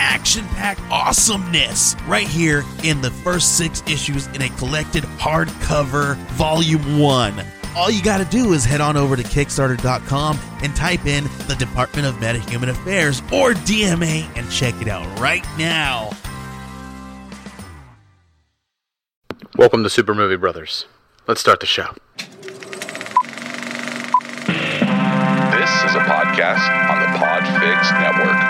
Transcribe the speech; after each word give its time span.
action 0.00 0.44
packed 0.48 0.80
awesomeness 0.90 1.94
right 2.06 2.26
here 2.26 2.64
in 2.82 3.02
the 3.02 3.10
first 3.10 3.58
six 3.58 3.82
issues 3.86 4.26
in 4.28 4.42
a 4.42 4.48
collected 4.56 5.04
hardcover 5.04 6.16
volume 6.32 6.98
one. 6.98 7.44
All 7.76 7.90
you 7.90 8.02
gotta 8.02 8.24
do 8.24 8.52
is 8.54 8.64
head 8.64 8.80
on 8.80 8.96
over 8.96 9.14
to 9.14 9.22
Kickstarter.com 9.22 10.38
and 10.62 10.74
type 10.74 11.06
in 11.06 11.24
the 11.46 11.54
Department 11.58 12.06
of 12.08 12.14
Metahuman 12.16 12.70
Affairs 12.70 13.20
or 13.32 13.52
DMA 13.52 14.26
and 14.36 14.50
check 14.50 14.74
it 14.80 14.88
out 14.88 15.06
right 15.20 15.44
now. 15.56 16.10
Welcome 19.56 19.82
to 19.84 19.90
Super 19.90 20.14
Movie 20.14 20.36
Brothers. 20.36 20.86
Let's 21.28 21.40
start 21.40 21.60
the 21.60 21.66
show. 21.66 21.94
This 25.60 25.70
is 25.84 25.94
a 25.94 26.02
podcast 26.08 26.64
on 26.90 26.98
the 27.00 27.18
Podfix 27.18 28.00
Network. 28.00 28.49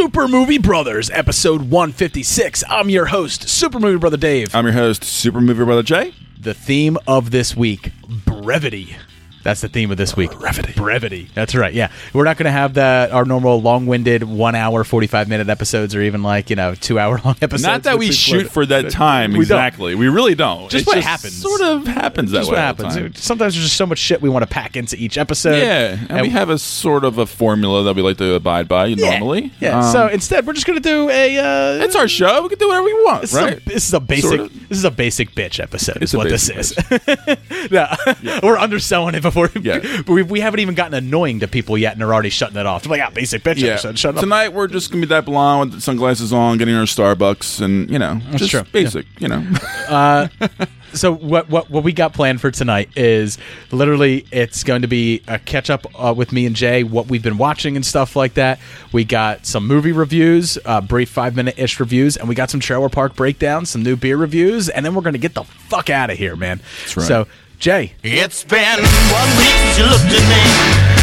Super 0.00 0.28
Movie 0.28 0.58
Brothers, 0.58 1.10
episode 1.10 1.70
156. 1.70 2.62
I'm 2.68 2.88
your 2.88 3.06
host, 3.06 3.48
Super 3.48 3.80
Movie 3.80 3.98
Brother 3.98 4.16
Dave. 4.16 4.54
I'm 4.54 4.64
your 4.64 4.74
host, 4.74 5.02
Super 5.02 5.40
Movie 5.40 5.64
Brother 5.64 5.82
Jay. 5.82 6.14
the 6.38 6.54
theme 6.54 6.96
of 7.08 7.32
this 7.32 7.56
week, 7.56 7.90
brevity. 8.24 8.96
That's 9.48 9.62
the 9.62 9.68
theme 9.70 9.90
of 9.90 9.96
this 9.96 10.14
week. 10.14 10.30
Brevity. 10.38 10.74
Brevity. 10.74 11.30
That's 11.32 11.54
right. 11.54 11.72
Yeah. 11.72 11.90
We're 12.12 12.24
not 12.24 12.36
going 12.36 12.44
to 12.44 12.50
have 12.50 12.74
that 12.74 13.12
our 13.12 13.24
normal 13.24 13.62
long-winded 13.62 14.22
1 14.24 14.54
hour 14.54 14.84
45 14.84 15.26
minute 15.26 15.48
episodes 15.48 15.94
or 15.94 16.02
even 16.02 16.22
like, 16.22 16.50
you 16.50 16.56
know, 16.56 16.74
2 16.74 16.98
hour 16.98 17.18
long 17.24 17.34
episodes. 17.40 17.62
Not 17.62 17.84
that 17.84 17.98
we 17.98 18.12
shoot 18.12 18.50
for 18.50 18.66
that 18.66 18.90
time 18.90 19.30
We 19.30 19.36
don't. 19.38 19.42
exactly. 19.44 19.94
We 19.94 20.08
really 20.08 20.34
don't. 20.34 20.70
Just 20.70 20.82
It 20.82 20.86
what 20.86 21.02
happens. 21.02 21.34
Sort 21.40 21.62
of 21.62 21.86
happens 21.86 22.30
that 22.32 22.40
That's 22.40 22.48
way. 22.50 22.56
what 22.56 22.58
all 22.62 22.74
the 22.74 22.84
happens. 22.84 22.94
time. 22.94 23.14
Sometimes 23.14 23.54
there's 23.54 23.64
just 23.64 23.78
so 23.78 23.86
much 23.86 23.98
shit 23.98 24.20
we 24.20 24.28
want 24.28 24.42
to 24.42 24.46
pack 24.46 24.76
into 24.76 24.96
each 24.96 25.16
episode. 25.16 25.56
Yeah, 25.56 25.96
and, 26.10 26.20
we 26.20 26.28
have 26.28 26.50
a 26.50 26.58
sort 26.58 27.04
of 27.04 27.16
a 27.16 27.24
formula 27.24 27.84
that 27.84 27.96
we 27.96 28.02
like 28.02 28.18
to 28.18 28.34
abide 28.34 28.68
by 28.68 28.84
Yeah. 28.86 29.12
normally. 29.18 29.50
Yeah. 29.60 29.78
Um, 29.78 29.92
so 29.92 30.08
instead, 30.08 30.46
we're 30.46 30.52
just 30.52 30.66
going 30.66 30.80
to 30.82 30.86
do 30.86 31.08
a 31.08 31.38
uh 31.38 31.84
it's 31.84 31.96
our 31.96 32.06
show. 32.08 32.42
We 32.42 32.50
can 32.50 32.58
do 32.58 32.68
whatever 32.68 32.84
we 32.84 32.92
want, 33.04 33.22
This, 33.22 33.32
right? 33.32 33.54
is 33.54 33.60
a, 33.62 33.64
this 33.70 33.86
is 33.88 33.94
a 33.94 34.00
basic. 34.00 34.28
Sort 34.28 34.40
of. 34.40 34.68
This 34.68 34.76
is 34.76 34.84
a 34.84 34.90
basic 34.90 35.30
bitch 35.34 35.58
episode. 35.58 36.02
It's 36.02 36.12
is 36.12 36.16
what 36.18 36.28
this 36.28 36.50
is. 36.50 36.74
no, 37.70 37.86
we're 38.42 38.58
underselling 38.58 39.14
it 39.14 39.22
before. 39.22 39.37
Yeah. 39.60 39.80
but 40.06 40.12
we, 40.12 40.22
we 40.22 40.40
haven't 40.40 40.60
even 40.60 40.74
gotten 40.74 40.94
annoying 40.94 41.40
to 41.40 41.48
people 41.48 41.76
yet, 41.76 41.92
and 41.92 42.00
they're 42.00 42.12
already 42.12 42.30
shutting 42.30 42.56
it 42.56 42.66
off. 42.66 42.82
They're 42.82 42.90
like, 42.90 42.98
"Yeah, 42.98 43.10
basic 43.10 43.42
bitch 43.42 43.58
yeah. 43.58 43.72
episode." 43.72 43.98
Shut 43.98 44.16
up. 44.16 44.20
Tonight 44.20 44.52
we're 44.52 44.68
just 44.68 44.90
gonna 44.90 45.02
be 45.02 45.06
that 45.08 45.24
blonde 45.24 45.72
with 45.72 45.82
sunglasses 45.82 46.32
on, 46.32 46.58
getting 46.58 46.74
our 46.74 46.84
Starbucks, 46.84 47.60
and 47.60 47.90
you 47.90 47.98
know, 47.98 48.20
just 48.36 48.50
true. 48.50 48.62
basic. 48.72 49.06
You 49.18 49.28
know, 49.28 50.28
So 50.94 51.14
what 51.14 51.48
what 51.48 51.70
what 51.70 51.84
we 51.84 51.92
got 51.92 52.14
planned 52.14 52.40
for 52.40 52.50
tonight 52.50 52.90
is 52.96 53.38
literally 53.70 54.26
it's 54.30 54.64
going 54.64 54.82
to 54.82 54.88
be 54.88 55.22
a 55.28 55.38
catch 55.38 55.70
up 55.70 55.86
uh, 55.98 56.14
with 56.16 56.32
me 56.32 56.46
and 56.46 56.56
Jay, 56.56 56.82
what 56.82 57.08
we've 57.08 57.22
been 57.22 57.38
watching 57.38 57.76
and 57.76 57.84
stuff 57.84 58.16
like 58.16 58.34
that. 58.34 58.58
We 58.92 59.04
got 59.04 59.46
some 59.46 59.66
movie 59.66 59.92
reviews, 59.92 60.58
uh, 60.64 60.80
brief 60.80 61.10
five 61.10 61.36
minute 61.36 61.58
ish 61.58 61.78
reviews, 61.78 62.16
and 62.16 62.28
we 62.28 62.34
got 62.34 62.50
some 62.50 62.60
trailer 62.60 62.88
park 62.88 63.16
breakdowns, 63.16 63.70
some 63.70 63.82
new 63.82 63.96
beer 63.96 64.16
reviews, 64.16 64.68
and 64.68 64.84
then 64.84 64.94
we're 64.94 65.02
going 65.02 65.12
to 65.14 65.18
get 65.18 65.34
the 65.34 65.44
fuck 65.44 65.90
out 65.90 66.10
of 66.10 66.16
here, 66.18 66.36
man. 66.36 66.60
right. 66.96 67.06
So 67.06 67.28
Jay, 67.58 67.92
It's 68.04 68.44
been 68.44 68.60
one 68.78 69.30
week 69.36 69.48
since 69.48 69.78
you 69.78 69.84
looked 69.84 70.04
at 70.04 70.24
me. 70.30 70.42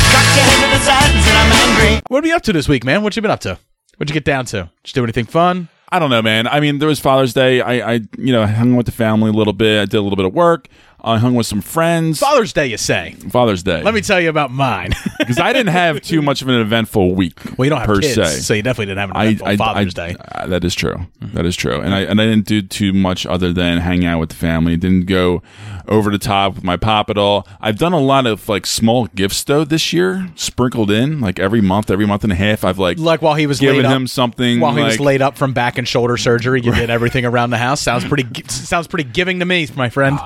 Cock 0.07 0.23
your 0.35 0.45
head 0.45 0.63
to 0.63 0.69
the 0.71 0.85
side 0.85 1.11
and 1.13 1.23
said 1.25 1.35
I'm 1.35 1.51
angry. 1.51 2.01
what 2.07 2.23
are 2.23 2.27
you 2.27 2.35
up 2.35 2.43
to 2.43 2.53
this 2.53 2.69
week, 2.69 2.85
man? 2.85 3.03
What 3.03 3.13
you 3.17 3.21
been 3.21 3.29
up 3.29 3.41
to? 3.41 3.59
What'd 3.97 4.09
you 4.09 4.13
get 4.13 4.23
down 4.23 4.45
to? 4.45 4.69
Did 4.83 4.95
you 4.95 5.01
do 5.01 5.03
anything 5.03 5.25
fun? 5.25 5.67
I 5.89 5.99
don't 5.99 6.09
know, 6.09 6.21
man. 6.21 6.47
I 6.47 6.61
mean, 6.61 6.79
there 6.79 6.87
was 6.87 6.99
Father's 7.01 7.33
Day. 7.33 7.59
I, 7.59 7.95
I, 7.95 7.99
you 8.17 8.31
know, 8.31 8.47
hung 8.47 8.77
with 8.77 8.85
the 8.85 8.93
family 8.93 9.31
a 9.31 9.33
little 9.33 9.51
bit. 9.51 9.81
I 9.81 9.85
did 9.85 9.97
a 9.97 10.01
little 10.01 10.15
bit 10.15 10.25
of 10.25 10.33
work. 10.33 10.69
I 11.05 11.19
hung 11.19 11.35
with 11.35 11.45
some 11.45 11.61
friends. 11.61 12.19
Father's 12.19 12.51
Day, 12.51 12.67
you 12.67 12.77
say? 12.77 13.11
Father's 13.29 13.61
Day. 13.63 13.81
Let 13.83 13.93
me 13.93 14.01
tell 14.01 14.19
you 14.19 14.29
about 14.29 14.51
mine. 14.51 14.91
because 15.19 15.39
I 15.39 15.53
didn't 15.53 15.71
have 15.71 16.01
too 16.01 16.21
much 16.21 16.41
of 16.41 16.47
an 16.49 16.55
eventful 16.55 17.13
week. 17.15 17.39
well, 17.57 17.65
you 17.65 17.69
don't 17.69 17.79
have 17.79 17.87
per 17.87 17.99
kids, 18.01 18.15
se. 18.15 18.25
so 18.41 18.53
you 18.55 18.63
definitely 18.63 18.87
didn't 18.87 18.99
have 18.99 19.11
an 19.11 19.17
eventful 19.27 19.47
I, 19.47 19.55
Father's 19.57 19.97
I- 19.99 20.07
Day. 20.13 20.15
uh, 20.33 20.47
that 20.47 20.63
is 20.63 20.73
true. 20.75 21.05
That 21.21 21.45
is 21.45 21.55
true. 21.55 21.79
And 21.79 21.93
I 21.93 22.01
and 22.01 22.19
I 22.19 22.25
didn't 22.25 22.45
do 22.47 22.61
too 22.61 22.91
much 22.93 23.25
other 23.25 23.53
than 23.53 23.77
hang 23.79 24.03
out 24.05 24.19
with 24.19 24.29
the 24.29 24.35
family. 24.35 24.77
Didn't 24.77 25.05
go 25.05 25.41
over 25.87 26.09
the 26.09 26.17
top 26.17 26.55
with 26.55 26.63
my 26.63 26.77
pop 26.77 27.09
at 27.11 27.17
all. 27.17 27.47
I've 27.61 27.77
done 27.77 27.93
a 27.93 27.99
lot 27.99 28.25
of 28.25 28.49
like 28.49 28.65
small 28.65 29.05
gifts 29.07 29.43
though 29.43 29.63
this 29.63 29.93
year, 29.93 30.29
sprinkled 30.35 30.89
in 30.89 31.21
like 31.21 31.37
every 31.39 31.61
month, 31.61 31.91
every 31.91 32.07
month 32.07 32.23
and 32.23 32.31
a 32.31 32.35
half. 32.35 32.63
I've 32.63 32.79
like 32.79 32.97
Like 32.97 33.21
while 33.21 33.35
he 33.35 33.45
was 33.47 33.59
giving 33.59 33.81
laid 33.81 33.85
up, 33.85 33.91
him 33.95 34.07
something 34.07 34.59
while 34.59 34.75
he 34.75 34.81
was 34.83 34.99
laid 34.99 35.21
up 35.21 35.37
from 35.37 35.53
back 35.53 35.77
and 35.77 35.87
shoulder 35.87 36.17
surgery. 36.17 36.61
You 36.61 36.73
did 36.73 36.89
everything 36.89 37.25
around 37.25 37.51
the 37.51 37.57
house. 37.57 37.81
Sounds 37.81 38.05
pretty. 38.07 38.25
sounds 38.49 38.87
pretty 38.87 39.09
giving 39.09 39.39
to 39.39 39.45
me, 39.45 39.67
my 39.75 39.89
friend. 39.89 40.17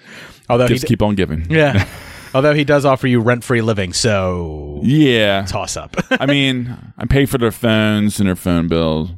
Although 0.48 0.66
he, 0.68 0.74
Just 0.74 0.82
d- 0.82 0.88
keep 0.88 1.02
on 1.02 1.14
giving. 1.14 1.50
yeah. 1.50 1.86
Although 2.34 2.54
he 2.54 2.64
does 2.64 2.84
offer 2.84 3.06
you 3.06 3.20
rent 3.20 3.44
free 3.44 3.62
living, 3.62 3.92
so 3.94 4.80
Yeah. 4.84 5.44
toss 5.46 5.76
up. 5.76 5.96
I 6.10 6.26
mean, 6.26 6.76
I 6.98 7.06
pay 7.06 7.24
for 7.26 7.38
their 7.38 7.52
phones 7.52 8.18
and 8.20 8.28
their 8.28 8.36
phone 8.36 8.68
bills. 8.68 9.10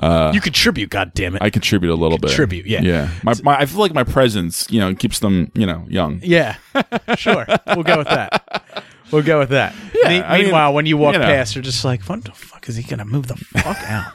Uh, 0.00 0.30
you 0.34 0.40
contribute, 0.42 0.90
God 0.90 1.12
damn 1.14 1.36
it. 1.36 1.42
I 1.42 1.48
contribute 1.50 1.90
a 1.92 1.94
little 1.94 2.18
bit. 2.18 2.28
Contribute, 2.28 2.66
yeah. 2.66 2.82
Yeah. 2.82 3.10
My, 3.22 3.32
my, 3.42 3.58
I 3.60 3.66
feel 3.66 3.78
like 3.80 3.94
my 3.94 4.04
presence, 4.04 4.66
you 4.70 4.78
know, 4.80 4.94
keeps 4.94 5.20
them, 5.20 5.50
you 5.54 5.64
know, 5.66 5.86
young. 5.88 6.20
yeah, 6.22 6.56
sure. 7.16 7.46
We'll 7.68 7.82
go 7.84 7.98
with 7.98 8.08
that. 8.08 8.84
We'll 9.10 9.22
go 9.22 9.38
with 9.38 9.50
that. 9.50 9.74
Yeah, 9.94 10.08
Me- 10.08 10.20
I 10.20 10.36
mean, 10.36 10.42
meanwhile, 10.46 10.74
when 10.74 10.84
you 10.84 10.96
walk 10.98 11.14
you 11.14 11.20
know. 11.20 11.24
past, 11.26 11.54
you're 11.54 11.62
just 11.62 11.84
like, 11.84 12.02
"What 12.02 12.24
the 12.24 12.32
fuck 12.32 12.68
is 12.68 12.74
he 12.76 12.82
gonna 12.82 13.04
move 13.04 13.28
the 13.28 13.36
fuck 13.36 13.78
out?" 13.84 14.12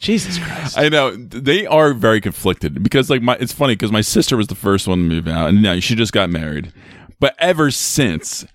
Jesus 0.00 0.38
Christ! 0.38 0.78
I 0.78 0.88
know 0.88 1.14
they 1.14 1.66
are 1.66 1.92
very 1.92 2.20
conflicted 2.20 2.82
because 2.82 3.10
like 3.10 3.22
my 3.22 3.36
it's 3.38 3.52
funny 3.52 3.74
because 3.74 3.92
my 3.92 4.00
sister 4.00 4.36
was 4.36 4.46
the 4.46 4.54
first 4.54 4.88
one 4.88 4.98
to 4.98 5.04
move 5.04 5.28
out 5.28 5.50
and 5.50 5.62
now 5.62 5.78
she 5.78 5.94
just 5.94 6.12
got 6.12 6.30
married, 6.30 6.72
but 7.20 7.36
ever 7.38 7.70
since, 7.70 8.46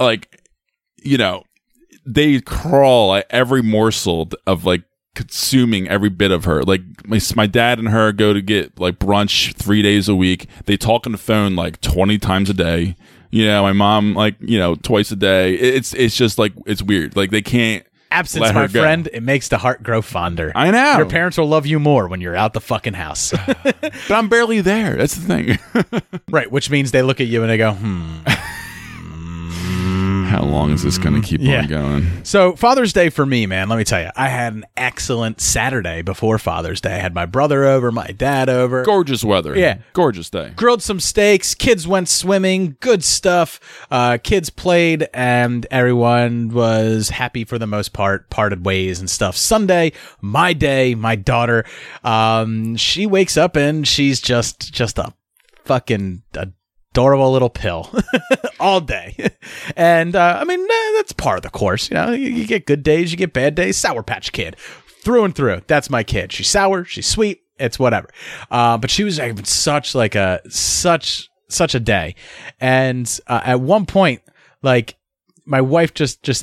like, 0.00 0.42
you 0.96 1.16
know, 1.16 1.44
they 2.04 2.40
crawl 2.40 3.14
at 3.14 3.26
every 3.30 3.62
morsel 3.62 4.28
of 4.46 4.64
like 4.64 4.82
consuming 5.14 5.88
every 5.88 6.08
bit 6.08 6.30
of 6.30 6.44
her. 6.44 6.62
Like 6.62 6.82
my 7.06 7.20
my 7.36 7.46
dad 7.46 7.78
and 7.78 7.88
her 7.88 8.12
go 8.12 8.32
to 8.32 8.42
get 8.42 8.78
like 8.80 8.98
brunch 8.98 9.54
three 9.54 9.82
days 9.82 10.08
a 10.08 10.14
week. 10.14 10.48
They 10.66 10.76
talk 10.76 11.06
on 11.06 11.12
the 11.12 11.18
phone 11.18 11.54
like 11.54 11.80
twenty 11.80 12.18
times 12.18 12.50
a 12.50 12.54
day. 12.54 12.96
You 13.30 13.46
know, 13.46 13.62
my 13.62 13.72
mom 13.72 14.14
like 14.14 14.36
you 14.40 14.58
know 14.58 14.74
twice 14.74 15.10
a 15.10 15.16
day. 15.16 15.54
It's 15.54 15.94
it's 15.94 16.16
just 16.16 16.38
like 16.38 16.52
it's 16.66 16.82
weird. 16.82 17.16
Like 17.16 17.30
they 17.30 17.42
can't. 17.42 17.84
Absence, 18.10 18.42
let 18.42 18.54
my 18.54 18.66
go. 18.66 18.80
friend, 18.80 19.08
it 19.12 19.22
makes 19.22 19.48
the 19.48 19.58
heart 19.58 19.82
grow 19.82 20.00
fonder. 20.00 20.50
I 20.54 20.70
know. 20.70 20.96
Your 20.96 21.06
parents 21.06 21.36
will 21.36 21.48
love 21.48 21.66
you 21.66 21.78
more 21.78 22.08
when 22.08 22.22
you're 22.22 22.36
out 22.36 22.54
the 22.54 22.60
fucking 22.60 22.94
house. 22.94 23.34
But 24.08 24.14
I'm 24.16 24.28
barely 24.28 24.60
there. 24.60 24.96
That's 24.96 25.14
the 25.14 25.26
thing. 25.26 26.02
right, 26.30 26.50
which 26.50 26.70
means 26.70 26.92
they 26.92 27.02
look 27.02 27.20
at 27.20 27.26
you 27.26 27.42
and 27.42 27.50
they 27.50 27.58
go, 27.58 27.72
hmm. 27.72 28.18
How 30.28 30.42
long 30.44 30.70
is 30.72 30.82
this 30.82 30.98
going 30.98 31.20
to 31.20 31.26
keep 31.26 31.40
Yeah. 31.40 31.60
on 31.62 31.66
going? 31.68 32.24
So, 32.24 32.54
Father's 32.54 32.92
Day 32.92 33.08
for 33.08 33.24
me, 33.24 33.46
man, 33.46 33.68
let 33.68 33.76
me 33.78 33.84
tell 33.84 34.00
you, 34.02 34.10
I 34.14 34.28
had 34.28 34.52
an 34.52 34.64
excellent 34.76 35.40
Saturday 35.40 36.02
before 36.02 36.38
Father's 36.38 36.80
Day. 36.82 36.94
I 36.94 36.98
had 36.98 37.14
my 37.14 37.24
brother 37.26 37.64
over, 37.64 37.90
my 37.90 38.08
dad 38.08 38.48
over. 38.50 38.84
Gorgeous 38.84 39.24
weather. 39.24 39.56
Yeah. 39.56 39.78
Gorgeous 39.94 40.28
day. 40.28 40.52
grilled 40.54 40.82
some 40.82 41.00
steaks. 41.00 41.54
Kids 41.54 41.88
went 41.88 42.08
swimming. 42.08 42.76
Good 42.80 43.02
stuff. 43.02 43.58
Uh, 43.90 44.18
kids 44.22 44.50
played, 44.50 45.08
and 45.14 45.66
everyone 45.70 46.50
was 46.50 47.08
happy 47.08 47.44
for 47.44 47.58
the 47.58 47.66
most 47.66 47.92
part. 47.94 48.28
Parted 48.30 48.66
ways 48.66 49.00
and 49.00 49.08
stuff. 49.08 49.36
Sunday, 49.36 49.92
my 50.20 50.52
day. 50.52 50.94
My 50.94 51.16
daughter, 51.16 51.64
um, 52.04 52.76
she 52.76 53.06
wakes 53.06 53.36
up 53.36 53.56
and 53.56 53.88
she's 53.88 54.20
just 54.20 54.72
just 54.72 54.98
a 54.98 55.12
fucking 55.64 56.22
a 56.34 56.48
adorable 56.98 57.30
little 57.30 57.48
pill 57.48 57.88
all 58.60 58.80
day. 58.80 59.14
and 59.76 60.16
uh, 60.16 60.38
I 60.40 60.44
mean, 60.44 60.66
that's 60.96 61.12
part 61.12 61.38
of 61.38 61.42
the 61.44 61.50
course. 61.50 61.90
You 61.90 61.94
know, 61.94 62.10
you, 62.10 62.28
you 62.28 62.46
get 62.46 62.66
good 62.66 62.82
days, 62.82 63.12
you 63.12 63.16
get 63.16 63.32
bad 63.32 63.54
days. 63.54 63.76
Sour 63.76 64.02
Patch 64.02 64.32
Kid, 64.32 64.56
through 65.04 65.22
and 65.22 65.34
through. 65.34 65.62
That's 65.68 65.90
my 65.90 66.02
kid. 66.02 66.32
She's 66.32 66.48
sour, 66.48 66.84
she's 66.84 67.06
sweet, 67.06 67.42
it's 67.56 67.78
whatever. 67.78 68.08
Uh, 68.50 68.78
but 68.78 68.90
she 68.90 69.04
was 69.04 69.18
having 69.18 69.44
such 69.44 69.94
like 69.94 70.16
a 70.16 70.40
such 70.48 71.30
such 71.48 71.76
a 71.76 71.80
day, 71.80 72.16
and 72.60 73.20
uh, 73.28 73.42
at 73.44 73.60
one 73.60 73.86
point, 73.86 74.20
like 74.62 74.96
my 75.44 75.60
wife 75.60 75.94
just 75.94 76.24
just 76.24 76.42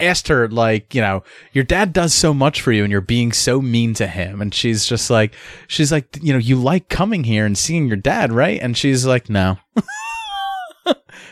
asked 0.00 0.28
her 0.28 0.48
like 0.48 0.94
you 0.94 1.00
know 1.00 1.22
your 1.52 1.64
dad 1.64 1.92
does 1.92 2.12
so 2.12 2.34
much 2.34 2.60
for 2.60 2.72
you 2.72 2.84
and 2.84 2.90
you're 2.90 3.00
being 3.00 3.32
so 3.32 3.60
mean 3.60 3.94
to 3.94 4.06
him. 4.06 4.40
And 4.40 4.54
she's 4.54 4.86
just 4.86 5.10
like 5.10 5.34
she's 5.68 5.92
like 5.92 6.18
you 6.20 6.32
know 6.32 6.38
you 6.38 6.56
like 6.56 6.88
coming 6.88 7.24
here 7.24 7.46
and 7.46 7.56
seeing 7.56 7.86
your 7.88 7.96
dad 7.96 8.32
right? 8.32 8.60
And 8.60 8.76
she's 8.76 9.06
like 9.06 9.28
no 9.30 9.58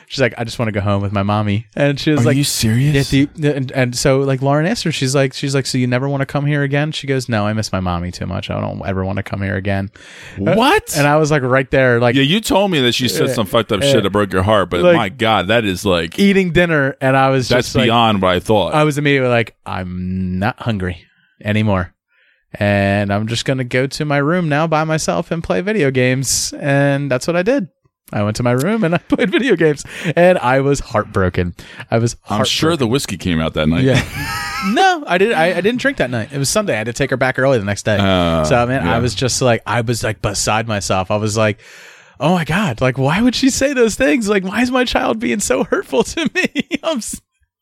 she's 0.09 0.21
like 0.21 0.35
i 0.39 0.45
just 0.45 0.59
want 0.59 0.69
to 0.69 0.73
go 0.73 0.81
home 0.81 1.03
with 1.03 1.13
my 1.13 1.23
mommy 1.23 1.67
and 1.77 1.99
she 1.99 2.11
was 2.11 2.21
Are 2.21 2.25
like 2.25 2.35
Are 2.35 2.39
you 2.39 2.45
serious? 2.45 3.13
yeah, 3.13 3.27
the, 3.35 3.57
and, 3.57 3.71
and 3.73 3.97
so 3.97 4.21
like 4.21 4.43
Lauren 4.43 4.67
asked 4.67 4.85
her, 4.85 4.93
she's 4.93 5.15
like, 5.15 5.33
she's 5.35 5.55
like, 5.55 5.67
so 5.67 5.79
you 5.79 5.87
never 5.87 6.09
want 6.09 6.21
to 6.21 6.27
come 6.27 6.47
here 6.47 6.63
again? 6.63 6.93
She 6.93 7.07
goes, 7.07 7.29
no, 7.29 7.47
I 7.47 7.53
miss 7.53 7.73
my 7.73 7.81
mommy 7.81 8.11
too 8.11 8.27
much. 8.27 8.51
I 8.51 8.61
don't 8.61 8.85
ever 8.87 9.05
want 9.05 9.17
to 9.17 9.23
come 9.23 9.43
here 9.43 9.57
again. 9.57 9.91
Uh, 10.37 10.55
what? 10.55 10.97
And 10.97 11.07
I 11.07 11.17
was 11.17 11.31
like, 11.31 11.43
right 11.43 11.71
there, 11.71 12.01
like 12.01 12.15
yeah, 12.15 12.23
you 12.23 12.41
told 12.41 12.71
me 12.71 12.81
that 12.83 12.93
she 12.93 13.09
said 13.09 13.31
some 13.31 13.47
fucked 13.47 13.73
up 13.73 13.83
shit 13.83 14.03
that 14.03 14.11
broke 14.11 14.33
your 14.33 14.43
heart, 14.43 14.71
but 14.71 14.81
Like- 14.81 14.97
my 14.97 15.09
God, 15.09 15.49
that 15.49 15.65
is 15.65 15.85
like 15.85 16.19
eating 16.19 16.53
dinner, 16.53 16.97
and 17.01 17.17
I 17.17 17.31
was 17.31 17.49
that's 17.49 17.69
just 17.69 17.77
like, 17.77 17.87
beyond 17.87 18.23
what 18.23 18.31
I 18.33 18.41
thought. 18.41 18.75
I 18.75 18.85
was 18.85 18.99
immediately 18.99 19.29
like, 19.31 19.57
I'm 19.67 20.39
not 20.39 20.61
hungry 20.61 21.05
anymore. 21.43 21.93
And 22.57 23.13
I'm 23.13 23.27
just 23.27 23.45
going 23.45 23.59
to 23.59 23.65
go 23.65 23.87
to 23.89 24.05
my 24.05 24.19
room 24.19 24.49
now 24.49 24.67
by 24.69 24.85
myself 24.85 25.31
and 25.33 25.43
play 25.43 25.61
video 25.61 25.91
games. 25.91 26.53
And 26.61 27.11
that's 27.11 27.27
what 27.27 27.35
I 27.37 27.43
did. 27.43 27.69
I 28.15 28.23
went 28.23 28.37
to 28.37 28.43
my 28.43 28.53
room 28.53 28.85
and 28.85 28.95
I 28.95 28.99
played 29.09 29.31
video 29.31 29.57
games 29.57 29.85
and 30.17 30.39
I 30.39 30.61
was 30.61 30.81
heartbroken. 30.81 31.55
I 31.91 31.99
was 31.99 32.17
I'm 32.31 32.45
sure 32.45 32.77
the 32.77 32.87
whiskey 32.87 33.19
came 33.19 33.41
out 33.41 33.55
that 33.55 33.67
night. 33.69 33.85
Yeah. 33.85 34.01
no, 34.73 35.05
I 35.07 35.19
didn't. 35.19 35.37
I, 35.37 35.57
I 35.57 35.61
didn't 35.61 35.81
drink 35.81 35.99
that 35.99 36.09
night. 36.11 36.33
It 36.33 36.39
was 36.39 36.49
Sunday. 36.49 36.73
I 36.75 36.79
had 36.79 36.87
to 36.87 36.93
take 36.95 37.11
her 37.11 37.17
back 37.19 37.39
early 37.39 37.59
the 37.59 37.65
next 37.65 37.83
day. 37.85 37.99
Uh, 38.01 38.45
so 38.45 38.65
man, 38.67 38.85
yeah. 38.87 38.95
I 38.95 39.01
was 39.01 39.15
just 39.15 39.43
like, 39.43 39.63
I 39.67 39.83
was 39.83 40.03
like 40.03 40.23
beside 40.23 40.67
myself. 40.67 41.11
I 41.11 41.17
was 41.17 41.37
like, 41.37 41.61
oh 42.21 42.35
my 42.35 42.45
god, 42.45 42.81
like 42.81 42.97
why 42.97 43.21
would 43.21 43.35
she 43.35 43.51
say 43.51 43.73
those 43.75 43.97
things? 43.97 44.29
Like, 44.29 44.45
why 44.45 44.63
is 44.63 44.71
my 44.71 44.85
child 44.85 45.19
being 45.19 45.41
so 45.41 45.65
hurtful 45.65 46.05
to 46.05 46.31
me? 46.35 46.69
I'm. 46.83 47.01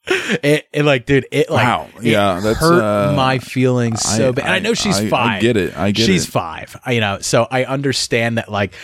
It, 0.05 0.66
it 0.72 0.84
like, 0.84 1.06
dude, 1.06 1.26
it 1.31 1.48
like, 1.48 1.64
Wow. 1.64 1.88
it 1.98 2.05
Yeah, 2.06 2.40
that's, 2.40 2.58
hurt 2.58 2.82
uh, 2.82 3.12
my 3.14 3.38
feelings 3.38 4.02
so 4.02 4.28
I- 4.28 4.32
bad. 4.32 4.44
And 4.46 4.55
I 4.55 4.58
know 4.58 4.75
she's 4.75 4.98
I- 4.98 5.05
I 5.05 5.08
five. 5.08 5.40
get 5.40 5.56
it. 5.56 5.76
I 5.76 5.93
get 5.93 6.02
it. 6.02 6.06
she's 6.06 6.26
it. 6.26 6.31
five. 6.32 6.76
You 6.88 7.00
know, 7.00 7.20
so 7.20 7.46
I 7.50 7.64
understand 7.64 8.38
that. 8.38 8.50
Like, 8.50 8.75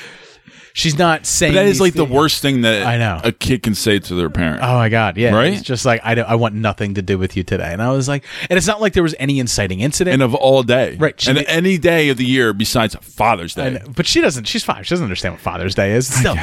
she's 0.78 0.96
not 0.98 1.26
saying 1.26 1.52
But 1.54 1.60
that 1.62 1.66
is 1.66 1.80
like 1.80 1.94
the 1.94 2.04
worst 2.04 2.40
thing 2.40 2.60
that 2.62 2.84
I 2.86 2.96
know. 2.96 3.20
a 3.24 3.32
kid 3.32 3.62
can 3.62 3.74
say 3.74 3.98
to 3.98 4.14
their 4.14 4.30
parent. 4.30 4.60
Oh 4.62 4.74
my 4.76 4.88
god, 4.88 5.16
yeah. 5.16 5.34
Right? 5.34 5.52
It's 5.52 5.62
just 5.62 5.84
like 5.84 6.00
I, 6.04 6.14
don't- 6.14 6.28
I 6.28 6.36
want 6.36 6.54
nothing 6.54 6.94
to 6.94 7.02
do 7.02 7.18
with 7.18 7.36
you 7.36 7.42
today. 7.42 7.72
And 7.72 7.82
I 7.82 7.90
was 7.90 8.08
like, 8.08 8.24
and 8.48 8.56
it's 8.56 8.66
not 8.66 8.80
like 8.80 8.92
there 8.92 9.02
was 9.02 9.14
any 9.18 9.38
inciting 9.40 9.80
incident. 9.80 10.14
and 10.14 10.22
of 10.22 10.34
all 10.34 10.62
day. 10.62 10.96
Right, 10.96 11.20
she 11.20 11.30
and 11.30 11.38
any 11.46 11.78
day 11.78 12.08
of 12.10 12.16
the 12.16 12.24
year 12.24 12.52
besides 12.52 12.94
Father's 13.02 13.54
Day. 13.54 13.76
And- 13.76 13.94
but 13.96 14.06
she 14.06 14.20
doesn't. 14.20 14.44
She's 14.44 14.64
five. 14.64 14.86
She 14.86 14.90
doesn't 14.90 15.04
understand 15.04 15.34
what 15.34 15.40
Father's 15.40 15.74
Day 15.74 15.92
is. 15.92 16.06
Still, 16.12 16.36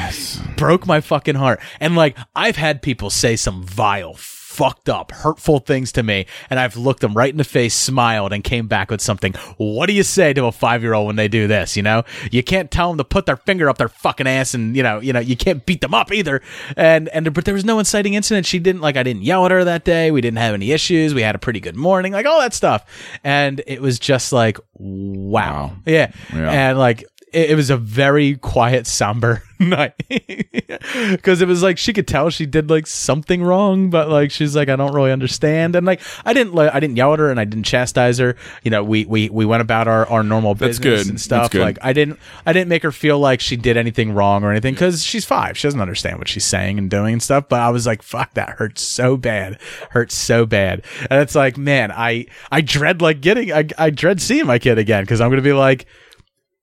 broke 0.56 0.86
my 0.86 1.00
fucking 1.00 1.34
heart. 1.36 1.60
And 1.80 1.96
like, 1.96 2.16
I've 2.34 2.56
had 2.56 2.82
people 2.82 3.10
say 3.10 3.36
some 3.36 3.64
vile, 3.64 4.14
fucked 4.56 4.88
up, 4.88 5.10
hurtful 5.12 5.58
things 5.58 5.92
to 5.92 6.02
me, 6.02 6.26
and 6.50 6.58
I've 6.58 6.76
looked 6.76 7.00
them 7.00 7.12
right 7.14 7.30
in 7.30 7.36
the 7.36 7.44
face, 7.44 7.74
smiled, 7.74 8.32
and 8.32 8.42
came 8.42 8.66
back 8.68 8.90
with 8.90 9.00
something. 9.00 9.34
What 9.58 9.86
do 9.86 9.92
you 9.92 10.02
say 10.02 10.32
to 10.32 10.46
a 10.46 10.52
five 10.52 10.82
year 10.82 10.94
old 10.94 11.06
when 11.06 11.16
they 11.16 11.28
do 11.28 11.46
this? 11.46 11.76
You 11.76 11.82
know, 11.82 12.04
you 12.30 12.42
can't 12.42 12.70
tell 12.70 12.88
them 12.88 12.98
to 12.98 13.04
put 13.04 13.26
their 13.26 13.36
finger 13.36 13.68
up 13.68 13.76
their 13.78 13.88
fucking 13.88 14.26
ass, 14.26 14.54
and 14.54 14.74
you 14.74 14.82
know, 14.82 15.00
you 15.00 15.12
know, 15.12 15.20
you 15.20 15.36
can't 15.36 15.64
beat 15.66 15.80
them 15.82 15.92
up 15.94 16.12
either. 16.12 16.40
And 16.76 17.08
and 17.10 17.32
but 17.34 17.44
there 17.44 17.54
was 17.54 17.64
no 17.64 17.78
inciting 17.78 18.14
incident. 18.14 18.46
She 18.46 18.58
didn't 18.58 18.80
like. 18.80 18.96
I 18.96 19.02
didn't 19.02 19.22
yell 19.22 19.44
at 19.44 19.50
her 19.50 19.64
that 19.64 19.84
day. 19.84 20.10
We 20.10 20.20
didn't 20.20 20.38
have 20.38 20.54
any 20.54 20.72
issues. 20.72 21.12
We 21.14 21.22
had 21.22 21.34
a 21.34 21.38
pretty 21.38 21.60
good 21.60 21.76
morning, 21.76 22.12
like 22.12 22.24
all 22.26 22.40
that 22.40 22.54
stuff. 22.54 22.84
And 23.22 23.62
it 23.66 23.82
was 23.82 23.98
just 23.98 24.32
like, 24.32 24.58
wow, 24.74 25.36
Wow. 25.46 25.72
yeah, 25.86 26.10
Yeah. 26.34 26.50
and 26.70 26.78
like 26.78 27.04
it, 27.32 27.50
it 27.50 27.54
was 27.54 27.70
a 27.70 27.76
very 27.76 28.36
quiet, 28.36 28.86
somber 28.86 29.42
night 29.58 29.94
because 30.08 31.40
it 31.40 31.48
was 31.48 31.62
like 31.62 31.78
she 31.78 31.92
could 31.92 32.06
tell 32.06 32.30
she 32.30 32.46
did 32.46 32.70
like 32.70 32.86
something 32.86 33.42
wrong, 33.42 33.90
but 33.90 34.08
like 34.08 34.30
she's 34.30 34.54
like, 34.54 34.68
I 34.68 34.76
don't 34.76 34.94
really 34.94 35.12
understand, 35.12 35.76
and 35.76 35.86
like 35.86 36.00
I 36.24 36.32
didn't, 36.32 36.54
like, 36.54 36.74
I 36.74 36.80
didn't 36.80 36.96
yell 36.96 37.12
at 37.12 37.18
her 37.18 37.30
and 37.30 37.40
I 37.40 37.44
didn't 37.44 37.64
chastise 37.64 38.18
her. 38.18 38.36
You 38.62 38.70
know, 38.70 38.84
we 38.84 39.04
we 39.06 39.28
we 39.30 39.44
went 39.44 39.62
about 39.62 39.88
our 39.88 40.06
our 40.08 40.22
normal 40.22 40.54
That's 40.54 40.78
business 40.78 41.04
good. 41.04 41.10
and 41.10 41.20
stuff. 41.20 41.42
That's 41.44 41.52
good. 41.52 41.62
Like 41.62 41.78
I 41.82 41.92
didn't 41.92 42.18
I 42.44 42.52
didn't 42.52 42.68
make 42.68 42.82
her 42.82 42.92
feel 42.92 43.18
like 43.18 43.40
she 43.40 43.56
did 43.56 43.76
anything 43.76 44.12
wrong 44.12 44.44
or 44.44 44.50
anything 44.50 44.74
because 44.74 45.02
she's 45.02 45.24
five. 45.24 45.56
She 45.58 45.66
doesn't 45.66 45.80
understand 45.80 46.18
what 46.18 46.28
she's 46.28 46.44
saying 46.44 46.78
and 46.78 46.90
doing 46.90 47.14
and 47.14 47.22
stuff. 47.22 47.48
But 47.48 47.60
I 47.60 47.70
was 47.70 47.86
like, 47.86 48.02
fuck, 48.02 48.34
that 48.34 48.50
hurts 48.50 48.82
so 48.82 49.16
bad, 49.16 49.58
hurts 49.90 50.14
so 50.14 50.46
bad, 50.46 50.84
and 51.10 51.20
it's 51.20 51.34
like, 51.34 51.56
man, 51.56 51.90
I 51.90 52.26
I 52.52 52.60
dread 52.60 53.02
like 53.02 53.20
getting 53.20 53.52
I 53.52 53.66
I 53.78 53.90
dread 53.90 54.20
seeing 54.20 54.46
my 54.46 54.58
kid 54.58 54.78
again 54.78 55.02
because 55.04 55.20
I'm 55.20 55.30
gonna 55.30 55.42
be 55.42 55.52
like. 55.52 55.86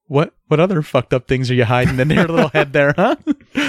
What 0.06 0.34
what 0.48 0.60
other 0.60 0.82
fucked 0.82 1.14
up 1.14 1.26
things 1.26 1.50
are 1.50 1.54
you 1.54 1.64
hiding 1.64 1.98
in 1.98 2.10
your 2.10 2.28
little 2.28 2.48
head 2.48 2.72
there, 2.72 2.92
huh? 2.96 3.16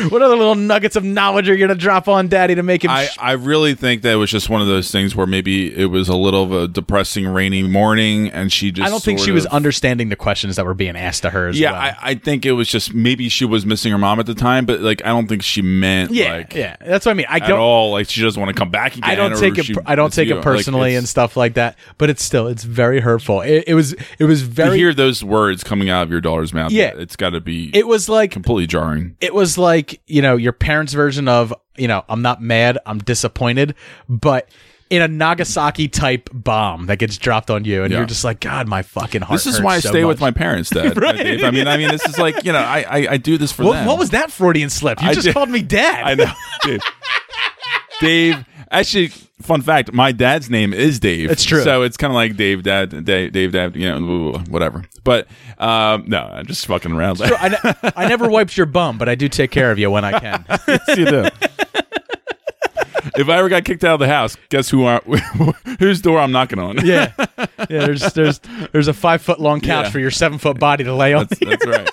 what 0.09 0.21
other 0.21 0.35
little 0.35 0.55
nuggets 0.55 0.95
of 0.95 1.03
knowledge 1.03 1.49
are 1.49 1.53
you 1.53 1.65
gonna 1.65 1.77
drop 1.79 2.07
on 2.07 2.27
daddy 2.27 2.55
to 2.55 2.63
make 2.63 2.83
him 2.83 2.91
I, 2.91 3.05
sh- 3.05 3.17
I 3.19 3.31
really 3.33 3.75
think 3.75 4.01
that 4.01 4.13
it 4.13 4.17
was 4.17 4.31
just 4.31 4.49
one 4.49 4.61
of 4.61 4.67
those 4.67 4.91
things 4.91 5.15
where 5.15 5.27
maybe 5.27 5.73
it 5.75 5.85
was 5.85 6.09
a 6.09 6.15
little 6.15 6.43
of 6.43 6.51
a 6.51 6.67
depressing 6.67 7.27
rainy 7.27 7.63
morning 7.63 8.29
and 8.29 8.51
she 8.51 8.71
just 8.71 8.87
I 8.87 8.89
don't 8.89 9.01
think 9.01 9.19
she 9.19 9.31
was 9.31 9.45
understanding 9.45 10.09
the 10.09 10.15
questions 10.15 10.55
that 10.55 10.65
were 10.65 10.73
being 10.73 10.95
asked 10.95 11.21
to 11.21 11.29
her 11.29 11.47
as 11.47 11.59
yeah 11.59 11.71
well. 11.71 11.81
I, 11.81 11.97
I 12.01 12.15
think 12.15 12.45
it 12.45 12.53
was 12.53 12.67
just 12.67 12.93
maybe 12.93 13.29
she 13.29 13.45
was 13.45 13.65
missing 13.65 13.91
her 13.91 13.97
mom 13.97 14.19
at 14.19 14.25
the 14.25 14.35
time 14.35 14.65
but 14.65 14.81
like 14.81 15.03
i 15.03 15.09
don't 15.09 15.27
think 15.27 15.43
she 15.43 15.61
meant 15.61 16.11
yeah, 16.11 16.33
like 16.33 16.53
yeah. 16.53 16.75
That's 16.81 17.05
what 17.05 17.11
I 17.11 17.15
mean. 17.15 17.25
I 17.29 17.39
don't 17.39 17.51
at 17.51 17.57
all 17.57 17.91
like 17.91 18.09
she 18.09 18.21
doesn't 18.21 18.41
want 18.41 18.55
to 18.55 18.59
come 18.59 18.69
back 18.69 18.95
again 18.95 19.09
I 19.09 19.15
don't 19.15 19.37
take 19.37 19.57
it. 19.57 19.77
I 19.85 19.95
don't 19.95 20.11
take 20.11 20.29
you. 20.29 20.37
it 20.39 20.43
personally 20.43 20.91
it's- 20.91 20.99
and 20.99 21.07
stuff 21.09 21.37
like 21.37 21.55
that. 21.55 21.77
But 21.97 22.09
it's 22.09 22.23
still 22.23 22.47
it's 22.47 22.63
very 22.63 22.99
hurtful. 22.99 23.41
It, 23.41 23.65
it 23.67 23.73
was 23.73 23.93
it 24.19 24.25
was 24.25 24.41
to 24.41 24.47
very. 24.47 24.77
hear 24.77 24.93
those 24.93 25.23
words 25.23 25.63
coming 25.63 25.89
out 25.89 26.03
of 26.03 26.11
your 26.11 26.21
daughter's 26.21 26.53
mouth 26.53 26.64
Yeah. 26.71 26.93
it's 26.95 27.15
got 27.15 27.31
to 27.31 27.41
be 27.41 27.69
it 27.73 27.87
was 27.87 28.07
like 28.09 28.31
completely 28.31 28.67
jarring 28.67 29.15
it 29.21 29.33
was 29.33 29.57
like 29.57 30.01
you 30.07 30.21
know 30.21 30.35
your 30.37 30.53
parents' 30.53 30.93
version 30.93 31.27
of 31.27 31.53
you 31.77 31.87
know 31.87 32.03
I'm 32.09 32.21
not 32.21 32.41
mad, 32.41 32.77
I'm 32.85 32.99
disappointed, 32.99 33.75
but 34.09 34.49
in 34.89 35.01
a 35.01 35.07
Nagasaki 35.07 35.87
type 35.87 36.29
bomb 36.31 36.85
that 36.85 36.99
gets 36.99 37.17
dropped 37.17 37.49
on 37.49 37.65
you, 37.65 37.81
and 37.83 37.91
Yeah. 37.91 37.97
you're 37.97 38.05
just 38.07 38.23
like, 38.23 38.39
God, 38.39 38.67
my 38.67 38.83
fucking 38.83 39.23
heart. 39.23 39.35
this 39.43 39.47
is 39.47 39.59
why 39.59 39.75
i 39.75 39.79
so 39.79 39.89
stay 39.89 40.05
with 40.05 40.19
my 40.21 40.29
parents 40.29 40.69
dad 40.69 40.95
Right. 41.01 41.43
I 41.43 41.49
mean 41.51 41.67
i 41.67 41.75
mean 41.75 41.89
this 41.89 42.05
is 42.07 42.19
like 42.19 42.43
you 42.45 42.51
know 42.53 42.59
i 42.59 42.85
i, 42.87 43.07
I 43.13 43.17
do 43.17 43.37
this 43.39 43.51
for 43.51 43.63
What, 43.63 43.73
them 43.73 43.87
what 43.87 43.97
was 43.97 44.11
that 44.11 44.31
Freudian 44.31 44.69
slip? 44.69 45.01
You 45.01 45.09
I 45.09 45.13
just 45.15 45.25
did- 45.25 45.33
called 45.33 45.49
me 45.49 45.61
dad. 45.63 46.03
I 46.03 46.13
know. 46.15 46.31
Dave. 46.63 46.81
Dave. 47.99 48.45
Actually, 48.71 49.07
fun 49.41 49.61
fact: 49.61 49.93
my 49.93 50.11
dad's 50.11 50.49
name 50.49 50.73
is 50.73 50.99
Dave. 50.99 51.29
It's 51.31 51.43
true. 51.43 51.61
So 51.63 51.83
it's 51.83 51.97
kind 51.97 52.11
of 52.11 52.15
like 52.15 52.35
Dave, 52.35 52.63
Dad, 52.63 53.05
Dave, 53.05 53.31
Dave, 53.31 53.51
Dad. 53.51 53.75
You 53.75 53.99
know, 53.99 54.31
whatever. 54.49 54.83
But 55.03 55.27
um, 55.59 56.05
no, 56.07 56.19
I'm 56.19 56.45
just 56.45 56.65
fucking 56.65 56.91
around. 56.91 57.21
I, 57.21 57.49
ne- 57.49 57.91
I 57.95 58.07
never 58.07 58.27
wiped 58.27 58.57
your 58.57 58.65
bum, 58.65 58.97
but 58.97 59.07
I 59.07 59.15
do 59.15 59.29
take 59.29 59.51
care 59.51 59.71
of 59.71 59.79
you 59.79 59.89
when 59.91 60.03
I 60.03 60.19
can. 60.19 60.45
yes, 60.67 60.97
you 60.97 61.05
do. 61.05 61.25
if 63.17 63.29
I 63.29 63.37
ever 63.37 63.49
got 63.49 63.63
kicked 63.65 63.83
out 63.83 63.93
of 63.93 63.99
the 63.99 64.07
house, 64.07 64.35
guess 64.49 64.69
who? 64.69 64.85
I, 64.85 64.97
whose 65.79 66.01
door 66.01 66.19
I'm 66.19 66.31
knocking 66.31 66.59
on? 66.59 66.83
yeah, 66.85 67.13
yeah. 67.37 67.85
There's 67.85 68.01
there's 68.13 68.39
there's 68.71 68.87
a 68.87 68.93
five 68.93 69.21
foot 69.21 69.39
long 69.39 69.61
couch 69.61 69.85
Yeah. 69.85 69.91
for 69.91 69.99
your 69.99 70.11
seven 70.11 70.37
foot 70.39 70.59
body 70.59 70.83
to 70.83 70.93
lay 70.93 71.13
on. 71.13 71.27
That's, 71.29 71.39
that's 71.39 71.65
right. 71.67 71.89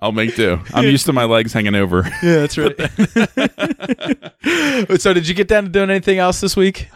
I'll 0.00 0.12
make 0.12 0.36
do. 0.36 0.60
I'm 0.72 0.84
used 0.84 1.06
to 1.06 1.12
my 1.12 1.24
legs 1.24 1.52
hanging 1.52 1.74
over. 1.74 2.08
Yeah, 2.22 2.46
that's 2.46 2.58
right. 2.58 2.76
so, 5.00 5.14
did 5.14 5.28
you 5.28 5.34
get 5.34 5.46
down 5.46 5.64
to 5.64 5.70
doing 5.70 5.88
anything 5.88 6.18
else 6.18 6.40
this 6.40 6.56
week? 6.56 6.88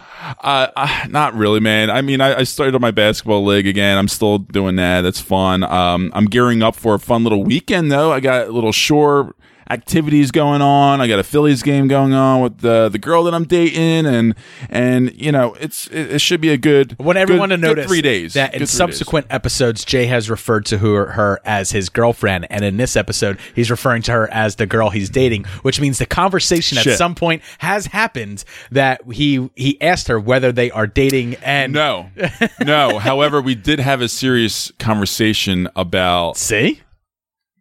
Uh, 0.42 0.68
uh, 0.74 1.06
not 1.08 1.34
really, 1.34 1.60
man. 1.60 1.90
I 1.90 2.02
mean, 2.02 2.20
I, 2.20 2.40
I 2.40 2.42
started 2.44 2.78
my 2.80 2.90
basketball 2.90 3.44
league 3.44 3.66
again. 3.66 3.98
I'm 3.98 4.08
still 4.08 4.38
doing 4.38 4.76
that. 4.76 5.02
That's 5.02 5.20
fun. 5.20 5.62
Um, 5.64 6.10
I'm 6.14 6.26
gearing 6.26 6.62
up 6.62 6.74
for 6.74 6.94
a 6.94 6.98
fun 6.98 7.22
little 7.22 7.44
weekend, 7.44 7.92
though. 7.92 8.12
I 8.12 8.20
got 8.20 8.48
a 8.48 8.52
little 8.52 8.72
shore 8.72 9.34
activities 9.72 10.30
going 10.30 10.60
on. 10.62 11.00
I 11.00 11.08
got 11.08 11.18
a 11.18 11.22
Phillies 11.24 11.62
game 11.62 11.88
going 11.88 12.12
on 12.12 12.40
with 12.42 12.58
the 12.58 12.88
the 12.88 12.98
girl 12.98 13.24
that 13.24 13.34
I'm 13.34 13.44
dating, 13.44 14.06
and 14.06 14.34
and 14.68 15.12
you 15.20 15.32
know, 15.32 15.54
it's 15.60 15.86
it, 15.88 16.12
it 16.12 16.20
should 16.20 16.40
be 16.40 16.50
a 16.50 16.56
good. 16.58 16.96
I 17.00 17.02
want 17.02 17.18
everyone 17.18 17.48
good- 17.48 17.60
to 17.60 17.66
notice 17.68 17.86
three 17.86 18.02
days 18.02 18.34
that 18.34 18.52
in 18.54 18.58
three 18.58 18.66
days. 18.66 18.70
subsequent 18.70 19.26
episodes, 19.30 19.84
Jay 19.84 20.06
has 20.06 20.28
referred 20.28 20.66
to 20.66 20.78
her, 20.78 21.06
her 21.12 21.40
as 21.44 21.70
his 21.70 21.88
girlfriend, 21.88 22.46
and 22.50 22.64
in 22.64 22.76
this 22.76 22.96
episode, 22.96 23.38
he's 23.54 23.70
referring 23.70 24.02
to 24.02 24.12
her 24.12 24.30
as 24.30 24.56
the 24.56 24.66
girl 24.66 24.90
he's 24.90 25.08
dating, 25.10 25.44
which 25.62 25.80
means 25.80 25.98
the 25.98 26.06
conversation 26.06 26.76
at 26.78 26.98
some 26.98 27.14
point 27.14 27.42
has 27.58 27.86
happened 27.86 28.44
that 28.70 29.00
he 29.12 29.48
he 29.56 29.80
asked 29.80 30.08
her 30.08 30.20
whether 30.20 30.52
they 30.52 30.70
are 30.70 30.86
dating, 30.86 31.36
and 31.36 31.72
No, 31.72 32.10
no. 32.60 32.98
However, 33.02 33.40
we 33.40 33.54
did 33.54 33.80
have 33.80 34.00
a 34.02 34.08
serious 34.08 34.70
conversation 34.78 35.68
about 35.74 36.36
see. 36.36 36.80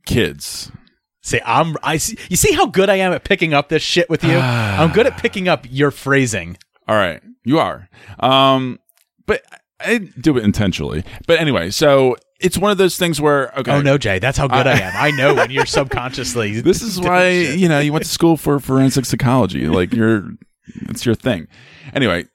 kids. 0.05 0.71
See, 1.21 1.39
I'm. 1.45 1.75
I 1.83 1.97
see. 1.97 2.17
You 2.29 2.35
see 2.35 2.53
how 2.53 2.65
good 2.65 2.89
I 2.89 2.95
am 2.95 3.13
at 3.13 3.23
picking 3.23 3.53
up 3.53 3.69
this 3.69 3.83
shit 3.83 4.09
with 4.09 4.23
you. 4.23 4.37
I'm 4.37 4.91
good 4.91 5.05
at 5.05 5.17
picking 5.17 5.47
up 5.47 5.65
your 5.69 5.91
phrasing. 5.91 6.57
All 6.87 6.95
right, 6.95 7.21
you 7.43 7.59
are. 7.59 7.89
Um, 8.19 8.79
but 9.27 9.43
I 9.79 9.99
do 9.99 10.37
it 10.37 10.43
intentionally. 10.43 11.03
But 11.27 11.39
anyway, 11.39 11.69
so 11.69 12.15
it's 12.39 12.57
one 12.57 12.71
of 12.71 12.77
those 12.77 12.97
things 12.97 13.21
where 13.21 13.55
okay, 13.59 13.71
Oh 13.71 13.81
no, 13.81 13.97
Jay, 13.97 14.17
that's 14.19 14.37
how 14.37 14.47
good 14.47 14.65
I, 14.65 14.79
am. 14.79 14.93
I 14.95 15.11
know 15.11 15.35
when 15.35 15.51
you're 15.51 15.65
subconsciously. 15.67 16.61
this 16.61 16.81
is 16.81 16.99
why 16.99 17.29
you 17.29 17.69
know 17.69 17.79
you 17.79 17.93
went 17.93 18.05
to 18.05 18.11
school 18.11 18.35
for 18.35 18.59
forensic 18.59 19.05
psychology. 19.05 19.67
Like 19.67 19.93
you're, 19.93 20.31
it's 20.89 21.05
your 21.05 21.15
thing. 21.15 21.47
Anyway, 21.93 22.25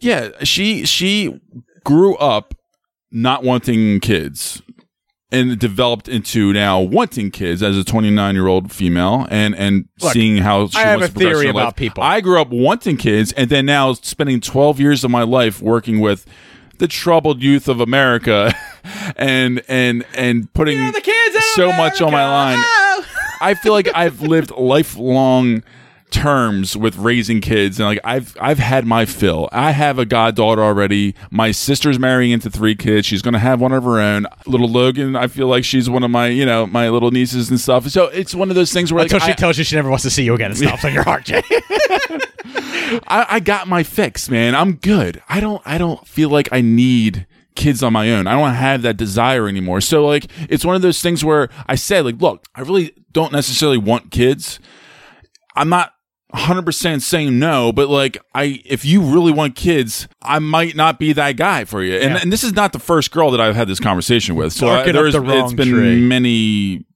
yeah, 0.00 0.30
she 0.44 0.84
she 0.86 1.40
grew 1.84 2.16
up 2.16 2.54
not 3.10 3.42
wanting 3.42 4.00
kids 4.00 4.62
and 5.32 5.58
developed 5.58 6.08
into 6.08 6.52
now 6.52 6.78
wanting 6.78 7.30
kids 7.30 7.62
as 7.62 7.76
a 7.76 7.82
29 7.82 8.34
year 8.34 8.46
old 8.46 8.70
female 8.70 9.26
and 9.30 9.56
and 9.56 9.88
Look, 10.00 10.12
seeing 10.12 10.36
how 10.36 10.68
she 10.68 10.78
I 10.78 10.82
have 10.82 11.02
a 11.02 11.08
theory 11.08 11.48
about 11.48 11.64
life. 11.64 11.76
people. 11.76 12.04
I 12.04 12.20
grew 12.20 12.40
up 12.40 12.50
wanting 12.50 12.98
kids 12.98 13.32
and 13.32 13.48
then 13.50 13.66
now 13.66 13.94
spending 13.94 14.40
12 14.40 14.78
years 14.78 15.02
of 15.02 15.10
my 15.10 15.22
life 15.22 15.60
working 15.62 16.00
with 16.00 16.26
the 16.78 16.86
troubled 16.86 17.42
youth 17.42 17.66
of 17.68 17.80
America 17.80 18.54
and 19.16 19.62
and 19.68 20.04
and 20.14 20.52
putting 20.52 20.92
so 21.54 21.72
much 21.72 22.00
on 22.02 22.12
my 22.12 22.26
line. 22.28 22.58
I 23.40 23.54
feel 23.54 23.72
like 23.72 23.88
I've 23.94 24.20
lived 24.20 24.52
lifelong 24.52 25.64
terms 26.12 26.76
with 26.76 26.96
raising 26.96 27.40
kids 27.40 27.80
and 27.80 27.86
like 27.88 27.98
I've 28.04 28.36
I've 28.40 28.58
had 28.58 28.86
my 28.86 29.04
fill. 29.04 29.48
I 29.50 29.72
have 29.72 29.98
a 29.98 30.04
goddaughter 30.04 30.62
already. 30.62 31.14
My 31.30 31.50
sister's 31.50 31.98
marrying 31.98 32.30
into 32.30 32.50
three 32.50 32.76
kids. 32.76 33.06
She's 33.06 33.22
going 33.22 33.32
to 33.32 33.40
have 33.40 33.60
one 33.60 33.72
of 33.72 33.82
her 33.82 33.98
own. 33.98 34.26
Little 34.46 34.68
Logan, 34.68 35.16
I 35.16 35.26
feel 35.26 35.48
like 35.48 35.64
she's 35.64 35.90
one 35.90 36.04
of 36.04 36.10
my, 36.10 36.28
you 36.28 36.46
know, 36.46 36.66
my 36.66 36.90
little 36.90 37.10
nieces 37.10 37.50
and 37.50 37.58
stuff. 37.58 37.88
So 37.88 38.04
it's 38.04 38.34
one 38.34 38.50
of 38.50 38.54
those 38.54 38.72
things 38.72 38.92
where 38.92 39.02
like, 39.02 39.10
Until 39.10 39.26
she 39.26 39.32
I, 39.32 39.34
tells 39.34 39.58
you 39.58 39.64
she 39.64 39.74
never 39.74 39.88
wants 39.88 40.04
to 40.04 40.10
see 40.10 40.22
you 40.22 40.34
again, 40.34 40.52
it 40.52 40.56
stops 40.58 40.84
on 40.84 40.92
your 40.92 41.02
heart, 41.02 41.24
Jay. 41.24 41.42
I, 43.08 43.26
I 43.30 43.40
got 43.40 43.66
my 43.68 43.82
fix, 43.82 44.28
man. 44.28 44.54
I'm 44.54 44.74
good. 44.74 45.22
I 45.28 45.40
don't 45.40 45.62
I 45.64 45.78
don't 45.78 46.06
feel 46.06 46.28
like 46.28 46.48
I 46.52 46.60
need 46.60 47.26
kids 47.54 47.82
on 47.82 47.92
my 47.92 48.10
own. 48.12 48.26
I 48.26 48.34
don't 48.34 48.54
have 48.54 48.82
that 48.82 48.96
desire 48.96 49.48
anymore. 49.48 49.80
So 49.80 50.06
like 50.06 50.30
it's 50.48 50.64
one 50.64 50.76
of 50.76 50.82
those 50.82 51.00
things 51.00 51.24
where 51.24 51.48
I 51.66 51.74
said 51.74 52.04
like, 52.04 52.20
look, 52.20 52.46
I 52.54 52.60
really 52.60 52.94
don't 53.12 53.32
necessarily 53.32 53.78
want 53.78 54.10
kids. 54.10 54.60
I'm 55.54 55.68
not 55.68 55.92
100% 56.34 57.02
saying 57.02 57.38
no, 57.38 57.72
but 57.72 57.88
like 57.88 58.16
I 58.34 58.62
if 58.64 58.84
you 58.84 59.02
really 59.02 59.32
want 59.32 59.54
kids, 59.54 60.08
I 60.22 60.38
might 60.38 60.74
not 60.74 60.98
be 60.98 61.12
that 61.12 61.32
guy 61.36 61.64
for 61.64 61.82
you. 61.82 61.94
And, 61.96 62.14
Yeah. 62.14 62.18
and 62.22 62.32
this 62.32 62.42
is 62.42 62.54
not 62.54 62.72
the 62.72 62.78
first 62.78 63.10
girl 63.10 63.30
that 63.32 63.40
I've 63.40 63.54
had 63.56 63.68
this 63.68 63.80
conversation 63.80 64.34
with. 64.34 64.52
So 64.52 64.68
I, 64.68 64.90
there's, 64.90 65.12
the 65.12 65.22
it's 65.44 65.52
been 65.52 65.68
tree. 65.68 66.00
many 66.00 66.86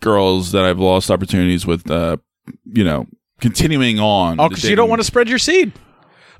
girls 0.00 0.50
that 0.52 0.64
I've 0.64 0.80
lost 0.80 1.10
opportunities 1.10 1.64
with 1.64 1.88
uh 1.90 2.16
you 2.64 2.82
know, 2.82 3.06
continuing 3.40 4.00
on. 4.00 4.40
Oh, 4.40 4.44
the 4.44 4.48
because 4.50 4.64
you 4.68 4.74
don't 4.74 4.88
want 4.88 5.00
to 5.00 5.04
spread 5.06 5.28
your 5.28 5.38
seed. 5.38 5.72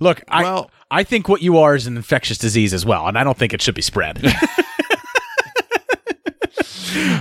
Look, 0.00 0.22
I 0.28 0.42
Well- 0.42 0.70
I 0.90 1.04
think 1.04 1.26
what 1.28 1.40
you 1.40 1.56
are 1.58 1.74
is 1.74 1.86
an 1.86 1.96
infectious 1.96 2.36
disease 2.36 2.74
as 2.74 2.84
well, 2.84 3.06
and 3.08 3.16
I 3.16 3.24
don't 3.24 3.38
think 3.38 3.54
it 3.54 3.62
should 3.62 3.74
be 3.74 3.80
spread. 3.82 4.18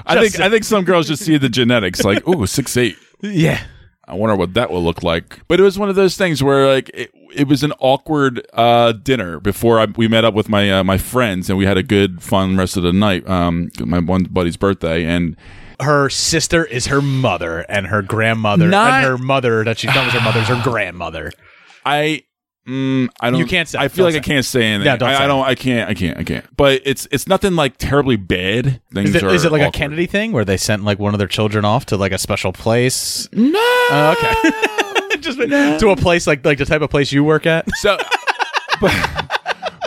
I 0.06 0.18
think 0.20 0.40
I 0.40 0.50
think 0.50 0.64
some 0.66 0.84
girls 0.84 1.08
just 1.08 1.24
see 1.24 1.38
the 1.38 1.48
genetics 1.48 2.04
like, 2.04 2.28
ooh, 2.28 2.46
six 2.46 2.76
eight. 2.76 2.98
yeah. 3.22 3.62
I 4.12 4.16
wonder 4.16 4.36
what 4.36 4.54
that 4.56 4.70
will 4.70 4.84
look 4.84 5.02
like. 5.04 5.40
But 5.48 5.60
it 5.60 5.64
was 5.64 5.80
one 5.80 5.90
of 5.90 5.96
those 5.96 6.18
things 6.18 6.44
where 6.44 6.68
like 6.68 6.90
it, 6.94 7.12
it 7.34 7.48
was 7.48 7.64
an 7.64 7.72
awkward 7.80 8.46
uh, 8.54 8.92
dinner 8.92 9.40
before 9.40 9.80
I, 9.80 9.86
we 9.86 10.08
met 10.08 10.26
up 10.26 10.34
with 10.34 10.50
my 10.50 10.70
uh, 10.72 10.84
my 10.84 10.98
friends 10.98 11.50
and 11.50 11.58
we 11.58 11.66
had 11.66 11.78
a 11.78 11.84
good 11.84 12.22
fun 12.22 12.58
rest 12.58 12.76
of 12.78 12.84
the 12.84 12.92
night. 12.94 13.28
Um, 13.30 13.72
my 13.80 14.00
one 14.00 14.24
buddy's 14.26 14.58
birthday 14.58 15.06
and 15.06 15.38
Her 15.80 16.10
sister 16.10 16.66
is 16.66 16.88
her 16.88 17.02
mother, 17.02 17.62
and 17.70 17.88
her 17.88 18.02
grandmother, 18.02 18.68
Not- 18.68 18.94
and 18.94 19.06
her 19.06 19.18
mother 19.18 19.64
that 19.64 19.80
she's 19.80 19.94
done 19.94 20.06
with 20.06 20.14
her 20.14 20.22
mother 20.22 20.42
is 20.42 20.48
her 20.50 20.62
grandmother. 20.64 21.32
I. 21.86 22.24
Mm, 22.72 23.10
I 23.20 23.30
don't. 23.30 23.40
You 23.40 23.46
can't 23.46 23.68
say. 23.68 23.78
I 23.80 23.90
feel 23.90 24.06
Don't 24.06 24.14
like 24.14 24.24
I 24.24 24.26
can't 24.26 24.46
say 24.46 24.64
anything. 24.64 24.86
Yeah, 24.86 24.96
don't 24.96 25.10
I, 25.10 25.18
say 25.18 25.24
I 25.26 25.28
don't. 25.28 25.46
I 25.46 25.56
can't. 25.56 25.90
I 25.90 25.94
can't. 25.94 26.18
I 26.18 26.24
can't. 26.24 26.46
But 26.56 26.82
it's 26.86 27.06
it's 27.12 27.28
nothing 27.28 27.58
like 27.58 27.76
terribly 27.78 28.16
bad. 28.16 28.80
Things 28.94 29.10
Is 29.10 29.16
it, 29.16 29.24
are 29.24 29.34
is 29.34 29.44
it 29.44 29.52
like 29.52 29.62
a. 29.62 29.72
Kennedy 29.72 30.06
thing 30.06 30.32
where 30.32 30.46
they 30.46 30.56
sent 30.56 30.86
like 30.86 30.98
one 30.98 31.14
of 31.14 31.18
their 31.18 31.28
children 31.28 31.66
off 31.66 31.88
to 31.88 31.98
like 31.98 32.14
a 32.14 32.18
special 32.18 32.54
place? 32.54 33.28
No. 33.34 33.60
Oh, 33.60 34.16
okay. 34.18 35.18
Just 35.20 35.38
to 35.38 35.90
a 35.90 35.98
place 35.98 36.28
like 36.28 36.46
like 36.46 36.60
the 36.60 36.66
type 36.66 36.82
of 36.82 36.90
place 36.90 37.12
you 37.12 37.26
work 37.26 37.46
at. 37.46 37.68
So, 37.76 37.98
but, 38.82 39.41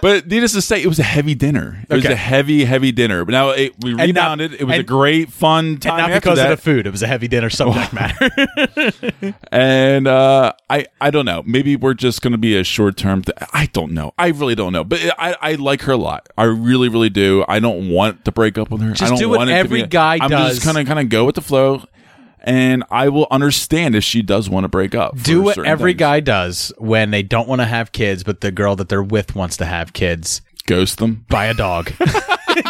but 0.04 0.26
needless 0.26 0.52
to 0.52 0.60
say, 0.60 0.82
it 0.82 0.86
was 0.86 0.98
a 0.98 1.02
heavy 1.02 1.34
dinner. 1.34 1.82
It 1.88 1.94
was 1.94 2.04
Okay. 2.04 2.12
a 2.12 2.16
heavy, 2.16 2.66
heavy 2.66 2.92
dinner. 2.92 3.24
But 3.24 3.32
now 3.32 3.48
it, 3.50 3.72
we 3.82 3.94
not- 3.94 4.04
rebounded. 4.04 4.52
it 4.52 4.64
was 4.64 4.74
a 4.74 4.78
and- 4.80 4.86
great, 4.86 5.32
fun 5.32 5.64
And 5.66 5.82
time 5.82 5.96
not 5.96 6.10
after 6.10 6.20
because 6.20 6.38
that. 6.38 6.52
of 6.52 6.58
the 6.58 6.62
food. 6.62 6.86
It 6.86 6.90
was 6.90 7.02
a 7.02 7.06
heavy 7.06 7.26
dinner 7.26 7.48
subject 7.48 7.90
matter. 7.94 8.30
and 9.50 10.06
uh, 10.06 10.52
I, 10.68 10.86
I 11.00 11.10
don't 11.10 11.24
know. 11.24 11.42
Maybe 11.46 11.76
we're 11.76 11.94
just 11.94 12.20
going 12.20 12.32
to 12.32 12.38
be 12.38 12.54
a 12.54 12.64
short 12.64 12.98
term. 12.98 13.22
Th- 13.22 13.36
I 13.54 13.66
don't 13.72 13.92
know. 13.92 14.12
I 14.18 14.28
really 14.28 14.54
don't 14.54 14.74
know. 14.74 14.84
But 14.84 15.00
I, 15.18 15.36
I 15.40 15.52
like 15.54 15.80
her 15.82 15.92
a 15.92 15.96
lot. 15.96 16.28
I 16.36 16.44
really, 16.44 16.88
really 16.90 17.08
do. 17.10 17.42
I 17.48 17.58
don't 17.60 17.88
want 17.88 18.26
to 18.26 18.32
break 18.32 18.58
up 18.58 18.70
with 18.70 18.82
her. 18.82 18.90
I 18.90 18.94
Just 18.94 19.10
don't 19.12 19.18
do 19.18 19.28
what 19.30 19.38
want 19.38 19.50
it 19.50 19.54
to 19.54 19.58
every 19.58 19.82
be- 19.82 19.88
guy 19.88 20.18
I'm 20.20 20.28
does. 20.28 20.56
just 20.56 20.66
kind 20.66 20.76
of 20.78 20.86
kind 20.86 21.00
of 21.00 21.08
go 21.08 21.24
with 21.24 21.34
the 21.36 21.40
flow. 21.40 21.82
And 22.46 22.84
I 22.90 23.08
will 23.08 23.26
understand 23.30 23.96
if 23.96 24.04
she 24.04 24.20
does 24.20 24.50
want 24.50 24.64
to 24.64 24.68
break 24.68 24.94
up. 24.94 25.16
Do 25.20 25.40
what 25.42 25.58
every 25.66 25.92
things. 25.92 25.98
guy 26.00 26.20
does 26.20 26.72
when 26.76 27.10
they 27.10 27.22
don't 27.22 27.48
want 27.48 27.62
to 27.62 27.64
have 27.64 27.90
kids, 27.92 28.22
but 28.22 28.42
the 28.42 28.52
girl 28.52 28.76
that 28.76 28.90
they're 28.90 29.02
with 29.02 29.34
wants 29.34 29.56
to 29.56 29.64
have 29.64 29.94
kids. 29.94 30.42
ghost 30.66 30.98
them. 30.98 31.24
Buy 31.30 31.46
a 31.46 31.54
dog. 31.54 31.90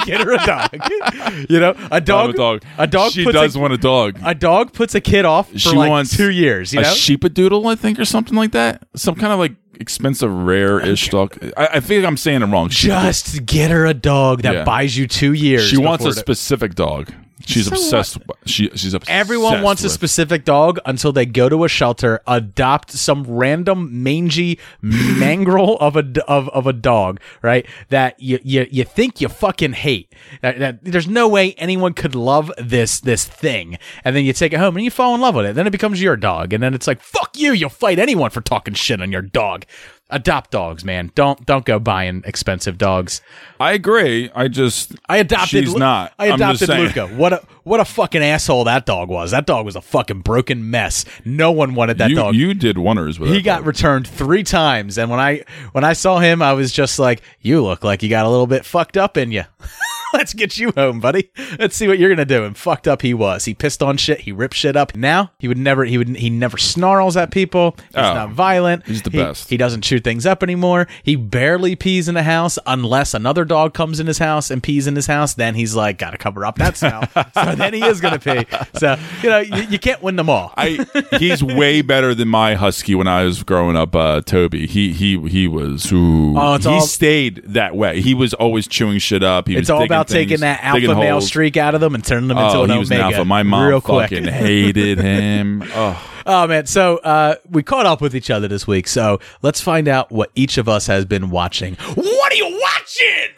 Get 0.06 0.20
her 0.20 0.32
a 0.32 0.46
dog. 0.46 0.70
You 1.50 1.60
know, 1.60 1.74
a 1.90 2.00
dog. 2.00 2.30
A 2.30 2.32
dog. 2.32 2.62
A 2.78 2.86
dog. 2.86 3.12
She 3.12 3.24
does 3.24 3.54
a, 3.54 3.58
want 3.58 3.74
a 3.74 3.76
dog. 3.76 4.18
a 4.24 4.34
dog 4.34 4.72
puts 4.72 4.94
a 4.94 5.00
kid 5.00 5.24
off 5.26 5.50
for 5.50 5.58
she 5.58 5.76
like 5.76 5.90
wants 5.90 6.16
two 6.16 6.30
years. 6.30 6.72
You 6.72 6.80
a 6.80 6.82
know, 6.84 6.88
sheepadoodle, 6.88 7.70
I 7.70 7.74
think, 7.74 7.98
or 7.98 8.04
something 8.06 8.34
like 8.34 8.52
that. 8.52 8.86
Some 8.96 9.14
kind 9.16 9.32
of 9.32 9.38
like 9.38 9.52
expensive, 9.78 10.32
rare-ish 10.32 11.10
dog. 11.10 11.36
I, 11.56 11.66
I 11.74 11.80
think 11.80 12.06
I'm 12.06 12.16
saying 12.16 12.42
it 12.42 12.46
wrong. 12.46 12.68
Just 12.70 13.44
get 13.44 13.70
her 13.70 13.84
a 13.84 13.92
dog 13.92 14.42
that 14.42 14.54
Yeah. 14.54 14.64
buys 14.64 14.96
you 14.96 15.06
two 15.06 15.32
years. 15.34 15.68
She 15.68 15.76
wants 15.76 16.04
a 16.06 16.12
specific 16.12 16.74
dog. 16.76 17.12
She's 17.40 17.66
So 17.66 17.74
obsessed. 17.74 18.18
She 18.46 18.70
she's 18.70 18.94
obsessed. 18.94 19.10
Everyone 19.10 19.62
wants 19.62 19.82
a 19.82 19.90
specific 19.90 20.44
dog 20.44 20.78
until 20.86 21.12
they 21.12 21.26
go 21.26 21.48
to 21.48 21.64
a 21.64 21.68
shelter, 21.68 22.20
adopt 22.26 22.92
some 22.92 23.24
random 23.24 24.02
mangy 24.02 24.58
mangrel 24.80 25.76
of 25.78 25.96
a 25.96 26.04
of, 26.28 26.48
of 26.50 26.66
a 26.66 26.72
dog, 26.72 27.20
right? 27.42 27.66
That 27.88 28.18
you 28.20 28.38
you, 28.42 28.66
you 28.70 28.84
think 28.84 29.20
you 29.20 29.28
fucking 29.28 29.72
hate. 29.72 30.12
That, 30.42 30.58
that 30.60 30.84
there's 30.84 31.08
no 31.08 31.28
way 31.28 31.54
anyone 31.54 31.92
could 31.92 32.14
love 32.14 32.52
this 32.56 33.00
this 33.00 33.24
thing, 33.24 33.78
and 34.04 34.14
then 34.14 34.24
you 34.24 34.32
take 34.32 34.52
it 34.52 34.60
home 34.60 34.76
and 34.76 34.84
you 34.84 34.90
fall 34.90 35.14
in 35.14 35.20
love 35.20 35.34
with 35.34 35.46
it. 35.46 35.54
Then 35.54 35.66
it 35.66 35.70
becomes 35.70 36.00
your 36.00 36.16
dog, 36.16 36.52
and 36.52 36.62
then 36.62 36.72
it's 36.72 36.86
like 36.86 37.00
fuck 37.00 37.36
you. 37.36 37.52
You'll 37.52 37.68
fight 37.68 37.98
anyone 37.98 38.30
for 38.30 38.40
talking 38.40 38.74
shit 38.74 39.02
on 39.02 39.10
your 39.10 39.22
dog. 39.22 39.66
Adopt 40.14 40.52
dogs, 40.52 40.84
man. 40.84 41.10
Don't 41.16 41.44
don't 41.44 41.64
go 41.64 41.80
buying 41.80 42.22
expensive 42.24 42.78
dogs. 42.78 43.20
I 43.58 43.72
agree. 43.72 44.30
I 44.34 44.46
just 44.46 44.94
I 45.08 45.16
adopted. 45.16 45.48
She's 45.64 45.72
Lu- 45.72 45.80
not. 45.80 46.12
I 46.18 46.30
I'm 46.30 46.38
just 46.38 46.62
adopted 46.62 46.68
saying. 46.68 47.08
Luca. 47.08 47.16
What 47.16 47.32
a 47.32 47.42
what 47.64 47.80
a 47.80 47.84
fucking 47.84 48.22
asshole 48.22 48.64
that 48.64 48.86
dog 48.86 49.08
was. 49.08 49.32
That 49.32 49.44
dog 49.46 49.66
was 49.66 49.74
a 49.74 49.80
fucking 49.80 50.20
broken 50.20 50.70
mess. 50.70 51.04
No 51.24 51.50
one 51.50 51.74
wanted 51.74 51.98
that 51.98 52.10
you, 52.10 52.16
dog. 52.16 52.34
you 52.36 52.54
did 52.54 52.78
wonders 52.78 53.18
with 53.18 53.30
he 53.30 53.36
that 53.38 53.44
got 53.44 53.56
dog. 53.58 53.66
returned 53.66 54.06
three 54.06 54.44
times, 54.44 54.98
and 54.98 55.10
when 55.10 55.18
I 55.18 55.42
when 55.72 55.82
I 55.82 55.94
saw 55.94 56.20
him, 56.20 56.42
I 56.42 56.52
was 56.52 56.70
just 56.70 56.98
like, 57.00 57.20
"You 57.40 57.62
look 57.64 57.82
like 57.82 58.02
you 58.04 58.08
got 58.08 58.24
a 58.24 58.30
little 58.30 58.46
bit 58.46 58.64
fucked 58.64 58.96
up 58.96 59.16
in 59.16 59.32
you." 59.32 59.42
Let's 60.14 60.32
get 60.32 60.56
you 60.58 60.70
home, 60.72 61.00
buddy. 61.00 61.30
Let's 61.58 61.76
see 61.76 61.88
what 61.88 61.98
you're 61.98 62.08
gonna 62.08 62.24
do. 62.24 62.44
And 62.44 62.56
fucked 62.56 62.86
up 62.88 63.02
he 63.02 63.12
was. 63.12 63.44
He 63.44 63.52
pissed 63.54 63.82
on 63.82 63.96
shit. 63.96 64.20
He 64.20 64.32
ripped 64.32 64.54
shit 64.54 64.76
up. 64.76 64.96
Now 64.96 65.32
he 65.38 65.48
would 65.48 65.58
never. 65.58 65.84
He 65.84 65.98
would. 65.98 66.08
He 66.16 66.30
never 66.30 66.56
snarls 66.56 67.16
at 67.16 67.30
people. 67.30 67.74
He's 67.88 67.96
Oh, 67.96 68.14
not 68.14 68.30
violent. 68.30 68.86
he's 68.86 69.02
the 69.02 69.10
He- 69.10 69.18
best. 69.18 69.50
He 69.50 69.56
doesn't 69.56 69.82
chew 69.82 69.98
things 70.00 70.24
up 70.24 70.42
anymore. 70.42 70.86
He 71.02 71.16
barely 71.16 71.74
pees 71.76 72.08
in 72.08 72.14
the 72.14 72.22
house 72.22 72.58
unless 72.66 73.12
another 73.14 73.44
dog 73.44 73.74
comes 73.74 74.00
in 74.00 74.06
his 74.06 74.18
house 74.18 74.50
and 74.50 74.62
pees 74.62 74.86
in 74.86 74.94
his 74.96 75.06
house. 75.06 75.34
Then 75.34 75.54
he's 75.54 75.74
like, 75.74 75.98
gotta 75.98 76.16
cover 76.18 76.46
up 76.46 76.56
that 76.58 76.76
smell. 76.76 77.02
so 77.34 77.54
then 77.56 77.74
he 77.74 77.84
is 77.84 78.00
gonna 78.00 78.18
pee. 78.18 78.46
So 78.78 78.96
you 79.22 79.28
know 79.30 79.40
you, 79.40 79.62
you 79.64 79.78
can't 79.78 80.02
win 80.02 80.16
them 80.16 80.30
all. 80.30 80.52
I 80.56 80.86
he's 81.18 81.42
way 81.42 81.82
better 81.82 82.14
than 82.14 82.28
my 82.28 82.54
husky 82.54 82.94
when 82.94 83.08
I 83.08 83.24
was 83.24 83.42
growing 83.42 83.76
up. 83.76 83.94
Uh, 83.96 84.20
Toby, 84.20 84.66
he 84.66 84.92
he 84.92 85.18
he 85.28 85.48
was. 85.48 85.90
Ooh, 85.92 86.34
Oh, 86.38 86.56
he 86.58 86.68
all- 86.68 86.80
stayed 86.82 87.42
that 87.46 87.74
way. 87.76 88.00
He 88.00 88.14
was 88.14 88.32
always 88.34 88.68
chewing 88.68 88.98
shit 88.98 89.22
up. 89.22 89.48
He 89.48 89.56
was 89.56 89.70
all 89.70 89.80
digging 89.80 89.96
about 90.04 90.12
things, 90.12 90.28
taking 90.30 90.40
that 90.40 90.62
alpha 90.62 90.94
male 90.94 91.12
holes. 91.12 91.26
streak 91.26 91.56
out 91.56 91.74
of 91.74 91.80
them 91.80 91.94
and 91.94 92.04
turning 92.04 92.28
them 92.28 92.38
into 92.38 92.50
Oh, 92.58 92.64
an 92.64 92.70
he 92.70 92.78
was 92.78 92.90
an 92.90 93.00
alpha. 93.00 93.24
My 93.24 93.42
mom 93.42 93.68
real 93.68 93.80
quick. 93.80 94.10
fucking 94.10 94.24
hated 94.24 94.98
him. 94.98 95.62
Oh, 95.74 96.10
Oh 96.26 96.46
man, 96.46 96.64
so 96.64 96.96
uh, 96.98 97.34
we 97.50 97.62
caught 97.62 97.84
up 97.84 98.00
with 98.00 98.16
each 98.16 98.30
other 98.30 98.48
this 98.48 98.66
week. 98.66 98.88
So 98.88 99.20
let's 99.42 99.60
find 99.60 99.88
out 99.88 100.10
what 100.10 100.30
each 100.34 100.56
of 100.56 100.70
us 100.70 100.86
has 100.86 101.04
been 101.04 101.28
watching. 101.28 101.74
What 101.96 102.32
are 102.32 102.36
you 102.36 102.58
watching? 102.62 103.28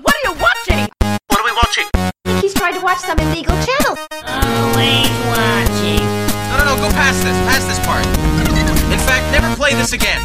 What 0.00 0.14
are 0.14 0.32
you 0.32 0.40
watching? 0.40 0.88
What 1.28 1.40
are 1.40 1.44
we 1.44 1.52
watching? 1.52 1.84
think 2.24 2.40
he's 2.40 2.54
trying 2.54 2.72
to 2.74 2.80
watch 2.80 2.98
some 3.00 3.18
illegal 3.18 3.54
channel. 3.66 3.98
Always 4.24 5.10
watching. 5.28 6.00
No, 6.48 6.56
no, 6.58 6.64
no, 6.64 6.76
go 6.76 6.88
past 6.94 7.22
this. 7.22 7.36
Past 7.52 7.68
this 7.68 7.78
part. 7.84 8.06
In 8.92 8.98
fact, 9.00 9.30
never 9.32 9.54
play 9.56 9.74
this 9.74 9.92
again. 9.92 10.20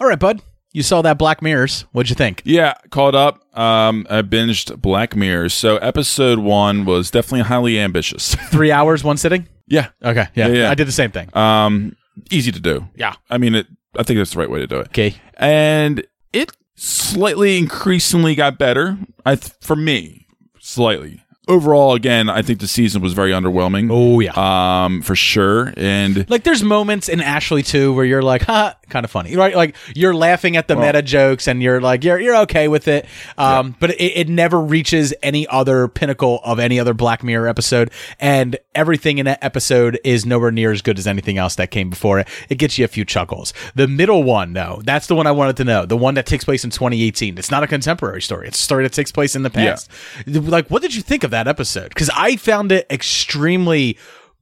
All 0.00 0.08
right, 0.08 0.18
bud. 0.18 0.40
You 0.72 0.82
saw 0.82 1.02
that 1.02 1.18
Black 1.18 1.42
Mirrors. 1.42 1.82
What'd 1.92 2.08
you 2.08 2.16
think? 2.16 2.40
yeah, 2.44 2.74
caught 2.90 3.14
up. 3.14 3.40
Um, 3.58 4.06
I 4.08 4.22
binged 4.22 4.80
Black 4.80 5.14
Mirror. 5.14 5.50
So 5.50 5.76
episode 5.78 6.38
one 6.38 6.84
was 6.86 7.10
definitely 7.10 7.42
highly 7.42 7.78
ambitious. 7.78 8.34
Three 8.50 8.72
hours, 8.72 9.04
one 9.04 9.16
sitting. 9.18 9.48
yeah, 9.66 9.88
Okay, 10.02 10.28
yeah, 10.34 10.46
Yeah, 10.48 10.54
yeah. 10.54 10.70
I 10.70 10.74
did 10.74 10.88
the 10.88 10.92
same 10.92 11.10
thing. 11.10 11.28
um, 11.36 11.94
easy 12.30 12.50
to 12.52 12.60
do. 12.60 12.88
Yeah. 12.94 13.14
I 13.28 13.36
mean, 13.38 13.54
it. 13.54 13.66
I 13.98 14.02
think 14.02 14.16
that's 14.18 14.32
the 14.32 14.38
right 14.38 14.48
way 14.50 14.60
to 14.60 14.66
do 14.66 14.76
it. 14.78 14.86
Okay, 14.88 15.14
and 15.36 16.02
it 16.32 16.50
slightly 16.74 17.58
increasingly 17.58 18.34
got 18.34 18.56
better 18.58 18.96
I 19.26 19.34
th- 19.36 19.52
for 19.60 19.76
me 19.76 20.26
slightly. 20.58 21.22
Overall, 21.48 21.94
again, 21.94 22.30
I 22.30 22.42
think 22.42 22.60
the 22.60 22.68
season 22.68 23.02
was 23.02 23.14
very 23.14 23.32
underwhelming. 23.32 23.88
Oh, 23.90 24.20
yeah. 24.20 24.84
um, 24.84 25.02
for 25.02 25.16
sure. 25.16 25.74
And 25.76 26.30
like 26.30 26.44
there's 26.44 26.62
moments 26.62 27.08
in 27.08 27.20
Ashley 27.20 27.64
too 27.64 27.92
where 27.92 28.04
you're 28.04 28.22
like, 28.22 28.42
huh, 28.42 28.74
kind 28.88 29.04
of 29.04 29.10
funny, 29.10 29.34
right? 29.34 29.56
Like 29.56 29.74
you're 29.92 30.14
laughing 30.14 30.56
at 30.56 30.68
the 30.68 30.76
meta 30.76 31.02
jokes 31.02 31.48
and 31.48 31.60
you're 31.60 31.80
like, 31.80 32.04
you're 32.04 32.20
you're 32.20 32.36
okay 32.42 32.68
with 32.68 32.86
it. 32.86 33.06
Um, 33.36 33.74
but 33.80 33.90
it, 33.90 34.00
it 34.00 34.28
never 34.28 34.60
reaches 34.60 35.12
any 35.20 35.48
other 35.48 35.88
pinnacle 35.88 36.40
of 36.44 36.60
any 36.60 36.78
other 36.78 36.94
Black 36.94 37.24
Mirror 37.24 37.48
episode, 37.48 37.90
and 38.20 38.56
everything 38.72 39.18
in 39.18 39.26
that 39.26 39.42
episode 39.42 39.98
is 40.04 40.24
nowhere 40.24 40.52
near 40.52 40.70
as 40.70 40.80
good 40.80 40.96
as 40.96 41.08
anything 41.08 41.38
else 41.38 41.56
that 41.56 41.72
came 41.72 41.90
before 41.90 42.20
it. 42.20 42.28
It 42.50 42.58
gets 42.58 42.78
you 42.78 42.84
a 42.84 42.88
few 42.88 43.04
chuckles. 43.04 43.52
The 43.74 43.88
middle 43.88 44.22
one, 44.22 44.52
though, 44.52 44.80
that's 44.84 45.08
the 45.08 45.16
one 45.16 45.26
I 45.26 45.32
wanted 45.32 45.56
to 45.56 45.64
know. 45.64 45.86
The 45.86 45.96
one 45.96 46.14
that 46.14 46.26
takes 46.26 46.44
place 46.44 46.62
in 46.62 46.70
2018. 46.70 47.36
It's 47.36 47.50
not 47.50 47.64
a 47.64 47.66
contemporary 47.66 48.22
story. 48.22 48.46
It's 48.46 48.60
a 48.60 48.62
story 48.62 48.84
that 48.84 48.92
takes 48.92 49.10
place 49.10 49.34
in 49.34 49.42
the 49.42 49.50
past. 49.50 49.90
Like, 50.24 50.68
what 50.68 50.82
did 50.82 50.94
you 50.94 51.02
think 51.02 51.24
of 51.24 51.31
that 51.32 51.48
episode? 51.48 51.88
Because 51.90 52.10
I 52.16 52.36
found 52.36 52.70
it 52.72 52.86
extremely 52.90 53.98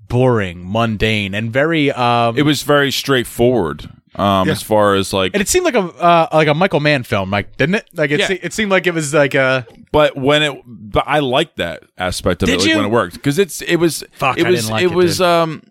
boring, 0.09 0.71
mundane, 0.71 1.35
and 1.35 1.53
very 1.53 1.91
um 1.93 2.37
it 2.37 2.43
was 2.43 2.63
very 2.63 2.91
straightforward. 2.93 3.89
Um, 4.17 4.49
as 4.51 4.61
far 4.61 4.97
as 4.97 5.13
like, 5.13 5.35
and 5.35 5.41
it 5.41 5.47
seemed 5.49 5.65
like 5.65 5.77
a 5.77 5.83
uh, 5.83 6.27
like 6.33 6.49
a 6.49 6.55
Michael 6.55 6.81
Mann 6.81 7.05
film, 7.05 7.31
like 7.31 7.57
didn't 7.57 7.77
it? 7.77 7.89
Like 7.95 8.11
it, 8.11 8.19
Yeah. 8.19 8.27
se- 8.27 8.41
it 8.43 8.53
seemed 8.53 8.73
like 8.73 8.89
it 8.89 8.93
was 8.93 9.15
like 9.15 9.35
a 9.35 9.65
but 9.93 10.17
when 10.17 10.43
it, 10.43 10.61
but 10.67 11.05
I 11.07 11.21
liked 11.21 11.59
that 11.59 11.85
aspect 11.97 12.43
of 12.43 12.49
Did 12.49 12.55
it, 12.57 12.59
like 12.59 12.69
you? 12.69 12.77
when 12.77 12.87
it 12.87 12.91
worked, 12.91 13.15
because 13.15 13.39
it's 13.39 13.63
it 13.63 13.77
was 13.77 14.03
Fuck, 14.11 14.37
it 14.37 14.49
was 14.49 14.69
like 14.69 14.83
it 14.83 14.91
it, 14.91 14.95
was 14.97 15.21
um 15.21 15.63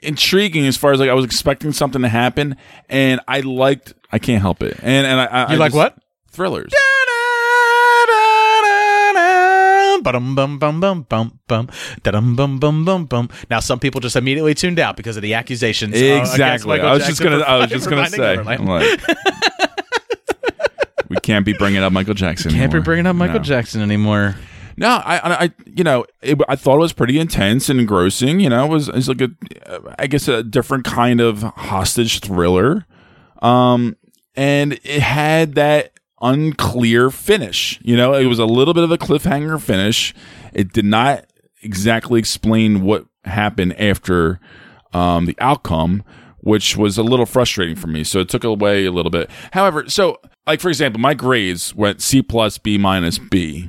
intriguing 0.00 0.66
as 0.66 0.76
far 0.76 0.92
as 0.92 1.00
like 1.00 1.08
I 1.08 1.14
was 1.14 1.24
expecting 1.24 1.72
something 1.72 2.02
to 2.02 2.08
happen, 2.08 2.56
and 2.90 3.20
I 3.26 3.40
liked. 3.40 3.94
I 4.12 4.18
can't 4.18 4.42
help 4.42 4.62
it, 4.62 4.78
and 4.82 5.06
and 5.06 5.18
I, 5.20 5.24
I 5.24 5.40
you 5.48 5.54
I 5.54 5.56
like 5.56 5.68
just- 5.72 5.76
what? 5.76 5.96
thrillers. 6.32 6.70
Ba-dum, 6.70 6.99
bum, 10.02 10.34
bum, 10.34 10.58
bum, 10.58 11.02
bum, 11.02 11.38
bum. 11.48 11.68
Da-dum, 12.02 12.36
bum, 12.36 12.58
bum, 12.58 12.84
bum, 12.84 13.04
bum. 13.06 13.28
Now, 13.50 13.60
some 13.60 13.78
people 13.78 14.00
just 14.00 14.16
immediately 14.16 14.54
tuned 14.54 14.78
out 14.78 14.96
because 14.96 15.16
of 15.16 15.22
the 15.22 15.34
accusations. 15.34 15.94
uh, 15.94 15.98
Exactly. 16.20 16.80
I 16.80 16.92
was 16.92 17.06
just 17.06 17.22
gonna. 17.22 17.38
I 17.40 17.56
was 17.58 17.70
just 17.70 17.88
gonna 17.88 18.06
say. 18.08 18.36
Like, 18.42 18.60
we 21.08 21.16
can't 21.22 21.44
be 21.44 21.52
bringing 21.54 21.82
up 21.82 21.92
Michael 21.92 22.14
Jackson. 22.14 22.50
Anymore. 22.52 22.62
Can't 22.62 22.72
be 22.72 22.80
bringing 22.84 23.06
up 23.06 23.16
Michael 23.16 23.38
No. 23.38 23.42
Jackson 23.42 23.82
anymore. 23.82 24.36
No, 24.76 24.88
I, 24.88 25.18
I, 25.18 25.44
I- 25.44 25.50
you 25.66 25.82
know, 25.84 26.04
it, 26.22 26.38
I 26.48 26.56
thought 26.56 26.76
it 26.76 26.80
was 26.80 26.92
pretty 26.92 27.18
intense 27.18 27.68
and 27.68 27.80
engrossing. 27.80 28.40
You 28.40 28.48
know, 28.48 28.64
it 28.64 28.68
was, 28.68 28.88
it 28.88 28.94
was 28.94 29.08
like 29.08 29.20
a, 29.20 29.28
uh, 29.66 30.06
guess, 30.06 30.28
a 30.28 30.42
different 30.42 30.84
kind 30.84 31.20
of 31.20 31.42
hostage 31.42 32.20
thriller. 32.20 32.86
Um, 33.42 33.96
and 34.36 34.74
it 34.84 35.00
had 35.02 35.54
that 35.56 35.92
unclear 36.20 37.10
finish. 37.10 37.78
You 37.82 37.96
know, 37.96 38.14
it 38.14 38.26
was 38.26 38.38
a 38.38 38.46
little 38.46 38.74
bit 38.74 38.84
of 38.84 38.90
a 38.90 38.98
cliffhanger 38.98 39.60
finish. 39.60 40.14
It 40.52 40.72
did 40.72 40.84
not 40.84 41.26
exactly 41.62 42.18
explain 42.18 42.82
what 42.82 43.06
happened 43.24 43.78
after 43.80 44.40
um, 44.92 45.26
the 45.26 45.36
outcome, 45.38 46.02
which 46.38 46.76
was 46.76 46.98
a 46.98 47.02
little 47.02 47.26
frustrating 47.26 47.76
for 47.76 47.86
me. 47.86 48.04
So 48.04 48.20
it 48.20 48.28
took 48.28 48.44
away 48.44 48.86
a 48.86 48.92
little 48.92 49.10
bit. 49.10 49.30
However, 49.52 49.88
so 49.88 50.18
like 50.46 50.60
for 50.60 50.68
example, 50.68 51.00
my 51.00 51.14
grades 51.14 51.74
went 51.74 52.00
C 52.02 52.22
plus, 52.22 52.58
B 52.58 52.78
minus, 52.78 53.18
B. 53.18 53.68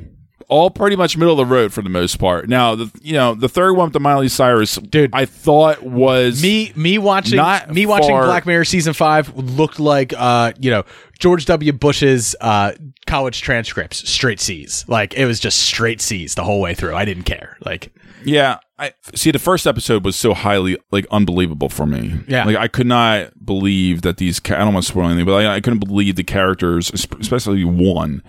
All 0.52 0.70
pretty 0.70 0.98
much 0.98 1.16
middle 1.16 1.32
of 1.32 1.38
the 1.38 1.52
road 1.56 1.72
for 1.72 1.82
the 1.82 1.90
most 1.90 2.18
part. 2.20 2.50
Now, 2.50 2.76
the 2.76 2.92
you 3.02 3.14
know 3.14 3.34
the 3.34 3.48
third 3.48 3.72
one 3.74 3.86
with 3.86 3.94
the 3.94 4.02
Miley 4.02 4.28
Cyrus, 4.28 4.76
Dude. 4.76 5.10
I 5.14 5.24
thought 5.24 5.82
was 5.82 6.42
Me, 6.44 6.74
me 6.76 6.98
watching, 6.98 7.38
Not 7.38 7.74
me 7.74 7.86
watching 7.86 8.10
far- 8.10 8.26
Black 8.26 8.46
Mirror 8.46 8.66
season 8.66 8.94
five 8.94 9.34
looked 9.38 9.80
like, 9.80 10.14
uh, 10.18 10.52
you 10.60 10.70
know, 10.70 10.84
George 11.20 11.46
W. 11.46 11.72
Bush's 11.72 12.36
uh, 12.42 12.74
college 13.08 13.42
transcripts, 13.42 14.10
straight 14.10 14.42
C's. 14.42 14.84
Like 14.90 15.14
it 15.14 15.26
was 15.26 15.40
just 15.40 15.60
straight 15.60 16.02
C's 16.02 16.36
the 16.36 16.44
whole 16.44 16.60
way 16.60 16.74
through. 16.74 16.96
I 16.96 17.06
didn't 17.06 17.24
care. 17.24 17.56
Like 17.66 17.94
Yeah, 18.26 18.58
I 18.78 18.92
see. 19.16 19.32
The 19.32 19.40
first 19.40 19.66
episode 19.66 20.04
was 20.04 20.18
so 20.18 20.34
highly 20.34 20.78
like 20.92 21.06
unbelievable 21.12 21.70
for 21.70 21.86
me. 21.86 22.20
Yeah. 22.28 22.44
like 22.44 22.58
I 22.58 22.68
could 22.68 22.88
not 22.88 23.46
believe 23.46 24.02
that 24.02 24.18
these. 24.18 24.42
I 24.46 24.58
don't 24.58 24.74
want 24.74 24.86
to 24.86 24.92
spoil 24.92 25.06
anything, 25.06 25.26
but 25.26 25.46
I, 25.46 25.56
I 25.56 25.62
couldn't 25.62 25.80
believe 25.80 26.18
the 26.18 26.26
characters, 26.26 26.92
especially 26.92 27.64
one, 27.64 28.22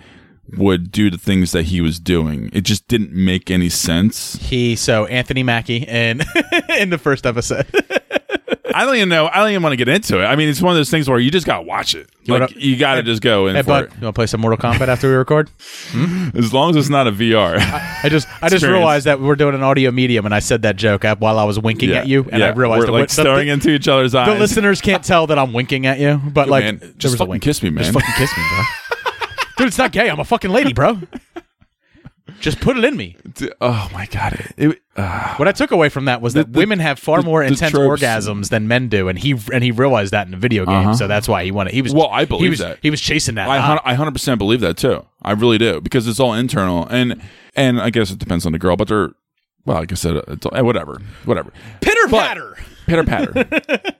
would 0.57 0.91
do 0.91 1.09
the 1.09 1.17
things 1.17 1.51
that 1.53 1.63
he 1.63 1.81
was 1.81 1.99
doing. 1.99 2.49
It 2.53 2.61
just 2.61 2.87
didn't 2.87 3.11
make 3.11 3.49
any 3.49 3.69
sense. 3.69 4.35
he, 4.35 4.75
so 4.75 5.05
Anthony 5.05 5.43
Mackie 5.43 5.77
in 5.77 6.21
in 6.77 6.89
the 6.89 6.97
first 6.97 7.25
episode. 7.25 7.65
I 8.75 8.85
don't 8.85 8.95
even 8.95 9.09
know. 9.09 9.27
I 9.27 9.37
don't 9.37 9.49
even 9.51 9.61
want 9.61 9.73
to 9.73 9.77
get 9.77 9.87
into 9.87 10.19
it. 10.19 10.25
I 10.25 10.35
mean, 10.35 10.49
it's 10.49 10.59
one 10.61 10.71
of 10.71 10.77
those 10.77 10.89
things 10.89 11.07
where 11.07 11.19
you 11.19 11.29
just 11.29 11.45
gotta 11.45 11.61
watch 11.61 11.93
it. 11.93 12.09
You 12.23 12.33
like 12.33 12.41
wanna- 12.49 12.53
you 12.59 12.75
gotta 12.75 13.03
just 13.03 13.21
go 13.21 13.45
in 13.45 13.55
hey, 13.55 13.61
for 13.61 13.67
bud, 13.67 13.83
it. 13.83 13.91
you 13.99 14.01
want 14.03 14.15
to 14.15 14.17
play 14.17 14.25
some 14.25 14.41
Mortal 14.41 14.57
Kombat 14.57 14.87
after 14.87 15.07
we 15.09 15.13
record? 15.13 15.51
As 16.35 16.53
long 16.53 16.71
as 16.71 16.75
it's 16.77 16.89
not 16.89 17.05
a 17.07 17.11
VR. 17.11 17.57
I 18.03 18.09
just 18.09 18.27
I 18.41 18.49
just 18.49 18.65
realized 18.65 19.05
that 19.05 19.19
we're 19.19 19.35
doing 19.35 19.53
an 19.53 19.61
audio 19.61 19.91
medium, 19.91 20.25
and 20.25 20.33
I 20.33 20.39
said 20.39 20.63
that 20.63 20.75
joke 20.75 21.03
while 21.19 21.37
I 21.37 21.43
was 21.43 21.59
winking 21.59 21.89
Yeah, 21.89 21.97
at 21.97 22.07
you, 22.07 22.23
and 22.31 22.39
yeah. 22.41 22.47
I 22.47 22.51
realized 22.53 22.87
we're 22.87 22.93
like 22.99 23.09
the- 23.09 23.13
staring 23.21 23.47
into 23.47 23.69
each 23.69 23.87
other's 23.87 24.15
eyes. 24.15 24.27
the 24.27 24.39
listeners 24.39 24.81
can't 24.81 25.03
tell 25.03 25.27
that 25.27 25.37
I'm 25.37 25.53
winking 25.53 25.85
at 25.85 25.99
you, 25.99 26.19
but 26.33 26.47
like 26.49 26.63
man, 26.63 26.95
just 26.97 27.17
fucking 27.17 27.41
kiss 27.41 27.61
me, 27.61 27.69
man. 27.69 27.83
Just 27.83 27.93
fucking 27.93 28.13
kiss 28.17 28.35
me, 28.35 28.43
bro. 28.49 28.63
Dude, 29.57 29.67
it's 29.67 29.77
not 29.77 29.91
gay. 29.91 30.09
I'm 30.09 30.19
a 30.19 30.25
fucking 30.25 30.51
lady, 30.51 30.73
bro. 30.73 30.99
Just 32.39 32.59
put 32.61 32.77
it 32.77 32.83
in 32.83 32.95
me. 32.97 33.15
oh 33.61 33.89
my 33.93 34.05
god! 34.07 34.33
It, 34.33 34.69
it, 34.71 34.81
uh, 34.95 35.35
What 35.35 35.47
I 35.47 35.51
took 35.51 35.71
away 35.71 35.89
from 35.89 36.05
that 36.05 36.21
was 36.21 36.33
that 36.33 36.51
The- 36.51 36.57
women 36.57 36.79
have 36.79 36.97
far 36.97 37.21
the- 37.21 37.25
more 37.25 37.41
the 37.41 37.47
intense 37.49 37.71
tropes. 37.71 38.01
orgasms 38.01 38.49
than 38.49 38.67
men 38.67 38.87
do, 38.87 39.07
and 39.07 39.19
he 39.19 39.35
and 39.53 39.63
he 39.63 39.71
realized 39.71 40.11
that 40.13 40.25
in 40.27 40.31
the 40.31 40.37
video 40.37 40.65
game, 40.65 40.93
so 40.95 41.07
that's 41.07 41.27
why 41.27 41.43
he 41.43 41.51
wanted. 41.51 41.73
He 41.73 41.81
was 41.81 41.93
Uh-huh. 41.93 41.99
Well, 42.07 42.09
I 42.11 42.21
he 42.21 42.25
believe 42.25 42.49
was, 42.51 42.59
that. 42.59 42.79
he 42.81 42.89
was 42.89 43.01
chasing 43.01 43.35
that. 43.35 43.47
I 43.49 43.59
hun- 43.59 43.79
I 43.85 43.93
hundred 43.93 44.11
percent 44.13 44.39
believe 44.39 44.61
that 44.61 44.77
too. 44.77 45.05
I 45.21 45.33
really 45.33 45.57
do 45.57 45.79
because 45.81 46.07
it's 46.07 46.19
all 46.19 46.33
internal 46.33 46.87
and 46.89 47.21
and 47.55 47.79
I 47.79 47.89
guess 47.89 48.09
it 48.09 48.19
depends 48.19 48.45
on 48.45 48.51
the 48.53 48.59
girl, 48.59 48.77
but 48.77 48.87
they're 48.87 49.11
well, 49.65 49.77
like 49.77 49.91
I 49.91 49.95
said, 49.95 50.15
it's 50.29 50.45
all, 50.45 50.55
eh, 50.55 50.61
whatever, 50.61 51.01
whatever. 51.25 51.53
Pitter 51.81 52.07
patter. 52.09 52.57
Pitter 52.87 53.03
patter. 53.03 53.45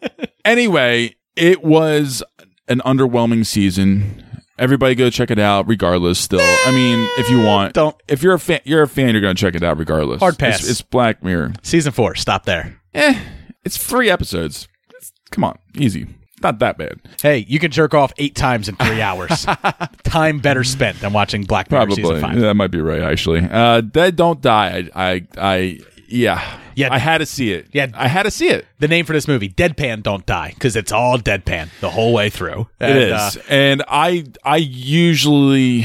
anyway, 0.46 1.16
it 1.36 1.64
was 1.64 2.24
an 2.68 2.82
underwhelming 2.86 3.46
season. 3.46 4.23
Everybody 4.64 4.96
go 4.96 5.10
check 5.10 5.30
it 5.30 5.40
out. 5.40 5.68
Regardless, 5.68 6.18
still, 6.18 6.40
I 6.40 6.72
mean, 6.72 7.06
if 7.18 7.30
you 7.30 7.42
want, 7.42 7.74
Don't. 7.74 7.96
If 8.08 8.24
you're 8.24 8.34
a 8.34 8.40
fan, 8.40 8.62
you're 8.64 8.82
a 8.84 8.88
fan. 8.88 9.10
You're 9.10 9.20
gonna 9.22 9.34
check 9.36 9.56
it 9.56 9.64
out 9.64 9.78
regardless. 9.78 10.20
Hard 10.22 10.40
pass. 10.40 10.62
It's, 10.62 10.70
it's 10.70 10.82
Black 10.82 11.22
Mirror. 11.22 11.52
Season 11.64 11.92
four. 11.92 12.16
Stop 12.16 12.46
there. 12.46 12.80
Eh, 12.94 13.20
it's 13.66 13.76
three 13.78 14.10
episodes. 14.10 14.70
It's- 14.92 15.12
come 15.32 15.44
on, 15.44 15.60
easy. 15.76 16.08
Not 16.42 16.60
that 16.60 16.78
bad. 16.78 17.02
Hey, 17.22 17.40
you 17.48 17.60
can 17.60 17.72
jerk 17.72 17.94
off 17.94 18.14
eight 18.18 18.36
times 18.36 18.70
in 18.70 18.76
three 18.78 19.02
hours. 19.02 19.46
Time 20.04 20.40
better 20.40 20.64
spent 20.64 21.00
than 21.00 21.12
watching 21.14 21.44
Black 21.44 21.70
Mirror 21.70 21.86
Probably. 21.86 22.04
season 22.04 22.22
five. 22.22 22.40
That 22.40 22.54
might 22.56 22.72
be 22.72 22.80
right, 22.82 23.02
actually. 23.02 23.42
Uh, 23.50 23.82
Dead 23.82 24.16
Don't 24.16 24.42
Die. 24.42 24.90
I, 24.94 25.12
I, 25.14 25.28
I, 25.38 25.80
yeah. 26.08 26.60
Yeah. 26.76 26.94
I 26.94 26.98
had 27.00 27.20
to 27.20 27.26
see 27.26 27.52
it. 27.54 27.68
Yeah. 27.72 27.88
I 27.94 28.08
had 28.08 28.24
to 28.24 28.32
see 28.32 28.50
it. 28.50 28.66
The 28.80 28.88
name 28.88 29.06
for 29.06 29.14
this 29.14 29.28
movie, 29.28 29.50
Deadpan 29.50 30.04
Don't 30.04 30.26
Die, 30.26 30.52
because 30.54 30.76
it's 30.76 30.92
all 30.92 31.18
deadpan 31.18 31.70
the 31.82 31.90
whole 31.90 32.14
way 32.14 32.30
through. 32.30 32.68
It 32.80 32.90
And, 32.90 32.98
is, 33.00 33.12
uh, 33.38 33.42
and 33.50 33.84
I, 33.88 34.26
I 34.44 34.58
usually 34.58 35.84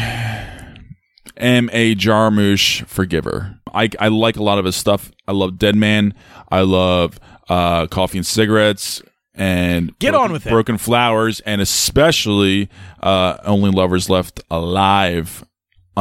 am 1.36 1.70
a 1.72 1.94
Jarmusch 1.94 2.84
forgiver. 2.86 3.58
I, 3.72 3.90
I 4.00 4.08
like 4.08 4.36
a 4.36 4.42
lot 4.42 4.58
of 4.58 4.64
his 4.64 4.76
stuff. 4.76 5.10
I 5.26 5.32
love 5.32 5.58
Dead 5.58 5.76
Man. 5.76 6.14
I 6.50 6.62
love 6.62 7.18
uh, 7.48 7.86
Coffee 7.86 8.18
and 8.18 8.26
Cigarettes. 8.26 9.02
And 9.34 9.96
Get 10.00 10.10
Broken- 10.12 10.24
on 10.24 10.32
with 10.32 10.46
it. 10.46 10.50
Broken 10.50 10.78
Flowers, 10.78 11.38
and 11.40 11.60
especially 11.60 12.68
uh, 13.00 13.36
Only 13.44 13.70
Lovers 13.70 14.10
Left 14.10 14.40
Alive, 14.50 15.44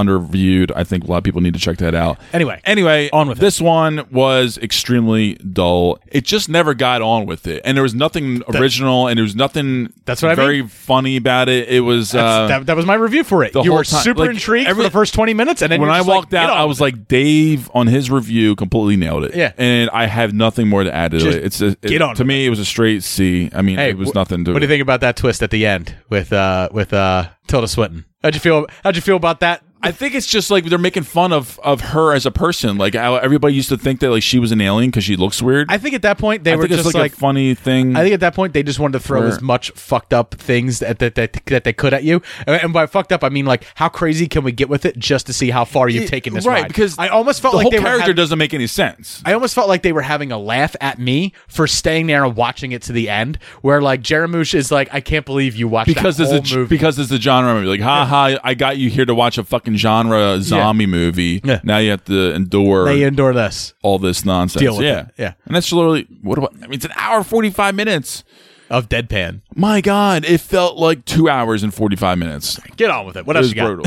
underviewed. 0.03 0.71
I 0.75 0.83
think 0.83 1.03
a 1.03 1.07
lot 1.07 1.17
of 1.17 1.23
people 1.23 1.41
need 1.41 1.53
to 1.53 1.59
check 1.59 1.77
that 1.77 1.95
out. 1.95 2.17
Anyway, 2.33 2.61
Anyway, 2.65 3.09
On 3.11 3.27
with 3.29 3.37
it. 3.37 3.41
this 3.41 3.59
one 3.61 4.05
was 4.11 4.57
extremely 4.57 5.35
dull. 5.35 5.99
It 6.07 6.23
just 6.25 6.49
never 6.49 6.73
got 6.73 7.01
on 7.01 7.25
with 7.25 7.47
it, 7.47 7.61
and 7.65 7.75
there 7.77 7.83
was 7.83 7.93
nothing 7.95 8.41
original, 8.53 9.07
and 9.07 9.17
there 9.17 9.23
was 9.23 9.35
nothing 9.35 9.93
That's 10.05 10.21
what 10.21 10.31
I 10.31 10.35
very 10.35 10.67
funny 10.67 11.17
about 11.17 11.49
it. 11.49 11.67
It 11.69 11.81
was 11.81 12.13
uh, 12.15 12.47
that, 12.47 12.65
that 12.67 12.75
was 12.75 12.85
my 12.85 12.95
review 12.95 13.23
for 13.23 13.43
it. 13.43 13.53
You 13.55 13.73
were 13.73 13.83
time- 13.83 14.01
super 14.03 14.21
like, 14.21 14.29
intrigued 14.31 14.67
every- 14.69 14.83
for 14.83 14.87
the 14.89 14.93
first 14.93 15.13
20 15.13 15.33
minutes, 15.33 15.61
and 15.61 15.71
then 15.71 15.81
when 15.81 15.89
I 15.89 15.97
just 15.99 16.07
like, 16.09 16.15
walked 16.17 16.33
out, 16.33 16.49
I 16.49 16.65
was 16.65 16.79
it." 16.79 16.83
like, 16.83 17.07
Dave 17.07 17.69
on 17.73 17.87
his 17.87 18.09
review 18.11 18.55
completely 18.55 18.95
nailed 18.97 19.23
it. 19.25 19.35
Yeah. 19.35 19.51
and 19.57 19.89
I 19.91 20.05
have 20.07 20.33
nothing 20.33 20.67
more 20.67 20.83
to 20.83 20.93
add 20.93 21.11
to 21.11 21.19
Just 21.19 21.37
it. 21.37 21.43
It's 21.45 21.61
a, 21.61 21.67
it, 21.67 21.81
get 21.81 22.01
on 22.01 22.15
to 22.15 22.23
me. 22.25 22.45
It 22.45 22.49
was 22.49 22.59
a 22.59 22.65
straight 22.65 23.03
C. 23.03 23.49
I 23.53 23.61
mean, 23.61 23.77
Hey, 23.77 23.89
it 23.91 23.97
was 23.97 24.11
wh- 24.11 24.15
nothing 24.15 24.45
to. 24.45 24.53
What 24.53 24.59
do 24.59 24.65
you 24.65 24.69
think 24.69 24.81
about 24.81 25.01
that 25.01 25.15
twist 25.17 25.41
at 25.43 25.51
the 25.51 25.65
end 25.65 25.95
with 26.09 26.31
uh 26.33 26.69
with 26.71 26.93
uh 26.93 27.29
Tilda 27.47 27.67
Swinton? 27.67 28.05
How'd 28.23 28.33
you 28.33 28.39
feel? 28.41 28.65
How'd 28.83 28.95
you 28.95 29.01
feel 29.01 29.15
about 29.15 29.39
that? 29.41 29.63
I 29.83 29.91
think 29.91 30.15
it's 30.15 30.27
just 30.27 30.49
like 30.51 30.65
they're 30.65 30.77
making 30.79 31.03
fun 31.03 31.31
of 31.31 31.59
of 31.63 31.81
her 31.81 32.13
as 32.13 32.25
a 32.25 32.31
person. 32.31 32.77
Like 32.77 32.95
how 32.95 33.15
everybody 33.15 33.53
used 33.53 33.69
to 33.69 33.77
think 33.77 33.99
that 34.01 34.09
like 34.09 34.23
she 34.23 34.39
was 34.39 34.51
an 34.51 34.59
alien 34.61 34.89
because 34.89 35.03
she 35.03 35.15
looks 35.15 35.41
weird. 35.41 35.67
I 35.69 35.77
think 35.77 35.93
at 35.95 36.01
that 36.01 36.17
point 36.17 36.43
they 36.43 36.53
I 36.53 36.55
were 36.55 36.63
think 36.63 36.73
it's 36.73 36.83
just 36.83 36.95
like, 36.95 37.01
like. 37.01 37.13
a 37.13 37.15
funny 37.15 37.53
thing. 37.53 37.95
I 37.95 38.01
think 38.01 38.13
at 38.13 38.19
that 38.21 38.33
point 38.35 38.53
they 38.53 38.63
just 38.63 38.79
wanted 38.79 38.93
to 38.99 38.99
throw 38.99 39.23
as 39.23 39.41
much 39.41 39.71
fucked 39.71 40.13
up 40.13 40.35
things 40.35 40.79
that 40.79 40.99
that, 40.99 41.15
that 41.15 41.39
that 41.45 41.63
they 41.63 41.73
could 41.73 41.93
at 41.93 42.03
you, 42.03 42.21
and 42.45 42.61
and 42.61 42.73
by 42.73 42.85
fucked 42.85 43.11
up 43.11 43.23
I 43.23 43.29
mean 43.29 43.45
like 43.45 43.65
how 43.75 43.89
crazy 43.89 44.27
can 44.27 44.43
we 44.43 44.51
get 44.51 44.67
with 44.69 44.85
it 44.85 44.97
just 44.97 45.27
to 45.27 45.33
see 45.33 45.49
how 45.51 45.63
far 45.65 45.87
you've 45.89 46.09
taken 46.09 46.33
this 46.33 46.45
right 46.45 46.61
ride? 46.63 46.67
because 46.67 46.97
I 46.97 47.09
almost 47.09 47.41
felt 47.41 47.53
the 47.53 47.57
like 47.57 47.63
whole 47.65 47.71
they 47.71 47.79
were 47.79 47.83
character 47.85 48.01
having- 48.01 48.15
doesn't 48.15 48.37
make 48.37 48.53
any 48.53 48.67
sense. 48.67 49.21
I 49.25 49.33
almost 49.33 49.53
felt 49.55 49.67
like 49.67 49.83
they 49.83 49.93
were 49.93 50.01
having 50.01 50.31
a 50.31 50.37
laugh 50.37 50.75
at 50.81 50.99
me 50.99 51.33
for 51.47 51.67
staying 51.67 52.07
there 52.07 52.25
and 52.25 52.35
watching 52.35 52.71
it 52.71 52.81
to 52.83 52.93
the 52.93 53.09
end. 53.09 53.37
Where 53.61 53.81
like 53.81 54.01
Jarmusch 54.01 54.53
is 54.53 54.71
like, 54.71 54.89
I 54.93 55.01
can't 55.01 55.25
believe 55.25 55.55
you 55.55 55.67
watched 55.67 55.87
because 55.87 56.17
that 56.17 56.25
whole 56.27 56.37
a 56.37 56.55
movie. 56.55 56.67
because 56.75 56.97
it's 56.99 57.11
a 57.11 57.19
genre 57.19 57.53
movie 57.53 57.67
like 57.67 57.81
ha 57.81 58.05
ha 58.05 58.37
I 58.43 58.53
got 58.53 58.77
you 58.77 58.89
here 58.89 59.05
to 59.05 59.13
watch 59.15 59.37
a 59.37 59.43
fucking 59.43 59.66
fucking 59.67 59.77
genre 59.77 60.39
zombie 60.41 60.85
movie. 60.85 61.41
Yeah. 61.43 61.59
Now 61.63 61.77
you 61.77 61.91
have 61.91 62.03
to 62.05 62.33
endure 62.33 62.85
They 62.85 63.03
endure 63.03 63.33
this. 63.33 63.73
all 63.83 63.99
this 63.99 64.23
nonsense. 64.25 64.61
Deal 64.61 64.77
with 64.77 64.85
yeah, 64.85 64.99
it. 65.07 65.13
Yeah. 65.17 65.33
And 65.45 65.55
that's 65.55 65.71
literally 65.71 66.07
what 66.21 66.37
about? 66.37 66.53
I 66.55 66.61
mean, 66.67 66.73
it's 66.73 66.85
an 66.85 66.93
hour 66.95 67.23
forty 67.23 67.49
five 67.49 67.75
minutes. 67.75 68.23
Of 68.69 68.89
deadpan. 68.89 69.41
My 69.55 69.79
God, 69.79 70.25
it 70.25 70.41
felt 70.41 70.75
like 70.77 71.05
two 71.05 71.29
hours 71.29 71.63
and 71.63 71.73
forty 71.73 71.95
five 71.95 72.17
minutes. 72.17 72.59
Get 72.75 72.89
on 72.91 73.05
with 73.05 73.15
it. 73.15 73.25
What 73.25 73.37
It 73.37 73.39
else 73.39 73.49
you 73.49 73.55
got? 73.55 73.65
brutal. 73.67 73.85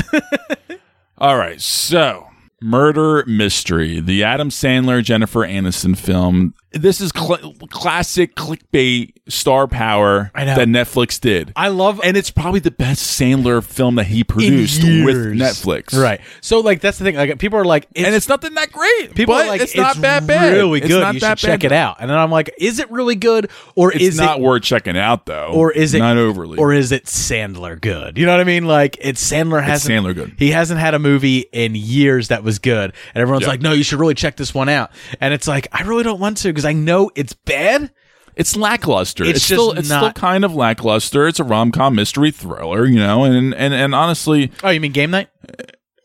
All 1.19 1.37
right, 1.37 1.61
so 1.61 2.27
Murder 2.63 3.23
Mystery, 3.27 3.99
the 3.99 4.23
Adam 4.23 4.49
Sandler 4.49 5.03
Jennifer 5.03 5.41
Aniston 5.41 5.95
film. 5.95 6.55
This 6.73 7.01
is 7.01 7.11
cl- 7.13 7.53
classic 7.69 8.35
clickbait 8.35 9.13
star 9.27 9.67
power 9.67 10.31
that 10.35 10.67
Netflix 10.67 11.19
did. 11.19 11.51
I 11.55 11.67
love 11.67 11.99
and 12.03 12.15
it's 12.15 12.31
probably 12.31 12.59
the 12.61 12.71
best 12.71 13.19
Sandler 13.19 13.61
film 13.63 13.95
that 13.95 14.05
he 14.05 14.23
produced 14.23 14.81
with. 14.83 15.17
Netflix. 15.35 15.93
Right. 16.01 16.21
So 16.39 16.61
like 16.61 16.79
that's 16.79 16.97
the 16.97 17.03
thing. 17.03 17.15
Like 17.15 17.39
people 17.39 17.59
are 17.59 17.65
like, 17.65 17.87
it's, 17.93 18.05
and 18.05 18.15
it's 18.15 18.29
nothing 18.29 18.53
that 18.53 18.71
great. 18.71 19.15
people 19.15 19.33
are 19.33 19.45
like, 19.47 19.59
it's 19.61 19.75
not 19.75 19.97
that 19.97 20.25
bad. 20.25 20.53
Really 20.53 20.79
It's 20.79 20.87
good. 20.87 21.01
not 21.01 21.13
you 21.15 21.19
that 21.21 21.39
should 21.39 21.47
check 21.47 21.59
bad. 21.61 21.71
it 21.71 21.75
out. 21.75 21.97
And 21.99 22.09
then 22.09 22.17
I'm 22.17 22.31
like, 22.31 22.53
is 22.57 22.79
it 22.79 22.89
really 22.89 23.15
good, 23.15 23.49
or 23.75 23.91
It's 23.91 24.03
is 24.03 24.17
not 24.17 24.39
it, 24.39 24.41
worth 24.43 24.63
checking 24.63 24.97
out 24.97 25.25
though, 25.25 25.51
or 25.53 25.71
is 25.73 25.93
it 25.93 25.99
not 25.99 26.17
overly? 26.17 26.57
or 26.57 26.73
is 26.73 26.91
it 26.93 27.05
Sandler 27.05 27.79
good? 27.79 28.17
You 28.17 28.25
know 28.25 28.31
what 28.31 28.41
I 28.41 28.45
mean? 28.45 28.65
Like 28.65 28.97
it's 29.01 29.21
Sandler 29.29 29.61
hasn't 29.61 29.93
Sandler 30.05 30.15
good. 30.15 30.35
He 30.37 30.51
hasn't 30.51 30.79
had 30.79 30.93
a 30.93 30.99
movie 30.99 31.39
in 31.51 31.75
years 31.75 32.29
that 32.29 32.43
was 32.45 32.59
good, 32.59 32.93
and 33.13 33.21
everyone's 33.21 33.43
Yeah. 33.43 33.49
like, 33.49 33.61
no, 33.61 33.73
you 33.73 33.83
should 33.83 33.99
really 33.99 34.13
check 34.15 34.37
this 34.37 34.53
one 34.53 34.69
out. 34.69 34.91
And 35.19 35.33
it's 35.33 35.47
like, 35.49 35.67
I 35.73 35.83
really 35.83 36.03
don't 36.03 36.19
want 36.19 36.37
to 36.37 36.49
because 36.61 36.69
I 36.69 36.73
know 36.73 37.11
it's 37.15 37.33
bad. 37.33 37.91
it's 38.35 38.55
lackluster. 38.55 39.23
It's 39.23 39.37
It's, 39.37 39.43
still 39.45 39.71
it's 39.73 39.89
not- 39.89 39.99
still 39.99 40.13
kind 40.13 40.45
of 40.45 40.53
lackluster. 40.55 41.27
It's 41.27 41.39
a 41.39 41.43
rom 41.43 41.71
com 41.71 41.95
mystery 41.95 42.31
thriller, 42.31 42.85
you 42.85 42.99
know, 42.99 43.23
and 43.25 43.53
and 43.53 43.73
and 43.73 43.93
honestly, 43.95 44.51
Oh, 44.63 44.69
you 44.69 44.79
mean 44.79 44.91
game 44.93 45.11
night 45.11 45.29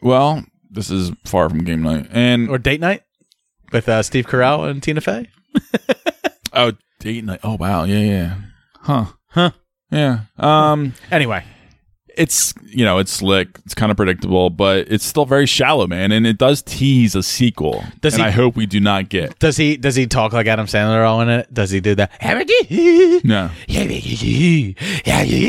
well, 0.02 0.44
this 0.70 0.90
is 0.90 1.10
far 1.24 1.48
from 1.48 1.64
game 1.64 1.82
night. 1.82 2.08
And 2.12 2.48
or 2.50 2.58
date 2.58 2.80
night 2.80 3.02
with 3.72 3.88
uh, 3.88 4.02
Steve 4.02 4.26
Carell 4.26 4.68
and 4.70 4.82
Tina 4.82 5.00
Fey? 5.00 5.28
oh, 6.52 6.72
date 7.00 7.24
night. 7.24 7.40
Oh 7.42 7.56
wow, 7.56 7.84
yeah, 7.84 7.98
yeah, 8.00 8.34
huh, 8.82 9.04
Huh. 9.28 9.50
yeah. 9.90 10.20
Um, 10.38 10.94
Anyway, 11.10 11.44
it's 12.16 12.54
you 12.64 12.84
know 12.84 12.98
it's 12.98 13.12
slick. 13.12 13.48
It's 13.64 13.74
kind 13.74 13.90
of 13.90 13.96
predictable, 13.96 14.50
but 14.50 14.86
it's 14.90 15.04
still 15.04 15.24
very 15.26 15.46
shallow, 15.46 15.86
man. 15.86 16.12
And 16.12 16.26
it 16.26 16.38
does 16.38 16.62
tease 16.62 17.14
a 17.14 17.22
sequel. 17.22 17.84
Does 18.00 18.14
and 18.14 18.22
he- 18.22 18.28
I 18.28 18.30
hope 18.30 18.56
we 18.56 18.66
do 18.66 18.80
not 18.80 19.08
get. 19.08 19.38
does 19.38 19.56
he 19.56 19.76
does 19.76 19.94
he 19.94 20.06
talk 20.06 20.32
like 20.32 20.46
Adam 20.46 20.66
Sandler 20.66 21.06
all 21.06 21.20
in 21.20 21.28
it? 21.28 21.52
Does 21.52 21.70
he 21.70 21.80
do 21.80 21.94
that? 21.96 22.10
No, 23.24 23.50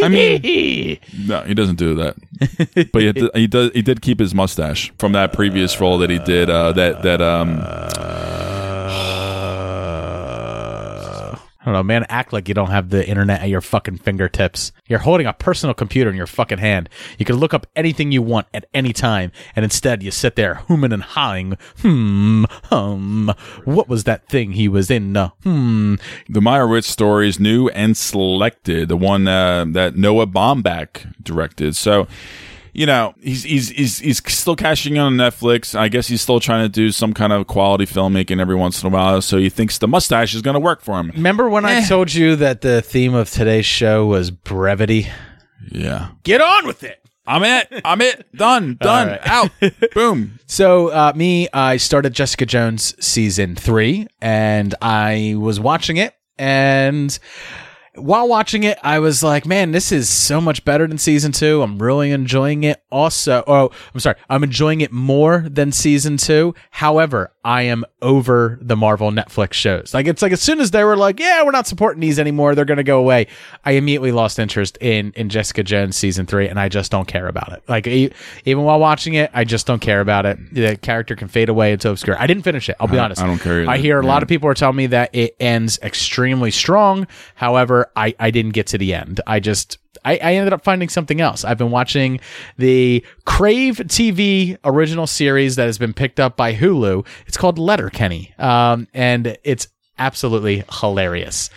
I 0.03 0.07
mean- 0.09 0.99
no, 1.27 1.41
he 1.41 1.53
doesn't 1.53 1.77
do 1.77 1.95
that. 1.95 2.15
but 2.91 3.01
he, 3.01 3.11
did- 3.11 3.31
he 3.35 3.47
does. 3.47 3.71
He 3.73 3.81
did 3.81 4.01
keep 4.01 4.19
his 4.19 4.33
mustache 4.35 4.91
from 4.99 5.11
that 5.13 5.33
previous 5.33 5.79
role 5.79 5.97
that 5.99 6.09
he 6.09 6.19
did. 6.19 6.49
Uh, 6.49 6.71
that 6.73 7.01
that 7.03 7.21
um. 7.21 7.59
Don't 11.67 11.73
know, 11.73 11.83
man. 11.83 12.05
Act 12.07 12.31
like 12.31 12.47
you 12.47 12.53
don't 12.53 12.69
have 12.69 12.91
the 12.91 13.05
internet 13.05 13.41
at 13.41 13.49
your 13.49 13.59
fucking 13.59 13.97
fingertips. 13.97 14.71
You're 14.87 14.99
holding 14.99 15.27
a 15.27 15.33
personal 15.33 15.73
computer 15.73 16.09
in 16.09 16.15
your 16.15 16.25
fucking 16.25 16.59
hand. 16.59 16.87
You 17.17 17.25
can 17.25 17.35
look 17.35 17.53
up 17.53 17.67
anything 17.75 18.13
you 18.13 18.21
want 18.21 18.47
at 18.53 18.69
any 18.73 18.93
time, 18.93 19.33
and 19.53 19.65
instead 19.65 20.01
you 20.01 20.09
sit 20.11 20.37
there 20.37 20.53
humming 20.53 20.93
and 20.93 21.03
hawing. 21.03 21.57
Hmm, 21.81 22.45
hum. 22.69 23.33
What 23.65 23.89
was 23.89 24.05
that 24.05 24.29
thing 24.29 24.53
he 24.53 24.69
was 24.69 24.89
in? 24.89 25.17
Uh, 25.17 25.31
hmm. 25.43 25.95
The 26.29 26.39
Meyerowitz 26.39 26.85
Stories 26.85 27.37
new 27.37 27.67
and 27.67 27.97
selected, 27.97 28.87
the 28.87 28.95
one 28.95 29.27
uh, 29.27 29.65
that 29.71 29.97
Noah 29.97 30.25
Baumbach 30.25 31.21
directed. 31.21 31.75
So, 31.75 32.07
you 32.77 32.85
know, 32.85 33.15
he's 33.19 33.41
he's 33.41 33.69
he's 33.69 33.97
he's 33.97 34.21
still 34.31 34.55
cashing 34.55 34.97
in 34.97 35.01
on 35.01 35.13
Netflix. 35.15 35.73
I 35.77 35.87
guess 35.89 36.07
he's 36.07 36.21
still 36.21 36.39
trying 36.39 36.63
to 36.63 36.69
do 36.69 36.91
some 36.91 37.11
kind 37.11 37.33
of 37.33 37.47
quality 37.47 37.87
filmmaking 37.87 38.39
every 38.39 38.55
once 38.55 38.83
in 38.83 38.87
a 38.87 38.91
while. 38.91 39.19
So 39.23 39.39
he 39.39 39.49
thinks 39.49 39.79
the 39.79 39.87
mustache 39.87 40.35
is 40.35 40.43
going 40.43 40.53
to 40.53 40.59
work 40.59 40.81
for 40.81 40.99
him. 40.99 41.09
Remember 41.15 41.49
when 41.49 41.65
I 41.65 41.83
told 41.83 42.13
you 42.13 42.35
that 42.35 42.61
the 42.61 42.83
theme 42.83 43.15
of 43.15 43.31
today's 43.31 43.65
show 43.65 44.05
was 44.05 44.29
brevity? 44.29 45.07
Yeah, 45.71 46.09
Get 46.21 46.39
on 46.39 46.67
with 46.67 46.83
it. 46.83 47.03
I'm 47.25 47.43
it. 47.43 47.81
I'm 47.83 47.99
it. 47.99 48.27
Done. 48.35 48.77
Done. 48.79 49.07
right. 49.07 49.21
Out. 49.27 49.51
Boom. 49.95 50.39
So, 50.45 50.89
uh, 50.89 51.13
me, 51.15 51.49
I 51.51 51.77
started 51.77 52.13
Jessica 52.13 52.45
Jones 52.45 52.93
season 53.03 53.55
three, 53.55 54.05
and 54.21 54.75
I 54.83 55.33
was 55.35 55.59
watching 55.59 55.97
it, 55.97 56.13
and 56.37 57.17
while 57.97 58.27
watching 58.27 58.63
it, 58.63 58.77
I 58.83 58.99
was 58.99 59.23
like, 59.23 59.45
man, 59.45 59.71
this 59.71 59.91
is 59.91 60.09
so 60.09 60.39
much 60.39 60.63
better 60.65 60.87
than 60.87 60.97
season 60.97 61.31
two. 61.31 61.61
I'm 61.61 61.81
really 61.81 62.11
enjoying 62.11 62.63
it. 62.63 62.81
Also, 62.91 63.43
oh, 63.47 63.71
I'm 63.93 63.99
sorry, 63.99 64.15
I'm 64.29 64.43
enjoying 64.43 64.81
it 64.81 64.91
more 64.91 65.45
than 65.49 65.71
season 65.71 66.17
two. 66.17 66.55
However, 66.71 67.31
I 67.43 67.63
am 67.63 67.85
over 68.01 68.59
the 68.61 68.75
Marvel 68.75 69.11
Netflix 69.11 69.53
shows. 69.53 69.93
Like, 69.93 70.07
it's 70.07 70.21
like 70.21 70.31
as 70.31 70.41
soon 70.41 70.59
as 70.59 70.71
they 70.71 70.83
were 70.83 70.97
like, 70.97 71.19
yeah, 71.19 71.43
we're 71.43 71.51
not 71.51 71.67
supporting 71.67 71.99
these 72.01 72.19
anymore, 72.19 72.55
they're 72.55 72.65
going 72.65 72.77
to 72.77 72.83
go 72.83 72.99
away. 72.99 73.27
I 73.65 73.71
immediately 73.71 74.11
lost 74.11 74.39
interest 74.39 74.77
in 74.81 75.11
in 75.15 75.29
Jessica 75.29 75.63
Jones 75.63 75.95
season 75.95 76.25
three, 76.25 76.47
and 76.47 76.59
I 76.59 76.69
just 76.69 76.91
don't 76.91 77.07
care 77.07 77.27
about 77.27 77.53
it. 77.53 77.63
Like, 77.67 77.87
even 77.87 78.63
while 78.63 78.79
watching 78.79 79.15
it, 79.15 79.31
I 79.33 79.43
just 79.43 79.65
don't 79.67 79.79
care 79.81 80.01
about 80.01 80.25
it. 80.25 80.37
The 80.53 80.77
character 80.77 81.15
can 81.15 81.27
fade 81.27 81.49
away 81.49 81.73
into 81.73 81.89
obscure. 81.89 82.19
I 82.19 82.27
didn't 82.27 82.43
finish 82.43 82.69
it. 82.69 82.75
I'll 82.79 82.87
be 82.87 82.99
I- 82.99 83.05
honest. 83.05 83.21
I 83.21 83.27
don't 83.27 83.39
care 83.39 83.61
either. 83.61 83.69
I 83.71 83.77
hear 83.77 83.99
a 83.99 84.05
lot 84.05 84.23
of 84.23 84.29
people 84.29 84.49
are 84.49 84.53
telling 84.53 84.75
me 84.75 84.87
that 84.87 85.13
it 85.13 85.35
ends 85.39 85.79
extremely 85.81 86.51
strong. 86.51 87.07
However, 87.35 87.86
I, 87.95 88.13
I 88.19 88.31
didn't 88.31 88.53
get 88.53 88.67
to 88.67 88.77
the 88.77 88.93
end. 88.93 89.21
I 89.27 89.39
just 89.39 89.77
I, 90.05 90.13
I 90.17 90.33
ended 90.35 90.53
up 90.53 90.63
finding 90.63 90.89
something 90.89 91.21
else. 91.21 91.43
I've 91.43 91.57
been 91.57 91.71
watching 91.71 92.19
the 92.57 93.05
Crave 93.25 93.77
TV 93.77 94.57
original 94.63 95.07
series 95.07 95.55
that 95.55 95.65
has 95.65 95.77
been 95.77 95.93
picked 95.93 96.19
up 96.19 96.37
by 96.37 96.53
Hulu. 96.53 97.05
It's 97.25 97.37
called 97.37 97.59
Letterkenny, 97.59 98.33
um, 98.37 98.87
and 98.93 99.37
it's 99.43 99.67
absolutely 99.97 100.63
hilarious. 100.79 101.49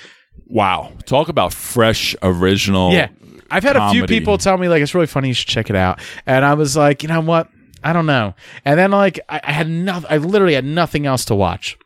Wow. 0.46 0.92
Talk 1.06 1.28
about 1.28 1.52
fresh, 1.52 2.16
original. 2.22 2.92
Yeah. 2.92 3.08
I've 3.50 3.64
had 3.64 3.76
a 3.76 3.90
few 3.90 4.06
people 4.06 4.38
tell 4.38 4.56
me 4.58 4.68
like 4.68 4.82
it's 4.82 4.94
really 4.94 5.06
funny, 5.06 5.28
you 5.28 5.34
should 5.34 5.48
check 5.48 5.70
it 5.70 5.76
out. 5.76 6.00
And 6.24 6.44
I 6.44 6.54
was 6.54 6.76
like, 6.76 7.02
you 7.02 7.08
know 7.08 7.20
what? 7.20 7.48
I 7.82 7.92
don't 7.92 8.06
know. 8.06 8.34
And 8.64 8.78
then 8.78 8.90
like 8.92 9.20
I, 9.28 9.40
I 9.42 9.52
had 9.52 9.68
nothing 9.68 10.06
I 10.08 10.18
literally 10.18 10.54
had 10.54 10.64
nothing 10.64 11.06
else 11.06 11.24
to 11.26 11.34
watch. 11.34 11.76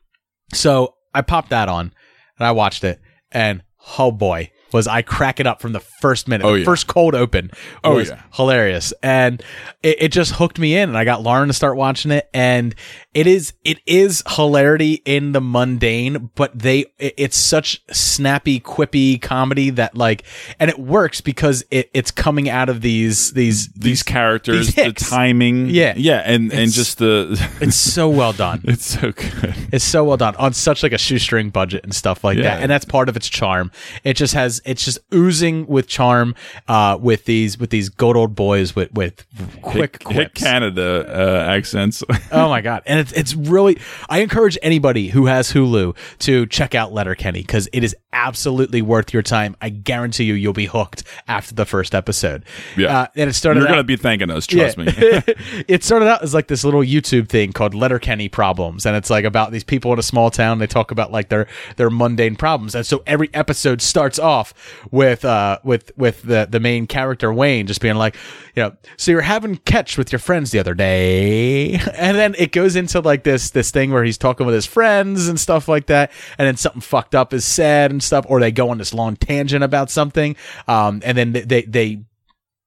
So 0.52 0.94
I 1.14 1.22
popped 1.22 1.50
that 1.50 1.68
on 1.68 1.92
and 2.38 2.46
I 2.46 2.52
watched 2.52 2.84
it 2.84 3.00
and 3.32 3.62
oh 3.98 4.10
boy, 4.10 4.50
was 4.72 4.86
I 4.88 5.02
crack 5.02 5.38
it 5.40 5.46
up 5.46 5.60
from 5.60 5.72
the 5.72 5.80
first 5.80 6.26
minute. 6.26 6.44
Oh, 6.44 6.52
the 6.54 6.58
yeah. 6.60 6.64
first 6.64 6.86
cold 6.88 7.14
open 7.14 7.50
Oh, 7.84 7.98
yeah. 7.98 8.22
hilarious. 8.32 8.92
And 9.02 9.42
it, 9.82 10.02
it 10.02 10.08
just 10.12 10.32
hooked 10.32 10.58
me 10.58 10.76
in 10.76 10.88
and 10.88 10.98
I 10.98 11.04
got 11.04 11.22
Lauren 11.22 11.46
to 11.48 11.54
start 11.54 11.76
watching 11.76 12.10
it. 12.10 12.28
And 12.34 12.74
it 13.14 13.26
is 13.26 13.52
it 13.64 13.80
is 13.86 14.22
hilarity 14.28 14.94
in 15.04 15.32
the 15.32 15.40
mundane, 15.40 16.30
but 16.34 16.58
they 16.58 16.80
it- 16.98 17.14
it's 17.16 17.36
such 17.36 17.82
snappy, 17.92 18.60
quippy 18.60 19.20
comedy 19.20 19.70
that 19.70 19.96
like 19.96 20.24
and 20.58 20.68
it 20.70 20.78
works 20.78 21.20
because 21.20 21.64
it, 21.70 21.90
it's 21.94 22.10
coming 22.10 22.48
out 22.48 22.68
of 22.68 22.80
these 22.80 23.32
these 23.32 23.68
These 23.68 24.02
characters, 24.02 24.74
these 24.74 24.84
the 24.84 24.92
timing. 24.92 25.68
Yeah. 25.68 25.94
Yeah. 25.96 26.22
And, 26.24 26.52
and 26.52 26.70
just 26.72 26.98
the. 26.98 27.40
It's 27.60 27.76
so 27.76 28.08
well 28.10 28.32
done. 28.32 28.60
it's 28.64 28.84
so 28.84 29.12
good. 29.12 29.54
It's 29.72 29.84
so 29.84 30.04
well 30.04 30.16
done 30.16 30.34
on 30.36 30.52
such 30.52 30.82
like 30.82 30.92
a 30.92 30.98
shoestring 30.98 31.50
budget 31.50 31.84
and 31.84 31.94
stuff 31.94 32.24
like 32.24 32.36
Yeah. 32.36 32.42
that, 32.56 32.62
and 32.62 32.70
that's 32.70 32.84
part 32.84 33.08
of 33.08 33.16
its 33.16 33.28
charm. 33.28 33.70
It 34.02 34.14
just 34.14 34.34
has 34.34 34.60
it's 34.64 34.84
just 34.84 34.98
oozing 35.14 35.66
with 35.66 35.86
charm 35.88 36.34
uh, 36.68 36.98
with 37.00 37.24
these 37.26 37.58
with 37.58 37.70
these 37.70 37.88
good 37.88 38.16
old 38.16 38.34
boys 38.34 38.74
with 38.76 38.92
with 38.92 39.24
quick 39.62 40.02
hit, 40.08 40.14
hit. 40.16 40.34
Canada 40.34 41.04
uh, 41.08 41.50
accents. 41.50 42.02
oh 42.32 42.48
my 42.48 42.60
god! 42.60 42.82
And 42.86 43.03
it's 43.04 43.12
it's 43.12 43.34
really 43.34 43.78
I 44.08 44.20
encourage 44.20 44.58
anybody 44.62 45.08
who 45.08 45.26
has 45.26 45.52
Hulu 45.52 45.96
to 46.20 46.46
check 46.46 46.74
out 46.74 46.92
Letterkenny 46.92 47.40
because 47.40 47.68
it 47.72 47.84
is 47.84 47.94
absolutely 48.12 48.80
worth 48.82 49.12
your 49.12 49.22
time. 49.22 49.56
I 49.60 49.68
guarantee 49.68 50.24
you, 50.24 50.34
you'll 50.34 50.52
be 50.52 50.66
hooked 50.66 51.02
after 51.28 51.54
the 51.54 51.64
first 51.66 51.94
episode. 51.94 52.44
Yeah. 52.76 53.00
uh, 53.00 53.06
and 53.16 53.28
it 53.30 53.34
started. 53.34 53.60
You're 53.60 53.68
out- 53.68 53.72
going 53.72 53.78
to 53.78 53.84
be 53.84 53.96
thanking 53.96 54.30
us, 54.30 54.46
trust 54.46 54.78
Yeah. 54.78 54.84
me. 54.84 54.92
it 55.68 55.84
started 55.84 56.08
out 56.08 56.22
as 56.22 56.32
like 56.34 56.48
this 56.48 56.64
little 56.64 56.80
YouTube 56.82 57.28
thing 57.28 57.52
called 57.52 57.74
Letterkenny 57.74 58.28
Problems, 58.28 58.86
and 58.86 58.96
it's 58.96 59.10
like 59.10 59.24
about 59.24 59.52
these 59.52 59.64
people 59.64 59.92
in 59.92 59.98
a 59.98 60.02
small 60.02 60.30
town. 60.30 60.58
They 60.58 60.66
talk 60.66 60.90
about 60.90 61.12
like 61.12 61.28
their 61.28 61.46
their 61.76 61.90
mundane 61.90 62.36
problems, 62.36 62.74
and 62.74 62.86
so 62.86 63.02
every 63.06 63.30
episode 63.34 63.82
starts 63.82 64.18
off 64.18 64.54
with 64.90 65.24
uh 65.24 65.58
with 65.64 65.90
with 65.96 66.22
the 66.22 66.46
the 66.50 66.60
main 66.60 66.86
character 66.86 67.32
Wayne 67.32 67.66
just 67.66 67.80
being 67.80 67.96
like, 67.96 68.16
you 68.54 68.62
know, 68.62 68.76
so 68.96 69.10
you're 69.10 69.20
having 69.20 69.56
catch 69.56 69.98
with 69.98 70.12
your 70.12 70.18
friends 70.20 70.50
the 70.50 70.58
other 70.58 70.74
day, 70.74 71.74
and 71.96 72.16
then 72.16 72.34
it 72.38 72.52
goes 72.52 72.76
into 72.76 72.93
like 73.02 73.24
this 73.24 73.50
this 73.50 73.70
thing 73.70 73.90
where 73.90 74.04
he's 74.04 74.18
talking 74.18 74.46
with 74.46 74.54
his 74.54 74.66
friends 74.66 75.28
and 75.28 75.38
stuff 75.38 75.68
like 75.68 75.86
that, 75.86 76.12
and 76.38 76.46
then 76.46 76.56
something 76.56 76.80
fucked 76.80 77.14
up 77.14 77.32
is 77.32 77.44
said 77.44 77.90
and 77.90 78.02
stuff, 78.02 78.26
or 78.28 78.40
they 78.40 78.52
go 78.52 78.70
on 78.70 78.78
this 78.78 78.94
long 78.94 79.16
tangent 79.16 79.64
about 79.64 79.90
something, 79.90 80.36
um, 80.68 81.00
and 81.04 81.16
then 81.16 81.32
they 81.32 81.40
they, 81.40 81.62
they 81.62 82.00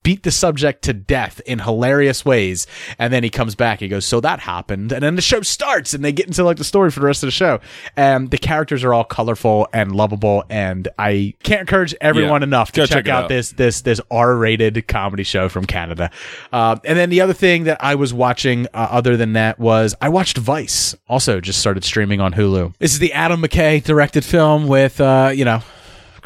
beat 0.07 0.23
the 0.23 0.31
subject 0.31 0.83
to 0.83 0.93
death 0.93 1.41
in 1.45 1.59
hilarious 1.59 2.23
ways. 2.23 2.65
And 2.97 3.11
then 3.11 3.23
he 3.25 3.29
comes 3.29 3.55
back. 3.55 3.81
He 3.81 3.89
goes, 3.89 4.05
"So 4.05 4.21
that 4.21 4.39
happened," 4.39 4.93
and 4.93 5.03
then 5.03 5.17
the 5.17 5.21
show 5.21 5.41
starts, 5.41 5.93
and 5.93 6.01
they 6.01 6.13
get 6.13 6.27
into 6.27 6.45
like 6.45 6.55
the 6.55 6.63
story 6.63 6.91
for 6.91 7.01
the 7.01 7.05
rest 7.05 7.23
of 7.23 7.27
the 7.27 7.31
show. 7.31 7.59
And 7.97 8.31
the 8.31 8.37
characters 8.37 8.85
are 8.85 8.93
all 8.93 9.03
colorful 9.03 9.67
and 9.73 9.91
lovable, 9.93 10.45
and 10.49 10.87
I 10.97 11.33
can't 11.43 11.59
encourage 11.59 11.93
everyone 11.99 12.39
Yeah. 12.41 12.47
enough 12.47 12.71
to 12.71 12.87
check, 12.87 12.89
check 12.89 13.07
out, 13.09 13.23
out. 13.23 13.29
this 13.29 13.51
this 13.51 13.81
this 13.81 13.99
R-rated 14.09 14.87
comedy 14.87 15.23
show 15.23 15.49
from 15.49 15.65
Canada. 15.65 16.09
Um, 16.53 16.79
and 16.85 16.97
then 16.97 17.09
the 17.09 17.19
other 17.19 17.33
thing 17.33 17.65
that 17.65 17.77
I 17.81 17.95
was 17.95 18.13
watching, 18.13 18.65
uh, 18.73 18.87
other 18.89 19.17
than 19.17 19.33
that, 19.33 19.59
was 19.59 19.93
I 19.99 20.07
watched 20.07 20.37
Vice. 20.37 20.95
Also, 21.09 21.41
just 21.41 21.59
started 21.59 21.83
streaming 21.83 22.21
on 22.21 22.31
Hulu. 22.31 22.75
This 22.79 22.93
is 22.93 22.99
the 22.99 23.11
Adam 23.11 23.41
McKay 23.41 23.83
directed 23.83 24.23
film 24.23 24.67
with 24.67 25.01
uh, 25.01 25.31
you 25.35 25.43
know. 25.43 25.61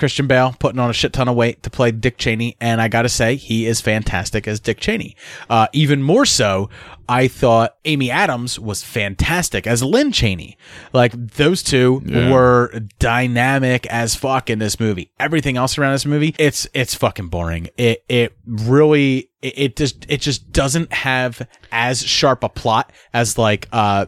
Christian 0.02 0.26
Bale 0.26 0.56
putting 0.58 0.80
on 0.80 0.90
a 0.90 0.94
shit 0.94 1.14
ton 1.14 1.28
of 1.28 1.36
weight 1.36 1.62
to 1.62 1.70
play 1.70 1.92
Dick 1.92 2.18
Cheney, 2.18 2.58
and 2.60 2.82
I 2.82 2.88
gotta 2.88 3.08
say, 3.08 3.36
he 3.36 3.68
is 3.68 3.82
fantastic 3.82 4.48
as 4.48 4.60
Dick 4.60 4.80
Cheney. 4.80 5.16
Uh, 5.48 5.68
even 5.74 6.02
more 6.02 6.26
so, 6.26 6.72
I 7.08 7.28
thought 7.28 7.76
Amy 7.86 8.10
Adams 8.10 8.58
was 8.58 8.82
fantastic 8.82 9.68
as 9.68 9.84
Lynn 9.84 10.12
Cheney. 10.12 10.58
Like 10.92 11.12
those 11.12 11.62
two 11.62 12.02
were 12.32 12.74
dynamic 12.98 13.86
as 13.88 14.16
fuck 14.16 14.50
in 14.50 14.58
this 14.58 14.80
movie. 14.80 15.12
Everything 15.20 15.56
else 15.56 15.78
around 15.78 15.92
this 15.92 16.08
movie, 16.08 16.34
it's 16.40 16.68
it's 16.74 16.96
fucking 16.96 17.28
boring. 17.28 17.70
It 17.78 18.04
it 18.10 18.36
really 18.48 19.30
it, 19.44 19.54
it 19.56 19.76
just 19.76 20.08
it 20.10 20.22
just 20.22 20.52
doesn't 20.52 20.92
have 20.92 21.48
as 21.72 22.02
sharp 22.02 22.44
a 22.44 22.50
plot 22.50 22.92
as 23.14 23.38
like 23.38 23.68
uh 23.72 24.08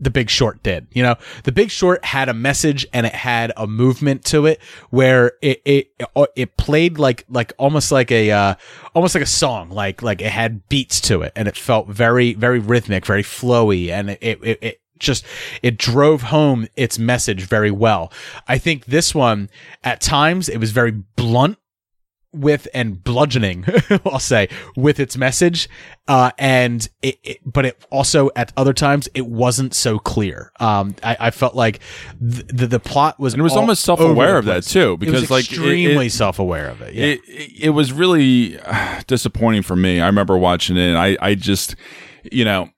the 0.00 0.10
big 0.10 0.30
short 0.30 0.62
did. 0.62 0.86
You 0.92 1.02
know 1.02 1.16
the 1.44 1.52
big 1.52 1.70
short 1.70 2.04
had 2.04 2.28
a 2.28 2.34
message 2.34 2.86
and 2.92 3.06
it 3.06 3.14
had 3.14 3.52
a 3.56 3.66
movement 3.66 4.24
to 4.26 4.46
it 4.46 4.60
where 4.90 5.32
it 5.42 5.60
it 5.64 5.90
it 6.36 6.56
played 6.56 6.98
like 6.98 7.24
like 7.28 7.52
almost 7.58 7.92
like 7.92 8.10
a 8.10 8.30
uh 8.30 8.54
almost 8.94 9.14
like 9.14 9.24
a 9.24 9.26
song 9.26 9.70
like 9.70 10.02
like 10.02 10.20
it 10.20 10.30
had 10.30 10.68
beats 10.68 11.00
to 11.02 11.22
it 11.22 11.32
and 11.36 11.48
it 11.48 11.56
felt 11.56 11.88
very 11.88 12.34
very 12.34 12.58
rhythmic 12.58 13.06
very 13.06 13.22
flowy 13.22 13.90
and 13.90 14.10
it 14.10 14.18
it, 14.22 14.58
it 14.62 14.80
just 14.98 15.24
it 15.62 15.78
drove 15.78 16.22
home 16.22 16.66
its 16.76 16.98
message 16.98 17.42
very 17.42 17.70
well. 17.70 18.12
I 18.46 18.58
think 18.58 18.86
this 18.86 19.14
one 19.14 19.48
at 19.84 20.00
times 20.00 20.48
it 20.48 20.58
was 20.58 20.72
very 20.72 20.90
blunt 20.90 21.58
with 22.32 22.68
and 22.74 23.02
bludgeoning, 23.02 23.64
I'll 24.04 24.18
say, 24.18 24.48
with 24.76 25.00
its 25.00 25.16
message. 25.16 25.68
Uh, 26.06 26.30
and 26.38 26.88
it, 27.02 27.18
it, 27.22 27.38
but 27.44 27.64
it 27.66 27.84
also 27.90 28.30
at 28.36 28.52
other 28.56 28.72
times 28.72 29.08
it 29.14 29.26
wasn't 29.26 29.74
so 29.74 29.98
clear. 29.98 30.52
Um, 30.60 30.94
I, 31.02 31.16
I 31.20 31.30
felt 31.30 31.54
like 31.54 31.80
th- 32.20 32.46
the 32.48 32.66
the 32.66 32.80
plot 32.80 33.18
was 33.18 33.32
And 33.34 33.40
it 33.40 33.44
was 33.44 33.56
almost 33.56 33.82
self-aware 33.84 34.36
of 34.38 34.44
that, 34.44 34.64
too, 34.64 34.92
It 34.92 35.00
because, 35.00 35.22
was 35.22 35.30
like, 35.30 35.44
extremely 35.50 36.06
it- 36.06 36.10
self 36.12 36.38
aware 36.38 36.68
of 36.68 36.82
it. 36.82 36.94
Yeah. 36.94 37.04
it, 37.06 37.20
it 37.26 37.50
it 37.64 37.70
was 37.70 37.92
really 37.92 38.58
uh, 38.60 39.00
disappointing 39.06 39.62
for 39.62 39.76
me. 39.76 40.00
I 40.00 40.06
remember 40.06 40.36
watching 40.36 40.76
it. 40.76 40.88
And 40.88 40.98
I 40.98 41.16
I 41.20 41.34
just 41.34 41.76
you 42.30 42.44
know 42.44 42.68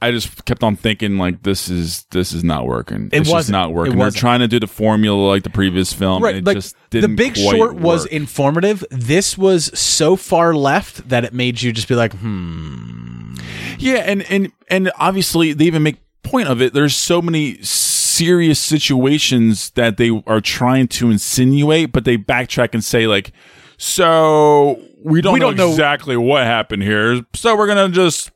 I 0.00 0.12
just 0.12 0.44
kept 0.44 0.62
on 0.62 0.76
thinking 0.76 1.18
like 1.18 1.42
this 1.42 1.68
is 1.68 2.04
this 2.10 2.32
is 2.32 2.44
not 2.44 2.66
working. 2.66 3.06
It 3.06 3.18
it's 3.20 3.28
just 3.28 3.50
wasn't. 3.50 3.72
working. 3.72 3.98
They're 3.98 4.10
trying 4.10 4.40
to 4.40 4.48
do 4.48 4.60
the 4.60 4.66
formula 4.68 5.18
like 5.28 5.42
the 5.42 5.50
previous 5.50 5.92
film. 5.92 6.22
right, 6.22 6.36
and 6.36 6.46
it 6.46 6.48
like 6.48 6.56
just 6.56 6.76
the 6.90 7.00
didn't 7.00 7.16
The 7.16 7.16
Big 7.16 7.36
Short 7.36 7.74
was 7.74 8.06
informative. 8.06 8.84
This 8.90 9.36
was 9.36 9.76
so 9.78 10.14
far 10.16 10.54
left 10.54 11.08
that 11.08 11.24
it 11.24 11.32
made 11.32 11.60
you 11.62 11.72
just 11.72 11.88
be 11.88 11.94
like, 11.96 12.12
hmm. 12.14 13.34
Yeah, 13.78 13.96
and 14.06 14.22
and 14.30 14.52
and 14.68 14.90
obviously 14.98 15.52
they 15.52 15.64
even 15.64 15.82
make 15.82 15.96
point 16.22 16.48
of 16.48 16.60
it. 16.62 16.74
There's 16.74 16.94
so 16.94 17.20
many 17.22 17.58
serious 17.62 18.58
situations 18.60 19.70
that 19.70 19.96
they 19.96 20.22
are 20.26 20.40
trying 20.40 20.88
to 20.88 21.10
insinuate, 21.10 21.92
but 21.92 22.04
they 22.04 22.18
backtrack 22.18 22.70
and 22.72 22.84
say 22.84 23.06
like, 23.06 23.32
"So 23.78 24.80
we 25.02 25.20
don't, 25.20 25.32
We 25.34 25.40
know, 25.40 25.46
don't 25.48 25.56
know- 25.56 25.70
exactly 25.70 26.16
what 26.16 26.44
happened 26.44 26.82
here, 26.82 27.22
so 27.34 27.56
we're 27.56 27.66
gonna 27.66 27.88
just." 27.88 28.30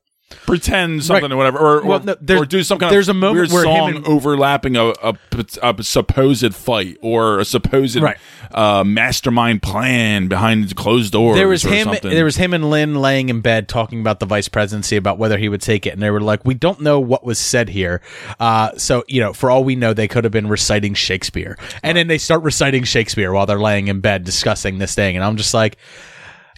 Pretend 0.46 1.04
something 1.04 1.24
Right. 1.24 1.32
or 1.32 1.36
whatever, 1.36 1.58
or, 1.58 1.82
Well, 1.84 2.00
or, 2.08 2.16
no, 2.20 2.38
or 2.40 2.44
do 2.44 2.62
some 2.62 2.78
kind 2.78 2.90
of 2.90 2.94
there's 2.94 3.08
of 3.08 3.16
a 3.16 3.18
moment 3.18 3.50
weird 3.50 3.52
where 3.52 3.64
song 3.64 3.96
and- 3.96 4.06
overlapping 4.06 4.76
a, 4.76 4.88
a, 5.02 5.14
a 5.62 5.82
supposed 5.82 6.54
fight 6.54 6.98
or 7.00 7.38
a 7.40 7.44
supposed 7.44 8.00
Right. 8.00 8.16
uh, 8.52 8.84
mastermind 8.84 9.62
plan 9.62 10.28
behind 10.28 10.74
closed 10.76 11.12
doors. 11.12 11.36
there 11.36 11.48
was 11.48 11.62
him 11.62 11.84
something. 11.84 12.10
there 12.10 12.24
was 12.24 12.36
him 12.36 12.52
and 12.54 12.68
Lynn 12.70 12.94
laying 12.94 13.28
in 13.28 13.40
bed 13.40 13.68
talking 13.68 14.00
about 14.00 14.20
the 14.20 14.26
vice 14.26 14.48
presidency 14.48 14.96
about 14.96 15.18
whether 15.18 15.38
he 15.38 15.48
would 15.48 15.60
take 15.62 15.86
it 15.86 15.90
and 15.90 16.02
they 16.02 16.10
were 16.10 16.20
like 16.20 16.44
we 16.44 16.54
don't 16.54 16.80
know 16.80 16.98
what 17.00 17.24
was 17.24 17.38
said 17.38 17.68
here 17.70 18.00
uh, 18.40 18.70
so 18.76 19.04
you 19.08 19.20
know 19.20 19.32
for 19.32 19.50
all 19.50 19.64
we 19.64 19.74
know 19.76 19.92
they 19.94 20.08
could 20.08 20.24
have 20.24 20.32
been 20.32 20.48
reciting 20.48 20.94
Shakespeare 20.94 21.56
and 21.82 21.96
then 21.96 22.06
they 22.08 22.18
start 22.18 22.42
reciting 22.42 22.84
Shakespeare 22.84 23.32
while 23.32 23.46
they're 23.46 23.58
laying 23.60 23.88
in 23.88 24.00
bed 24.00 24.24
discussing 24.24 24.78
this 24.78 24.94
thing 24.94 25.16
and 25.16 25.24
I'm 25.24 25.36
just 25.36 25.54
like 25.54 25.76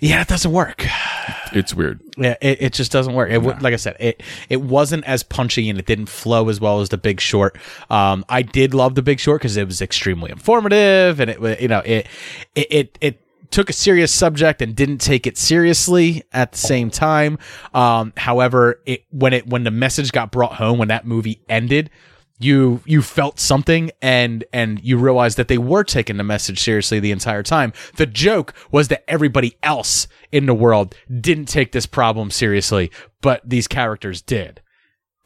yeah 0.01 0.21
it 0.21 0.29
doesn't 0.29 0.53
work 0.53 0.87
it's 1.55 1.75
weird. 1.75 2.01
yeah, 2.17 2.37
it, 2.41 2.63
it 2.63 2.73
just 2.73 2.93
doesn't 2.93 3.15
work. 3.15 3.31
It, 3.31 3.41
Like 3.41 3.73
I 3.73 3.77
said, 3.77 3.97
it 4.01 4.23
it 4.49 4.61
wasn't 4.61 5.05
as 5.05 5.23
punchy 5.23 5.71
and 5.71 5.79
it 5.79 5.87
didn't 5.87 6.07
flow 6.07 6.49
as 6.49 6.61
well 6.61 6.81
as 6.81 6.89
the 6.89 6.99
Big 6.99 7.21
Short. 7.21 7.57
Um, 7.91 8.25
I 8.29 8.43
did 8.43 8.75
love 8.75 8.95
the 8.95 9.03
Big 9.03 9.21
Short 9.21 9.41
because 9.41 9.57
it 9.57 9.67
was 9.67 9.81
extremely 9.81 10.31
informative 10.31 11.21
and 11.21 11.31
it 11.31 11.61
you 11.61 11.69
know 11.69 11.81
it 11.81 12.07
it 12.55 12.67
it. 12.71 12.99
it 13.01 13.21
took 13.51 13.71
a 13.71 13.73
serious 13.73 14.13
subject 14.13 14.61
and 14.63 14.75
didn't 14.75 14.99
take 14.99 15.29
it 15.29 15.39
seriously 15.39 16.25
at 16.33 16.51
the 16.51 16.59
same 16.59 16.91
time 16.91 17.39
um 17.73 18.13
however 18.17 18.81
it 18.85 19.05
when 19.11 19.33
it 19.33 19.47
when 19.47 19.63
the 19.63 19.71
message 19.71 20.11
got 20.11 20.33
brought 20.33 20.55
home 20.55 20.77
when 20.77 20.89
that 20.89 21.07
movie 21.07 21.41
ended 21.49 21.89
you 22.39 22.81
you 22.85 23.01
felt 23.01 23.39
something 23.39 23.91
and 24.03 24.45
and 24.53 24.83
you 24.83 24.99
realized 24.99 25.37
that 25.37 25.49
they 25.49 25.59
were 25.59 25.85
taking 25.85 26.17
the 26.17 26.25
message 26.25 26.61
seriously 26.61 26.99
the 26.99 27.13
entire 27.13 27.43
time. 27.43 27.73
The 27.97 28.07
joke 28.07 28.55
was 28.73 28.89
that 28.89 29.09
everybody 29.09 29.57
else 29.63 30.09
in 30.33 30.47
the 30.47 30.55
world 30.55 30.95
didn't 31.21 31.47
take 31.47 31.73
this 31.73 31.87
problem 31.87 32.31
seriously 32.31 32.91
but 33.21 33.41
these 33.49 33.69
characters 33.69 34.21
did. 34.21 34.61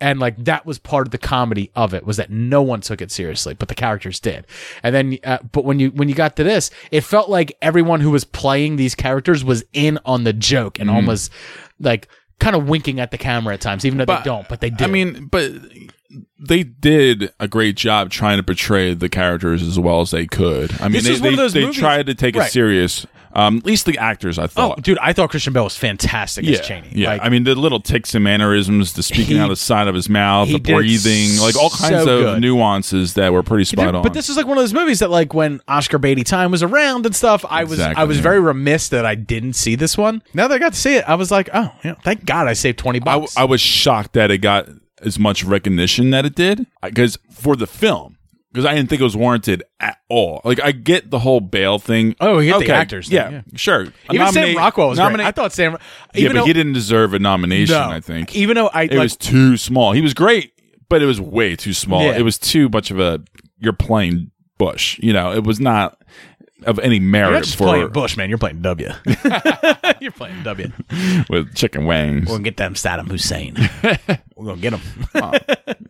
And 0.01 0.21
like 0.21 0.37
that 0.44 0.64
was 0.64 0.79
part 0.79 1.09
of 1.09 1.11
the 1.11 1.18
comedy 1.18 1.73
of 1.75 1.92
it 1.92 2.05
was 2.05 2.18
that 2.18 2.31
no 2.31 2.62
one 2.62 2.83
took 2.83 3.01
it 3.01 3.11
seriously 3.11 3.55
but 3.55 3.68
the 3.68 3.75
characters 3.75 4.21
did. 4.21 4.47
And 4.83 4.94
then 4.94 5.18
uh, 5.25 5.38
but 5.51 5.64
when 5.64 5.81
you 5.81 5.90
when 5.90 6.11
you 6.11 6.14
got 6.14 6.37
to 6.37 6.44
this 6.44 6.71
it 6.90 7.01
felt 7.01 7.31
like 7.31 7.57
everyone 7.62 8.01
who 8.01 8.11
was 8.11 8.25
playing 8.25 8.77
these 8.77 8.94
characters 8.94 9.42
was 9.42 9.64
in 9.73 9.99
on 10.05 10.25
the 10.25 10.35
joke 10.35 10.79
and 10.79 10.90
almost 10.90 11.33
like 11.81 12.07
kind 12.38 12.55
of 12.55 12.68
winking 12.68 13.01
at 13.01 13.11
the 13.11 13.18
camera 13.18 13.55
at 13.55 13.62
times 13.62 13.87
even 13.87 13.99
though 13.99 14.05
they 14.05 14.23
don't 14.23 14.49
but 14.49 14.61
they 14.61 14.71
did 14.71 14.83
I 14.83 14.90
mean, 14.90 15.27
but 15.27 15.53
they 16.38 16.62
did 16.62 17.33
a 17.38 17.47
great 17.49 17.77
job 17.77 18.11
trying 18.11 18.38
to 18.38 18.42
portray 18.42 18.94
the 18.94 19.09
characters 19.09 19.62
as 19.62 19.79
well 19.79 20.01
as 20.01 20.11
they 20.11 20.27
could. 20.27 20.73
I 20.81 20.85
mean, 20.85 20.92
This 20.92 21.05
they, 21.05 21.12
is 21.12 21.21
one 21.21 21.38
of 21.38 21.53
they, 21.53 21.64
they 21.66 21.71
tried 21.73 22.07
to 22.07 22.14
take 22.14 22.35
Right. 22.37 22.49
it 22.49 22.53
serious. 22.53 23.07
Um, 23.35 23.59
at 23.59 23.66
least 23.66 23.85
the 23.85 23.99
actors, 23.99 24.38
I 24.38 24.47
thought. 24.47 24.79
Oh, 24.79 24.81
dude, 24.81 24.99
I 24.99 25.12
thought 25.12 25.29
Christian 25.31 25.53
Bale 25.53 25.64
was 25.64 25.77
fantastic 25.77 26.47
yeah, 26.47 26.59
as 26.59 26.66
Cheney. 26.66 26.88
yeah. 26.94 27.11
Like, 27.11 27.21
I 27.25 27.29
mean, 27.29 27.44
the 27.44 27.55
little 27.55 27.79
ticks 27.79 28.14
and 28.14 28.25
mannerisms, 28.25 28.94
the 28.94 29.03
speaking 29.03 29.37
He- 29.37 29.38
out 29.38 29.44
of 29.44 29.51
the 29.51 29.57
side 29.57 29.87
of 29.87 29.94
his 29.94 30.09
mouth, 30.09 30.49
the 30.49 30.59
breathing, 30.59 31.38
like 31.38 31.55
all 31.55 31.68
kinds 31.68 32.05
so 32.05 32.18
of 32.18 32.25
good. 32.25 32.40
nuances 32.40 33.14
that 33.14 33.33
were 33.35 33.42
pretty 33.42 33.64
spot 33.64 33.94
on. 33.94 34.03
but 34.03 34.14
this 34.14 34.31
is 34.31 34.37
like 34.38 34.47
one 34.47 34.57
of 34.57 34.62
those 34.62 34.73
movies 34.73 35.01
that, 35.01 35.11
like, 35.11 35.35
when 35.35 35.61
Oscar 35.68 35.99
Beatty 35.99 36.25
time 36.25 36.51
was 36.51 36.62
around 36.62 37.05
and 37.05 37.14
stuff, 37.14 37.44
I 37.49 37.64
was 37.64 37.79
I 37.79 38.05
was 38.05 38.16
yeah. 38.16 38.23
very 38.23 38.40
remiss 38.40 38.88
that 38.88 39.05
I 39.05 39.14
didn't 39.14 39.53
see 39.53 39.75
this 39.75 39.99
one. 39.99 40.23
Now 40.33 40.49
that 40.49 40.55
I 40.55 40.59
got 40.59 40.73
to 40.73 40.79
see 40.81 40.97
it, 40.97 41.05
I 41.07 41.14
was 41.16 41.31
like, 41.31 41.51
oh, 41.53 41.71
you 41.85 41.90
know, 41.90 41.97
thank 42.03 42.25
God 42.25 42.49
I 42.49 42.55
saved 42.55 42.79
twenty 42.79 43.01
I, 43.03 43.05
bucks. 43.05 43.37
I 43.37 43.44
was 43.44 43.61
shocked 43.61 44.14
that 44.14 44.31
it 44.31 44.38
got 44.38 44.68
as 45.03 45.19
much 45.19 45.45
recognition 45.45 46.11
that 46.11 46.25
it 46.25 46.35
did 46.35 46.67
because 46.83 47.19
for 47.31 47.57
the 47.57 47.67
film 47.67 48.17
because 48.53 48.65
I 48.65 48.75
didn't 48.75 48.89
think 48.89 49.01
it 49.01 49.05
was 49.05 49.17
warranted 49.17 49.63
at 49.79 49.99
all. 50.09 50.41
Like 50.45 50.61
I 50.63 50.73
get 50.73 51.11
the 51.11 51.19
whole 51.19 51.41
Bale 51.41 51.79
thing. 51.79 52.17
Oh, 52.21 52.39
you 52.39 52.53
get 52.53 52.59
the 52.61 52.65
Okay, 52.65 52.73
actors 52.73 53.09
thing, 53.09 53.17
Yeah, 53.17 53.31
yeah. 53.31 53.41
sure. 53.57 53.83
A 54.09 54.15
even 54.15 54.33
Sam 54.33 54.57
Rockwell 54.57 54.89
was 54.89 54.99
nominate- 54.99 55.19
great. 55.25 55.29
I 55.29 55.33
thought 55.33 55.53
Sam. 55.53 55.73
yeah, 56.15 56.21
Even 56.21 56.33
but 56.33 56.41
though, 56.41 56.47
he 56.47 56.53
didn't 56.55 56.73
deserve 56.73 57.13
a 57.15 57.19
nomination. 57.19 57.75
No, 57.75 57.89
I 57.91 58.01
think 58.01 58.35
even 58.35 58.55
though 58.57 58.69
I 58.69 58.85
it 58.85 58.93
like, 58.93 59.01
was 59.01 59.17
too 59.17 59.57
small. 59.57 59.93
He 59.93 60.01
was 60.01 60.15
great, 60.15 60.53
but 60.89 61.03
it 61.03 61.07
was 61.07 61.21
way 61.21 61.57
too 61.57 61.75
small. 61.75 62.03
Yeah. 62.05 62.17
It 62.17 62.23
was 62.23 62.39
too 62.39 62.69
much 62.71 62.91
of 62.91 62.99
a 62.99 63.21
you're 63.59 63.73
playing 63.75 64.31
Bush. 64.57 64.99
You 65.03 65.13
know, 65.13 65.33
it 65.33 65.45
was 65.45 65.61
not 65.61 66.01
of 66.64 66.79
any 66.79 66.97
you're 66.97 67.05
merit 67.05 67.33
not 67.33 67.44
just 67.44 67.57
for 67.57 67.64
playing 67.64 67.88
Bush, 67.88 68.16
man. 68.16 68.29
You're 68.29 68.38
playing 68.38 68.62
W. 68.62 68.90
you're 70.01 70.12
playing 70.12 70.42
W. 70.42 70.73
with 71.29 71.55
chicken 71.55 71.87
wings. 71.87 72.27
We're 72.27 72.35
gonna 72.35 72.42
get 72.42 72.57
them 72.57 72.75
Saddam 72.75 73.09
Hussein. 73.09 73.57
We're 74.37 74.47
gonna 74.47 74.61
get 74.61 74.73
him. 74.75 74.81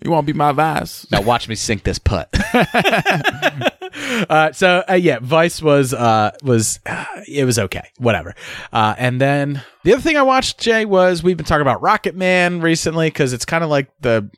you 0.02 0.11
want 0.11 0.26
to 0.26 0.33
be 0.33 0.37
my 0.37 0.52
vice? 0.52 1.11
Now 1.11 1.22
watch 1.22 1.48
me 1.48 1.54
sink 1.54 1.85
this 1.85 1.98
putt. 1.98 2.28
uh, 4.28 4.52
so 4.52 4.85
uh, 4.88 4.94
yeah, 4.94 5.18
Vice 5.20 5.62
was 5.62 5.94
uh, 5.94 6.33
was 6.42 6.81
uh, 6.87 7.04
it 7.26 7.44
was 7.44 7.59
okay, 7.59 7.90
whatever. 7.98 8.35
Uh, 8.72 8.94
and 8.98 9.20
then 9.20 9.62
the 9.85 9.92
other 9.92 10.02
thing 10.02 10.16
I 10.16 10.22
watched, 10.22 10.59
Jay, 10.59 10.85
was 10.85 11.22
we've 11.22 11.37
been 11.37 11.46
talking 11.46 11.62
about 11.62 11.83
Rocketman 11.83 12.62
recently 12.62 13.09
because 13.09 13.33
it's 13.33 13.44
kind 13.44 13.64
of 13.64 13.70
like 13.70 13.88
the 14.00 14.31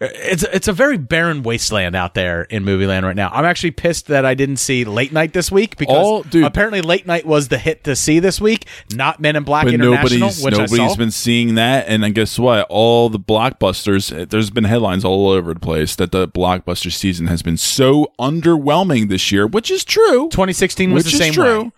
it's 0.00 0.42
it's 0.44 0.68
a 0.68 0.72
very 0.72 0.96
barren 0.98 1.42
wasteland 1.42 1.94
out 1.94 2.14
there 2.14 2.42
in 2.42 2.64
movie 2.64 2.86
land 2.86 3.06
right 3.06 3.16
now. 3.16 3.30
I'm 3.32 3.44
actually 3.44 3.70
pissed 3.72 4.06
that 4.08 4.24
I 4.24 4.34
didn't 4.34 4.56
see 4.56 4.84
Late 4.84 5.12
Night 5.12 5.32
this 5.32 5.50
week 5.50 5.76
because 5.76 5.96
All- 5.96 6.22
dude. 6.22 6.44
apparently 6.44 6.80
Late 6.82 7.06
Night 7.06 7.26
was 7.26 7.48
the 7.48 7.58
hit 7.58 7.84
to 7.84 7.94
see 7.96 8.18
this 8.18 8.40
week, 8.40 8.66
not 8.92 9.20
Men 9.20 9.36
in 9.36 9.44
Black 9.44 9.64
But 9.66 9.74
International, 9.74 10.18
nobody's 10.20 10.42
which 10.44 10.54
I 10.54 10.58
nobody's 10.58 10.90
saw. 10.92 10.96
been 10.96 11.10
seeing 11.10 11.54
that, 11.54 11.86
and 11.88 12.02
then 12.02 12.12
guess 12.12 12.38
what? 12.38 12.66
All 12.68 13.08
the 13.08 13.20
blockbusters. 13.20 14.14
uh, 14.22 14.24
There's 14.28 14.50
been 14.50 14.64
headlines 14.64 15.04
all 15.04 15.28
over 15.30 15.54
the 15.54 15.60
place 15.60 15.94
that 15.96 16.12
the 16.12 16.26
blockbuster 16.28 16.92
season 16.92 17.26
has 17.28 17.42
been 17.42 17.56
so 17.56 18.12
underwhelming 18.18 19.08
this 19.08 19.30
year, 19.32 19.46
which 19.46 19.70
is 19.70 19.84
true. 19.84 20.28
2016 20.30 20.92
was 20.92 21.04
which 21.04 21.12
the 21.14 21.16
is 21.18 21.24
same 21.24 21.32
true. 21.32 21.62
way. 21.64 21.70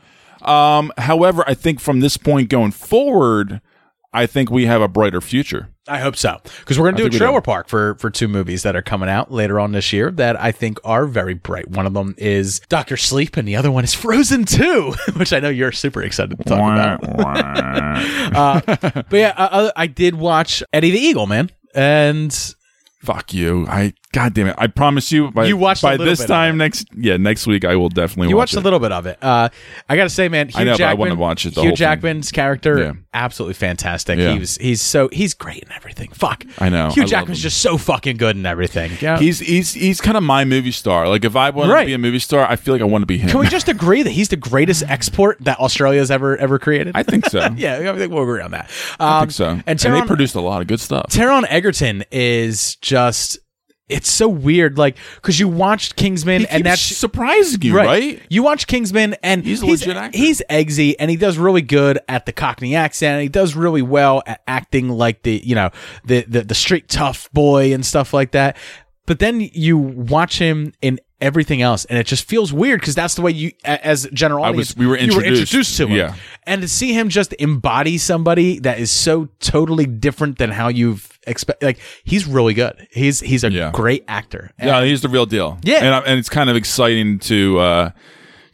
Um, 0.43 0.93
however, 0.99 1.45
I 1.47 1.55
think 1.55 1.81
from 1.81 2.01
this 2.01 2.17
point 2.17 2.49
going 2.51 2.71
forward, 2.71 3.61
I 4.13 4.27
think 4.27 4.51
we 4.51 4.67
have 4.67 4.81
a 4.81 4.89
brighter 4.89 5.21
future. 5.21 5.69
I 5.89 5.99
hope 5.99 6.17
so 6.17 6.41
because 6.61 6.79
we're 6.79 6.87
going 6.87 6.97
to 6.97 7.09
do 7.09 7.17
a 7.17 7.19
trailer 7.19 7.41
park 7.41 7.69
for 7.69 7.95
for 7.97 8.11
two 8.11 8.29
movies 8.29 8.63
that 8.65 8.75
are 8.75 8.83
coming 8.83 9.09
out 9.09 9.31
later 9.31 9.61
on 9.61 9.73
this 9.73 9.93
year 9.93 10.11
that 10.13 10.41
I 10.41 10.53
think 10.53 10.79
are 10.85 11.07
very 11.07 11.35
bright. 11.35 11.69
One 11.69 11.87
of 11.87 11.95
them 11.95 12.15
is 12.19 12.61
Doctor 12.69 12.97
Sleep, 12.97 13.37
and 13.37 13.47
the 13.47 13.57
other 13.57 13.71
one 13.71 13.85
is 13.85 13.95
Frozen 13.95 14.47
Two, 14.47 14.95
which 15.17 15.33
I 15.33 15.41
know 15.41 15.49
you're 15.49 15.73
super 15.73 16.03
excited 16.03 16.39
to 16.39 16.45
talk 16.45 16.59
about. 16.59 17.05
uh, 18.37 18.61
but 18.67 19.17
yeah, 19.17 19.35
uh, 19.37 19.71
I 19.77 19.87
did 19.87 20.17
watch 20.17 20.63
Eddie 20.73 20.91
the 20.91 20.99
Eagle, 20.99 21.27
man, 21.27 21.51
and 21.75 22.55
Fuck 23.07 23.33
you! 23.33 23.67
I 23.69 23.93
God 24.17 24.33
damn 24.33 24.47
it! 24.47 24.55
I 24.57 24.67
promise 24.69 25.13
you. 25.13 25.31
By, 25.31 25.45
You 25.45 25.59
watched 25.59 25.83
by 25.83 25.99
this 25.99 26.25
time 26.25 26.57
next. 26.57 26.87
Yeah, 26.97 27.19
next 27.19 27.47
week 27.47 27.67
I 27.67 27.77
will 27.77 27.91
definitely. 27.91 28.31
you 28.31 28.37
watch 28.37 28.45
watched 28.49 28.55
it. 28.55 28.61
a 28.61 28.63
little 28.63 28.79
bit 28.79 28.91
of 28.91 29.05
it. 29.05 29.19
Uh, 29.23 29.51
I 29.91 29.97
got 29.97 30.05
to 30.05 30.09
say, 30.09 30.29
man, 30.31 30.49
Hugh 30.49 30.61
I 30.61 30.65
know, 30.65 30.73
but 30.73 30.81
I 30.81 30.95
wanna 30.95 31.17
watch 31.17 31.45
it, 31.45 31.53
Hugh 31.53 31.61
whole 31.61 31.69
thing. 31.73 31.77
Jackman's 31.77 32.33
character, 32.33 32.79
Yeah. 32.79 32.93
absolutely 33.13 33.53
fantastic. 33.55 34.19
Yeah. 34.19 34.33
He 34.33 34.39
was, 34.39 34.57
he's 34.57 34.81
so, 34.81 35.11
he's 35.13 35.35
great 35.35 35.65
in 35.65 35.73
everything. 35.73 36.09
Fuck, 36.13 36.47
I 36.59 36.71
know. 36.71 36.89
Hugh 36.89 37.03
I 37.03 37.07
Jackman's 37.07 37.43
just 37.43 37.59
so 37.61 37.77
fucking 37.77 38.17
good 38.17 38.37
in 38.37 38.47
everything. 38.47 38.93
Yeah. 39.03 39.19
He's 39.19 39.41
he's 39.41 39.75
he's 39.75 40.01
kind 40.01 40.17
of 40.17 40.23
my 40.23 40.47
movie 40.47 40.73
star. 40.73 41.09
Like 41.11 41.27
if 41.27 41.37
I 41.37 41.51
want 41.51 41.71
Right. 41.71 41.81
to 41.83 41.87
be 41.87 41.93
a 41.95 41.99
movie 41.99 42.19
star, 42.19 42.47
I 42.49 42.57
feel 42.57 42.73
like 42.73 42.81
I 42.81 42.87
want 42.87 43.03
to 43.03 43.07
be 43.07 43.19
him. 43.19 43.29
Can 43.29 43.39
we 43.41 43.49
just 43.49 43.69
agree 43.69 44.03
that 44.03 44.13
he's 44.13 44.31
the 44.31 44.37
greatest 44.37 44.83
export 44.89 45.37
that 45.41 45.59
Australia's 45.59 46.11
ever 46.11 46.39
ever 46.39 46.59
created? 46.59 46.97
I 46.97 47.03
think 47.03 47.27
so. 47.27 47.41
yeah, 47.57 47.93
I 47.93 47.99
think 47.99 48.11
we'll 48.15 48.23
agree 48.23 48.41
on 48.41 48.53
that. 48.53 48.71
Um, 48.99 49.09
I 49.09 49.21
think 49.21 49.33
so. 49.33 49.49
And 49.67 49.85
And, 49.85 49.95
they 49.95 50.03
produced 50.07 50.35
a 50.37 50.41
lot 50.41 50.63
of 50.63 50.69
good 50.69 50.81
stuff. 50.81 51.07
Taron 51.11 51.45
Egerton 51.51 52.03
is 52.11 52.77
just. 52.77 53.41
It's 53.89 54.11
so 54.11 54.27
weird, 54.29 54.79
like 54.79 54.97
because 55.15 55.39
you 55.39 55.47
watched 55.47 55.95
Kingsman, 55.95 56.45
and 56.47 56.65
that's 56.65 56.81
surprising 56.83 57.63
you, 57.63 57.77
right? 57.77 58.21
You 58.29 58.43
watch 58.43 58.67
Kingsman, 58.67 59.15
and 59.23 59.45
He's 59.45 59.63
a 59.63 59.67
he's 59.67 59.81
legit 59.87 59.97
actor. 59.97 60.19
he's 60.19 60.43
eggsy, 60.51 60.97
and 60.99 61.09
he 61.09 61.17
does 61.17 61.39
really 61.39 61.63
good 61.63 62.01
at 62.09 62.27
the 62.27 62.33
Cockney 62.33 62.75
accent. 62.75 63.15
And 63.15 63.23
he 63.23 63.29
does 63.29 63.55
really 63.55 63.83
well 63.83 64.23
at 64.27 64.43
acting 64.49 64.89
like 64.89 65.23
the 65.23 65.41
you 65.45 65.55
know 65.55 65.71
the 66.05 66.23
the, 66.27 66.43
the 66.43 66.55
street 66.55 66.89
tough 66.89 67.31
boy 67.33 67.73
and 67.73 67.87
stuff 67.87 68.13
like 68.13 68.33
that. 68.33 68.57
But 69.07 69.21
then 69.21 69.41
you 69.41 69.79
watch 69.79 70.41
him 70.41 70.73
in 70.83 70.99
everything 71.21 71.63
else, 71.63 71.85
and 71.85 71.97
it 71.97 72.07
just 72.09 72.25
feels 72.29 72.53
weird 72.53 72.81
because 72.81 72.97
that's 72.97 73.15
the 73.15 73.23
way 73.23 73.31
you, 73.31 73.53
as 73.65 74.09
general 74.13 74.43
audience, 74.45 74.71
was- 74.71 74.77
we 74.77 74.87
were 74.89 74.99
you 74.99 75.21
introduced. 75.21 75.77
to 75.77 75.87
him. 75.87 75.93
Yeah. 75.97 76.15
and 76.43 76.61
to 76.63 76.67
see 76.69 76.93
him 76.93 77.09
just 77.09 77.33
embody 77.35 77.99
somebody 77.99 78.59
that 78.59 78.81
is 78.81 78.91
so 78.91 79.29
totally 79.39 79.87
different 79.87 80.39
than 80.39 80.51
how 80.51 80.67
you've 80.67 81.16
expect. 81.27 81.63
Like 81.63 81.79
he's 82.05 82.27
really 82.27 82.55
good. 82.55 82.87
He's 82.91 83.21
he's 83.21 83.45
a 83.45 83.51
Yeah. 83.51 83.71
great 83.73 84.05
actor. 84.09 84.51
Yeah, 84.59 84.85
he's 84.85 85.01
the 85.03 85.09
real 85.09 85.27
deal. 85.27 85.59
Yeah. 85.63 85.79
and, 85.85 85.95
I, 85.95 85.99
and 86.01 86.19
it's 86.19 86.29
kind 86.29 86.49
of 86.51 86.57
exciting 86.57 87.19
to 87.21 87.59
uh 87.59 87.91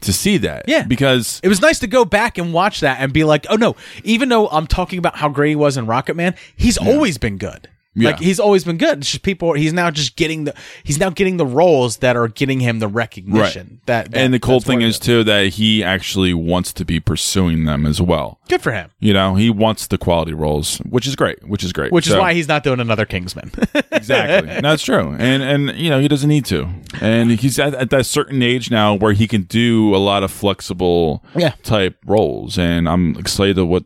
to 0.02 0.12
see 0.12 0.36
that. 0.38 0.64
Yeah. 0.66 0.82
because 0.82 1.40
It 1.44 1.48
was 1.48 1.60
nice 1.60 1.78
to 1.80 1.86
go 1.86 2.04
back 2.04 2.36
and 2.36 2.52
watch 2.52 2.80
that 2.80 2.98
and 3.00 3.12
be 3.12 3.22
like, 3.24 3.46
oh 3.50 3.56
no, 3.56 3.76
even 4.02 4.28
though 4.28 4.48
I'm 4.48 4.66
talking 4.66 4.98
about 4.98 5.16
how 5.16 5.28
great 5.28 5.50
he 5.50 5.56
was 5.56 5.76
in 5.76 5.86
Rocketman, 5.86 6.36
he's 6.56 6.76
always 6.76 7.18
been 7.18 7.38
good. 7.38 7.68
Yeah. 7.94 8.10
Like 8.10 8.20
he's 8.20 8.40
always 8.40 8.64
been 8.64 8.78
good. 8.78 8.98
It's 8.98 9.10
just 9.10 9.22
people. 9.22 9.52
He's 9.52 9.74
now 9.74 9.90
just 9.90 10.16
getting 10.16 10.44
the. 10.44 10.54
He's 10.82 10.98
now 10.98 11.10
getting 11.10 11.36
the 11.36 11.44
roles 11.44 11.98
that 11.98 12.16
are 12.16 12.26
getting 12.28 12.58
him 12.60 12.78
the 12.78 12.88
recognition. 12.88 13.80
That, 13.86 14.10
that- 14.12 14.18
and 14.18 14.32
the 14.32 14.38
cool 14.40 14.60
thing 14.60 14.80
is 14.80 14.96
it 14.96 15.00
too 15.02 15.24
that 15.24 15.48
he 15.48 15.84
actually 15.84 16.32
wants 16.32 16.72
to 16.74 16.84
be 16.86 17.00
pursuing 17.00 17.64
them 17.66 17.84
as 17.84 18.00
well. 18.00 18.40
good 18.48 18.62
for 18.62 18.72
him. 18.72 18.90
You 18.98 19.12
know, 19.12 19.34
he 19.34 19.50
wants 19.50 19.86
the 19.88 19.98
quality 19.98 20.32
roles, 20.32 20.78
which 20.78 21.06
is 21.06 21.16
great. 21.16 21.46
Which 21.46 21.62
is 21.64 21.72
great. 21.74 21.92
Which 21.92 22.06
is 22.06 22.14
why 22.16 22.32
he's 22.32 22.48
not 22.48 22.64
doing 22.64 22.80
another 22.80 23.04
Kingsman. 23.04 23.50
exactly. 23.92 24.60
That's 24.62 24.82
true. 24.82 25.14
And 25.18 25.42
and 25.42 25.76
you 25.78 25.90
know 25.90 26.00
he 26.00 26.08
doesn't 26.08 26.28
need 26.30 26.46
to. 26.46 26.68
And 27.00 27.30
he's 27.32 27.58
at, 27.58 27.74
at 27.74 27.90
that 27.90 28.06
certain 28.06 28.42
age 28.42 28.70
now 28.70 28.94
where 28.94 29.12
he 29.12 29.26
can 29.28 29.42
do 29.42 29.94
a 29.94 29.98
lot 29.98 30.22
of 30.22 30.30
flexible 30.30 31.22
Yeah. 31.36 31.50
type 31.62 31.98
roles. 32.06 32.56
And 32.58 32.88
I'm 32.88 33.16
excited 33.16 33.56
to 33.56 33.66
what 33.66 33.84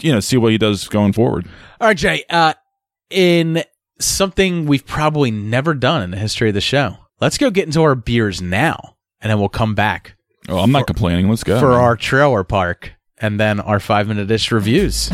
you 0.00 0.12
know 0.12 0.20
see 0.20 0.36
what 0.36 0.52
he 0.52 0.58
does 0.58 0.86
going 0.86 1.12
forward. 1.12 1.46
All 1.80 1.88
right, 1.88 1.96
Jay. 1.96 2.22
Uh, 2.30 2.54
in 3.10 3.62
something 3.98 4.66
we've 4.66 4.86
probably 4.86 5.30
never 5.30 5.74
done 5.74 6.02
in 6.02 6.10
the 6.10 6.16
history 6.18 6.48
of 6.48 6.54
the 6.54 6.60
show, 6.60 6.96
let's 7.20 7.38
go 7.38 7.50
get 7.50 7.66
into 7.66 7.82
our 7.82 7.94
beers 7.94 8.40
now, 8.40 8.96
and 9.20 9.30
then 9.30 9.38
we'll 9.38 9.48
come 9.48 9.74
back 9.74 10.14
Oh, 10.48 10.58
I'm 10.58 10.72
not 10.72 10.86
complaining. 10.86 11.28
Let's 11.28 11.44
go 11.44 11.60
for 11.60 11.72
our 11.72 11.94
trailer 11.94 12.42
park 12.42 12.92
and 13.18 13.38
then 13.38 13.60
our 13.60 13.80
five 13.80 14.08
minute 14.08 14.30
ish 14.30 14.50
reviews. 14.50 15.10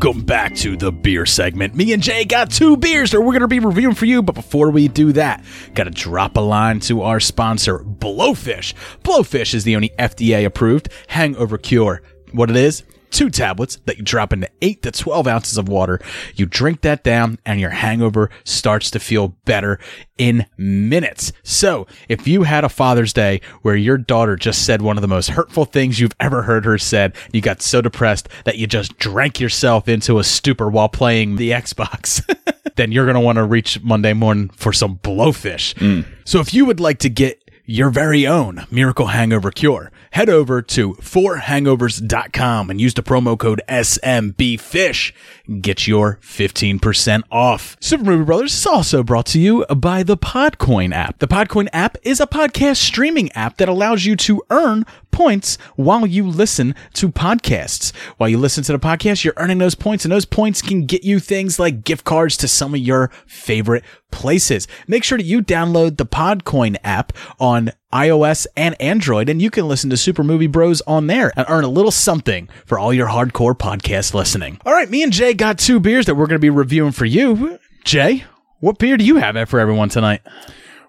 Welcome 0.00 0.22
back 0.22 0.54
to 0.58 0.76
the 0.76 0.92
beer 0.92 1.26
segment. 1.26 1.74
Me 1.74 1.92
and 1.92 2.00
Jay 2.00 2.24
got 2.24 2.52
two 2.52 2.76
beers 2.76 3.10
that 3.10 3.20
we're 3.20 3.32
going 3.32 3.40
to 3.40 3.48
be 3.48 3.58
reviewing 3.58 3.96
for 3.96 4.04
you. 4.04 4.22
But 4.22 4.36
before 4.36 4.70
we 4.70 4.86
do 4.86 5.10
that, 5.14 5.44
got 5.74 5.84
to 5.84 5.90
drop 5.90 6.36
a 6.36 6.40
line 6.40 6.78
to 6.82 7.02
our 7.02 7.18
sponsor, 7.18 7.80
Blowfish. 7.80 8.74
Blowfish 9.02 9.54
is 9.54 9.64
the 9.64 9.74
only 9.74 9.88
FDA 9.98 10.46
approved 10.46 10.88
hangover 11.08 11.58
cure. 11.58 12.00
What 12.30 12.48
it 12.48 12.54
is? 12.54 12.84
Two 13.10 13.30
tablets 13.30 13.78
that 13.86 13.98
you 13.98 14.04
drop 14.04 14.32
into 14.32 14.48
8 14.60 14.82
to 14.82 14.90
12 14.90 15.26
ounces 15.26 15.58
of 15.58 15.68
water. 15.68 16.00
You 16.34 16.46
drink 16.46 16.82
that 16.82 17.02
down 17.02 17.38
and 17.46 17.60
your 17.60 17.70
hangover 17.70 18.30
starts 18.44 18.90
to 18.92 19.00
feel 19.00 19.28
better 19.44 19.78
in 20.18 20.46
minutes. 20.56 21.32
So 21.42 21.86
if 22.08 22.26
you 22.26 22.42
had 22.42 22.64
a 22.64 22.68
Father's 22.68 23.12
Day 23.12 23.40
where 23.62 23.76
your 23.76 23.96
daughter 23.96 24.36
just 24.36 24.66
said 24.66 24.82
one 24.82 24.98
of 24.98 25.02
the 25.02 25.08
most 25.08 25.30
hurtful 25.30 25.64
things 25.64 26.00
you've 26.00 26.16
ever 26.20 26.42
heard 26.42 26.64
her 26.64 26.78
said, 26.78 27.14
you 27.32 27.40
got 27.40 27.62
so 27.62 27.80
depressed 27.80 28.28
that 28.44 28.58
you 28.58 28.66
just 28.66 28.98
drank 28.98 29.40
yourself 29.40 29.88
into 29.88 30.18
a 30.18 30.24
stupor 30.24 30.68
while 30.68 30.88
playing 30.88 31.36
the 31.36 31.50
Xbox, 31.50 32.22
then 32.76 32.92
you're 32.92 33.06
going 33.06 33.14
to 33.14 33.20
want 33.20 33.36
to 33.36 33.44
reach 33.44 33.80
Monday 33.82 34.12
morning 34.12 34.50
for 34.50 34.72
some 34.72 34.98
blowfish. 34.98 35.74
Mm. 35.74 36.04
So 36.24 36.40
if 36.40 36.52
you 36.52 36.66
would 36.66 36.80
like 36.80 36.98
to 37.00 37.08
get 37.08 37.47
your 37.70 37.90
very 37.90 38.26
own 38.26 38.66
miracle 38.70 39.08
hangover 39.08 39.50
cure. 39.50 39.92
Head 40.12 40.30
over 40.30 40.62
to 40.62 40.94
4hangovers.com 40.94 42.70
and 42.70 42.80
use 42.80 42.94
the 42.94 43.02
promo 43.02 43.38
code 43.38 43.60
SMBFISH. 43.68 45.12
Get 45.60 45.86
your 45.86 46.18
15% 46.22 47.22
off. 47.30 47.76
Super 47.78 48.04
Movie 48.04 48.24
Brothers 48.24 48.54
is 48.54 48.66
also 48.66 49.02
brought 49.02 49.26
to 49.26 49.38
you 49.38 49.66
by 49.66 50.02
the 50.02 50.16
Podcoin 50.16 50.94
app. 50.94 51.18
The 51.18 51.28
Podcoin 51.28 51.68
app 51.74 51.98
is 52.02 52.20
a 52.20 52.26
podcast 52.26 52.76
streaming 52.76 53.30
app 53.32 53.58
that 53.58 53.68
allows 53.68 54.06
you 54.06 54.16
to 54.16 54.42
earn 54.48 54.86
points 55.10 55.56
while 55.76 56.06
you 56.06 56.26
listen 56.26 56.74
to 56.94 57.08
podcasts. 57.08 57.94
While 58.16 58.28
you 58.28 58.38
listen 58.38 58.64
to 58.64 58.72
the 58.72 58.78
podcast, 58.78 59.24
you're 59.24 59.34
earning 59.36 59.58
those 59.58 59.74
points, 59.74 60.04
and 60.04 60.12
those 60.12 60.24
points 60.24 60.62
can 60.62 60.86
get 60.86 61.04
you 61.04 61.18
things 61.18 61.58
like 61.58 61.84
gift 61.84 62.04
cards 62.04 62.36
to 62.38 62.48
some 62.48 62.74
of 62.74 62.80
your 62.80 63.10
favorite 63.26 63.84
places. 64.10 64.66
Make 64.86 65.04
sure 65.04 65.18
that 65.18 65.24
you 65.24 65.42
download 65.42 65.96
the 65.96 66.06
Podcoin 66.06 66.76
app 66.82 67.12
on 67.38 67.72
iOS 67.92 68.46
and 68.56 68.80
Android, 68.80 69.28
and 69.28 69.40
you 69.40 69.50
can 69.50 69.66
listen 69.68 69.90
to 69.90 69.96
Super 69.96 70.22
Movie 70.22 70.46
Bros 70.46 70.80
on 70.82 71.06
there 71.06 71.32
and 71.36 71.46
earn 71.48 71.64
a 71.64 71.68
little 71.68 71.90
something 71.90 72.48
for 72.66 72.78
all 72.78 72.92
your 72.92 73.08
hardcore 73.08 73.56
podcast 73.56 74.14
listening. 74.14 74.60
All 74.64 74.72
right, 74.72 74.90
me 74.90 75.02
and 75.02 75.12
Jay 75.12 75.34
got 75.34 75.58
two 75.58 75.80
beers 75.80 76.06
that 76.06 76.14
we're 76.14 76.26
going 76.26 76.36
to 76.36 76.38
be 76.38 76.50
reviewing 76.50 76.92
for 76.92 77.04
you. 77.04 77.58
Jay, 77.84 78.24
what 78.60 78.78
beer 78.78 78.96
do 78.96 79.04
you 79.04 79.16
have 79.16 79.48
for 79.48 79.60
everyone 79.60 79.88
tonight? 79.88 80.20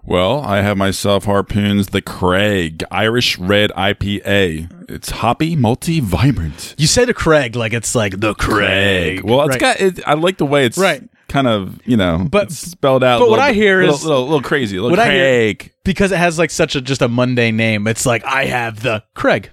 Well, 0.02 0.40
I 0.40 0.62
have 0.62 0.76
myself 0.76 1.24
Harpoons 1.26 1.88
the 1.88 2.00
Craig 2.00 2.82
Irish 2.90 3.38
Red 3.38 3.70
IPA. 3.76 4.90
It's 4.90 5.10
hoppy, 5.10 5.54
multi, 5.56 6.00
vibrant. 6.00 6.74
You 6.78 6.86
say 6.86 7.04
to 7.04 7.14
Craig 7.14 7.54
like 7.54 7.72
it's 7.72 7.94
like 7.94 8.18
the 8.18 8.34
Craig. 8.34 9.22
Well, 9.22 9.42
it's 9.42 9.50
Right. 9.52 9.60
got. 9.60 9.80
It, 9.80 10.00
I 10.06 10.14
like 10.14 10.38
the 10.38 10.46
way 10.46 10.64
it's 10.64 10.78
Right. 10.78 11.02
kind 11.28 11.46
of 11.46 11.78
you 11.84 11.96
know, 11.96 12.26
But- 12.30 12.50
spelled 12.50 13.04
out. 13.04 13.20
but 13.20 13.26
a 13.26 13.30
what 13.30 13.40
I 13.40 13.52
hear 13.52 13.80
little, 13.80 13.94
is- 13.94 14.04
little, 14.04 14.24
little 14.24 14.42
crazy. 14.42 14.78
A 14.78 14.82
little 14.82 14.96
what 14.96 15.06
I 15.06 15.12
hear- 15.12 15.22
Craig. 15.22 15.72
because 15.84 16.12
it 16.12 16.18
has 16.18 16.38
like 16.38 16.50
such 16.50 16.74
a 16.74 16.80
just 16.80 17.02
a 17.02 17.08
mundane 17.08 17.56
name. 17.56 17.86
It's 17.86 18.06
like 18.06 18.24
I 18.24 18.46
have 18.46 18.82
the 18.82 19.04
Craig. 19.14 19.50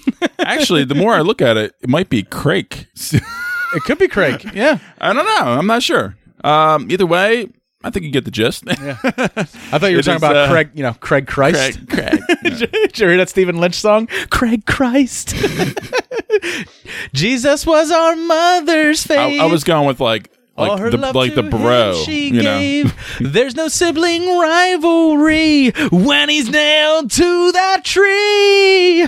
Actually, 0.38 0.84
the 0.84 0.94
more 0.96 1.14
I 1.14 1.20
look 1.20 1.42
at 1.42 1.56
it, 1.56 1.74
it 1.82 1.88
might 1.88 2.08
be 2.08 2.22
Craig. 2.22 2.86
It 3.72 3.84
could 3.84 3.98
be 3.98 4.08
Craig. 4.08 4.50
Yeah. 4.52 4.78
I 5.00 5.12
don't 5.12 5.24
know. 5.24 5.52
I'm 5.52 5.68
not 5.68 5.84
sure. 5.84 6.16
Um, 6.42 6.90
either 6.90 7.06
way, 7.06 7.46
I 7.82 7.88
think 7.90 8.04
you 8.04 8.10
get 8.10 8.26
the 8.26 8.30
gist. 8.30 8.64
I 8.68 8.74
thought 8.74 9.86
you 9.86 9.96
were 9.96 10.00
It 10.00 10.04
talking 10.04 10.16
is, 10.16 10.22
about 10.22 10.36
uh, 10.36 10.48
Craig, 10.50 10.70
you 10.74 10.82
know, 10.82 10.92
Craig 10.94 11.26
Christ. 11.26 11.88
Craig. 11.88 12.20
Craig. 12.28 12.38
Did 12.60 12.98
you 12.98 13.08
hear 13.08 13.16
that 13.16 13.30
Stephen 13.30 13.56
Lynch 13.58 13.74
song? 13.76 14.06
Craig 14.28 14.66
Christ. 14.66 15.34
Jesus 17.14 17.64
was 17.66 17.90
our 17.90 18.16
mother's 18.16 19.04
I, 19.10 19.14
faith. 19.14 19.40
I 19.40 19.46
was 19.46 19.64
going 19.64 19.86
with 19.86 19.98
like 20.00 20.30
All 20.58 20.76
her 20.76 20.90
like 20.90 20.90
the 20.90 20.96
love 20.98 21.14
like 21.14 21.34
the 21.34 21.42
bro. 21.42 21.94
she 22.04 22.28
You 22.28 22.42
know, 22.42 22.58
gave. 22.58 22.94
There's 23.18 23.56
no 23.56 23.68
sibling 23.68 24.28
rivalry 24.38 25.70
when 25.90 26.28
he's 26.28 26.50
nailed 26.50 27.10
to 27.12 27.52
that 27.52 27.82
tree. 27.84 29.06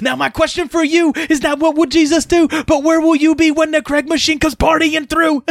now 0.00 0.16
my 0.16 0.30
question 0.30 0.68
for 0.68 0.82
you 0.82 1.12
is 1.28 1.42
not 1.42 1.58
what 1.58 1.76
would 1.76 1.90
Jesus 1.90 2.24
do, 2.24 2.48
but 2.66 2.82
where 2.82 3.00
will 3.00 3.16
you 3.16 3.34
be 3.34 3.50
when 3.50 3.72
the 3.72 3.82
Craig 3.82 4.08
machine 4.08 4.38
comes 4.38 4.54
partying 4.54 5.06
through? 5.08 5.44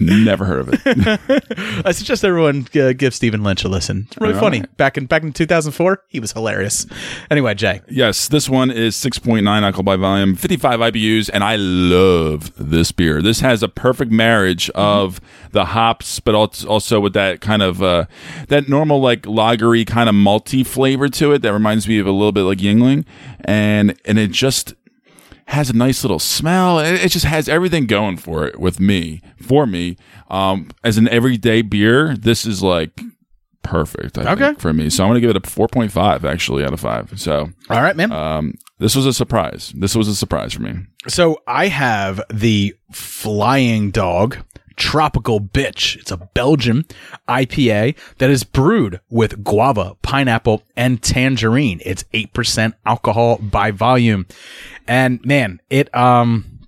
Never 0.00 0.46
heard 0.46 0.60
of 0.60 0.80
it. 0.86 1.82
I 1.86 1.92
suggest 1.92 2.24
everyone 2.24 2.66
uh, 2.74 2.92
give 2.94 3.14
Stephen 3.14 3.42
Lynch 3.42 3.64
a 3.64 3.68
listen. 3.68 4.06
It's 4.08 4.18
really 4.18 4.32
All 4.34 4.40
funny. 4.40 4.60
right. 4.60 4.76
Back 4.78 4.96
in 4.96 5.04
back 5.06 5.22
in 5.22 5.32
2004, 5.32 6.04
he 6.08 6.18
was 6.20 6.32
hilarious. 6.32 6.86
Anyway, 7.30 7.54
Jay, 7.54 7.82
yes, 7.88 8.26
this 8.28 8.48
one 8.48 8.70
is 8.70 8.96
6.9 8.96 9.46
alcohol 9.62 9.82
by 9.82 9.96
volume, 9.96 10.36
55 10.36 10.80
IBUs, 10.80 11.28
and 11.32 11.44
I 11.44 11.56
love 11.56 12.50
this 12.56 12.92
beer. 12.92 13.20
This 13.20 13.40
has 13.40 13.62
a 13.62 13.68
perfect 13.68 14.10
marriage 14.10 14.70
of 14.70 15.20
the 15.52 15.66
hops, 15.66 16.18
but 16.18 16.34
als- 16.34 16.64
also 16.64 16.98
with 16.98 17.12
that 17.12 17.40
kind 17.42 17.60
of 17.60 17.82
uh, 17.82 18.06
that 18.48 18.68
normal 18.68 19.00
like 19.00 19.22
lagery 19.22 19.86
kind 19.86 20.08
of 20.08 20.14
malty 20.14 20.66
flavor 20.66 21.08
to 21.10 21.32
it 21.32 21.42
that 21.42 21.52
reminds 21.52 21.86
me 21.86 21.98
of 21.98 22.06
a 22.06 22.12
little 22.12 22.32
bit 22.32 22.42
like 22.42 22.58
Yuengling, 22.58 23.04
and 23.44 23.98
and 24.06 24.18
it 24.18 24.30
just 24.30 24.74
has 25.50 25.68
a 25.70 25.72
nice 25.72 26.02
little 26.04 26.18
smell. 26.18 26.78
It, 26.78 26.94
it 27.04 27.08
just 27.10 27.24
has 27.26 27.48
everything 27.48 27.86
going 27.86 28.16
for 28.16 28.46
it 28.46 28.58
with 28.58 28.80
me, 28.80 29.20
for 29.42 29.66
me. 29.66 29.96
Um, 30.30 30.68
as 30.84 30.96
an 30.98 31.08
everyday 31.08 31.62
beer, 31.62 32.16
this 32.16 32.46
is 32.46 32.62
like 32.62 33.00
perfect. 33.62 34.16
I 34.18 34.32
Okay. 34.32 34.46
think, 34.46 34.60
for 34.60 34.72
me. 34.72 34.90
So 34.90 35.04
I'm 35.04 35.10
gonna 35.10 35.20
give 35.20 35.30
it 35.30 35.36
a 35.36 35.40
4.5 35.40 36.24
actually 36.24 36.64
out 36.64 36.72
of 36.72 36.80
five. 36.80 37.12
So 37.20 37.50
all 37.68 37.82
right, 37.82 37.94
man. 37.96 38.10
um, 38.12 38.54
this 38.78 38.96
was 38.96 39.06
a 39.06 39.12
surprise. 39.12 39.72
This 39.76 39.94
was 39.94 40.08
a 40.08 40.14
surprise 40.14 40.54
for 40.54 40.62
me. 40.62 40.74
So 41.08 41.42
I 41.46 41.68
have 41.68 42.22
the 42.32 42.74
Flying 42.92 43.90
Dog 43.90 44.38
Tropical 44.80 45.40
Bitch. 45.40 45.96
It's 45.96 46.10
a 46.10 46.16
Belgian 46.16 46.86
IPA 47.28 47.96
that 48.18 48.30
is 48.30 48.42
brewed 48.44 49.00
with 49.10 49.44
guava, 49.44 49.96
pineapple, 50.02 50.62
and 50.74 51.02
tangerine. 51.02 51.80
It's 51.84 52.04
8% 52.14 52.72
alcohol 52.86 53.36
by 53.38 53.70
volume. 53.70 54.26
And 54.88 55.24
man, 55.24 55.60
it 55.70 55.94
um 55.94 56.60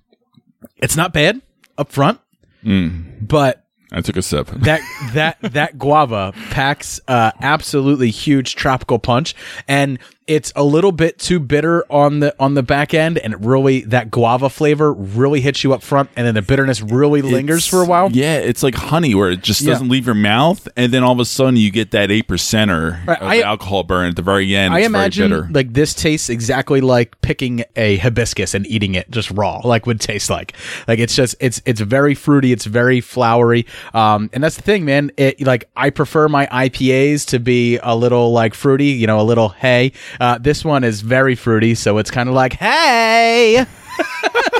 it's 0.77 0.95
not 0.95 1.11
bad 1.11 1.41
up 1.77 1.91
front, 1.91 2.19
but 2.63 3.65
I 3.91 4.01
took 4.01 4.17
a 4.17 4.21
sip. 4.21 4.47
that 4.55 4.81
that 5.13 5.37
that 5.41 5.77
guava 5.77 6.33
packs 6.49 6.99
uh, 7.07 7.31
absolutely 7.41 8.09
huge 8.09 8.55
tropical 8.55 8.99
punch, 8.99 9.35
and 9.67 9.99
it's 10.27 10.53
a 10.55 10.63
little 10.63 10.91
bit 10.91 11.19
too 11.19 11.39
bitter 11.39 11.83
on 11.91 12.19
the 12.19 12.35
on 12.39 12.53
the 12.53 12.63
back 12.63 12.93
end, 12.93 13.17
and 13.17 13.33
it 13.33 13.39
really 13.39 13.81
that 13.81 14.09
guava 14.11 14.49
flavor 14.49 14.91
really 14.93 15.41
hits 15.41 15.63
you 15.63 15.73
up 15.73 15.81
front, 15.83 16.09
and 16.15 16.25
then 16.27 16.33
the 16.35 16.41
bitterness 16.41 16.81
really 16.81 17.21
lingers 17.21 17.67
for 17.67 17.81
a 17.81 17.85
while. 17.85 18.09
Yeah, 18.11 18.37
it's 18.37 18.63
like 18.63 18.75
honey 18.75 19.13
where 19.15 19.31
it 19.31 19.41
just 19.41 19.61
Yeah. 19.61 19.71
doesn't 19.73 19.89
leave 19.89 20.05
your 20.05 20.15
mouth, 20.15 20.67
and 20.77 20.93
then 20.93 21.03
all 21.03 21.11
of 21.13 21.19
a 21.19 21.25
sudden 21.25 21.57
you 21.57 21.71
get 21.71 21.91
that 21.91 22.11
eight 22.11 22.27
percenter 22.27 23.05
Right, 23.05 23.21
I- 23.21 23.41
alcohol 23.41 23.83
burn 23.83 24.07
at 24.09 24.15
the 24.15 24.21
very 24.21 24.55
end. 24.55 24.73
I 24.73 24.79
It's 24.79 24.87
imagine 24.87 25.29
very 25.29 25.41
bitter. 25.43 25.53
like 25.53 25.73
this 25.73 25.93
tastes 25.93 26.29
exactly 26.29 26.81
like 26.81 27.19
picking 27.21 27.63
a 27.75 27.97
hibiscus 27.97 28.53
and 28.53 28.65
eating 28.67 28.95
it 28.95 29.09
just 29.11 29.31
raw, 29.31 29.59
like 29.63 29.85
would 29.85 29.99
taste 29.99 30.29
like. 30.29 30.53
Like 30.87 30.99
it's 30.99 31.15
just 31.15 31.35
it's 31.39 31.61
it's 31.65 31.81
very 31.81 32.15
fruity, 32.15 32.51
it's 32.53 32.65
very 32.65 33.01
flowery, 33.01 33.65
um, 33.93 34.29
and 34.33 34.43
that's 34.43 34.55
the 34.55 34.61
thing, 34.61 34.85
man. 34.85 35.11
It 35.17 35.41
like 35.45 35.69
I 35.75 35.89
prefer 35.89 36.27
my 36.29 36.47
IPAs 36.47 37.25
to 37.27 37.39
be 37.39 37.77
a 37.83 37.95
little 37.95 38.31
like 38.31 38.53
fruity, 38.53 38.87
you 38.87 39.07
know, 39.07 39.19
a 39.19 39.23
little 39.23 39.49
hey. 39.49 39.91
Uh, 40.19 40.37
this 40.37 40.63
one 40.63 40.83
is 40.83 41.01
very 41.01 41.35
fruity, 41.35 41.75
so 41.75 41.97
it's 41.97 42.11
kind 42.11 42.29
of 42.29 42.35
like 42.35 42.53
hey. 42.53 43.65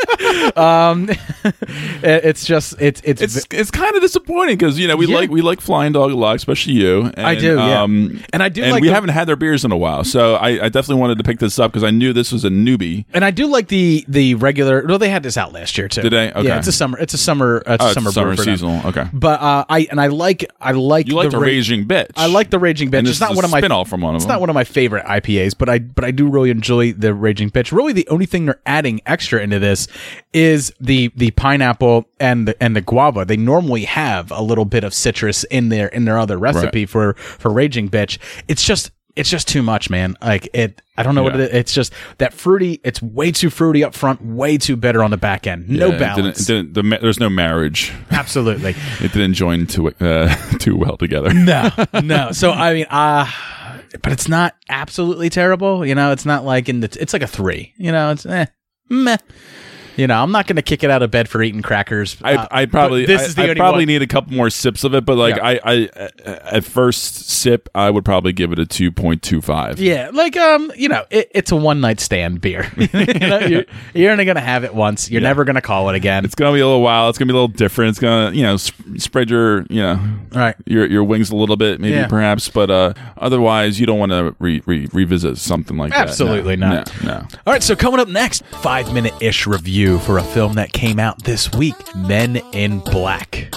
um, 0.56 1.10
it- 1.44 2.26
it's 2.26 2.46
just 2.46 2.76
it's 2.80 3.02
it's, 3.04 3.22
it's 3.22 3.46
it's 3.52 3.72
kind 3.72 3.96
of 3.96 4.02
disappointing 4.02 4.58
because 4.58 4.80
you 4.80 4.88
know 4.88 4.96
we 4.96 5.08
Yeah. 5.08 5.16
like 5.16 5.30
we 5.30 5.42
like 5.42 5.62
Flying 5.62 5.92
Dog 5.94 6.12
a 6.12 6.16
lot, 6.16 6.36
especially 6.36 6.74
you. 6.74 7.04
And, 7.16 7.26
I 7.28 7.36
do, 7.36 7.56
yeah. 7.56 7.82
Um, 7.84 8.24
And 8.34 8.42
I 8.44 8.50
do 8.50 8.64
and 8.64 8.72
like 8.72 8.82
we 8.82 8.88
the- 8.88 8.94
haven't 8.94 9.10
had 9.10 9.28
their 9.28 9.36
beers 9.36 9.66
in 9.66 9.72
a 9.72 9.78
while, 9.78 10.04
so 10.04 10.36
I, 10.36 10.66
I 10.66 10.70
definitely 10.70 10.96
wanted 11.02 11.18
to 11.20 11.24
pick 11.24 11.40
this 11.40 11.60
up 11.60 11.72
because 11.72 11.84
I 11.84 11.92
knew 11.92 12.14
this 12.14 12.32
was 12.32 12.46
a 12.46 12.50
newbie. 12.50 13.06
And 13.14 13.24
I 13.26 13.32
do 13.32 13.48
like 13.48 13.68
the 13.68 14.06
the 14.08 14.36
regular. 14.36 14.86
Well, 14.88 15.00
they 15.00 15.10
had 15.10 15.24
this 15.24 15.38
out 15.38 15.54
last 15.54 15.78
year 15.78 15.88
too. 15.88 16.02
Did 16.02 16.14
they? 16.14 16.32
Okay. 16.32 16.48
Yeah, 16.48 16.58
it's 16.58 16.68
a 16.68 16.72
summer. 16.72 16.98
It's 17.00 17.14
a 17.14 17.18
summer. 17.18 17.64
Uh, 17.66 17.74
it's 17.74 17.84
Oh, 17.84 17.86
a 17.86 17.90
it's 17.90 17.94
summer, 17.96 18.12
summer 18.12 18.36
for 18.36 18.44
them. 18.46 18.54
seasonal. 18.56 18.88
Okay, 18.88 19.06
But 19.14 19.42
uh, 19.42 19.66
I 19.70 19.88
and 19.92 20.00
I 20.00 20.08
like 20.08 20.46
I 20.62 20.72
like 20.72 21.08
you 21.08 21.16
like 21.16 21.32
the 21.32 21.38
ra- 21.38 21.44
Raging 21.44 21.86
Bitch. 21.86 22.12
I 22.16 22.28
like 22.28 22.50
the 22.50 22.60
Raging 22.60 22.92
Bitch. 22.92 23.08
It's 23.08 23.20
not 23.20 23.36
one 23.36 23.46
of 23.46 23.52
my 23.52 23.60
spin-off 23.60 23.90
from 23.90 24.02
one 24.02 24.16
of 24.16 24.20
It's 24.20 24.26
them. 24.26 24.34
not 24.34 24.40
one 24.42 24.50
of 24.50 24.54
my 24.54 24.64
favorite 24.64 25.06
IPAs, 25.06 25.58
but 25.58 25.70
I 25.70 25.80
but 25.80 26.04
I 26.06 26.12
do 26.12 26.28
really 26.30 26.50
enjoy 26.50 26.94
the 26.94 27.14
Raging 27.14 27.50
Bitch. 27.50 27.72
Really, 27.72 27.94
the 27.94 28.08
only 28.10 28.26
thing 28.26 28.46
they're 28.46 28.62
adding 28.66 29.02
extra 29.06 29.42
into 29.42 29.60
this 29.60 29.88
is 30.34 30.74
the 30.80 31.12
the 31.16 31.32
pineapple 31.32 32.06
and 32.20 32.48
the, 32.48 32.64
and 32.64 32.76
the 32.76 32.82
guava. 32.82 33.26
They 33.26 33.38
normally 33.38 33.86
have 33.86 34.32
a 34.32 34.42
little 34.42 34.66
bit 34.66 34.84
of 34.84 34.94
citrus 34.94 35.44
in 35.46 35.70
their 35.70 35.88
in 35.88 36.06
their 36.06 36.18
other 36.18 36.38
recipe 36.38 36.86
for 36.86 37.14
for 37.14 37.52
Raging 37.52 37.90
Bitch. 37.90 38.18
It's 38.48 38.64
just 38.64 38.92
it's 39.16 39.30
just 39.30 39.48
too 39.48 39.62
much, 39.62 39.90
man. 39.90 40.18
Like 40.22 40.50
it. 40.54 40.82
I 40.98 41.04
don't 41.04 41.16
know 41.16 41.24
what 41.24 41.36
it 41.36 41.42
is. 41.42 41.50
It's 41.54 41.74
just 41.74 41.94
that 42.18 42.34
fruity. 42.34 42.80
It's 42.84 43.02
way 43.02 43.32
too 43.32 43.50
fruity 43.50 43.84
up 43.84 43.96
front, 43.96 44.24
way 44.24 44.58
too 44.58 44.76
bitter 44.76 45.04
on 45.04 45.12
the 45.12 45.18
back 45.18 45.48
end. 45.48 45.70
No 45.70 45.90
Yeah, 45.90 45.96
it 45.96 46.00
balance. 46.00 46.46
Didn't, 46.46 46.68
it 46.68 46.74
didn't, 46.74 46.90
the, 46.92 46.98
there's 47.00 47.20
no 47.20 47.30
marriage. 47.30 47.92
Absolutely. 48.12 48.76
It 49.00 49.12
didn't 49.12 49.34
join 49.34 49.68
too 49.68 49.90
uh, 49.90 50.36
too 50.60 50.76
well 50.76 50.98
together. 50.98 51.34
no, 51.34 51.70
no. 52.04 52.32
So 52.44 52.52
I 52.52 52.74
mean, 52.74 52.86
uh 52.90 53.30
but 54.02 54.12
it's 54.12 54.28
not 54.28 54.56
absolutely 54.70 55.30
terrible. 55.30 55.86
You 55.86 55.96
know, 55.96 56.12
it's 56.12 56.26
not 56.26 56.44
like 56.44 56.68
in 56.68 56.80
the. 56.80 56.98
It's 57.00 57.14
like 57.14 57.22
a 57.22 57.28
three. 57.28 57.74
You 57.78 57.92
know, 57.92 58.12
it's 58.12 58.26
eh, 58.26 58.48
meh. 58.90 59.18
You 59.96 60.08
know, 60.08 60.22
I'm 60.22 60.32
not 60.32 60.48
going 60.48 60.56
to 60.56 60.62
kick 60.62 60.84
it 60.84 60.90
out 60.90 61.02
of 61.04 61.12
bed 61.12 61.30
for 61.30 61.42
eating 61.44 61.62
crackers. 61.62 62.18
I, 62.24 62.36
uh, 62.36 62.48
I 62.52 62.66
probably 62.66 63.06
this 63.06 63.22
I, 63.22 63.26
is 63.26 63.36
the 63.36 63.52
I 63.52 63.54
probably 63.54 63.82
one. 63.82 63.88
need 63.88 64.02
a 64.02 64.08
couple 64.08 64.34
more 64.34 64.50
sips 64.50 64.84
of 64.84 64.94
it, 64.96 65.06
but 65.06 65.18
like 65.18 65.36
Yeah. 65.36 65.46
I, 65.66 65.90
I 65.96 66.10
at 66.26 66.64
first 66.66 67.30
sip 67.30 67.70
I 67.76 67.90
would 67.90 68.04
probably 68.06 68.34
give 68.34 68.52
it 68.52 68.60
a 68.60 68.66
two 68.66 68.92
point 68.92 69.22
two 69.22 69.42
five. 69.42 69.80
Yeah, 69.80 70.10
like 70.14 70.36
um, 70.38 70.72
you 70.76 70.90
know, 70.90 71.06
it, 71.10 71.30
it's 71.34 71.52
a 71.52 71.56
one 71.56 71.82
night 71.82 72.00
stand 72.00 72.42
beer. 72.42 72.72
you 72.78 73.20
know, 73.20 73.40
you're, 73.40 73.66
you're 73.94 74.12
only 74.12 74.26
going 74.26 74.36
to 74.36 74.42
have 74.42 74.64
it 74.64 74.74
once. 74.74 75.12
You're 75.12 75.22
never 75.22 75.44
going 75.46 75.56
to 75.56 75.62
call 75.62 75.90
it 75.90 75.96
again. 75.96 76.26
It's 76.26 76.36
gonna 76.36 76.54
be 76.54 76.60
a 76.62 76.66
little 76.66 76.82
while. 76.82 77.10
It's 77.10 77.18
gonna 77.18 77.28
be 77.32 77.38
a 77.38 77.42
little 77.42 77.48
different. 77.48 77.90
It's 77.90 78.00
gonna 78.00 78.36
you 78.36 78.44
know 78.44 78.58
sp- 78.58 78.98
spread 78.98 79.30
your 79.30 79.64
you 79.70 79.82
know 79.82 80.00
right. 80.34 80.56
your 80.66 80.86
your 80.88 81.04
wings 81.04 81.30
a 81.30 81.36
little 81.36 81.56
bit 81.58 81.80
maybe 81.80 81.96
Yeah. 81.96 82.08
perhaps, 82.08 82.50
but 82.50 82.72
uh 82.72 82.94
otherwise 83.18 83.80
you 83.80 83.86
don't 83.86 84.00
want 84.00 84.12
to 84.12 84.36
re- 84.40 84.62
re- 84.66 84.88
revisit 84.94 85.38
something 85.38 85.78
like 85.78 85.92
Absolutely 85.94 86.56
that. 86.56 86.60
No, 86.60 86.70
not. 86.76 87.04
No, 87.04 87.12
no. 87.20 87.28
All 87.46 87.54
right, 87.54 87.62
so 87.64 87.76
coming 87.76 88.00
up 88.00 88.08
next, 88.08 88.44
five 88.62 88.94
minute 88.94 89.14
ish 89.22 89.46
review 89.46 89.83
for 89.84 90.18
a 90.18 90.24
film 90.24 90.54
that 90.54 90.72
came 90.72 90.98
out 90.98 91.24
this 91.24 91.52
week 91.52 91.76
Men 91.94 92.38
in 92.54 92.80
Black. 92.80 93.54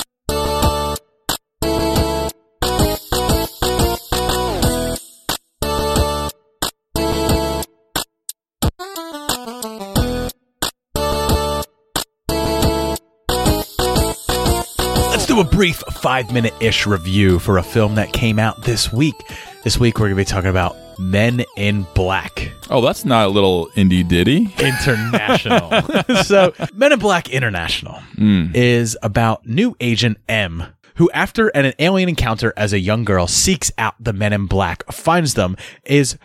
Let's 15.10 15.26
do 15.26 15.40
a 15.40 15.44
brief 15.44 15.76
five 15.76 16.32
minute 16.32 16.54
ish 16.60 16.86
review 16.86 17.38
for 17.38 17.58
a 17.58 17.62
film 17.62 17.94
that 17.94 18.12
came 18.12 18.40
out 18.40 18.64
this 18.64 18.92
week. 18.92 19.14
This 19.62 19.78
week, 19.78 19.98
we're 19.98 20.06
going 20.06 20.16
to 20.16 20.16
be 20.16 20.24
talking 20.24 20.50
about 20.50 20.76
Men 20.98 21.44
in 21.56 21.86
Black. 21.94 22.52
Oh, 22.70 22.80
that's 22.80 23.04
not 23.04 23.26
a 23.26 23.30
little 23.30 23.68
indie 23.76 24.06
ditty. 24.06 24.52
International. 24.58 25.70
so, 26.24 26.54
Men 26.74 26.92
in 26.92 26.98
Black 26.98 27.28
International 27.28 28.00
hmm. 28.14 28.46
is 28.54 28.96
about 29.02 29.46
new 29.46 29.76
agent 29.80 30.18
M, 30.28 30.64
who, 30.96 31.10
after 31.12 31.48
an 31.48 31.74
alien 31.78 32.08
encounter 32.08 32.52
as 32.56 32.72
a 32.72 32.80
young 32.80 33.04
girl, 33.04 33.26
seeks 33.26 33.70
out 33.78 33.94
the 34.00 34.12
Men 34.12 34.32
in 34.32 34.46
Black, 34.46 34.90
finds 34.92 35.34
them, 35.34 35.56
is 35.84 36.16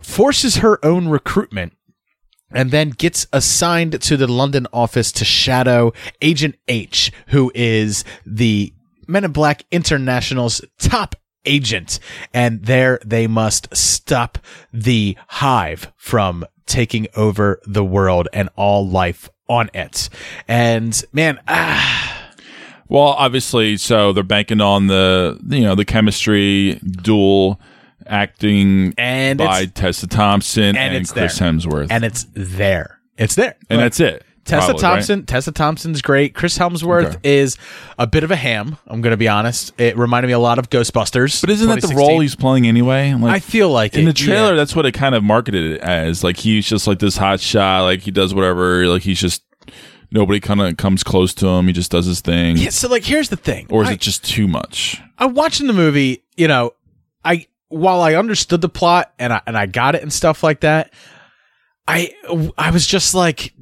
forces 0.00 0.56
her 0.56 0.84
own 0.84 1.08
recruitment. 1.08 1.72
And 2.50 2.70
then 2.70 2.90
gets 2.90 3.26
assigned 3.30 4.00
to 4.00 4.16
the 4.16 4.26
London 4.26 4.66
office 4.72 5.12
to 5.12 5.24
shadow 5.26 5.92
Agent 6.22 6.54
H, 6.66 7.12
who 7.26 7.52
is 7.54 8.04
the 8.24 8.72
Men 9.06 9.24
in 9.24 9.32
Black 9.32 9.64
International's 9.70 10.62
top 10.78 11.14
agent. 11.48 11.98
And 12.32 12.64
there 12.64 13.00
they 13.04 13.26
must 13.26 13.74
stop 13.76 14.38
the 14.72 15.16
hive 15.28 15.90
from 15.96 16.44
taking 16.66 17.08
over 17.16 17.60
the 17.66 17.84
world 17.84 18.28
and 18.32 18.48
all 18.56 18.86
life 18.86 19.28
on 19.48 19.70
it. 19.74 20.08
And 20.46 21.02
man, 21.12 21.40
ah, 21.48 22.28
Well, 22.88 23.08
obviously, 23.08 23.76
so 23.76 24.12
they're 24.12 24.22
banking 24.22 24.60
on 24.60 24.86
the 24.86 25.38
you 25.48 25.62
know 25.62 25.74
the 25.74 25.84
chemistry 25.84 26.80
duel 27.02 27.60
acting 28.06 28.94
And 28.96 29.38
by 29.38 29.66
Tessa 29.66 30.06
Thompson 30.06 30.76
and, 30.76 30.96
and 30.96 31.08
Chris 31.08 31.38
there. 31.38 31.52
Hemsworth, 31.52 31.88
and 31.90 32.04
it's 32.04 32.26
there. 32.34 32.98
It's 33.16 33.34
there. 33.34 33.56
And 33.68 33.78
Look, 33.80 33.84
that's 33.86 34.00
it. 34.00 34.24
Tessa 34.48 34.66
probably, 34.66 34.82
right? 34.82 34.90
Thompson. 34.94 35.26
Tessa 35.26 35.52
Thompson's 35.52 36.02
great. 36.02 36.34
Chris 36.34 36.58
Hemsworth 36.58 37.16
Okay. 37.16 37.18
is 37.22 37.56
a 37.98 38.06
bit 38.06 38.24
of 38.24 38.30
a 38.30 38.36
ham. 38.36 38.78
I'm 38.86 39.00
going 39.00 39.12
to 39.12 39.16
be 39.16 39.28
honest. 39.28 39.72
It 39.78 39.96
reminded 39.96 40.28
me 40.28 40.32
a 40.32 40.38
lot 40.38 40.58
of 40.58 40.70
Ghostbusters. 40.70 41.40
But 41.40 41.50
isn't 41.50 41.68
that 41.68 41.82
the 41.82 41.94
role 41.94 42.20
he's 42.20 42.34
playing 42.34 42.66
anyway? 42.66 43.12
Like, 43.14 43.34
I 43.34 43.38
feel 43.38 43.70
like 43.70 43.94
in 43.94 44.02
it, 44.02 44.04
the 44.06 44.12
trailer, 44.12 44.50
yeah. 44.50 44.56
that's 44.56 44.74
what 44.74 44.86
it 44.86 44.92
kind 44.92 45.14
of 45.14 45.22
marketed 45.22 45.72
it 45.72 45.80
as. 45.82 46.24
Like 46.24 46.36
he's 46.36 46.66
just 46.66 46.86
like 46.86 46.98
this 46.98 47.16
hot 47.16 47.40
shot. 47.40 47.82
Like 47.82 48.00
he 48.00 48.10
does 48.10 48.34
whatever. 48.34 48.86
Like 48.86 49.02
he's 49.02 49.20
just 49.20 49.42
nobody 50.10 50.40
kind 50.40 50.60
of 50.60 50.76
comes 50.76 51.02
close 51.04 51.34
to 51.34 51.46
him. 51.46 51.66
He 51.66 51.72
just 51.72 51.90
does 51.90 52.06
his 52.06 52.20
thing. 52.20 52.56
Yeah, 52.56 52.70
so 52.70 52.88
like, 52.88 53.04
here's 53.04 53.28
the 53.28 53.36
thing. 53.36 53.66
Or 53.70 53.82
is 53.82 53.88
I, 53.88 53.92
it 53.92 54.00
just 54.00 54.24
too 54.24 54.48
much? 54.48 55.00
I'm 55.18 55.34
watching 55.34 55.66
the 55.66 55.72
movie. 55.72 56.24
You 56.36 56.48
know, 56.48 56.72
I 57.24 57.46
while 57.68 58.00
I 58.00 58.14
understood 58.14 58.60
the 58.60 58.68
plot 58.68 59.12
and 59.18 59.32
I 59.32 59.42
and 59.46 59.56
I 59.56 59.66
got 59.66 59.94
it 59.94 60.02
and 60.02 60.12
stuff 60.12 60.42
like 60.42 60.60
that, 60.60 60.92
I 61.86 62.14
I 62.56 62.70
was 62.70 62.86
just 62.86 63.14
like, 63.14 63.52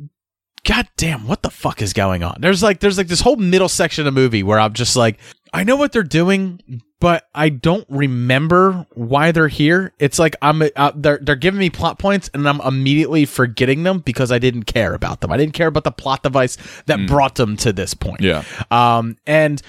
God 0.66 0.88
damn, 0.96 1.28
what 1.28 1.42
the 1.42 1.50
fuck 1.50 1.80
is 1.80 1.92
going 1.92 2.24
on? 2.24 2.38
There's 2.40 2.60
like 2.60 2.80
there's 2.80 2.98
like 2.98 3.06
this 3.06 3.20
whole 3.20 3.36
middle 3.36 3.68
section 3.68 4.04
of 4.04 4.12
the 4.12 4.20
movie 4.20 4.42
where 4.42 4.58
I'm 4.58 4.72
just 4.72 4.96
like, 4.96 5.18
I 5.52 5.62
know 5.62 5.76
what 5.76 5.92
they're 5.92 6.02
doing, 6.02 6.82
but 6.98 7.28
I 7.32 7.50
don't 7.50 7.86
remember 7.88 8.84
why 8.94 9.30
they're 9.30 9.46
here. 9.46 9.92
It's 10.00 10.18
like 10.18 10.34
I'm 10.42 10.62
uh, 10.74 10.92
they're 10.96 11.20
they're 11.22 11.36
giving 11.36 11.60
me 11.60 11.70
plot 11.70 12.00
points 12.00 12.28
and 12.34 12.48
I'm 12.48 12.60
immediately 12.62 13.26
forgetting 13.26 13.84
them 13.84 14.00
because 14.00 14.32
I 14.32 14.40
didn't 14.40 14.64
care 14.64 14.92
about 14.92 15.20
them. 15.20 15.30
I 15.30 15.36
didn't 15.36 15.54
care 15.54 15.68
about 15.68 15.84
the 15.84 15.92
plot 15.92 16.24
device 16.24 16.58
that 16.86 17.06
brought 17.06 17.36
them 17.36 17.56
to 17.58 17.72
this 17.72 17.94
point. 17.94 18.22
Yeah. 18.22 18.42
Um, 18.68 19.18
and 19.24 19.62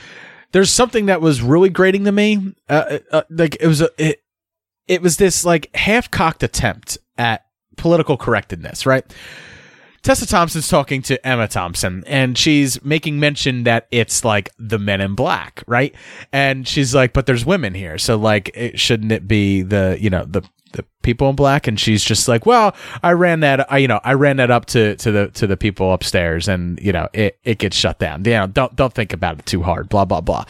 there's 0.52 0.72
something 0.72 1.06
that 1.06 1.22
was 1.22 1.44
really 1.44 1.70
grating 1.70 2.06
to 2.06 2.12
me. 2.12 2.56
Uh, 2.68 2.98
uh, 3.12 3.22
like 3.30 3.56
it 3.60 3.68
was 3.68 3.82
a 3.82 3.90
it, 4.00 4.24
it 4.88 5.04
was 5.04 5.18
this 5.18 5.46
like 5.46 5.70
half 5.76 6.10
cocked 6.10 6.42
attempt 6.42 6.98
at 7.20 7.46
political 7.76 8.18
correctness, 8.18 8.88
right? 8.88 9.06
Tessa 10.02 10.26
Thompson's 10.26 10.68
talking 10.68 11.02
to 11.04 11.28
Emma 11.28 11.48
Thompson 11.48 12.04
and 12.08 12.38
she's 12.38 12.84
making 12.84 13.20
mention 13.20 13.64
that 13.64 13.88
it's 13.92 14.24
like 14.24 14.50
the 14.58 14.80
men 14.80 15.02
in 15.02 15.16
black, 15.16 15.64
right? 15.68 15.94
And 16.32 16.68
she's 16.68 16.96
like, 16.96 17.14
but 17.14 17.26
there's 17.26 17.46
women 17.46 17.74
here. 17.74 17.98
So 17.98 18.16
like, 18.18 18.52
it, 18.54 18.80
shouldn't 18.80 19.12
it 19.12 19.28
be 19.28 19.64
the, 19.64 19.98
you 20.00 20.10
know, 20.10 20.26
the, 20.26 20.42
the 20.42 20.50
people 21.08 21.30
in 21.30 21.38
black 21.38 21.68
and 21.68 21.80
she's 21.80 22.04
just 22.04 22.28
like 22.28 22.46
well 22.46 22.76
i 23.02 23.14
ran 23.14 23.40
that 23.40 23.72
i 23.72 23.78
you 23.78 23.88
know 23.88 24.02
i 24.04 24.12
ran 24.12 24.36
that 24.36 24.52
up 24.52 24.66
to 24.66 24.94
to 24.98 25.10
the 25.10 25.28
to 25.30 25.48
the 25.48 25.56
people 25.56 25.94
upstairs 25.94 26.50
and 26.50 26.78
you 26.82 26.92
know 26.92 27.08
it 27.14 27.40
it 27.46 27.60
gets 27.60 27.78
shut 27.78 27.98
down 27.98 28.26
you 28.26 28.32
know 28.32 28.46
don't 28.46 28.76
don't 28.76 28.94
think 28.94 29.14
about 29.14 29.40
it 29.40 29.46
too 29.46 29.64
hard 29.64 29.88
blah 29.88 30.04
blah 30.04 30.20
blah 30.20 30.44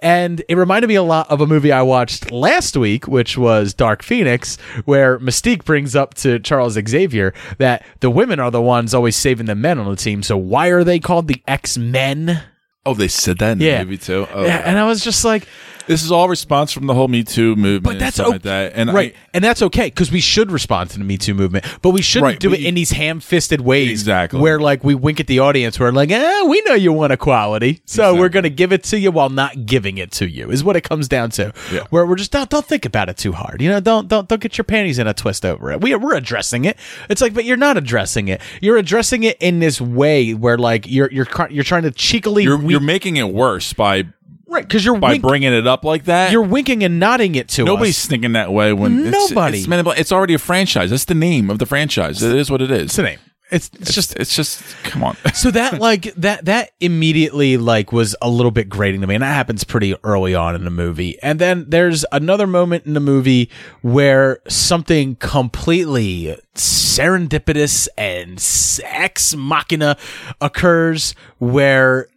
and 0.00 0.44
it 0.50 0.56
reminded 0.56 0.86
me 0.88 0.96
a 0.96 1.02
lot 1.02 1.30
of 1.30 1.40
a 1.40 1.46
movie 1.46 1.72
i 1.72 1.80
watched 1.80 2.30
last 2.30 2.76
week 2.76 3.08
which 3.08 3.38
was 3.38 3.72
dark 3.72 4.02
phoenix 4.02 4.58
where 4.84 5.18
mystique 5.18 5.64
brings 5.64 5.96
up 5.96 6.12
to 6.12 6.38
charles 6.40 6.74
xavier 6.86 7.32
that 7.56 7.82
the 8.00 8.10
women 8.10 8.38
are 8.38 8.50
the 8.50 8.60
ones 8.60 8.92
always 8.92 9.16
saving 9.16 9.46
the 9.46 9.54
men 9.54 9.78
on 9.78 9.88
the 9.88 9.96
team 9.96 10.22
so 10.22 10.36
why 10.36 10.68
are 10.68 10.84
they 10.84 10.98
called 10.98 11.26
the 11.26 11.42
x-men 11.48 12.42
Oh, 12.84 12.94
they 12.94 13.06
said 13.06 13.38
that 13.38 13.52
in 13.52 13.60
Yeah. 13.60 13.78
the 13.78 13.84
movie 13.84 13.96
too. 13.98 14.26
Oh. 14.34 14.44
yeah, 14.44 14.56
and 14.64 14.76
i 14.76 14.84
was 14.84 15.02
just 15.04 15.24
like 15.24 15.46
This 15.86 16.02
is 16.04 16.12
all 16.12 16.28
response 16.28 16.72
from 16.72 16.86
the 16.86 16.94
whole 16.94 17.08
Me 17.08 17.24
Too 17.24 17.56
movement, 17.56 17.82
But 17.84 17.98
that's 17.98 18.18
and 18.18 18.24
stuff 18.24 18.26
o- 18.26 18.30
like 18.30 18.42
that. 18.42 18.72
And 18.74 18.92
right, 18.92 19.14
I, 19.14 19.18
and 19.34 19.42
that's 19.44 19.62
okay 19.62 19.86
because 19.86 20.10
we 20.12 20.20
should 20.20 20.50
respond 20.50 20.90
to 20.90 20.98
the 20.98 21.04
Me 21.04 21.18
Too 21.18 21.34
movement, 21.34 21.64
but 21.82 21.90
we 21.90 22.02
shouldn't 22.02 22.24
Right, 22.32 22.38
do 22.40 22.50
but 22.50 22.60
it 22.60 22.64
in 22.66 22.74
these 22.74 22.90
ham-fisted 22.92 23.60
ways, 23.60 23.90
Exactly. 23.90 24.40
Where 24.40 24.58
like 24.60 24.84
we 24.84 24.94
wink 24.94 25.20
at 25.20 25.26
the 25.26 25.40
audience, 25.40 25.78
we're 25.80 25.90
like, 25.92 26.10
"Eh, 26.10 26.42
we 26.44 26.60
know 26.62 26.74
you 26.74 26.92
want 26.92 27.12
equality, 27.12 27.80
so 27.84 28.14
we're 28.14 28.28
going 28.28 28.42
to 28.44 28.50
give 28.50 28.72
it 28.72 28.84
to 28.84 28.98
you 28.98 29.10
while 29.10 29.28
not 29.30 29.66
giving 29.66 29.98
it 29.98 30.10
to 30.12 30.28
you." 30.28 30.50
Is 30.50 30.62
what 30.64 30.76
it 30.76 30.82
comes 30.82 31.08
down 31.08 31.30
to. 31.30 31.52
Yeah. 31.72 31.84
Where 31.90 32.06
we're 32.06 32.16
just 32.16 32.30
don't 32.32 32.48
don't 32.50 32.64
think 32.66 32.84
about 32.84 33.08
it 33.08 33.16
too 33.16 33.32
hard, 33.32 33.60
you 33.60 33.68
know. 33.68 33.80
Don't 33.80 34.08
don't 34.08 34.28
don't 34.28 34.40
get 34.40 34.56
your 34.58 34.64
panties 34.64 34.98
in 34.98 35.06
a 35.06 35.14
twist 35.14 35.44
over 35.44 35.72
it. 35.72 35.80
We 35.80 35.94
we're 35.94 36.14
addressing 36.14 36.64
it. 36.64 36.76
It's 37.08 37.20
like, 37.20 37.34
but 37.34 37.44
you're 37.44 37.56
not 37.56 37.76
addressing 37.76 38.28
it. 38.28 38.40
You're 38.60 38.76
addressing 38.76 39.22
it 39.24 39.36
in 39.40 39.58
this 39.60 39.80
way 39.80 40.32
where 40.34 40.58
like 40.58 40.86
you're 40.88 41.10
you're 41.12 41.26
you're 41.50 41.64
trying 41.64 41.82
to 41.82 41.90
cheekily 41.90 42.44
you're 42.44 42.56
wink- 42.56 42.70
you're 42.70 42.80
making 42.80 43.16
it 43.16 43.28
worse 43.32 43.72
by 43.72 44.04
right 44.52 44.66
because 44.66 44.84
you're 44.84 44.98
by 44.98 45.12
wink- 45.12 45.22
bringing 45.22 45.52
it 45.52 45.66
up 45.66 45.84
like 45.84 46.04
that. 46.04 46.30
you're 46.32 46.42
winking 46.42 46.84
and 46.84 47.00
nodding 47.00 47.34
it 47.34 47.48
to 47.48 47.62
us. 47.62 47.66
Nobody's 47.66 47.98
us. 47.98 48.06
thinking 48.06 48.32
that 48.32 48.52
way 48.52 48.72
when 48.72 49.06
it's- 49.06 49.30
Nobody. 49.30 49.58
It's, 49.58 49.66
Men 49.68 49.80
in 49.80 49.84
Black- 49.84 49.98
it's 49.98 50.12
already 50.12 50.34
a 50.34 50.38
franchise. 50.38 50.90
That's 50.90 51.06
the 51.06 51.14
name 51.14 51.50
of 51.50 51.58
the 51.58 51.66
franchise. 51.66 52.22
It 52.22 52.34
is 52.36 52.50
what 52.50 52.62
it 52.62 52.70
is. 52.70 52.82
It's 52.86 52.96
the 52.96 53.02
name. 53.02 53.18
It's, 53.50 53.68
it's 53.68 53.80
It's 53.82 53.94
just 53.94 54.08
just 54.16 54.16
it's 54.18 54.34
just 54.34 54.62
come 54.84 55.04
on. 55.04 55.14
so 55.34 55.50
that 55.50 55.78
like 55.78 56.04
that 56.14 56.46
that 56.46 56.70
immediately 56.80 57.58
like 57.58 57.92
was 57.92 58.16
a 58.22 58.30
little 58.30 58.50
bit 58.50 58.70
grating 58.70 59.02
to 59.02 59.06
me 59.06 59.14
and 59.14 59.20
that 59.22 59.34
happens 59.34 59.62
pretty 59.62 59.94
early 60.04 60.34
on 60.34 60.54
in 60.54 60.64
the 60.64 60.70
movie 60.70 61.18
and 61.22 61.38
then 61.38 61.66
there's 61.68 62.02
another 62.12 62.46
moment 62.46 62.86
in 62.86 62.94
the 62.94 63.00
movie 63.00 63.50
where 63.82 64.38
something 64.48 65.16
completely 65.16 66.34
serendipitous 66.54 67.88
and 67.98 68.42
ex 68.84 69.34
machina 69.36 69.98
occurs 70.40 71.14
where 71.38 72.08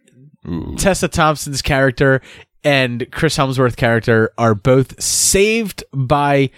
Tessa 0.76 1.08
Thompson's 1.08 1.62
character 1.62 2.20
and 2.64 3.10
Chris 3.12 3.36
Hemsworth 3.36 3.76
character 3.76 4.32
are 4.38 4.54
both 4.54 5.00
saved 5.00 5.84
by 5.92 6.50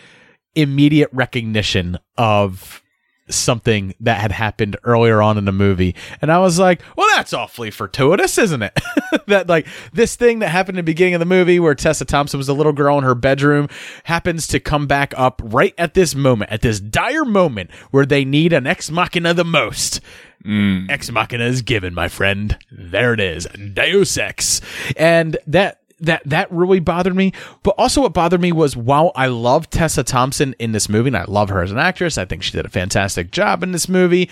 immediate 0.55 1.11
recognition 1.12 1.99
of 2.16 2.82
something 3.31 3.95
that 4.01 4.20
had 4.20 4.33
happened 4.33 4.76
earlier 4.85 5.20
on 5.22 5.39
in 5.39 5.45
the 5.45 5.53
movie. 5.53 5.95
And 6.20 6.31
I 6.31 6.39
was 6.39 6.59
like, 6.59 6.83
well, 6.97 7.07
that's 7.16 7.33
awfully 7.33 7.70
fortuitous, 7.70 8.39
isn't 8.39 8.62
it? 8.62 8.79
that 9.26 9.49
like 9.49 9.66
this 9.93 10.16
thing 10.16 10.41
that 10.41 10.49
happened 10.49 10.79
in 10.79 10.85
the 10.85 10.91
beginning 10.91 11.14
of 11.14 11.20
the 11.20 11.26
movie 11.26 11.61
where 11.61 11.74
Tessa 11.74 12.05
Thompson 12.05 12.39
was 12.39 12.49
a 12.49 12.55
little 12.55 12.72
girl 12.72 12.99
in 12.99 13.05
her 13.05 13.14
bedroom 13.14 13.68
happens 14.05 14.47
to 14.49 14.61
come 14.61 14.87
back 14.87 15.14
up 15.16 15.41
right 15.45 15.74
at 15.79 15.95
this 15.95 16.14
moment, 16.14 16.51
at 16.51 16.62
this 16.62 16.81
dire 16.81 17.24
moment 17.24 17.70
where 17.91 18.07
they 18.07 18.24
need 18.24 18.53
an 18.53 18.66
ex 18.66 18.91
machina 18.91 19.35
the 19.35 19.45
most. 19.45 20.01
Mm. 20.45 20.89
Ex 20.89 21.11
Machina 21.11 21.45
is 21.45 21.62
given, 21.62 21.95
my 21.95 22.09
friend. 22.09 22.57
There 22.70 23.12
it 23.12 23.20
is. 23.20 23.47
Deus 23.47 24.16
Ex. 24.16 24.61
And 24.97 25.37
that 25.49 25.81
that 26.01 26.22
that 26.26 26.51
really 26.51 26.80
bothered 26.80 27.14
me. 27.14 27.32
But 27.62 27.74
also 27.78 28.03
what 28.03 28.12
bothered 28.12 28.40
me 28.40 28.53
was 28.53 28.76
while 28.76 29.12
I 29.14 29.26
love 29.26 29.70
Tessa 29.70 30.05
Thompson 30.05 30.55
in 30.59 30.72
this 30.72 30.88
movie, 30.88 31.09
and 31.09 31.16
I 31.16 31.24
love 31.24 31.49
her 31.49 31.62
as 31.62 31.72
an 31.72 31.78
actress, 31.78 32.18
I 32.18 32.24
think 32.24 32.42
she 32.42 32.53
did 32.53 32.66
a 32.66 32.70
fantastic 32.70 33.30
job 33.30 33.62
in 33.62 33.72
this 33.72 33.88
movie, 33.88 34.28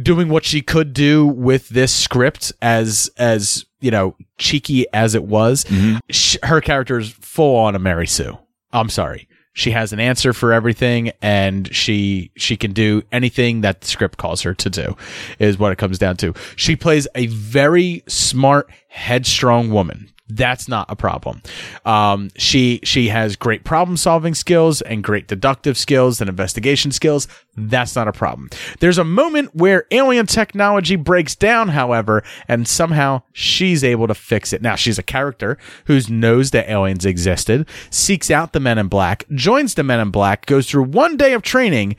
doing 0.00 0.28
what 0.28 0.44
she 0.44 0.62
could 0.62 0.92
do 0.92 1.26
with 1.26 1.68
this 1.68 1.92
script 1.92 2.52
as 2.60 3.10
as 3.16 3.64
you 3.82 3.90
know, 3.90 4.16
cheeky 4.38 4.86
as 4.94 5.14
it 5.14 5.24
was. 5.24 5.64
Mm-hmm. 5.64 5.98
Sh- 6.08 6.38
her 6.44 6.60
character 6.60 6.98
is 6.98 7.10
full 7.10 7.56
on 7.56 7.74
a 7.74 7.78
Mary 7.78 8.06
Sue. 8.06 8.38
I'm 8.72 8.88
sorry. 8.88 9.28
She 9.54 9.72
has 9.72 9.92
an 9.92 10.00
answer 10.00 10.32
for 10.32 10.54
everything 10.54 11.12
and 11.20 11.72
she 11.74 12.30
she 12.36 12.56
can 12.56 12.72
do 12.72 13.02
anything 13.12 13.60
that 13.60 13.82
the 13.82 13.86
script 13.86 14.16
calls 14.16 14.40
her 14.42 14.54
to 14.54 14.70
do 14.70 14.96
is 15.38 15.58
what 15.58 15.72
it 15.72 15.76
comes 15.76 15.98
down 15.98 16.16
to. 16.18 16.32
She 16.56 16.74
plays 16.74 17.06
a 17.14 17.26
very 17.26 18.02
smart, 18.06 18.70
headstrong 18.88 19.70
woman. 19.70 20.08
That's 20.34 20.68
not 20.68 20.86
a 20.88 20.96
problem. 20.96 21.42
Um, 21.84 22.30
she 22.36 22.80
she 22.84 23.08
has 23.08 23.36
great 23.36 23.64
problem 23.64 23.96
solving 23.96 24.34
skills 24.34 24.80
and 24.82 25.04
great 25.04 25.28
deductive 25.28 25.76
skills 25.76 26.20
and 26.20 26.30
investigation 26.30 26.90
skills. 26.90 27.28
That's 27.56 27.94
not 27.94 28.08
a 28.08 28.12
problem. 28.12 28.48
There's 28.80 28.98
a 28.98 29.04
moment 29.04 29.54
where 29.54 29.84
alien 29.90 30.26
technology 30.26 30.96
breaks 30.96 31.34
down, 31.34 31.68
however, 31.68 32.22
and 32.48 32.66
somehow 32.66 33.22
she's 33.32 33.84
able 33.84 34.06
to 34.06 34.14
fix 34.14 34.52
it. 34.52 34.62
Now 34.62 34.74
she's 34.74 34.98
a 34.98 35.02
character 35.02 35.58
who 35.84 36.00
knows 36.08 36.50
that 36.52 36.70
aliens 36.70 37.04
existed, 37.04 37.68
seeks 37.90 38.30
out 38.30 38.52
the 38.52 38.60
Men 38.60 38.78
in 38.78 38.88
Black, 38.88 39.26
joins 39.34 39.74
the 39.74 39.82
Men 39.82 40.00
in 40.00 40.10
Black, 40.10 40.46
goes 40.46 40.68
through 40.68 40.84
one 40.84 41.16
day 41.16 41.34
of 41.34 41.42
training, 41.42 41.96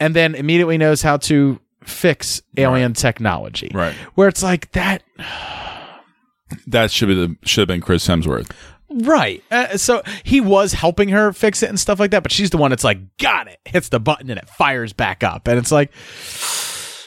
and 0.00 0.16
then 0.16 0.34
immediately 0.34 0.78
knows 0.78 1.02
how 1.02 1.16
to 1.18 1.60
fix 1.84 2.42
alien 2.56 2.94
technology. 2.94 3.70
Right. 3.72 3.94
Where 4.14 4.28
it's 4.28 4.42
like 4.42 4.72
that. 4.72 5.02
That 6.66 6.90
should 6.90 7.08
be 7.08 7.14
the 7.14 7.36
should 7.44 7.62
have 7.62 7.68
been 7.68 7.80
Chris 7.80 8.06
Hemsworth. 8.06 8.50
Right. 8.90 9.42
Uh, 9.50 9.76
so 9.76 10.02
he 10.24 10.40
was 10.40 10.72
helping 10.72 11.10
her 11.10 11.32
fix 11.32 11.62
it 11.62 11.68
and 11.68 11.78
stuff 11.78 12.00
like 12.00 12.10
that, 12.10 12.22
but 12.24 12.32
she's 12.32 12.50
the 12.50 12.56
one 12.56 12.70
that's 12.70 12.82
like, 12.82 13.16
got 13.18 13.46
it, 13.46 13.60
hits 13.64 13.88
the 13.88 14.00
button 14.00 14.30
and 14.30 14.38
it 14.38 14.48
fires 14.48 14.92
back 14.92 15.22
up. 15.22 15.46
And 15.46 15.58
it's 15.58 15.70
like, 15.70 15.92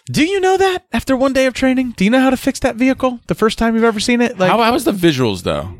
do 0.05 0.23
you 0.23 0.39
know 0.39 0.55
that 0.55 0.85
after 0.93 1.17
one 1.17 1.33
day 1.33 1.45
of 1.45 1.53
training? 1.53 1.91
Do 1.97 2.05
you 2.05 2.09
know 2.09 2.21
how 2.21 2.29
to 2.29 2.37
fix 2.37 2.59
that 2.61 2.77
vehicle 2.77 3.19
the 3.27 3.35
first 3.35 3.57
time 3.57 3.75
you've 3.75 3.83
ever 3.83 3.99
seen 3.99 4.21
it? 4.21 4.39
Like, 4.39 4.49
how, 4.49 4.59
how 4.59 4.71
was 4.71 4.85
the 4.85 4.93
visuals 4.93 5.43
though? 5.43 5.73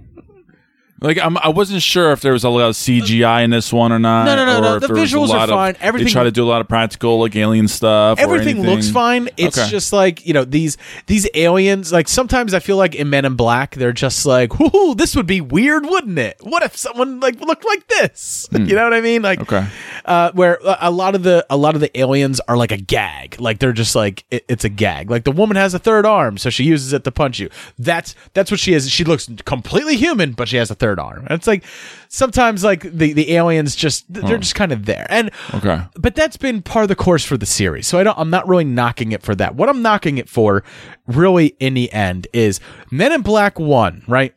Like 1.04 1.20
I'm, 1.20 1.38
I 1.38 1.50
wasn't 1.50 1.84
sure 1.84 2.14
if 2.14 2.22
there 2.22 2.32
was 2.32 2.44
a 2.46 2.50
lot 2.50 2.70
of 2.70 2.76
CGI 2.76 3.44
in 3.44 3.50
this 3.50 3.74
one 3.74 3.92
or 3.92 4.00
not. 4.00 4.24
No, 4.24 4.36
no, 4.38 4.46
no, 4.46 4.62
no, 4.62 4.80
the 4.80 4.88
there 4.88 4.96
was 4.96 5.14
a 5.14 5.16
visuals 5.18 5.24
are 5.30 5.38
lot 5.38 5.50
of- 5.50 5.56
fine. 5.56 5.76
Everything- 5.82 6.06
they 6.08 6.12
try 6.14 6.24
to 6.24 6.32
do 6.32 6.46
a 6.46 6.50
lot 6.50 6.62
of 6.62 6.70
practical, 6.70 7.20
like 7.20 7.36
alien 7.36 7.68
stuff. 7.68 8.18
or 8.20 8.22
everything 8.22 8.64
looks 8.64 8.90
fine. 8.90 9.28
It's 9.36 9.58
Okay. 9.58 9.70
just 9.70 9.92
like 9.92 10.26
you 10.26 10.34
know 10.34 10.46
these 10.46 10.78
these 11.08 11.28
aliens. 11.34 11.92
Like 11.92 12.08
sometimes 12.08 12.54
I 12.54 12.60
feel 12.60 12.78
like 12.78 12.96
in 12.96 13.10
Men 13.10 13.26
in 13.26 13.36
Black, 13.36 13.76
they're 13.76 13.92
just 13.92 14.26
like, 14.26 14.58
"Whoo, 14.60 14.96
this 14.96 15.14
would 15.16 15.28
be 15.28 15.42
weird, 15.42 15.86
wouldn't 15.86 16.18
it? 16.18 16.38
What 16.42 16.64
if 16.64 16.78
someone 16.78 17.20
like 17.20 17.42
looked 17.42 17.66
like 17.66 17.86
this?" 17.90 18.48
you 18.54 18.60
know 18.74 18.86
what 18.86 18.94
I 18.94 19.02
mean? 19.02 19.22
Like, 19.22 19.42
Okay. 19.42 19.68
uh, 20.06 20.32
where 20.34 20.58
a 20.64 20.78
a 20.84 20.92
lot 20.92 21.16
of 21.16 21.24
the 21.24 21.46
a 21.50 21.58
lot 21.58 21.76
of 21.76 21.82
the 21.82 21.96
aliens 22.00 22.40
are 22.48 22.56
like 22.56 22.72
a 22.72 22.78
gag. 22.78 23.36
Like 23.42 23.60
they're 23.60 23.74
just 23.74 23.94
like 23.94 24.24
it, 24.32 24.46
it's 24.48 24.64
a 24.64 24.70
gag. 24.70 25.12
Like 25.12 25.26
the 25.26 25.32
woman 25.34 25.58
has 25.58 25.74
a 25.74 25.80
third 25.80 26.06
arm, 26.06 26.38
so 26.38 26.50
she 26.50 26.64
uses 26.64 26.94
it 26.94 27.04
to 27.04 27.12
punch 27.12 27.40
you. 27.40 27.50
That's 27.78 28.16
that's 28.34 28.50
what 28.52 28.62
she 28.62 28.74
is. 28.74 28.90
She 28.90 29.04
looks 29.04 29.30
completely 29.44 29.98
human, 29.98 30.32
but 30.32 30.48
she 30.48 30.56
has 30.56 30.72
a 30.72 30.76
third 30.76 30.93
arm. 31.00 31.28
It's 31.30 31.48
like 31.48 31.64
sometimes 32.10 32.64
like 32.64 32.82
the 32.84 33.14
the 33.14 33.34
aliens 33.34 33.76
just 33.76 34.12
they're 34.12 34.24
hmm. 34.24 34.42
just 34.42 34.56
kind 34.56 34.72
of 34.72 34.86
there. 34.86 35.06
And 35.10 35.32
Okay. 35.54 35.82
but 35.96 36.16
that's 36.16 36.38
been 36.38 36.62
part 36.62 36.84
of 36.84 36.90
the 36.90 36.96
course 36.96 37.24
for 37.24 37.38
the 37.38 37.46
series. 37.46 37.88
So 37.88 38.00
I 38.00 38.04
don't 38.04 38.18
I'm 38.18 38.30
not 38.30 38.48
really 38.48 38.64
knocking 38.64 39.12
it 39.12 39.22
for 39.22 39.36
that. 39.36 39.56
What 39.56 39.70
I'm 39.70 39.82
knocking 39.82 40.18
it 40.18 40.30
for 40.30 40.64
really 41.08 41.56
in 41.60 41.74
the 41.74 41.92
end 41.92 42.28
is 42.34 42.60
Men 42.92 43.12
in 43.12 43.22
Black 43.22 43.60
1, 43.60 44.04
right? 44.08 44.34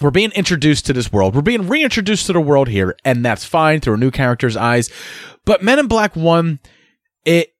We're 0.00 0.10
being 0.10 0.32
introduced 0.32 0.86
to 0.86 0.92
this 0.92 1.12
world. 1.12 1.34
We're 1.34 1.42
being 1.42 1.68
reintroduced 1.68 2.26
to 2.26 2.32
the 2.32 2.40
world 2.40 2.68
here, 2.68 2.96
and 3.04 3.24
that's 3.24 3.44
fine 3.44 3.80
through 3.80 3.94
a 3.94 3.98
new 3.98 4.10
character's 4.10 4.56
eyes. 4.56 4.90
But 5.44 5.62
Men 5.62 5.78
in 5.78 5.86
Black 5.86 6.16
1 6.16 6.58
it 7.24 7.54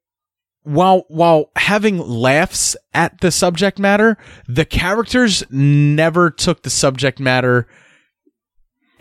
while 0.65 1.05
while 1.09 1.51
having 1.57 1.99
laughs 1.99 2.77
at 2.95 3.21
the 3.21 3.31
subject 3.31 3.79
matter, 3.79 4.17
the 4.47 4.65
characters 4.65 5.45
never 5.51 6.31
took 6.31 6.63
the 6.63 6.71
subject 6.71 7.19
matter 7.19 7.67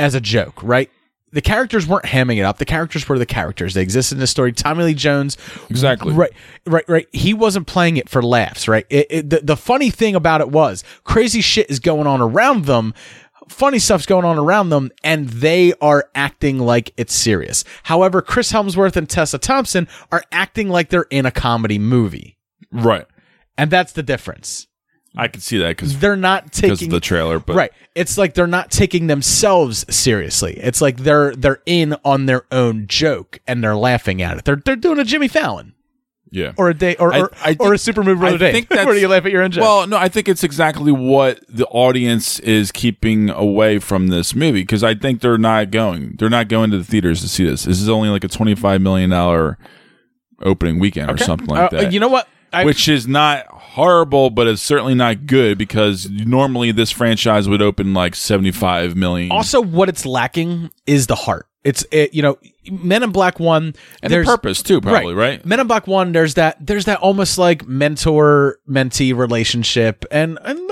as 0.02 0.16
a 0.16 0.22
joke, 0.22 0.62
right? 0.64 0.90
the 1.34 1.40
characters 1.42 1.88
weren't 1.88 2.04
hamming 2.04 2.40
it 2.40 2.42
up. 2.42 2.58
The 2.58 2.66
characters 2.66 3.08
were 3.08 3.18
the 3.18 3.26
characters. 3.26 3.74
They 3.74 3.82
existed 3.82 4.16
in 4.16 4.20
the 4.20 4.28
story. 4.28 4.52
Tommy 4.52 4.84
Lee 4.84 4.94
Jones, 4.94 5.38
Exactly. 5.70 6.14
right, 6.14 6.34
right, 6.68 6.84
right. 6.90 7.08
He 7.14 7.34
wasn't 7.34 7.68
playing 7.68 7.96
it 7.96 8.10
for 8.10 8.22
laughs, 8.22 8.68
right? 8.68 8.86
It, 8.90 9.08
it, 9.10 9.30
the, 9.30 9.40
the 9.42 9.56
funny 9.56 9.90
thing 9.92 10.14
about 10.14 10.42
it 10.42 10.50
was 10.50 10.84
crazy 11.06 11.40
shit 11.40 11.70
is 11.72 11.80
going 11.80 12.06
on 12.06 12.20
around 12.20 12.66
them. 12.66 12.94
Funny 13.48 13.80
stuff's 13.80 14.06
going 14.06 14.26
on 14.26 14.38
around 14.38 14.72
them, 14.72 14.92
and 15.06 15.30
they 15.30 15.72
are 15.80 16.10
acting 16.16 16.60
like 16.60 16.94
it's 16.98 17.14
serious. 17.14 17.64
However, 17.84 18.22
Chris 18.22 18.52
Hemsworth 18.52 18.98
and 18.98 19.10
Tessa 19.10 19.38
Thompson 19.38 19.88
are 20.12 20.24
acting 20.34 20.68
like 20.68 20.90
they're 20.90 21.08
in 21.12 21.26
a 21.26 21.32
comedy 21.32 21.80
movie, 21.80 22.38
Right. 22.74 23.06
and 23.58 23.72
that's 23.72 23.94
the 23.94 24.04
difference. 24.04 24.68
I 25.16 25.28
can 25.28 25.42
see 25.42 25.58
that 25.58 25.70
because 25.70 26.00
They're 26.00 26.16
not 26.16 26.54
taking 26.54 26.90
the 26.90 27.00
trailer, 27.02 27.40
but 27.40 27.56
right. 27.56 27.72
It's 27.96 28.18
like 28.18 28.34
they're 28.34 28.48
not 28.48 28.72
taking 28.72 29.08
themselves 29.08 29.86
seriously. 29.94 30.54
It's 30.58 30.82
like 30.82 30.98
they're 30.98 31.36
they're 31.36 31.62
in 31.66 31.96
on 32.06 32.26
their 32.28 32.44
own 32.52 32.88
joke 32.88 33.40
and 33.46 33.62
they're 33.64 33.76
laughing 33.76 34.22
at 34.22 34.38
it. 34.38 34.46
They're 34.46 34.56
they're 34.56 34.78
doing 34.78 35.00
a 35.00 35.04
Jimmy 35.04 35.28
Fallon 35.28 35.74
yeah. 36.32 36.54
or 36.56 36.70
a 36.70 36.74
day 36.74 36.96
or 36.96 37.14
I- 37.14 37.20
or, 37.24 37.32
I 37.44 37.58
or 37.60 37.74
a 37.74 37.78
Super 37.78 38.04
Movie 38.04 38.20
Brother 38.22 38.36
I 38.36 38.38
Dave. 38.38 38.54
think 38.54 38.70
Where 38.86 38.94
do 38.94 39.02
you 39.02 39.10
laugh 39.10 39.26
at 39.26 39.34
your 39.34 39.44
own 39.44 39.52
joke? 39.52 39.64
Well, 39.64 39.86
no, 39.88 39.98
I 39.98 40.08
think 40.08 40.30
it's 40.30 40.46
exactly 40.46 40.94
what 40.94 41.42
the 41.50 41.66
audience 41.68 42.40
is 42.40 42.72
keeping 42.72 43.30
away 43.30 43.80
from 43.80 44.08
this 44.08 44.34
movie 44.34 44.62
because 44.62 44.82
I 44.86 44.96
think 44.96 45.20
they're 45.20 45.38
not 45.38 45.72
going. 45.72 46.16
They're 46.18 46.30
not 46.30 46.48
going 46.48 46.72
to 46.72 46.78
the 46.78 46.86
theaters 46.86 47.20
to 47.20 47.28
see 47.28 47.44
this. 47.44 47.66
This 47.66 47.82
is 47.82 47.90
only 47.90 48.08
like 48.08 48.24
a 48.24 48.30
twenty-five 48.30 48.80
million 48.82 49.10
dollar 49.10 49.58
opening 50.42 50.80
weekend 50.80 51.12
or 51.12 51.18
something 51.18 51.48
like 51.48 51.74
Uh, 51.74 51.82
that. 51.82 51.94
you 51.94 52.00
know 52.00 52.08
what? 52.08 52.30
I, 52.54 52.66
which 52.66 52.88
is 52.88 53.08
not 53.08 53.48
horrible, 53.48 54.30
but 54.30 54.48
it's 54.48 54.62
certainly 54.62 54.94
not 54.94 55.26
good 55.26 55.58
because 55.58 56.10
normally 56.10 56.72
this 56.72 56.92
franchise 56.92 57.48
would 57.48 57.62
open 57.62 57.94
like 57.94 58.16
seventy-five 58.16 58.96
million. 58.96 59.32
also 59.32 59.62
what 59.62 59.90
it's 59.90 60.06
lacking 60.06 60.70
is 60.86 61.08
the 61.08 61.16
heart. 61.16 61.48
It's 61.64 61.86
it, 61.92 62.14
you 62.14 62.22
know, 62.22 62.38
Men 62.72 63.04
in 63.04 63.12
Black 63.12 63.40
One 63.40 63.76
and 64.02 64.12
the 64.12 64.24
purpose 64.24 64.64
too, 64.64 64.82
probably 64.82 65.14
right. 65.14 65.46
Men 65.46 65.60
in 65.60 65.68
Black 65.68 65.88
One, 65.88 66.12
there's 66.12 66.34
that 66.34 66.58
there's 66.60 66.86
that 66.86 67.00
almost 67.00 67.38
like 67.38 67.68
mentor 67.68 68.58
mentee 68.70 69.16
relationship, 69.16 70.04
and 70.12 70.40
and 70.44 70.60
um, 70.60 70.68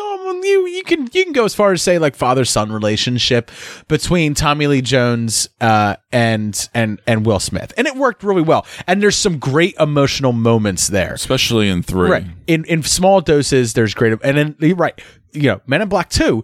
you 0.49 0.67
you 0.67 0.83
can 0.83 1.09
you 1.13 1.23
can 1.23 1.33
go 1.33 1.45
as 1.45 1.55
far 1.55 1.71
as 1.71 1.81
say 1.81 1.99
like 1.99 2.15
father 2.15 2.45
son 2.45 2.71
relationship 2.71 3.51
between 3.87 4.33
Tommy 4.33 4.67
Lee 4.67 4.81
Jones 4.81 5.49
uh, 5.61 5.95
and 6.11 6.69
and 6.73 7.01
and 7.07 7.25
Will 7.25 7.39
Smith, 7.39 7.73
and 7.77 7.87
it 7.87 7.95
worked 7.95 8.23
really 8.23 8.41
well. 8.41 8.65
And 8.87 9.01
there's 9.01 9.15
some 9.15 9.39
great 9.39 9.75
emotional 9.79 10.33
moments 10.33 10.87
there. 10.87 11.13
Especially 11.13 11.69
in 11.69 11.83
three. 11.83 12.09
Right. 12.09 12.25
In 12.47 12.65
in 12.65 12.83
small 12.83 13.21
doses, 13.21 13.73
there's 13.73 13.93
great 13.93 14.17
and 14.23 14.37
then 14.37 14.75
right. 14.75 14.99
You 15.31 15.43
know, 15.43 15.61
Men 15.67 15.83
in 15.83 15.89
Black 15.89 16.09
Two 16.09 16.43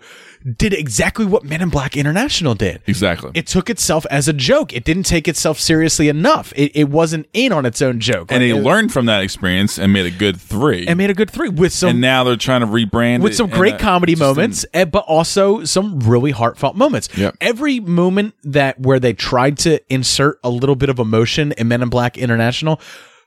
did 0.58 0.74
exactly 0.74 1.26
what 1.26 1.44
Men 1.44 1.62
in 1.62 1.70
Black 1.70 1.98
International 1.98 2.54
did. 2.54 2.82
Exactly. 2.86 3.32
It 3.34 3.48
took 3.48 3.70
itself 3.70 4.06
as 4.12 4.28
a 4.28 4.34
joke. 4.34 4.74
It 4.74 4.84
didn't 4.84 5.04
take 5.04 5.28
itself 5.28 5.60
seriously 5.60 6.08
enough. 6.08 6.54
It, 6.56 6.72
it 6.76 6.90
wasn't 6.90 7.28
in 7.34 7.52
on 7.52 7.66
its 7.66 7.82
own 7.82 8.00
joke. 8.00 8.32
and 8.32 8.42
Like, 8.44 8.52
they 8.54 8.58
it- 8.58 8.64
learned 8.64 8.94
from 8.94 9.08
that 9.08 9.22
experience 9.24 9.80
and 9.80 9.92
made 9.92 10.06
a 10.06 10.12
good 10.12 10.40
three. 10.40 10.86
and 10.88 10.98
made 10.98 11.10
a 11.10 11.14
good 11.16 11.32
three 11.32 11.50
with 11.50 11.74
some 11.74 11.90
and 11.90 12.02
now 12.02 12.24
they're 12.24 12.36
trying 12.36 12.62
to 12.62 12.68
rebrand 12.68 13.22
with 13.22 13.34
it 13.34 13.36
some 13.36 13.50
great 13.50 13.76
uh, 13.76 13.80
comedy 13.80 14.16
moments, 14.16 14.66
eh, 14.74 14.86
but 14.86 15.04
also 15.08 15.64
some 15.64 16.00
really 16.02 16.32
heartfelt 16.32 16.76
moments. 16.76 17.10
Yep. 17.18 17.38
Every 17.42 17.80
moment 17.80 18.36
that 18.44 18.80
where 18.80 19.00
they 19.00 19.14
tried 19.14 19.58
to 19.60 19.82
insert 19.94 20.40
a 20.44 20.50
little 20.50 20.76
bit 20.76 20.90
of 20.90 21.00
emotion 21.00 21.54
in 21.54 21.68
Men 21.68 21.82
in 21.82 21.90
Black 21.90 22.18
International 22.18 22.80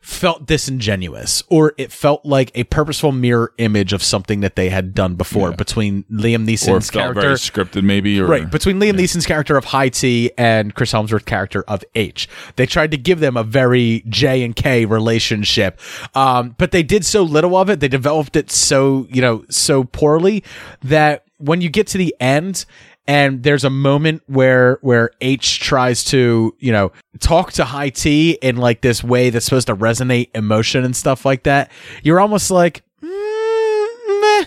felt 0.08 0.46
disingenuous, 0.46 1.42
or 1.48 1.74
it 1.76 1.92
felt 1.92 2.24
like 2.24 2.50
a 2.54 2.64
purposeful 2.64 3.12
mirror 3.12 3.52
image 3.58 3.92
of 3.92 4.02
something 4.02 4.40
that 4.40 4.56
they 4.56 4.70
had 4.70 4.94
done 4.94 5.14
before 5.16 5.50
Yeah. 5.50 5.56
between 5.56 6.04
Liam 6.10 6.36
or 6.36 6.38
Neeson's 6.46 6.88
felt 6.88 7.14
character. 7.14 7.20
very 7.20 7.34
scripted, 7.34 7.82
maybe. 7.82 8.18
Or, 8.18 8.26
Right, 8.26 8.50
between 8.50 8.80
Liam 8.80 8.94
Neeson's 8.94 9.26
character 9.26 9.58
of 9.58 9.66
High 9.66 9.90
T 9.90 10.30
and 10.38 10.74
Chris 10.74 10.92
Hemsworth's 10.92 11.24
character 11.24 11.62
of 11.68 11.84
H. 11.94 12.26
They 12.56 12.64
tried 12.64 12.90
to 12.92 12.96
give 12.96 13.20
them 13.20 13.36
a 13.36 13.44
very 13.44 14.02
J 14.08 14.42
and 14.44 14.56
K 14.56 14.86
relationship. 14.86 15.78
Um, 16.14 16.54
but 16.56 16.70
they 16.70 16.82
did 16.82 17.04
so 17.04 17.22
little 17.22 17.54
of 17.54 17.68
it. 17.68 17.80
They 17.80 17.88
developed 17.88 18.34
it 18.34 18.50
so, 18.50 19.06
you 19.10 19.20
know, 19.20 19.44
so 19.50 19.84
poorly 19.84 20.42
that 20.82 21.24
when 21.36 21.60
you 21.60 21.68
get 21.68 21.86
to 21.88 21.98
the 21.98 22.16
end 22.18 22.64
and 23.08 23.42
there's 23.42 23.64
a 23.64 23.70
moment 23.70 24.22
where 24.26 24.78
where 24.82 25.10
H 25.22 25.60
tries 25.60 26.04
to, 26.04 26.54
you 26.58 26.70
know, 26.70 26.92
talk 27.20 27.52
to 27.54 27.64
High 27.64 27.88
T 27.88 28.32
in 28.42 28.58
like 28.58 28.82
this 28.82 29.02
way 29.02 29.30
that's 29.30 29.46
supposed 29.46 29.68
to 29.68 29.74
resonate 29.74 30.28
emotion 30.34 30.84
and 30.84 30.94
stuff 30.94 31.24
like 31.24 31.44
that, 31.44 31.72
you're 32.02 32.20
almost 32.20 32.50
like, 32.50 32.82
mm, 33.02 34.46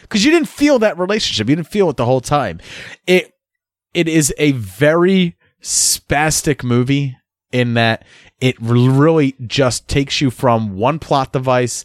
because 0.00 0.24
you 0.24 0.30
didn't 0.30 0.48
feel 0.48 0.78
that 0.78 0.98
relationship. 0.98 1.50
You 1.50 1.56
didn't 1.56 1.68
feel 1.68 1.90
it 1.90 1.98
the 1.98 2.06
whole 2.06 2.22
time. 2.22 2.60
It 3.06 3.34
it 3.92 4.08
is 4.08 4.34
a 4.38 4.52
very 4.52 5.36
spastic 5.62 6.64
movie 6.64 7.14
in 7.52 7.74
that 7.74 8.06
it 8.40 8.56
really 8.58 9.34
just 9.46 9.86
takes 9.86 10.22
you 10.22 10.30
from 10.30 10.76
one 10.76 10.98
plot 10.98 11.34
device, 11.34 11.84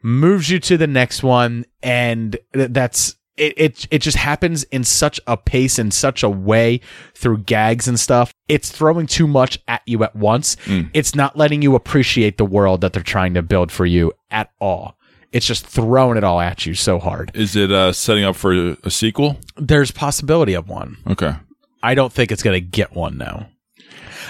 moves 0.00 0.48
you 0.48 0.60
to 0.60 0.76
the 0.76 0.86
next 0.86 1.24
one, 1.24 1.64
and 1.82 2.38
that's 2.52 3.16
it, 3.36 3.54
it 3.56 3.86
it 3.90 3.98
just 4.02 4.16
happens 4.16 4.64
in 4.64 4.84
such 4.84 5.20
a 5.26 5.36
pace 5.36 5.78
in 5.78 5.90
such 5.90 6.22
a 6.22 6.28
way 6.30 6.80
through 7.14 7.38
gags 7.38 7.86
and 7.88 7.98
stuff. 7.98 8.32
It's 8.48 8.70
throwing 8.70 9.06
too 9.06 9.26
much 9.26 9.58
at 9.68 9.82
you 9.86 10.02
at 10.04 10.16
once. 10.16 10.56
It's 10.94 11.14
not 11.14 11.36
letting 11.36 11.62
you 11.62 11.74
appreciate 11.74 12.38
the 12.38 12.44
world 12.44 12.80
that 12.80 12.92
they're 12.92 13.02
trying 13.02 13.34
to 13.34 13.42
build 13.42 13.70
for 13.70 13.86
you 13.86 14.12
at 14.30 14.50
all. 14.60 14.96
It's 15.32 15.46
just 15.46 15.66
throwing 15.66 16.16
it 16.16 16.24
all 16.24 16.40
at 16.40 16.64
you 16.64 16.74
so 16.74 16.98
hard. 16.98 17.30
Is 17.34 17.56
it 17.56 17.70
uh, 17.70 17.92
setting 17.92 18.24
up 18.24 18.36
for 18.36 18.52
a, 18.54 18.76
a 18.84 18.90
sequel? 18.90 19.36
There's 19.56 19.90
possibility 19.90 20.54
of 20.54 20.68
one. 20.68 20.96
Okay. 21.06 21.34
I 21.82 21.94
don't 21.94 22.12
think 22.12 22.32
it's 22.32 22.42
going 22.42 22.54
to 22.54 22.60
get 22.66 22.94
one 22.94 23.18
now. 23.18 23.48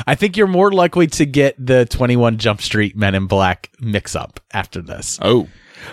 I 0.06 0.14
think 0.14 0.36
you're 0.36 0.46
more 0.46 0.72
likely 0.72 1.06
to 1.06 1.24
get 1.24 1.54
the 1.64 1.86
21 1.86 2.38
Jump 2.38 2.60
Street 2.60 2.96
Men 2.96 3.14
in 3.14 3.26
Black 3.26 3.70
mix 3.80 4.16
up 4.16 4.40
after 4.52 4.82
this. 4.82 5.18
Oh, 5.22 5.48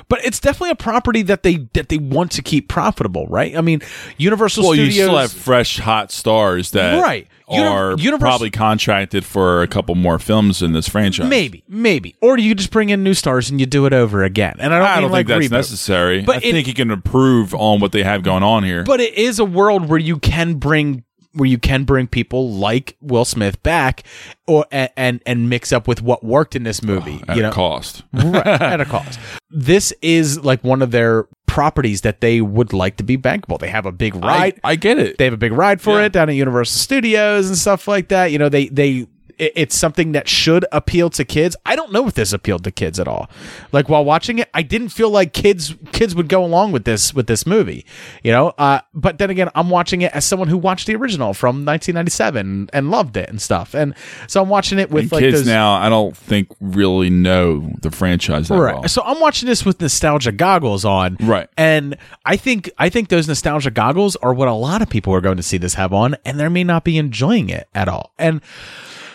But 0.09 0.23
it's 0.25 0.39
definitely 0.39 0.71
a 0.71 0.75
property 0.75 1.21
that 1.23 1.43
they 1.43 1.67
that 1.73 1.89
they 1.89 1.97
want 1.97 2.31
to 2.33 2.41
keep 2.41 2.67
profitable, 2.69 3.27
right? 3.27 3.55
I 3.57 3.61
mean, 3.61 3.81
Universal 4.17 4.63
well, 4.63 4.73
Studios 4.73 4.95
you 4.95 5.03
still 5.03 5.17
have 5.17 5.31
fresh, 5.31 5.79
hot 5.79 6.11
stars 6.11 6.71
that 6.71 7.01
Right. 7.01 7.27
Uni- 7.49 7.65
are 7.67 7.95
Univers- 7.97 8.19
probably 8.19 8.49
contracted 8.49 9.25
for 9.25 9.61
a 9.61 9.67
couple 9.67 9.93
more 9.95 10.17
films 10.17 10.61
in 10.61 10.71
this 10.73 10.87
franchise. 10.87 11.27
maybe, 11.29 11.63
maybe, 11.67 12.15
or 12.21 12.37
you 12.37 12.55
just 12.55 12.71
bring 12.71 12.89
in 12.89 13.03
new 13.03 13.13
stars 13.13 13.49
and 13.49 13.59
you 13.59 13.65
do 13.65 13.85
it 13.85 13.93
over 13.93 14.23
again. 14.23 14.55
And 14.59 14.73
I 14.73 14.79
don't, 14.79 14.87
I 14.87 15.01
don't 15.01 15.11
like 15.11 15.27
think 15.27 15.49
that's 15.49 15.53
reboot. 15.53 15.57
necessary. 15.57 16.21
But 16.21 16.35
I 16.37 16.47
it- 16.47 16.51
think 16.53 16.67
you 16.67 16.73
can 16.73 16.89
improve 16.89 17.53
on 17.53 17.79
what 17.81 17.91
they 17.91 18.03
have 18.03 18.23
going 18.23 18.43
on 18.43 18.63
here. 18.63 18.83
But 18.83 19.01
it 19.01 19.13
is 19.15 19.39
a 19.39 19.45
world 19.45 19.89
where 19.89 19.99
you 19.99 20.17
can 20.19 20.55
bring 20.55 21.03
where 21.33 21.47
you 21.49 21.57
can 21.57 21.83
bring 21.83 22.07
people 22.07 22.51
like 22.51 22.95
Will 23.01 23.25
Smith 23.25 23.61
back, 23.63 24.03
or 24.47 24.65
and 24.71 25.19
and, 25.25 25.49
mix 25.49 25.71
up 25.71 25.87
with 25.87 26.01
what 26.01 26.23
worked 26.23 26.55
in 26.55 26.63
this 26.63 26.83
movie. 26.83 27.23
at 27.27 27.35
you 27.35 27.41
know, 27.43 27.49
a 27.49 27.53
cost. 27.53 28.03
right, 28.13 28.45
at 28.45 28.81
a 28.81 28.85
cost. 28.85 29.19
This 29.49 29.93
is 30.01 30.43
like 30.43 30.63
one 30.63 30.81
of 30.81 30.91
their 30.91 31.27
properties 31.45 32.01
that 32.01 32.21
they 32.21 32.41
would 32.41 32.73
like 32.73 32.97
to 32.97 33.03
be 33.03 33.17
bankable. 33.17 33.59
They 33.59 33.69
have 33.69 33.85
a 33.85 33.91
big 33.91 34.15
ride. 34.15 34.59
I, 34.63 34.71
I 34.71 34.75
get 34.75 34.97
it. 34.97 35.17
they 35.17 35.25
have 35.25 35.33
a 35.33 35.37
big 35.37 35.51
ride 35.53 35.81
for 35.81 35.99
Yeah. 35.99 36.05
it 36.05 36.11
down 36.13 36.29
at 36.29 36.35
Universal 36.35 36.79
Studios 36.79 37.47
and 37.47 37.57
stuff 37.57 37.87
like 37.87 38.07
that. 38.09 38.31
You 38.31 38.39
know, 38.39 38.49
they 38.49 38.67
they 38.69 39.07
it- 39.37 39.53
it's 39.55 39.77
something 39.77 40.11
that 40.13 40.27
should 40.27 40.65
appeal 40.71 41.09
to 41.11 41.23
kids. 41.25 41.55
I 41.65 41.75
don't 41.75 41.91
know 41.91 42.07
if 42.07 42.13
this 42.13 42.33
appealed 42.33 42.63
to 42.65 42.71
kids 42.71 42.99
at 42.99 43.07
all. 43.07 43.29
Like 43.71 43.89
while 43.89 44.03
watching 44.05 44.39
it, 44.39 44.49
I 44.53 44.61
didn't 44.61 44.89
feel 44.89 45.09
like 45.09 45.33
kids 45.33 45.75
kids 45.91 46.15
would 46.15 46.27
go 46.27 46.43
along 46.43 46.71
with 46.71 46.85
this 46.85 47.13
with 47.13 47.27
this 47.27 47.45
movie. 47.45 47.85
You 48.23 48.31
know, 48.31 48.53
uh, 48.57 48.79
but 48.93 49.17
then 49.17 49.29
again, 49.29 49.49
I'm 49.55 49.69
watching 49.69 50.01
it 50.01 50.11
as 50.13 50.25
someone 50.25 50.47
who 50.47 50.57
watched 50.57 50.87
the 50.87 50.95
original 50.95 51.33
from 51.33 51.65
1997 51.65 52.69
and 52.73 52.91
loved 52.91 53.17
it 53.17 53.29
and 53.29 53.41
stuff, 53.41 53.73
and 53.73 53.93
so 54.27 54.41
I'm 54.41 54.49
watching 54.49 54.79
it 54.79 54.89
with 54.91 55.03
And 55.03 55.11
like 55.11 55.21
kids 55.21 55.37
those, 55.39 55.47
now, 55.47 55.73
I 55.73 55.89
don't 55.89 56.15
think 56.15 56.49
really 56.61 57.09
know 57.09 57.71
the 57.81 57.91
franchise 57.91 58.47
that 58.47 58.57
right 58.57 58.75
well. 58.79 58.87
so 58.87 59.01
i'm 59.05 59.19
watching 59.19 59.47
this 59.47 59.65
with 59.65 59.79
nostalgia 59.81 60.31
goggles 60.31 60.83
on 60.85 61.17
Right. 61.19 61.47
and 61.57 61.95
i 62.25 62.35
think 62.37 62.69
i 62.77 62.89
think 62.89 63.09
those 63.09 63.27
nostalgia 63.27 63.71
goggles 63.71 64.15
are 64.17 64.33
what 64.33 64.47
a 64.47 64.53
lot 64.53 64.81
of 64.81 64.89
people 64.89 65.13
are 65.13 65.21
going 65.21 65.37
to 65.37 65.43
see 65.43 65.57
this 65.57 65.73
have 65.75 65.93
on 65.93 66.15
and 66.25 66.39
they 66.39 66.47
may 66.49 66.63
not 66.63 66.83
be 66.83 66.97
enjoying 66.97 67.49
it 67.49 67.67
at 67.75 67.87
all 67.87 68.13
and 68.17 68.41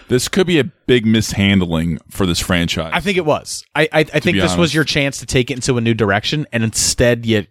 This 0.09 0.29
could 0.29 0.47
be 0.47 0.59
a 0.59 0.65
big 0.65 1.05
mishandling 1.07 1.99
for 2.11 2.25
this 2.27 2.41
franchise. 2.41 2.93
i 2.95 3.01
think 3.01 3.17
it 3.19 3.25
was 3.27 3.65
i 3.75 3.83
i, 3.93 3.99
I 4.01 4.05
think 4.21 4.39
this 4.39 4.57
was 4.57 4.75
your 4.75 4.85
chance 4.85 5.19
to 5.19 5.27
take 5.27 5.51
it 5.51 5.55
into 5.55 5.77
a 5.77 5.81
new 5.81 5.95
direction 5.95 6.47
and 6.53 6.65
instead 6.65 7.27
you 7.27 7.47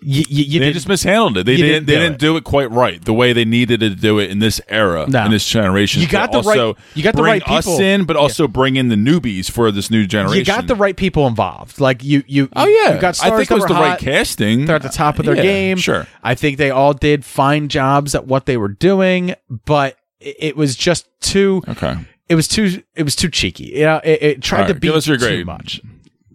you, 0.00 0.22
you, 0.28 0.44
you 0.44 0.60
they 0.60 0.72
just 0.72 0.86
mishandled 0.86 1.38
it. 1.38 1.44
They 1.46 1.56
didn't. 1.56 1.70
didn't 1.72 1.86
they 1.86 1.94
do 1.94 1.98
didn't 1.98 2.14
it. 2.14 2.20
do 2.20 2.36
it 2.36 2.44
quite 2.44 2.70
right. 2.70 3.04
The 3.04 3.12
way 3.12 3.32
they 3.32 3.44
needed 3.44 3.80
to 3.80 3.90
do 3.90 4.20
it 4.20 4.30
in 4.30 4.38
this 4.38 4.60
era, 4.68 5.06
No. 5.08 5.24
in 5.24 5.32
this 5.32 5.44
generation. 5.44 6.00
You 6.00 6.06
got 6.06 6.30
the 6.30 6.40
right- 6.40 6.76
you 6.94 7.02
got 7.02 7.16
the 7.16 7.22
right 7.24 7.42
us 7.48 7.66
people. 7.66 7.80
in, 7.80 8.04
but 8.04 8.14
also 8.14 8.46
bring 8.46 8.76
in 8.76 8.90
the 8.90 8.94
newbies 8.94 9.50
for 9.50 9.72
this 9.72 9.90
new 9.90 10.06
generation. 10.06 10.38
you 10.38 10.44
got 10.44 10.68
the 10.68 10.76
right 10.76 10.96
people 10.96 11.26
involved 11.26 11.80
like 11.80 12.04
you 12.04 12.22
you 12.28 12.48
Oh 12.54 12.68
yeah, 12.68 12.94
you 12.94 13.00
got 13.00 13.16
stars 13.16 13.32
I 13.32 13.36
think 13.38 13.50
it 13.50 13.54
was 13.54 13.64
the 13.64 13.74
right 13.74 13.98
casting. 13.98 14.66
they're 14.66 14.76
at 14.76 14.82
the 14.82 14.88
top 14.88 15.18
of 15.18 15.24
their 15.24 15.34
Yeah, 15.34 15.42
game. 15.42 15.78
Sure. 15.78 16.06
I 16.22 16.36
think 16.36 16.58
they 16.58 16.70
all 16.70 16.94
did 16.94 17.24
fine 17.24 17.66
jobs 17.66 18.14
at 18.14 18.24
what 18.24 18.46
they 18.46 18.56
were 18.56 18.68
doing, 18.68 19.34
but 19.50 19.97
it, 20.20 20.56
was 20.56 20.76
just 20.76 21.08
too. 21.20 21.62
Okay. 21.68 21.96
It 22.28 22.34
was 22.34 22.48
too. 22.48 22.82
It 22.94 23.02
was 23.02 23.16
too 23.16 23.28
cheeky. 23.28 23.64
You 23.64 23.84
know, 23.84 24.00
it, 24.04 24.22
it 24.22 24.42
tried 24.42 24.62
All 24.62 24.66
to 24.68 24.72
right, 24.74 24.80
be 24.80 25.00
too 25.00 25.16
grade. 25.18 25.46
much. 25.46 25.80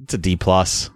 It's 0.03 0.13
a 0.13 0.17
D 0.17 0.35
plus. 0.35 0.89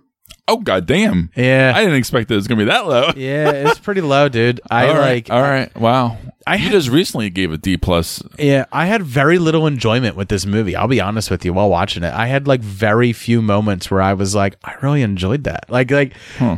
Oh 0.50 0.58
goddamn! 0.58 1.30
Yeah. 1.36 1.74
I 1.76 1.82
didn't 1.82 1.98
expect 1.98 2.30
that 2.30 2.36
it 2.36 2.38
was 2.38 2.48
gonna 2.48 2.60
be 2.62 2.66
that 2.66 2.88
low. 2.88 3.12
Yeah, 3.18 3.52
it's 3.52 3.80
pretty 3.80 4.02
low, 4.02 4.30
dude. 4.30 4.62
I 4.70 4.88
all 4.88 4.94
right, 4.96 5.02
like. 5.02 5.30
all 5.32 5.42
right. 5.42 5.76
Wow. 5.76 6.18
I 6.46 6.56
you 6.56 6.70
just 6.70 6.88
recently 6.88 7.30
gave 7.30 7.52
a 7.52 7.58
D 7.58 7.76
plus. 7.76 8.24
Yeah, 8.40 8.66
I 8.72 8.86
had 8.86 9.04
very 9.04 9.38
little 9.38 9.68
enjoyment 9.68 10.16
with 10.16 10.30
this 10.30 10.46
movie. 10.46 10.78
I'll 10.78 10.88
be 10.88 11.02
honest 11.02 11.30
with 11.30 11.44
you 11.44 11.52
while 11.52 11.70
watching 11.70 12.04
it. 12.04 12.14
I 12.14 12.28
had 12.28 12.48
like 12.48 12.62
very 12.62 13.12
few 13.12 13.42
moments 13.42 13.92
where 13.92 14.02
I 14.02 14.14
was 14.14 14.34
like, 14.34 14.56
I 14.64 14.76
really 14.82 15.02
enjoyed 15.02 15.44
that. 15.44 15.70
Like, 15.70 15.92
like 15.92 16.14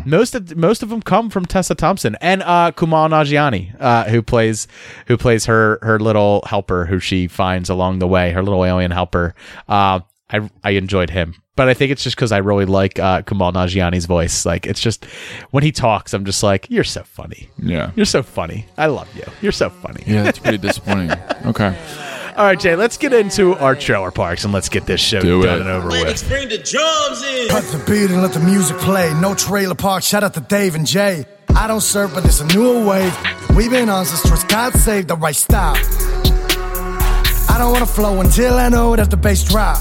most 0.05 0.35
of 0.35 0.55
most 0.55 0.83
of 0.83 0.89
them 0.89 1.01
come 1.01 1.31
from 1.31 1.45
Tessa 1.45 1.73
Thompson 1.73 2.15
and 2.21 2.43
uh, 2.43 2.71
Nanjiani, 2.71 3.75
uh, 3.81 4.03
who 4.03 4.21
plays 4.21 4.67
who 5.07 5.17
plays 5.17 5.45
her 5.45 5.79
her 5.81 5.99
little 5.99 6.43
helper 6.45 6.85
who 6.85 6.99
she 6.99 7.27
finds 7.27 7.69
along 7.69 7.97
the 7.97 8.07
way, 8.07 8.31
her 8.31 8.43
little 8.43 8.63
alien 8.63 8.91
helper. 8.91 9.33
Uh, 9.67 10.01
I 10.29 10.49
I 10.63 10.71
enjoyed 10.71 11.09
him. 11.09 11.33
But 11.59 11.67
I 11.67 11.73
think 11.73 11.91
it's 11.91 12.03
just 12.03 12.15
because 12.15 12.31
I 12.31 12.37
really 12.37 12.63
like 12.63 12.99
uh, 12.99 13.21
Kumail 13.23 13.51
Nanjiani's 13.51 14.05
voice. 14.05 14.45
Like, 14.45 14.65
it's 14.65 14.79
just 14.79 15.03
when 15.51 15.61
he 15.61 15.73
talks, 15.73 16.13
I'm 16.13 16.23
just 16.23 16.41
like, 16.41 16.67
"You're 16.69 16.85
so 16.85 17.03
funny. 17.03 17.49
Yeah. 17.61 17.91
You're 17.97 18.05
so 18.05 18.23
funny. 18.23 18.65
I 18.77 18.85
love 18.85 19.13
you. 19.13 19.25
You're 19.41 19.51
so 19.51 19.69
funny." 19.69 20.01
Yeah, 20.07 20.23
that's 20.23 20.39
pretty 20.39 20.57
disappointing. 20.57 21.11
Okay. 21.45 21.75
All 22.37 22.45
right, 22.45 22.57
Jay, 22.57 22.77
let's 22.77 22.95
get 22.95 23.11
into 23.11 23.55
our 23.57 23.75
trailer 23.75 24.09
parks 24.11 24.45
and 24.45 24.53
let's 24.53 24.69
get 24.69 24.85
this 24.85 25.01
show 25.01 25.19
Do 25.19 25.43
done 25.43 25.57
it. 25.57 25.61
and 25.61 25.69
over 25.69 25.89
with. 25.89 26.25
Bring 26.29 26.47
the 26.47 26.59
drums 26.59 27.23
in. 27.23 27.49
Cut 27.49 27.65
the 27.65 27.83
beat 27.85 28.09
and 28.09 28.21
let 28.21 28.31
the 28.31 28.39
music 28.39 28.77
play. 28.77 29.13
No 29.19 29.35
trailer 29.35 29.75
park. 29.75 30.01
Shout 30.03 30.23
out 30.23 30.33
to 30.35 30.39
Dave 30.39 30.75
and 30.75 30.87
Jay. 30.87 31.25
I 31.57 31.67
don't 31.67 31.81
serve, 31.81 32.13
but 32.13 32.23
it's 32.23 32.39
a 32.39 32.47
newer 32.47 32.85
wave. 32.85 33.13
We've 33.53 33.69
been 33.69 33.89
on 33.89 34.05
since 34.05 34.21
trust 34.25 34.47
God 34.47 34.73
saved 34.75 35.09
the 35.09 35.17
right 35.17 35.35
style. 35.35 35.75
I 37.49 37.55
don't 37.57 37.73
wanna 37.73 37.85
flow 37.85 38.21
until 38.21 38.53
I 38.53 38.69
know 38.69 38.95
that 38.95 39.09
the 39.11 39.17
bass 39.17 39.43
drop. 39.43 39.77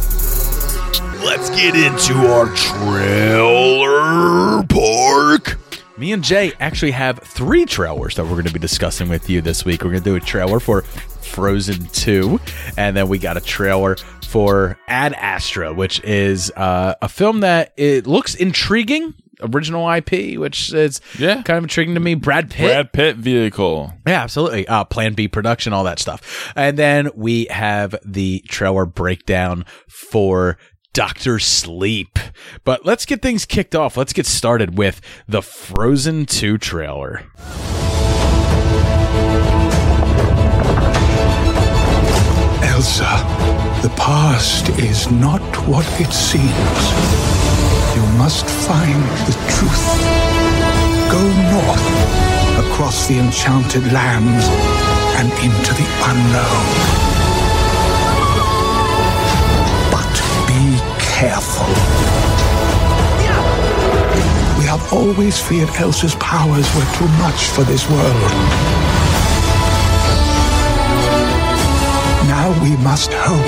Let's 1.25 1.51
get 1.51 1.75
into 1.77 2.15
our 2.29 2.47
trailer 2.57 4.63
park. 4.65 5.59
Me 5.99 6.13
and 6.13 6.25
Jay 6.25 6.53
actually 6.61 6.93
have 6.93 7.19
three 7.19 7.67
trailers 7.67 8.15
that 8.17 8.25
we're 8.25 8.31
going 8.31 8.47
to 8.47 8.53
be 8.53 8.59
discussing 8.59 9.09
with 9.11 9.29
you 9.29 9.43
this 9.43 9.65
week. 9.67 9.83
We're 9.83 9.91
going 9.91 10.03
to 10.03 10.11
do 10.11 10.17
a 10.17 10.21
trailer 10.21 10.61
for 10.61 10.83
Frozen 10.83 11.87
2, 11.89 12.41
and 12.79 12.97
then 12.97 13.09
we 13.09 13.19
got 13.19 13.37
a 13.37 13.41
trailer 13.41 13.97
for 14.29 14.79
Ad 14.89 15.13
Astra, 15.15 15.75
which 15.75 16.03
is 16.05 16.51
uh, 16.57 16.95
a 17.03 17.09
film 17.09 17.41
that 17.41 17.75
it 17.77 18.07
looks 18.07 18.35
intriguing. 18.35 19.13
Original 19.41 19.89
IP, 19.89 20.37
which 20.39 20.73
is 20.73 21.01
Yeah. 21.17 21.43
kind 21.43 21.59
of 21.59 21.65
intriguing 21.65 21.95
to 21.95 22.01
me. 22.01 22.15
Brad 22.15 22.51
Pitt, 22.51 22.67
Brad 22.67 22.93
Pitt 22.93 23.17
vehicle. 23.17 23.93
Yeah, 24.07 24.23
absolutely. 24.23 24.67
Uh, 24.67 24.83
Plan 24.85 25.15
B 25.15 25.29
production, 25.29 25.73
all 25.73 25.85
that 25.85 26.01
stuff. 26.01 26.53
And 26.57 26.77
then 26.77 27.11
we 27.15 27.45
have 27.47 27.95
the 28.05 28.41
trailer 28.49 28.85
breakdown 28.85 29.65
for 29.89 30.59
Doctor 30.99 31.39
Sleep. 31.39 32.19
But 32.65 32.85
let's 32.85 33.07
get 33.07 33.23
things 33.23 33.45
kicked 33.47 33.77
off. 33.77 33.97
Let's 33.97 34.13
get 34.13 34.27
started 34.27 34.77
with 34.77 35.01
the 35.29 35.43
Frozen 35.43 36.27
2 36.27 36.59
trailer. 36.59 37.23
Elsa, 42.65 43.15
the 43.81 43.95
past 43.97 44.71
is 44.81 45.09
not 45.09 45.41
what 45.69 45.87
it 46.01 46.13
seems. 46.13 46.83
You 47.95 48.03
must 48.19 48.47
find 48.47 49.01
the 49.29 49.39
truth. 49.55 49.87
Go 51.13 51.23
north, 51.53 52.73
across 52.73 53.07
the 53.07 53.21
enchanted 53.21 53.93
lands, 53.93 54.47
and 55.15 55.31
into 55.45 55.75
the 55.75 55.87
unknown. 56.03 57.08
Careful. 61.19 61.67
We 64.57 64.65
have 64.67 64.93
always 64.93 65.41
feared 65.41 65.69
Elsa's 65.71 66.15
powers 66.17 66.73
were 66.77 66.87
too 66.95 67.09
much 67.19 67.47
for 67.47 67.65
this 67.65 67.91
world. 67.91 68.31
Now 72.29 72.55
we 72.63 72.77
must 72.85 73.11
hope. 73.13 73.45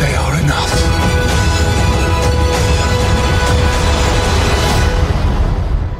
They 0.00 0.14
are 0.16 0.40
enough. 0.40 0.72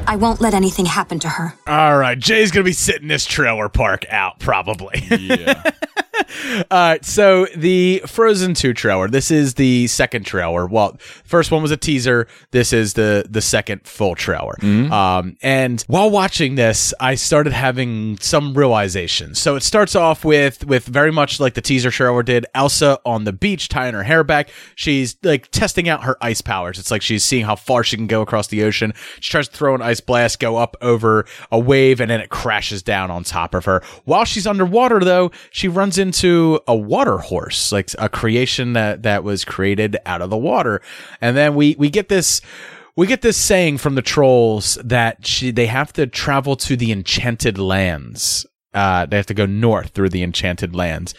I 0.09 0.17
won't 0.17 0.41
let 0.41 0.55
anything 0.55 0.87
happen 0.87 1.19
to 1.19 1.29
her. 1.29 1.53
All 1.67 1.99
right, 1.99 2.19
Jay's 2.19 2.51
going 2.51 2.65
to 2.65 2.69
be 2.69 2.73
sitting 2.73 3.09
this 3.09 3.27
trailer 3.27 3.69
park 3.69 4.07
out 4.09 4.39
probably. 4.39 5.03
Yeah. 5.11 5.63
All 6.71 6.79
right, 6.79 7.05
so 7.05 7.47
the 7.57 8.03
Frozen 8.07 8.55
2 8.55 8.75
trailer. 8.75 9.09
This 9.09 9.31
is 9.31 9.55
the 9.55 9.87
second 9.89 10.25
trailer. 10.25 10.67
Well, 10.67 10.97
first 11.25 11.51
one 11.51 11.63
was 11.63 11.71
a 11.71 11.77
teaser. 11.77 12.27
This 12.51 12.73
is 12.73 12.95
the 12.95 13.27
the 13.29 13.41
second 13.41 13.87
full 13.87 14.15
trailer. 14.15 14.55
Um, 14.93 15.37
and 15.43 15.83
while 15.89 16.11
watching 16.11 16.55
this, 16.55 16.93
I 17.01 17.15
started 17.15 17.53
having 17.53 18.19
some 18.19 18.55
realizations. 18.55 19.39
So 19.39 19.57
it 19.57 19.63
starts 19.63 19.95
off 19.95 20.25
with 20.25 20.65
with 20.67 20.87
very 20.87 21.11
much 21.11 21.41
like 21.41 21.55
the 21.55 21.61
teaser 21.61 21.91
trailer 21.91 22.23
did. 22.23 22.47
Elsa 22.55 22.99
on 23.05 23.25
the 23.25 23.33
beach 23.33 23.69
tying 23.69 23.95
her 23.95 24.03
hair 24.03 24.25
back. 24.25 24.51
She's 24.75 25.17
like 25.23 25.51
testing 25.51 25.89
out 25.89 26.05
her 26.05 26.17
ice 26.21 26.41
powers. 26.41 26.79
It's 26.79 26.91
like 26.91 27.03
she's 27.03 27.25
seeing 27.25 27.45
how 27.45 27.57
far 27.57 27.83
she 27.85 27.97
can 27.97 28.07
go 28.07 28.21
across 28.23 28.47
the 28.49 28.63
ocean. 28.65 28.93
She 29.21 29.31
tries 29.31 29.49
to 29.49 29.57
throw 29.57 29.75
an 29.75 29.83
ice 29.83 30.01
blast, 30.01 30.41
go 30.41 30.57
up 30.57 30.77
over 30.81 31.25
a 31.51 31.59
wave, 31.59 32.01
and 32.01 32.11
then 32.11 32.21
it 32.21 32.31
crashes 32.31 32.83
down 32.83 33.11
on 33.11 33.25
top 33.25 33.55
of 33.55 33.65
her. 33.65 33.83
While 34.05 34.25
she's 34.25 34.47
underwater, 34.47 35.01
though, 35.01 35.31
she 35.51 35.69
runs 35.69 35.99
into 35.99 36.20
a 36.25 36.77
water 36.77 37.19
horse, 37.19 37.73
like 37.73 37.91
a 37.99 38.09
creation 38.09 38.73
that 38.75 39.03
that 39.03 39.25
was 39.25 39.45
created 39.45 39.97
out 40.07 40.23
of 40.23 40.31
the 40.31 40.37
water. 40.37 40.81
And 41.21 41.37
then 41.37 41.55
we 41.55 41.77
we 41.79 41.91
get 41.91 42.09
this 42.09 42.41
we 42.97 43.07
get 43.07 43.23
this 43.23 43.37
saying 43.37 43.79
from 43.79 43.95
the 43.95 44.03
trolls 44.03 44.79
that 44.85 45.27
she 45.27 45.51
they 45.51 45.67
have 45.67 45.93
to 45.95 46.07
travel 46.07 46.57
to 46.57 46.77
the 46.77 46.93
enchanted 46.93 47.59
lands. 47.59 48.47
Uh, 48.75 49.07
they 49.07 49.17
have 49.17 49.27
to 49.27 49.35
go 49.35 49.47
north 49.47 49.91
through 49.91 50.11
the 50.11 50.23
enchanted 50.23 50.77
lands, 50.77 51.15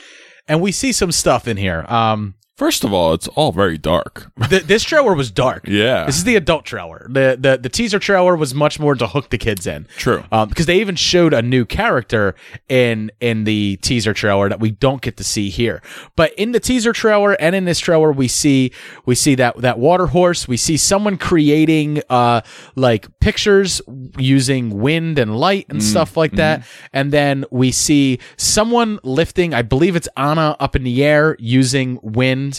and 0.48 0.62
we 0.62 0.72
see 0.72 0.92
some 0.92 1.12
stuff 1.12 1.48
in 1.48 1.58
here. 1.58 1.86
Um, 1.88 2.36
First 2.62 2.84
of 2.84 2.94
all, 2.94 3.16
it's 3.16 3.28
all 3.30 3.52
very 3.52 3.80
dark. 3.80 4.32
th- 4.50 4.66
this 4.66 4.84
trailer 4.84 5.16
was 5.16 5.32
dark. 5.32 5.68
Yeah. 5.68 6.06
This 6.06 6.18
is 6.18 6.26
the 6.26 6.36
adult 6.36 6.64
trailer. 6.64 7.08
The, 7.10 7.36
the 7.40 7.58
the 7.58 7.70
teaser 7.70 7.98
trailer 7.98 8.36
was 8.36 8.54
much 8.54 8.80
more 8.80 8.94
to 8.94 9.08
hook 9.08 9.32
the 9.32 9.40
kids 9.40 9.66
in. 9.66 9.88
True. 9.98 10.24
Um, 10.32 10.48
because 10.48 10.68
they 10.68 10.80
even 10.80 10.96
showed 10.96 11.34
a 11.34 11.42
new 11.42 11.66
character 11.66 12.36
in 12.70 13.10
in 13.20 13.46
the 13.46 13.78
teaser 13.78 14.14
trailer 14.14 14.48
that 14.48 14.60
we 14.60 14.70
don't 14.70 15.02
get 15.02 15.18
to 15.18 15.24
see 15.24 15.50
here. 15.50 15.82
But 16.16 16.34
in 16.36 16.52
the 16.52 16.60
teaser 16.60 16.94
trailer 16.94 17.34
and 17.42 17.56
in 17.56 17.66
this 17.66 17.80
trailer, 17.80 18.12
we 18.12 18.28
see 18.28 18.72
we 19.08 19.16
see 19.16 19.34
that 19.34 19.58
that 19.58 19.80
water 19.80 20.06
horse. 20.06 20.48
We 20.48 20.58
see 20.58 20.78
someone 20.78 21.18
creating 21.18 22.04
uh 22.12 22.42
like 22.76 23.08
pictures 23.20 23.82
using 24.20 24.80
wind 24.80 25.18
and 25.18 25.36
light 25.36 25.66
and 25.70 25.82
stuff 25.82 26.16
like 26.16 26.34
that. 26.34 26.64
And 26.94 27.12
then 27.12 27.44
we 27.50 27.72
see 27.72 28.20
someone 28.38 29.00
lifting. 29.02 29.56
I 29.56 29.64
believe 29.64 29.96
it's 29.96 30.10
Anna 30.16 30.56
up 30.60 30.76
in 30.76 30.84
the 30.84 31.04
air 31.04 31.36
using 31.40 31.98
wind 32.04 32.51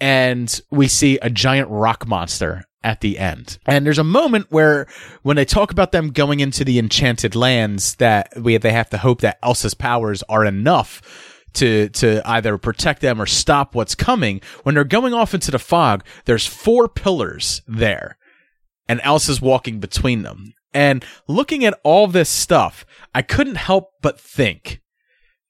and 0.00 0.60
we 0.70 0.88
see 0.88 1.18
a 1.22 1.30
giant 1.30 1.68
rock 1.70 2.06
monster 2.06 2.64
at 2.82 3.00
the 3.00 3.18
end. 3.18 3.58
And 3.66 3.84
there's 3.86 3.98
a 3.98 4.04
moment 4.04 4.46
where 4.50 4.86
when 5.22 5.36
they 5.36 5.44
talk 5.44 5.70
about 5.70 5.92
them 5.92 6.10
going 6.10 6.40
into 6.40 6.64
the 6.64 6.78
enchanted 6.78 7.34
lands 7.34 7.94
that 7.96 8.32
we 8.36 8.56
they 8.56 8.72
have 8.72 8.90
to 8.90 8.98
hope 8.98 9.20
that 9.20 9.38
Elsa's 9.42 9.74
powers 9.74 10.22
are 10.28 10.44
enough 10.44 11.02
to 11.54 11.88
to 11.90 12.22
either 12.28 12.56
protect 12.58 13.00
them 13.00 13.20
or 13.20 13.26
stop 13.26 13.74
what's 13.74 13.94
coming. 13.94 14.40
When 14.62 14.74
they're 14.74 14.84
going 14.84 15.14
off 15.14 15.34
into 15.34 15.50
the 15.50 15.58
fog, 15.58 16.04
there's 16.24 16.46
four 16.46 16.88
pillars 16.88 17.62
there 17.66 18.16
and 18.88 19.00
Elsa's 19.04 19.40
walking 19.40 19.78
between 19.78 20.22
them. 20.22 20.52
And 20.72 21.04
looking 21.28 21.64
at 21.64 21.78
all 21.84 22.06
this 22.06 22.28
stuff, 22.28 22.84
I 23.14 23.22
couldn't 23.22 23.56
help 23.56 23.90
but 24.02 24.20
think 24.20 24.80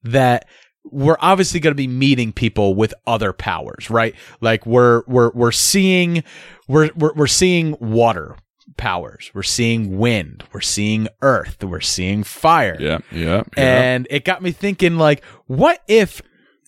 that 0.03 0.47
we're 0.85 1.17
obviously 1.21 1.61
going 1.61 1.73
to 1.73 1.77
be 1.77 1.87
meeting 1.87 2.33
people 2.33 2.75
with 2.75 2.95
other 3.07 3.33
powers, 3.33 3.91
right? 3.91 4.15
Like 4.41 4.65
we're 4.67 5.03
we're 5.07 5.31
we're 5.31 5.53
seeing 5.53 6.23
we're 6.69 6.91
we're, 6.97 7.13
we're 7.15 7.27
seeing 7.27 7.77
water 7.81 8.37
powers, 8.77 9.31
we're 9.35 9.43
seeing 9.43 9.99
wind, 9.99 10.45
we're 10.53 10.61
seeing 10.63 11.07
earth, 11.23 11.63
we're 11.63 11.81
seeing 11.81 12.23
fire. 12.25 12.77
Yeah, 12.81 12.99
yeah, 13.13 13.43
yeah. 13.57 13.83
And 13.83 14.07
it 14.11 14.25
got 14.25 14.43
me 14.43 14.53
thinking 14.53 14.97
like 14.97 15.25
what 15.47 15.83
if 15.87 16.23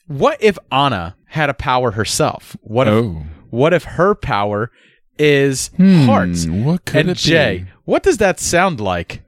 what 0.06 0.36
if 0.42 0.58
Anna 0.70 1.16
had 1.26 1.48
a 1.48 1.54
power 1.54 1.92
herself? 1.92 2.56
What 2.60 2.86
if 2.88 2.94
Oh. 2.94 3.22
what 3.50 3.72
if 3.72 3.84
her 3.84 4.14
power 4.14 4.70
is 5.18 5.68
Hmm, 5.76 6.04
hearts? 6.04 6.46
what 6.46 6.84
could 6.84 7.00
and 7.00 7.10
it 7.10 7.24
be? 7.24 7.64
What 7.84 8.02
does 8.02 8.18
that 8.18 8.38
sound 8.40 8.78
like? 8.80 9.22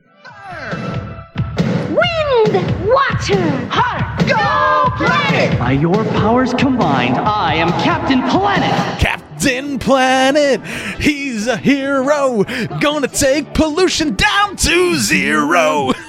Wind, 1.88 2.88
water, 2.88 3.68
heart, 3.70 4.13
go 4.28 4.90
planet! 4.96 5.58
By 5.58 5.72
your 5.72 6.04
powers 6.04 6.54
combined, 6.54 7.16
I 7.16 7.54
am 7.54 7.70
Captain 7.82 8.22
Planet. 8.28 9.00
Captain 9.00 9.78
Planet, 9.78 10.60
he's 11.00 11.46
a 11.46 11.56
hero, 11.56 12.44
gonna 12.80 13.08
take 13.08 13.54
pollution 13.54 14.14
down 14.14 14.56
to 14.56 14.96
zero. 14.96 15.92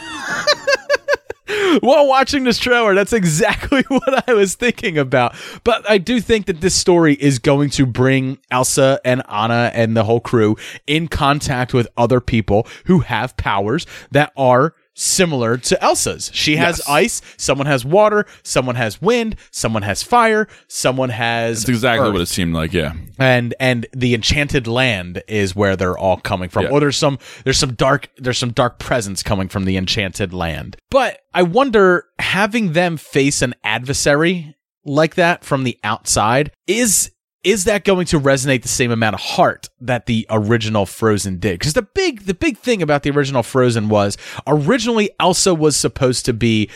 while 1.82 2.07
watching 2.07 2.43
this 2.43 2.57
trailer. 2.57 2.93
That's 2.93 3.13
exactly 3.13 3.84
what 3.88 4.28
I 4.28 4.34
was 4.34 4.55
thinking 4.55 4.97
about. 4.97 5.36
But 5.63 5.89
I 5.89 5.97
do 5.97 6.20
think 6.20 6.45
that 6.47 6.61
this 6.61 6.76
story 6.76 7.16
is 7.16 7.39
going 7.39 7.70
to 7.72 7.86
bring 7.86 8.39
Elsa 8.51 8.99
and 9.05 9.22
Anna 9.30 9.72
and 9.74 9.95
the 9.95 10.03
whole 10.03 10.20
crew 10.20 10.57
in 10.88 11.07
contact 11.07 11.74
with 11.74 11.88
other 11.97 12.20
people 12.20 12.68
who 12.86 12.99
have 12.99 13.38
powers 13.38 13.86
that 14.11 14.32
are 14.36 14.74
similar 14.96 15.58
to 15.58 15.82
Elsa's. 15.84 16.32
She 16.34 16.56
has 16.56 16.80
Yes. 16.80 16.89
ice, 16.89 17.22
someone 17.38 17.68
has 17.68 17.86
water, 17.86 18.26
someone 18.43 18.76
has 18.76 19.02
wind, 19.02 19.36
someone 19.52 19.84
has 19.84 20.02
fire, 20.02 20.48
someone 20.68 21.10
has 21.10 21.60
That's 21.60 21.70
exactly 21.70 22.08
earth 22.08 22.14
what 22.14 22.22
it 22.22 22.28
seemed 22.28 22.54
like. 22.54 22.74
Yeah. 22.74 22.93
and 23.20 23.54
and 23.60 23.86
the 23.96 24.14
enchanted 24.16 24.68
land 24.68 25.22
is 25.28 25.56
where 25.56 25.76
they're 25.76 25.98
all 25.98 26.18
coming 26.18 26.50
from 26.50 26.64
Yeah. 26.64 26.70
or 26.70 26.80
there's 26.80 26.98
some 26.98 27.20
there's 27.43 27.58
some 27.58 27.74
dark 27.74 28.10
there's 28.18 28.38
some 28.38 28.52
dark 28.52 28.80
presence 28.80 29.22
coming 29.24 29.48
from 29.50 29.66
the 29.66 29.78
enchanted 29.78 30.34
land 30.34 30.76
but 30.89 31.20
i 31.34 31.41
wonder 31.43 32.06
having 32.20 32.74
them 32.74 32.98
face 32.98 33.41
an 33.41 33.54
adversary 33.64 34.56
like 34.86 35.16
that 35.16 35.43
from 35.43 35.64
the 35.64 35.78
outside 35.84 36.52
is 36.68 37.12
is 37.46 37.66
that 37.66 37.86
going 37.86 38.08
to 38.08 38.20
resonate 38.20 38.64
the 38.64 38.68
same 38.68 38.91
amount 38.91 39.14
of 39.14 39.22
heart 39.22 39.70
that 39.80 40.08
the 40.08 40.26
original 40.30 40.86
Frozen 40.86 41.38
did? 41.38 41.60
Because 41.60 41.74
the 41.74 41.84
big 41.84 42.22
the 42.22 42.34
big 42.34 42.58
thing 42.58 42.82
about 42.82 43.04
the 43.04 43.12
original 43.12 43.43
Frozen 43.43 43.88
was 43.88 44.18
originally 44.48 45.12
Elsa 45.20 45.54
was 45.54 45.78
supposed 45.78 46.26
to 46.26 46.34
be 46.34 46.70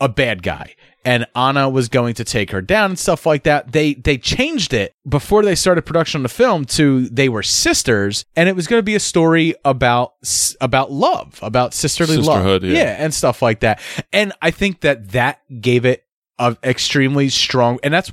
a 0.00 0.08
bad 0.08 0.42
guy 0.42 0.74
and 1.04 1.26
Anna 1.34 1.68
was 1.68 1.88
going 1.88 2.14
to 2.14 2.24
take 2.24 2.52
her 2.52 2.60
down 2.62 2.92
and 2.92 2.98
stuff 2.98 3.26
like 3.26 3.42
that. 3.42 3.72
They 3.72 3.94
they 3.94 4.16
changed 4.16 4.72
it 4.72 4.94
before 5.08 5.42
they 5.42 5.54
started 5.54 5.82
production 5.82 6.20
on 6.20 6.22
the 6.22 6.28
film 6.28 6.64
to 6.66 7.08
they 7.08 7.28
were 7.28 7.42
sisters 7.42 8.24
and 8.36 8.48
it 8.48 8.54
was 8.54 8.66
going 8.66 8.78
to 8.78 8.84
be 8.84 8.94
a 8.94 9.00
story 9.00 9.54
about 9.64 10.14
about 10.60 10.92
love, 10.92 11.38
about 11.42 11.74
sisterly 11.74 12.16
love. 12.16 12.24
Sisterhood, 12.26 12.62
yeah. 12.62 12.96
and 12.98 13.12
stuff 13.12 13.42
like 13.42 13.60
that. 13.60 13.80
And 14.12 14.32
I 14.40 14.52
think 14.52 14.80
that 14.80 15.10
that 15.10 15.40
gave 15.60 15.84
it 15.84 16.01
a 16.38 16.56
extremely 16.64 17.28
strong 17.28 17.78
and 17.82 17.92
that's 17.92 18.10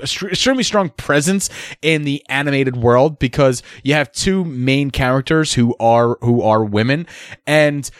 extremely 0.00 0.62
strong 0.62 0.88
presence 0.90 1.50
in 1.82 2.04
the 2.04 2.24
animated 2.28 2.76
world 2.76 3.18
because 3.18 3.62
you 3.82 3.94
have 3.94 4.10
two 4.12 4.44
main 4.44 4.90
characters 4.90 5.52
who 5.52 5.74
are 5.80 6.16
who 6.22 6.42
are 6.42 6.64
women 6.64 7.06
and 7.46 7.90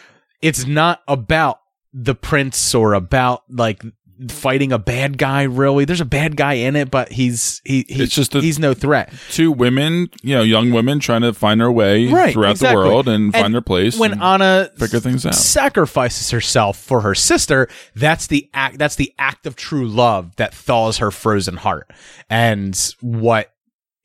it's 0.41 0.65
not 0.65 1.01
about 1.07 1.59
the 1.93 2.15
prince 2.15 2.73
or 2.75 2.93
about 2.93 3.43
like 3.49 3.83
fighting 4.29 4.71
a 4.71 4.79
bad 4.79 5.17
guy 5.17 5.43
really 5.43 5.85
there's 5.85 6.01
a 6.01 6.05
bad 6.05 6.35
guy 6.35 6.53
in 6.53 6.75
it 6.75 6.89
but 6.89 7.11
he's 7.11 7.61
he, 7.65 7.85
he 7.87 8.03
It's 8.03 8.15
just 8.15 8.33
a- 8.35 8.41
he's 8.41 8.59
no 8.59 8.73
threat 8.73 9.13
Two 9.29 9.51
women, 9.51 10.09
you 10.23 10.35
know, 10.35 10.41
young 10.41 10.71
women 10.71 10.99
trying 10.99 11.21
to 11.21 11.33
find 11.33 11.61
their 11.61 11.71
way 11.71 12.07
right 12.07 12.33
throughout 12.33 12.51
exactly. 12.51 12.81
the 12.83 12.87
world 12.89 13.07
and, 13.07 13.31
find 13.33 13.53
their 13.53 13.61
place. 13.61 13.97
when 13.97 14.13
and 14.13 14.23
anna 14.23 14.71
figure 14.77 14.99
things 14.99 15.25
out. 15.25 15.35
sacrifices 15.35 16.31
herself 16.31 16.77
for 16.77 17.01
her 17.01 17.13
sister 17.15 17.67
that's 17.95 18.27
the 18.27 18.49
act 18.53 18.77
that's 18.77 18.95
the 18.95 19.13
act 19.19 19.45
of 19.45 19.55
true 19.55 19.87
love 19.87 20.35
that 20.37 20.53
thaws 20.53 20.97
her 20.97 21.11
frozen 21.11 21.57
heart 21.57 21.91
and 22.29 22.93
what 23.01 23.51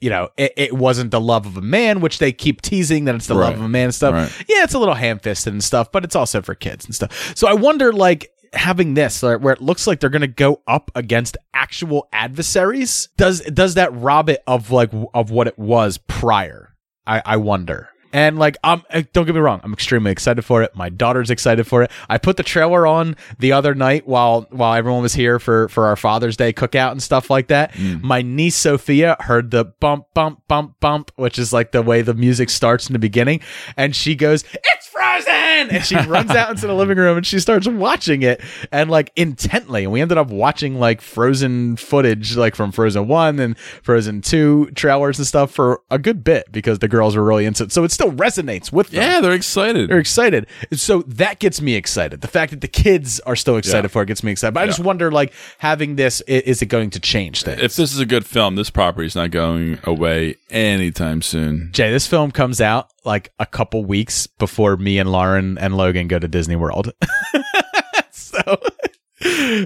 you 0.01 0.11
know, 0.11 0.31
it, 0.37 0.53
it 0.57 0.73
wasn't 0.73 1.13
the 1.13 1.21
love 1.21 1.47
of 1.47 1.57
a 1.57 1.61
man, 1.63 2.01
which 2.01 2.19
they 2.19 2.33
keep 2.33 2.61
teasing 2.61 3.05
that 3.05 3.15
it's 3.15 3.29
the 3.29 3.35
love 3.35 3.55
of 3.55 3.61
a 3.61 3.69
man 3.69 3.85
and 3.85 3.95
stuff. 3.95 4.13
Right. 4.13 4.45
Yeah, 4.49 4.65
it's 4.65 4.75
a 4.75 4.79
little 4.81 4.97
ham 4.97 5.21
fisted 5.21 5.53
and 5.53 5.63
stuff, 5.63 5.93
but 5.93 6.03
it's 6.03 6.17
also 6.17 6.43
for 6.43 6.57
kids 6.57 6.85
and 6.85 6.93
stuff. 6.93 7.37
So 7.37 7.47
I 7.47 7.53
wonder, 7.53 7.93
like, 7.93 8.29
having 8.53 8.95
this 8.95 9.23
where 9.23 9.53
it 9.53 9.63
looks 9.63 9.87
like 9.87 10.01
they're 10.01 10.11
going 10.11 10.21
to 10.23 10.27
go 10.27 10.63
up 10.67 10.91
against 10.95 11.37
actual 11.55 12.09
adversaries, 12.13 13.09
does 13.17 13.41
does 13.43 13.75
that 13.75 13.93
rob 13.95 14.29
it 14.29 14.43
of 14.47 14.71
like 14.71 14.91
of 15.15 15.31
what 15.31 15.47
it 15.47 15.59
was 15.59 15.99
prior? 15.99 16.75
I, 17.07 17.23
I 17.25 17.37
wonder. 17.37 17.89
And 18.15 18.39
like, 18.39 18.59
um, 18.63 18.85
uh, 18.91 19.03
don't 19.15 19.25
get 19.25 19.35
me 19.35 19.41
wrong, 19.41 19.63
I'm 19.65 19.73
extremely 19.73 20.13
excited 20.13 20.43
for 20.43 20.63
it. 20.63 20.77
My 20.77 20.91
daughter's 20.91 21.31
excited 21.31 21.67
for 21.67 21.83
it. 21.83 21.91
I 22.11 22.19
put 22.19 22.37
the 22.37 22.43
trailer 22.43 22.87
on 22.87 23.17
the 23.39 23.53
other 23.53 23.75
night 23.75 24.07
while 24.07 24.43
while 24.51 24.75
everyone 24.75 25.01
was 25.01 25.15
here 25.15 25.39
for 25.39 25.69
for 25.69 25.87
our 25.87 25.97
Father's 25.97 26.37
Day 26.37 26.53
cookout 26.53 26.93
and 26.93 27.03
stuff 27.03 27.31
like 27.31 27.49
that. 27.49 27.73
My 28.03 28.21
niece 28.21 28.57
Sophia 28.57 29.17
heard 29.21 29.51
the 29.51 29.65
bump 29.65 30.07
bump 30.13 30.43
bump 30.47 30.79
bump, 30.79 31.11
which 31.17 31.39
is 31.39 31.55
like 31.55 31.73
the 31.73 31.81
way 31.81 32.03
the 32.03 32.13
music 32.13 32.51
starts 32.51 32.87
in 32.87 32.93
the 32.93 32.99
beginning, 32.99 33.41
and 33.79 33.97
she 33.97 34.15
goes, 34.15 34.45
"It's 34.53 34.89
Frozen!" 34.93 35.70
and 35.70 35.84
she 35.84 35.97
runs 35.97 36.30
out 36.30 36.51
into 36.51 36.66
the 36.66 36.74
living 36.74 36.99
room 36.99 37.16
and 37.16 37.26
she 37.26 37.38
starts 37.40 37.66
watching 37.66 38.22
it 38.22 38.40
and 38.70 38.90
like 38.90 39.12
intently. 39.16 39.84
And 39.84 39.93
we 39.93 40.01
ended 40.01 40.18
up 40.18 40.28
watching 40.28 40.78
like 40.78 41.01
Frozen 41.01 41.76
footage, 41.76 42.36
like 42.36 42.55
from 42.55 42.72
Frozen 42.72 43.09
One 43.09 43.38
and 43.38 43.57
Frozen 43.59 44.22
Two 44.22 44.70
trailers 44.74 45.18
and 45.18 45.26
stuff 45.26 45.51
for 45.53 45.80
a 45.90 45.99
good 45.99 46.22
bit 46.24 46.51
because 46.53 46.78
the 46.80 46.88
girls 46.88 47.16
were 47.16 47.24
really 47.24 47.45
into 47.47 47.64
it. 47.64 47.72
So 47.72 47.84
it 47.84 47.90
still 47.93 48.12
resonates 48.12 48.72
with 48.72 48.90
them. 48.90 49.03
yeah, 49.03 49.20
they're 49.20 49.32
excited. 49.32 49.88
They're 49.88 49.99
excited. 49.99 50.47
So 50.72 51.03
that 51.03 51.38
gets 51.38 51.61
me 51.61 51.74
excited. 51.74 52.20
The 52.20 52.28
fact 52.28 52.51
that 52.51 52.61
the 52.61 52.68
kids 52.68 53.20
are 53.20 53.36
still 53.36 53.57
excited 53.57 53.84
Yeah. 53.84 53.88
for 53.88 54.03
it 54.03 54.07
gets 54.07 54.22
me 54.22 54.32
excited. 54.32 54.53
But 54.55 54.64
I 54.64 54.66
just 54.66 54.80
wonder, 54.80 55.11
like, 55.11 55.32
having 55.59 55.97
this, 55.97 56.20
is 56.22 56.62
it 56.62 56.66
going 56.66 56.90
to 56.90 57.01
change 57.01 57.43
things? 57.43 57.61
if 57.61 57.76
this 57.76 57.93
is 57.93 57.99
a 58.01 58.07
good 58.07 58.26
film, 58.26 58.57
this 58.57 58.70
property 58.70 59.07
is 59.07 59.14
not 59.14 59.30
going 59.30 59.78
away 59.84 60.36
anytime 60.51 61.22
soon. 61.22 61.70
Jay, 61.72 61.90
this 61.90 62.07
film 62.07 62.30
comes 62.30 62.61
out 62.61 62.91
like 63.05 63.33
a 63.39 63.47
couple 63.47 63.85
weeks 63.85 64.27
before 64.27 64.77
me 64.77 64.99
and 64.99 65.11
Lauren 65.11 65.59
and 65.59 65.77
Logan 65.77 66.09
go 66.09 66.19
to 66.19 66.29
Disney 66.29 66.57
World. 66.57 66.93
so 68.11 68.61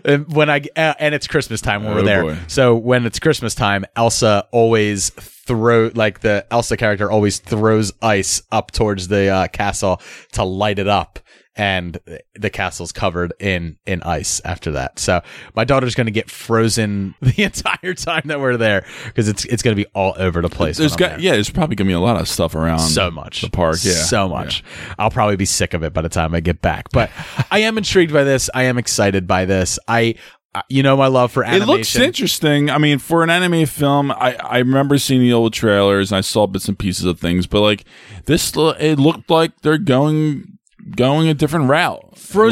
and 0.04 0.30
when 0.34 0.50
I 0.50 0.60
uh, 0.76 0.94
and 0.98 1.14
it's 1.14 1.26
Christmas 1.26 1.60
time 1.60 1.82
when 1.84 1.92
Oh, 1.92 1.96
we're 1.96 2.02
there. 2.02 2.22
boy. 2.22 2.38
So 2.46 2.74
when 2.74 3.06
it's 3.06 3.18
Christmas 3.18 3.54
time, 3.54 3.84
Elsa 3.96 4.46
always 4.52 5.10
throw 5.10 5.90
like 5.94 6.20
the 6.20 6.46
Elsa 6.50 6.76
character 6.76 7.10
always 7.10 7.38
throws 7.38 7.92
ice 8.02 8.42
up 8.52 8.70
towards 8.70 9.08
the 9.08 9.28
uh, 9.28 9.48
castle 9.48 10.00
to 10.32 10.44
light 10.44 10.78
it 10.78 10.88
up. 10.88 11.18
And 11.56 11.98
the 12.34 12.50
castle's 12.50 12.92
covered 12.92 13.32
in 13.40 13.78
in 13.86 14.02
ice 14.02 14.40
after 14.44 14.72
that. 14.72 14.98
So 14.98 15.22
my 15.54 15.64
daughter's 15.64 15.94
going 15.94 16.06
to 16.06 16.10
get 16.10 16.30
frozen 16.30 17.14
the 17.20 17.42
entire 17.42 17.94
time 17.94 18.22
that 18.26 18.40
we're 18.40 18.56
there 18.56 18.84
because 19.06 19.28
it's 19.28 19.44
it's 19.46 19.62
going 19.62 19.76
to 19.76 19.82
be 19.82 19.88
all 19.94 20.14
over 20.18 20.42
the 20.42 20.50
place. 20.50 20.76
There's 20.76 20.96
got 20.96 21.10
there 21.10 21.20
yeah, 21.20 21.32
there's 21.32 21.50
probably 21.50 21.76
gonna 21.76 21.88
be 21.88 21.94
a 21.94 22.00
lot 22.00 22.20
of 22.20 22.28
stuff 22.28 22.54
around 22.54 22.80
so 22.80 23.10
much 23.10 23.40
the 23.40 23.50
park. 23.50 23.78
Yeah, 23.82 23.92
so 23.92 24.28
much 24.28 24.62
i'll 24.98 25.10
probably 25.10 25.36
be 25.36 25.44
sick 25.44 25.74
of 25.74 25.82
it 25.82 25.92
by 25.92 26.02
the 26.02 26.08
time 26.08 26.34
i 26.34 26.40
get 26.40 26.60
back 26.62 26.88
but 26.92 27.10
i 27.50 27.60
am 27.60 27.78
intrigued 27.78 28.12
by 28.12 28.24
this 28.24 28.50
i 28.54 28.64
am 28.64 28.78
excited 28.78 29.26
by 29.26 29.44
this 29.44 29.78
i 29.88 30.14
uh, 30.54 30.62
you 30.68 30.82
know 30.82 30.96
my 30.96 31.06
love 31.06 31.32
for 31.32 31.44
It 31.44 31.66
looks 31.66 31.94
interesting. 31.96 32.70
I 32.70 32.78
mean, 32.78 32.98
for 32.98 33.22
an 33.22 33.28
anime 33.28 33.66
film, 33.66 34.10
I, 34.10 34.36
I 34.40 34.58
remember 34.60 34.96
seeing 34.96 35.20
the 35.20 35.34
old 35.34 35.52
trailers 35.52 36.10
and 36.10 36.16
I 36.16 36.22
saw 36.22 36.46
bits 36.46 36.66
and 36.66 36.78
pieces 36.78 37.04
of 37.04 37.20
things, 37.20 37.46
but 37.46 37.60
like 37.60 37.84
this, 38.24 38.54
it 38.56 38.98
looked 38.98 39.28
like 39.28 39.60
they're 39.60 39.76
going 39.76 40.55
going 40.94 41.28
a 41.28 41.34
different 41.34 41.68
route. 41.68 42.02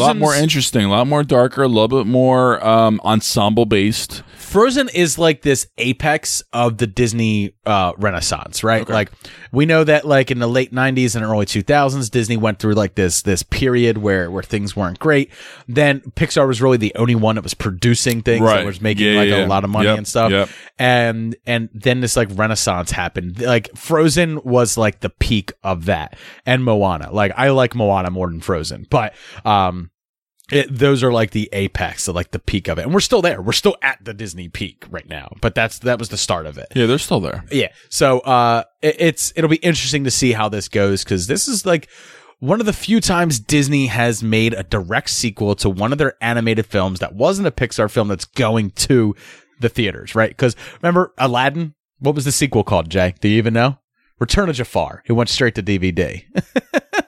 a 0.02 0.06
lot 0.06 0.16
more 0.16 0.34
interesting, 0.34 0.84
a 0.84 0.90
lot 0.90 1.06
more 1.06 1.22
darker, 1.22 1.62
a 1.62 1.68
little 1.68 1.88
bit 1.88 2.06
more 2.06 2.64
um, 2.66 3.00
ensemble 3.04 3.66
based. 3.66 4.22
Frozen 4.54 4.88
is 4.94 5.18
like 5.18 5.42
this 5.42 5.66
apex 5.78 6.42
of 6.52 6.78
the 6.78 6.86
disney 6.86 7.54
uh, 7.66 7.92
renaissance 7.98 8.62
right? 8.62 8.88
Like 8.88 9.10
we 9.50 9.66
know 9.66 9.82
that 9.84 10.04
like 10.04 10.30
in 10.30 10.38
the 10.38 10.46
late 10.46 10.72
90s 10.72 11.16
and 11.16 11.24
early 11.24 11.44
2000s 11.46 12.08
disney 12.10 12.36
went 12.36 12.60
through 12.60 12.74
like 12.74 12.94
this 12.94 13.22
this 13.22 13.42
period 13.42 13.98
where 13.98 14.30
where 14.30 14.42
things 14.44 14.76
weren't 14.76 14.98
great. 15.00 15.30
Then 15.66 16.00
pixar 16.14 16.46
was 16.46 16.62
really 16.62 16.76
the 16.76 16.94
only 16.94 17.14
one 17.16 17.34
that 17.34 17.42
was 17.42 17.54
producing 17.54 18.22
things 18.22 18.44
that 18.46 18.64
was 18.64 18.80
making 18.80 19.06
Yeah, 19.12 19.18
like 19.18 19.28
yeah. 19.28 19.44
a 19.44 19.48
lot 19.48 19.64
of 19.64 19.70
money 19.70 19.86
Yep, 19.88 19.98
and 19.98 20.06
stuff. 20.06 20.30
yep. 20.30 20.48
and 20.78 21.34
and 21.46 21.68
then 21.74 22.00
this 22.00 22.16
like 22.16 22.28
renaissance 22.32 22.92
happened. 22.92 23.40
Like 23.40 23.76
frozen 23.76 24.40
was 24.44 24.76
like 24.76 25.00
the 25.00 25.10
peak 25.10 25.52
of 25.64 25.86
that. 25.86 26.16
And 26.46 26.64
moana. 26.64 27.10
Like 27.12 27.32
i 27.36 27.48
like 27.50 27.74
moana 27.74 28.10
more 28.10 28.28
than 28.28 28.40
frozen. 28.40 28.86
But 28.88 29.14
um 29.44 29.90
it, 30.52 30.66
those 30.70 31.02
are 31.02 31.10
like 31.12 31.30
the 31.30 31.48
apex 31.52 32.06
of 32.08 32.14
like 32.14 32.30
the 32.32 32.38
peak 32.38 32.68
of 32.68 32.78
it 32.78 32.82
and 32.82 32.92
we're 32.92 33.00
still 33.00 33.22
there 33.22 33.40
we're 33.40 33.52
still 33.52 33.76
at 33.80 33.98
the 34.04 34.12
disney 34.12 34.48
peak 34.48 34.84
right 34.90 35.08
now 35.08 35.32
but 35.40 35.54
that's 35.54 35.78
that 35.80 35.98
was 35.98 36.10
the 36.10 36.16
start 36.18 36.44
of 36.46 36.58
it 36.58 36.66
Yeah, 36.74 36.84
they're 36.86 36.98
still 36.98 37.20
there. 37.20 37.44
yeah 37.50 37.68
so 37.88 38.20
uh 38.20 38.64
it, 38.82 38.96
it's 38.98 39.32
it'll 39.36 39.48
be 39.50 39.56
interesting 39.56 40.04
to 40.04 40.10
see 40.10 40.32
how 40.32 40.48
this 40.50 40.68
goes 40.68 41.02
because 41.02 41.26
this 41.28 41.48
is 41.48 41.64
like 41.64 41.88
one 42.40 42.60
of 42.60 42.66
the 42.66 42.74
few 42.74 43.00
times 43.00 43.38
Disney 43.40 43.86
has 43.86 44.22
made 44.22 44.52
a 44.52 44.62
direct 44.64 45.08
sequel 45.08 45.54
to 45.54 45.70
one 45.70 45.92
of 45.92 45.98
their 45.98 46.14
animated 46.22 46.66
films 46.66 47.00
that 47.00 47.14
wasn't 47.14 47.48
a 47.48 47.50
Pixar 47.50 47.90
film 47.90 48.08
that's 48.08 48.26
going 48.26 48.70
to 48.72 49.14
the 49.60 49.70
theaters, 49.70 50.14
right? 50.14 50.28
Because 50.28 50.54
remember 50.82 51.14
Aladdin? 51.16 51.74
What 52.00 52.14
was 52.14 52.26
the 52.26 52.32
sequel 52.32 52.62
called, 52.64 52.90
Jay? 52.90 53.14
Do 53.20 53.28
you 53.28 53.38
even 53.38 53.54
know? 53.54 53.78
Return 54.18 54.50
of 54.50 54.56
Jafar. 54.56 55.02
It 55.06 55.12
went 55.12 55.30
straight 55.30 55.54
to 55.54 55.62
DVD. 55.62 56.24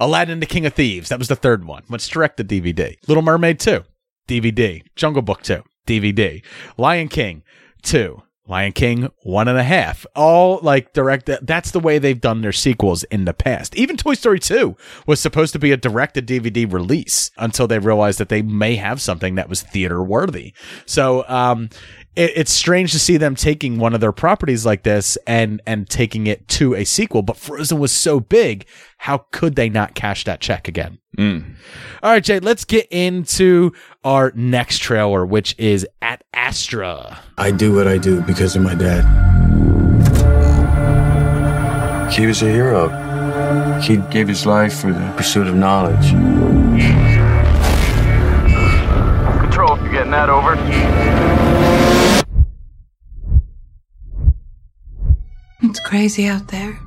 Aladdin 0.00 0.40
the 0.40 0.46
King 0.46 0.66
of 0.66 0.74
Thieves. 0.74 1.08
That 1.08 1.18
was 1.18 1.28
the 1.28 1.36
third 1.36 1.64
one. 1.64 1.84
Went 1.88 2.02
direct 2.02 2.36
to 2.38 2.44
DVD. 2.44 2.96
Little 3.06 3.22
Mermaid 3.22 3.58
2. 3.60 3.82
DVD. 4.28 4.82
Jungle 4.96 5.22
Book 5.22 5.42
2. 5.42 5.62
DVD. 5.86 6.42
Lion 6.76 7.08
King 7.08 7.42
2. 7.82 8.22
Lion 8.48 8.72
King 8.72 9.08
one 9.22 9.48
and 9.48 9.58
a 9.58 9.62
half. 9.64 10.06
All 10.14 10.60
like 10.62 10.92
direct. 10.92 11.28
That's 11.42 11.72
the 11.72 11.80
way 11.80 11.98
they've 11.98 12.20
done 12.20 12.42
their 12.42 12.52
sequels 12.52 13.02
in 13.04 13.24
the 13.24 13.34
past. 13.34 13.74
Even 13.76 13.96
Toy 13.96 14.14
Story 14.14 14.38
2 14.38 14.76
was 15.06 15.20
supposed 15.20 15.52
to 15.54 15.58
be 15.58 15.72
a 15.72 15.76
direct 15.76 16.14
to 16.14 16.22
DVD 16.22 16.72
release 16.72 17.30
until 17.36 17.66
they 17.66 17.78
realized 17.78 18.20
that 18.20 18.28
they 18.28 18.42
may 18.42 18.76
have 18.76 19.00
something 19.00 19.34
that 19.34 19.48
was 19.48 19.62
theater 19.62 20.02
worthy. 20.02 20.54
So, 20.86 21.24
um, 21.28 21.70
it, 22.16 22.32
it's 22.34 22.52
strange 22.52 22.92
to 22.92 22.98
see 22.98 23.18
them 23.18 23.36
taking 23.36 23.78
one 23.78 23.94
of 23.94 24.00
their 24.00 24.12
properties 24.12 24.66
like 24.66 24.82
this 24.82 25.16
and 25.26 25.62
and 25.66 25.88
taking 25.88 26.26
it 26.26 26.48
to 26.48 26.74
a 26.74 26.84
sequel. 26.84 27.22
But 27.22 27.36
Frozen 27.36 27.78
was 27.78 27.92
so 27.92 28.18
big, 28.18 28.66
how 28.98 29.26
could 29.30 29.54
they 29.54 29.68
not 29.68 29.94
cash 29.94 30.24
that 30.24 30.40
check 30.40 30.66
again? 30.66 30.98
Mm. 31.16 31.54
All 32.02 32.10
right, 32.10 32.24
Jay, 32.24 32.40
let's 32.40 32.64
get 32.64 32.86
into 32.90 33.72
our 34.04 34.32
next 34.34 34.78
trailer, 34.78 35.24
which 35.24 35.54
is 35.58 35.86
Ad 36.02 36.24
Astra. 36.34 37.20
I 37.38 37.50
do 37.50 37.74
what 37.74 37.86
I 37.86 37.98
do 37.98 38.20
because 38.22 38.56
of 38.56 38.62
my 38.62 38.74
dad. 38.74 39.04
He 42.12 42.26
was 42.26 42.42
a 42.42 42.50
hero. 42.50 42.88
He 43.80 43.96
gave 43.96 44.28
his 44.28 44.46
life 44.46 44.80
for 44.80 44.92
the 44.92 45.14
pursuit 45.16 45.46
of 45.46 45.54
knowledge. 45.54 46.10
Control, 49.40 49.78
you 49.82 49.90
getting 49.90 50.12
that 50.12 50.30
over? 50.30 51.35
It's 55.68 55.80
crazy 55.80 56.26
out 56.26 56.46
there. 56.46 56.78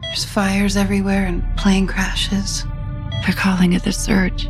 There's 0.00 0.24
fires 0.24 0.76
everywhere 0.76 1.26
and 1.26 1.42
plane 1.56 1.88
crashes. 1.88 2.64
They're 3.24 3.34
calling 3.34 3.72
it 3.72 3.82
the 3.82 3.92
surge. 3.92 4.48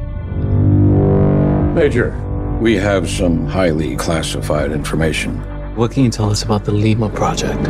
Major, 1.74 2.10
we 2.60 2.74
have 2.74 3.08
some 3.08 3.46
highly 3.46 3.96
classified 3.96 4.72
information. 4.72 5.38
What 5.74 5.92
can 5.92 6.04
you 6.04 6.10
tell 6.10 6.30
us 6.30 6.42
about 6.42 6.66
the 6.66 6.72
Lima 6.72 7.08
project? 7.08 7.66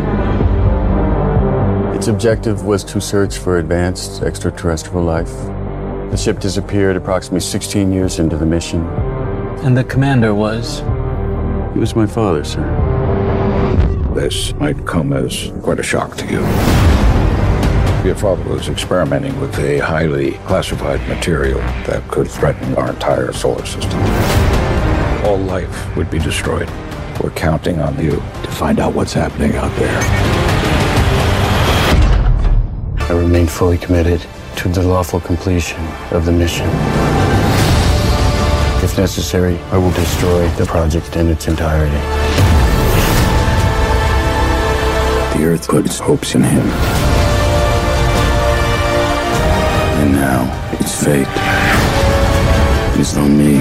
Its 1.96 2.08
objective 2.08 2.64
was 2.64 2.82
to 2.84 3.00
search 3.00 3.38
for 3.38 3.58
advanced 3.58 4.20
extraterrestrial 4.22 5.04
life. 5.04 5.32
The 6.10 6.16
ship 6.16 6.40
disappeared 6.40 6.96
approximately 6.96 7.40
16 7.40 7.92
years 7.92 8.18
into 8.18 8.36
the 8.36 8.46
mission. 8.46 8.84
And 9.64 9.76
the 9.76 9.84
commander 9.84 10.34
was? 10.34 10.80
He 11.74 11.78
was 11.78 11.94
my 11.94 12.06
father, 12.06 12.42
sir. 12.42 12.87
This 14.18 14.52
might 14.54 14.84
come 14.84 15.12
as 15.12 15.52
quite 15.62 15.78
a 15.78 15.82
shock 15.84 16.16
to 16.16 16.26
you. 16.26 16.40
Your 18.04 18.16
father 18.16 18.42
was 18.50 18.68
experimenting 18.68 19.40
with 19.40 19.56
a 19.60 19.78
highly 19.78 20.32
classified 20.48 21.00
material 21.08 21.60
that 21.86 22.02
could 22.08 22.28
threaten 22.28 22.74
our 22.74 22.90
entire 22.90 23.32
solar 23.32 23.64
system. 23.64 24.00
All 25.24 25.38
life 25.38 25.96
would 25.96 26.10
be 26.10 26.18
destroyed. 26.18 26.68
We're 27.22 27.30
counting 27.30 27.78
on 27.78 27.96
you 28.02 28.10
to 28.10 28.50
find 28.50 28.80
out 28.80 28.92
what's 28.92 29.12
happening 29.12 29.54
out 29.54 29.70
there. 29.78 30.00
I 32.98 33.12
remain 33.12 33.46
fully 33.46 33.78
committed 33.78 34.20
to 34.56 34.68
the 34.68 34.82
lawful 34.82 35.20
completion 35.20 35.80
of 36.10 36.24
the 36.26 36.32
mission. 36.32 36.66
If 38.82 38.98
necessary, 38.98 39.58
I 39.70 39.78
will 39.78 39.92
destroy 39.92 40.48
the 40.56 40.66
project 40.66 41.14
in 41.14 41.28
its 41.28 41.46
entirety. 41.46 42.47
The 45.38 45.44
Earth 45.44 45.68
put 45.68 45.86
its 45.86 46.00
hopes 46.00 46.34
in 46.34 46.42
him. 46.42 46.66
And 50.00 50.12
now 50.12 50.76
its 50.80 51.04
fate 51.04 51.28
It's 52.98 53.16
on 53.16 53.38
me. 53.38 53.54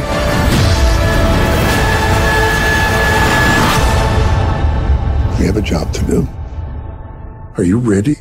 We 5.37 5.45
have 5.45 5.57
a 5.57 5.61
job 5.61 5.93
to 5.93 6.03
do. 6.05 6.27
Are 7.57 7.63
you 7.63 7.77
ready? 7.77 8.15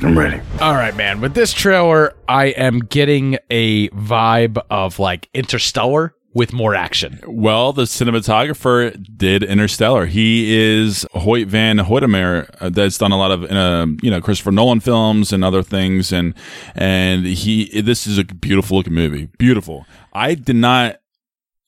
I'm 0.00 0.18
ready. 0.18 0.40
All 0.58 0.72
right, 0.72 0.96
man. 0.96 1.20
With 1.20 1.34
this 1.34 1.52
trailer, 1.52 2.14
I 2.26 2.46
am 2.46 2.78
getting 2.78 3.36
a 3.50 3.90
vibe 3.90 4.56
of 4.70 4.98
like 4.98 5.28
Interstellar 5.34 6.14
with 6.32 6.52
more 6.52 6.74
action. 6.74 7.20
Well, 7.26 7.72
the 7.72 7.82
cinematographer 7.82 8.96
did 9.16 9.42
Interstellar. 9.42 10.06
He 10.06 10.54
is 10.56 11.06
Hoyt 11.12 11.48
Van 11.48 11.78
Hoytema, 11.78 12.48
uh, 12.60 12.68
that's 12.68 12.98
done 12.98 13.12
a 13.12 13.16
lot 13.16 13.32
of 13.32 13.44
uh, 13.44 13.86
you 14.02 14.10
know 14.10 14.20
Christopher 14.20 14.52
Nolan 14.52 14.80
films 14.80 15.32
and 15.32 15.44
other 15.44 15.62
things, 15.62 16.12
and 16.12 16.34
and 16.74 17.26
he 17.26 17.80
this 17.80 18.06
is 18.06 18.18
a 18.18 18.24
beautiful 18.24 18.76
looking 18.78 18.94
movie. 18.94 19.28
Beautiful. 19.38 19.86
I 20.12 20.34
did 20.34 20.56
not. 20.56 20.99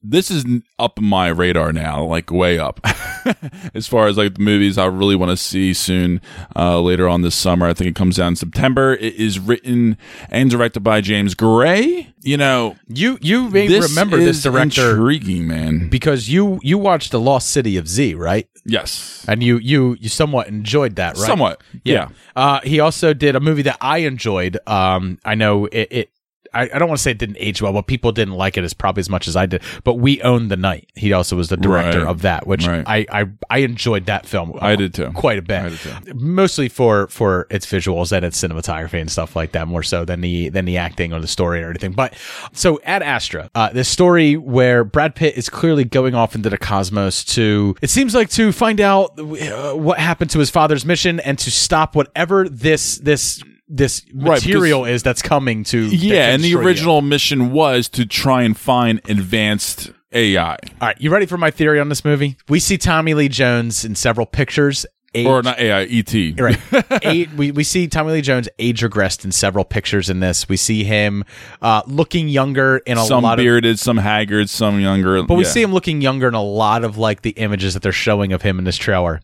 This 0.03 0.31
is 0.31 0.45
up 0.79 1.01
my 1.01 1.29
radar 1.29 1.73
now, 1.73 2.03
like 2.05 2.31
way 2.31 2.59
up, 2.59 2.81
as 3.75 3.87
far 3.87 4.09
as 4.09 4.17
like 4.19 4.35
the 4.35 4.41
movies 4.43 4.77
I 4.79 4.87
really 4.87 5.15
want 5.15 5.31
to 5.31 5.37
see 5.37 5.73
soon. 5.75 6.21
Uh, 6.57 6.81
later 6.81 7.09
on 7.09 7.23
this 7.23 7.35
summer, 7.37 7.67
I 7.69 7.73
think 7.75 7.89
it 7.91 7.95
comes 7.95 8.19
out 8.19 8.29
in 8.29 8.37
September. 8.37 8.95
It 8.95 9.15
is 9.15 9.39
written 9.39 9.97
and 10.29 10.51
directed 10.51 10.81
by 10.81 11.01
James 11.03 11.35
Gray. 11.35 12.13
You 12.23 12.37
know, 12.37 12.77
You 12.89 13.19
you 13.21 13.49
may 13.51 13.69
this 13.69 13.89
remember 13.91 14.19
is 14.19 14.25
this 14.27 14.43
director 14.43 14.91
intriguing, 14.91 15.47
man. 15.47 15.89
because 15.89 16.29
you 16.29 16.59
you 16.63 16.79
watched 16.79 17.11
the 17.13 17.21
Lost 17.21 17.51
City 17.51 17.77
of 17.77 17.87
Z, 17.89 18.15
right? 18.15 18.49
Yes. 18.65 19.25
And 19.29 19.43
you 19.43 19.59
you 19.59 19.97
you 20.01 20.09
somewhat 20.09 20.49
enjoyed 20.49 20.97
that, 20.97 21.17
right? 21.17 21.27
Somewhat, 21.27 21.63
yeah. 21.85 22.09
Uh, 22.37 22.61
he 22.65 22.81
also 22.81 23.13
did 23.15 23.35
a 23.37 23.41
movie 23.41 23.63
that 23.63 23.77
I 23.81 23.99
enjoyed. 23.99 24.59
Um, 24.67 25.19
I 25.25 25.35
know 25.37 25.67
it. 25.67 25.89
it 25.93 26.11
I, 26.55 26.63
I 26.73 26.79
don't 26.79 26.89
want 26.89 26.99
to 26.99 27.03
say 27.03 27.11
it 27.13 27.19
didn't 27.19 27.37
age 27.39 27.63
well, 27.63 27.73
but 27.73 27.87
people 27.87 28.13
didn't 28.13 28.35
like 28.35 28.57
it 28.57 28.65
as 28.65 28.75
probably 28.75 29.01
as 29.01 29.09
much 29.11 29.29
as 29.29 29.37
I 29.37 29.47
did. 29.47 29.63
But 29.85 29.95
we 29.95 30.21
owned 30.23 30.51
the 30.51 30.57
night. 30.57 30.91
He 30.95 31.13
also 31.13 31.37
was 31.37 31.49
the 31.49 31.57
director 31.57 32.01
Right. 32.01 32.09
of 32.09 32.23
that, 32.23 32.47
which 32.47 32.67
Right. 32.67 32.85
I, 32.87 33.07
I 33.23 33.27
I 33.51 33.59
enjoyed 33.59 34.07
that 34.07 34.27
film. 34.27 34.57
I 34.61 34.77
did 34.77 34.95
too. 34.95 35.11
quite 35.15 35.39
a 35.39 35.43
bit. 35.43 35.63
I 35.63 35.69
did 35.71 35.79
too. 35.79 36.15
Mostly 36.15 36.69
for 36.69 37.07
for 37.09 37.47
its 37.51 37.67
visuals 37.67 38.13
and 38.13 38.25
its 38.25 38.41
cinematography 38.41 39.01
and 39.01 39.11
stuff 39.11 39.35
like 39.37 39.53
that, 39.53 39.69
more 39.69 39.83
so 39.83 40.05
than 40.05 40.21
the 40.21 40.49
than 40.51 40.65
the 40.65 40.77
acting 40.79 41.13
or 41.13 41.21
the 41.21 41.29
story 41.29 41.63
or 41.63 41.71
anything. 41.71 41.93
But 41.93 42.15
so 42.53 42.81
Ad 42.85 43.03
Astra, 43.03 43.51
uh, 43.55 43.71
this 43.73 43.89
story 43.89 44.37
where 44.37 44.85
Brad 44.85 45.15
Pitt 45.15 45.37
is 45.37 45.49
clearly 45.49 45.85
going 45.85 46.15
off 46.15 46.35
into 46.35 46.51
the 46.51 46.59
cosmos 46.59 47.25
to 47.35 47.75
it 47.83 47.91
seems 47.91 48.15
like 48.15 48.31
to 48.31 48.53
find 48.53 48.81
out 48.81 49.19
uh, 49.19 49.73
what 49.75 49.99
happened 49.99 50.31
to 50.31 50.39
his 50.39 50.51
father's 50.51 50.85
mission 50.85 51.21
and 51.21 51.39
to 51.39 51.51
stop 51.51 51.95
whatever 51.97 52.49
this 52.49 52.99
this 52.99 53.43
this 53.69 54.05
Right, 54.15 54.45
material 54.45 54.85
is 54.85 55.03
that's 55.03 55.23
coming 55.23 55.65
to 55.65 55.79
Yeah, 55.87 56.31
and 56.31 56.43
the 56.43 56.49
destroy 56.49 56.61
you. 56.61 56.67
original 56.67 57.03
mission 57.03 57.53
was 57.53 57.89
to 57.91 58.05
try 58.07 58.43
and 58.43 58.57
find 58.57 59.01
advanced 59.09 59.91
AI. 60.13 60.53
All 60.53 60.59
right, 60.89 61.01
you 61.01 61.11
ready 61.11 61.27
for 61.27 61.39
my 61.39 61.51
theory 61.51 61.81
on 61.81 61.89
this 61.89 62.05
movie? 62.05 62.37
We 62.49 62.61
see 62.61 62.77
Tommy 62.77 63.15
Lee 63.15 63.29
Jones 63.29 63.85
in 63.85 63.95
several 63.95 64.27
pictures. 64.27 64.85
Age, 65.15 65.27
Or 65.27 65.43
not 65.43 65.59
AI, 65.59 65.83
ET. 65.83 66.15
Right. 66.41 66.59
Age, 67.05 67.29
we, 67.37 67.51
we 67.51 67.65
see 67.65 67.87
Tommy 67.87 68.13
Lee 68.13 68.23
Jones 68.23 68.49
age 68.59 68.81
regressed 68.81 69.27
in 69.27 69.33
several 69.33 69.63
pictures 69.63 70.09
in 70.09 70.21
this. 70.21 70.49
We 70.49 70.57
see 70.57 70.85
him 70.85 71.25
uh, 71.61 71.83
looking 71.87 72.29
younger 72.31 72.79
in 72.79 72.97
a 72.97 73.05
some 73.05 73.23
lot 73.23 73.39
of. 73.39 73.43
bearded, 73.43 73.79
some 73.79 73.99
haggard, 73.99 74.49
some 74.49 74.81
younger. 74.81 75.23
But 75.23 75.35
we 75.35 75.45
see 75.45 75.61
him 75.61 75.71
looking 75.75 76.01
younger 76.01 76.29
in 76.29 76.35
a 76.35 76.43
lot 76.43 76.83
of 76.83 76.97
like 76.97 77.21
the 77.21 77.31
images 77.33 77.75
that 77.75 77.83
they're 77.83 77.93
showing 77.93 78.33
of 78.33 78.41
him 78.41 78.59
in 78.59 78.65
this 78.65 78.79
trailer. 78.79 79.21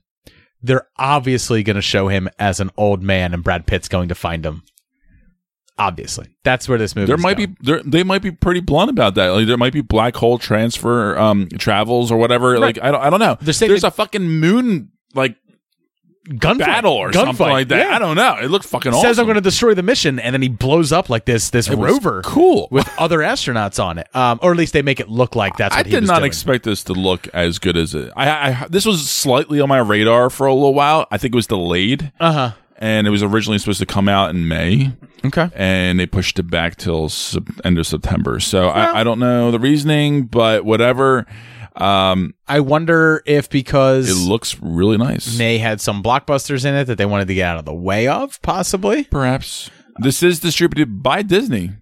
They're 0.63 0.89
obviously 0.99 1.63
going 1.63 1.77
to 1.77 1.83
show 1.83 2.09
him 2.09 2.29
as 2.39 2.59
an 2.61 2.71
old 2.77 3.03
man, 3.03 3.33
and 3.35 3.45
Brad 3.45 3.67
Pitt's 3.67 3.89
going 3.89 4.09
to 4.09 4.15
find 4.15 4.45
him. 4.45 4.63
Obviously, 5.81 6.27
that's 6.43 6.69
where 6.69 6.77
this 6.77 6.97
movie. 6.97 7.07
There 7.07 7.17
might 7.17 7.37
be 7.37 7.55
there, 7.61 7.81
they 7.85 8.03
might 8.03 8.21
be 8.23 8.33
pretty 8.33 8.59
blunt 8.59 8.91
about 8.91 9.15
that. 9.15 9.29
Like 9.29 9.47
there 9.47 9.57
might 9.57 9.73
be 9.73 9.81
black 9.81 10.17
hole 10.17 10.37
transfer 10.37 11.17
um 11.17 11.49
travels 11.57 12.11
or 12.11 12.19
whatever. 12.19 12.53
Right. 12.55 12.61
Like 12.61 12.79
I 12.83 12.91
don't 12.91 13.01
I 13.01 13.11
don't 13.11 13.21
know. 13.21 13.37
They're 13.41 13.53
saying 13.55 13.71
There's 13.71 13.83
they- 13.83 13.89
a 13.89 13.93
fucking 13.93 14.27
moon 14.29 14.91
like 15.15 15.37
gunfight, 16.29 16.59
battle 16.59 16.93
or 16.93 17.11
gunfight, 17.11 17.25
something 17.25 17.49
like 17.49 17.69
that. 17.69 17.89
yeah. 17.89 17.97
I 17.97 17.99
don't 17.99 18.17
know. 18.17 18.37
It 18.41 18.51
looks 18.51 18.67
fucking 18.67 18.93
awesome. 18.93 19.03
Says 19.09 19.19
I'm 19.19 19.27
going 19.27 19.35
to 19.37 19.41
destroy 19.41 19.75
the 19.75 19.83
mission, 19.83 20.19
and 20.19 20.33
then 20.35 20.43
he 20.43 20.49
blows 20.49 20.93
up 20.93 21.09
like 21.09 21.25
this 21.25 21.51
this 21.51 21.69
It 21.69 21.77
rover, 21.77 22.23
cool. 22.23 22.69
with 22.71 22.89
other 22.99 23.19
astronauts 23.19 23.83
on 23.83 23.99
it, 23.99 24.15
um, 24.15 24.39
or 24.43 24.53
at 24.53 24.57
least 24.59 24.73
they 24.73 24.83
make 24.83 25.01
it 25.01 25.09
look 25.09 25.35
like 25.37 25.57
that's. 25.57 25.75
I 25.75 25.79
What 25.81 25.87
he 25.87 25.93
did 25.93 26.05
not 26.07 26.19
doing. 26.19 26.27
expect 26.27 26.65
this 26.65 26.85
to 26.85 26.93
look 26.93 27.29
as 27.29 27.59
good 27.59 27.77
as 27.77 27.95
it. 27.95 28.13
I, 28.17 28.31
I 28.51 28.67
this 28.69 28.85
was 28.87 29.09
slightly 29.11 29.61
on 29.61 29.69
my 29.69 29.79
radar 29.79 30.31
for 30.31 30.47
a 30.47 30.55
little 30.55 30.75
while. 30.75 31.07
I 31.11 31.19
think 31.19 31.35
it 31.35 31.37
was 31.37 31.47
delayed. 31.47 32.13
Uh 32.21 32.33
huh. 32.33 32.51
and 32.79 33.07
it 33.07 33.11
was 33.11 33.23
originally 33.23 33.59
supposed 33.59 33.81
to 33.81 33.87
come 33.87 34.09
out 34.09 34.31
in 34.31 34.47
May. 34.47 34.93
Okay. 35.25 35.51
And 35.57 35.99
they 35.99 36.07
pushed 36.07 36.39
it 36.39 36.45
back 36.45 36.77
till 36.77 37.09
sep- 37.09 37.43
end 37.65 37.77
of 37.79 37.87
September. 37.89 38.39
So 38.39 38.69
I, 38.69 39.01
I 39.01 39.05
don't 39.05 39.19
know 39.19 39.51
the 39.51 39.59
reasoning, 39.59 40.27
but 40.27 40.65
whatever. 40.65 41.27
Um, 41.77 42.35
I 42.47 42.61
wonder 42.61 43.23
if 43.27 43.49
because 43.51 44.11
it 44.11 44.29
looks 44.29 44.61
really 44.61 44.97
nice. 44.97 45.39
May 45.39 45.59
had 45.59 45.81
some 45.81 46.03
blockbusters 46.03 46.65
in 46.65 46.75
it 46.75 46.85
that 46.85 46.99
they 46.99 47.07
wanted 47.07 47.29
to 47.29 47.35
get 47.35 47.47
out 47.47 47.59
of 47.59 47.65
the 47.65 47.75
way 47.75 48.09
of, 48.09 48.41
possibly. 48.43 49.05
Perhaps 49.05 49.71
this 49.99 50.23
is 50.23 50.41
distributed 50.41 51.03
by 51.03 51.23
Disney. 51.23 51.73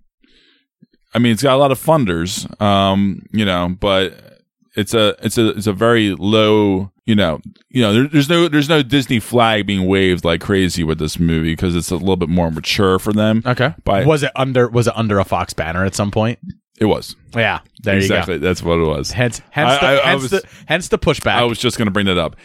I 1.14 1.18
mean, 1.18 1.32
it's 1.32 1.43
got 1.43 1.55
a 1.55 1.57
lot 1.57 1.72
of 1.72 1.82
funders, 1.82 2.61
um, 2.61 3.22
you 3.32 3.45
know, 3.45 3.74
but 3.80 4.41
it's 4.76 4.93
a 4.93 5.16
it's 5.22 5.39
a 5.39 5.49
it's 5.51 5.66
a 5.66 5.72
very 5.72 6.14
low, 6.14 6.93
you 7.07 7.14
know, 7.14 7.41
you 7.70 7.80
know. 7.80 7.93
There, 7.95 8.09
there's 8.09 8.28
no 8.28 8.49
there's 8.49 8.68
no 8.68 8.82
Disney 8.82 9.18
flag 9.18 9.66
being 9.66 9.87
waved 9.87 10.24
like 10.24 10.43
crazy 10.43 10.84
with 10.84 10.99
this 10.99 11.18
movie 11.18 11.53
because 11.53 11.74
it's 11.74 11.91
a 11.91 11.97
little 11.97 12.16
bit 12.16 12.28
more 12.28 12.51
mature 12.51 12.99
for 12.99 13.14
them. 13.14 13.43
Okay. 13.47 13.74
But 13.84 14.07
was 14.07 14.22
it 14.22 14.32
under 14.37 14.68
was 14.68 14.87
it 14.87 14.93
under 14.97 15.18
a 15.18 15.24
Fox 15.24 15.55
banner 15.55 15.84
at 15.84 15.95
some 15.95 16.11
point? 16.11 16.39
It 16.79 16.85
was. 16.87 17.16
Yeah. 17.35 17.61
There 17.83 17.97
exactly. 17.97 18.35
you 18.35 18.41
go. 18.41 18.47
That's 18.47 18.62
what 18.62 18.79
it 18.79 18.85
was. 18.87 19.11
Hence, 19.12 19.41
hence, 19.51 19.70
I- 19.70 19.79
the, 19.81 19.87
I- 19.87 20.05
I 20.07 20.11
hence, 20.11 20.22
was- 20.22 20.31
the, 20.31 20.43
hence 20.66 20.89
the 20.89 20.99
pushback. 20.99 21.33
I 21.33 21.45
was 21.45 21.59
just 21.59 21.79
going 21.79 21.87
to 21.87 21.93
bring 21.93 22.07
that 22.07 22.18
up. 22.18 22.37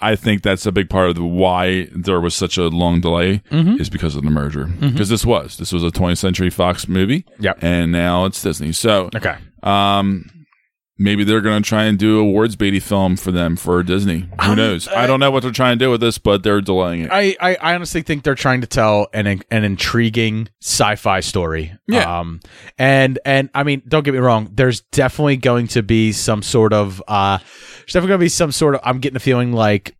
I 0.00 0.16
think 0.16 0.42
that's 0.42 0.66
a 0.66 0.72
big 0.72 0.90
part 0.90 1.08
of 1.08 1.14
the 1.14 1.24
why 1.24 1.88
there 1.94 2.20
was 2.20 2.34
such 2.34 2.58
a 2.58 2.64
long 2.68 3.00
delay 3.00 3.42
Mhm. 3.50 3.80
is 3.80 3.88
because 3.88 4.16
of 4.16 4.22
the 4.24 4.30
merger. 4.30 4.66
Because 4.66 5.08
this 5.08 5.24
was 5.24 5.56
this 5.56 5.72
was 5.72 5.82
a 5.82 5.90
20th 5.90 6.18
Century 6.18 6.50
Fox 6.50 6.88
movie. 6.88 7.24
Yep. 7.38 7.58
And 7.62 7.90
now 7.92 8.24
it's 8.26 8.42
Disney. 8.42 8.72
So 8.72 9.08
Okay. 9.14 9.36
Um, 9.62 10.30
maybe 10.96 11.24
they're 11.24 11.40
going 11.40 11.62
to 11.62 11.68
try 11.68 11.84
and 11.84 11.98
do 11.98 12.18
a 12.18 12.22
awards 12.22 12.54
baity 12.56 12.80
film 12.80 13.16
for 13.16 13.32
them 13.32 13.56
for 13.56 13.82
Disney. 13.82 14.28
Who 14.42 14.50
Um, 14.52 14.56
knows? 14.56 14.86
I 14.88 15.06
don't 15.06 15.18
know 15.20 15.30
what 15.30 15.42
they're 15.42 15.50
trying 15.50 15.78
to 15.78 15.84
do 15.84 15.90
with 15.90 16.00
this, 16.00 16.18
but 16.18 16.42
they're 16.42 16.60
delaying 16.60 17.02
it. 17.02 17.10
I, 17.10 17.36
I, 17.40 17.56
I 17.60 17.74
honestly 17.74 18.02
think 18.02 18.22
they're 18.22 18.34
trying 18.34 18.60
to 18.60 18.66
tell 18.66 19.08
an 19.12 19.26
an 19.26 19.64
intriguing 19.64 20.48
sci-fi 20.62 21.20
story. 21.20 21.72
Yeah. 21.88 22.20
Um 22.20 22.40
and 22.78 23.18
and 23.24 23.50
I 23.54 23.64
mean, 23.64 23.82
don't 23.88 24.04
get 24.04 24.14
me 24.14 24.20
wrong, 24.20 24.50
there's 24.52 24.82
definitely 24.92 25.36
going 25.36 25.66
to 25.68 25.82
be 25.82 26.12
some 26.12 26.42
sort 26.42 26.72
of 26.72 27.02
uh 27.08 27.38
there's 27.38 27.86
definitely 27.92 28.08
going 28.08 28.20
to 28.20 28.24
be 28.24 28.28
some 28.28 28.52
sort 28.52 28.76
of 28.76 28.80
I'm 28.84 29.00
getting 29.00 29.16
a 29.16 29.20
feeling 29.20 29.52
like 29.52 29.96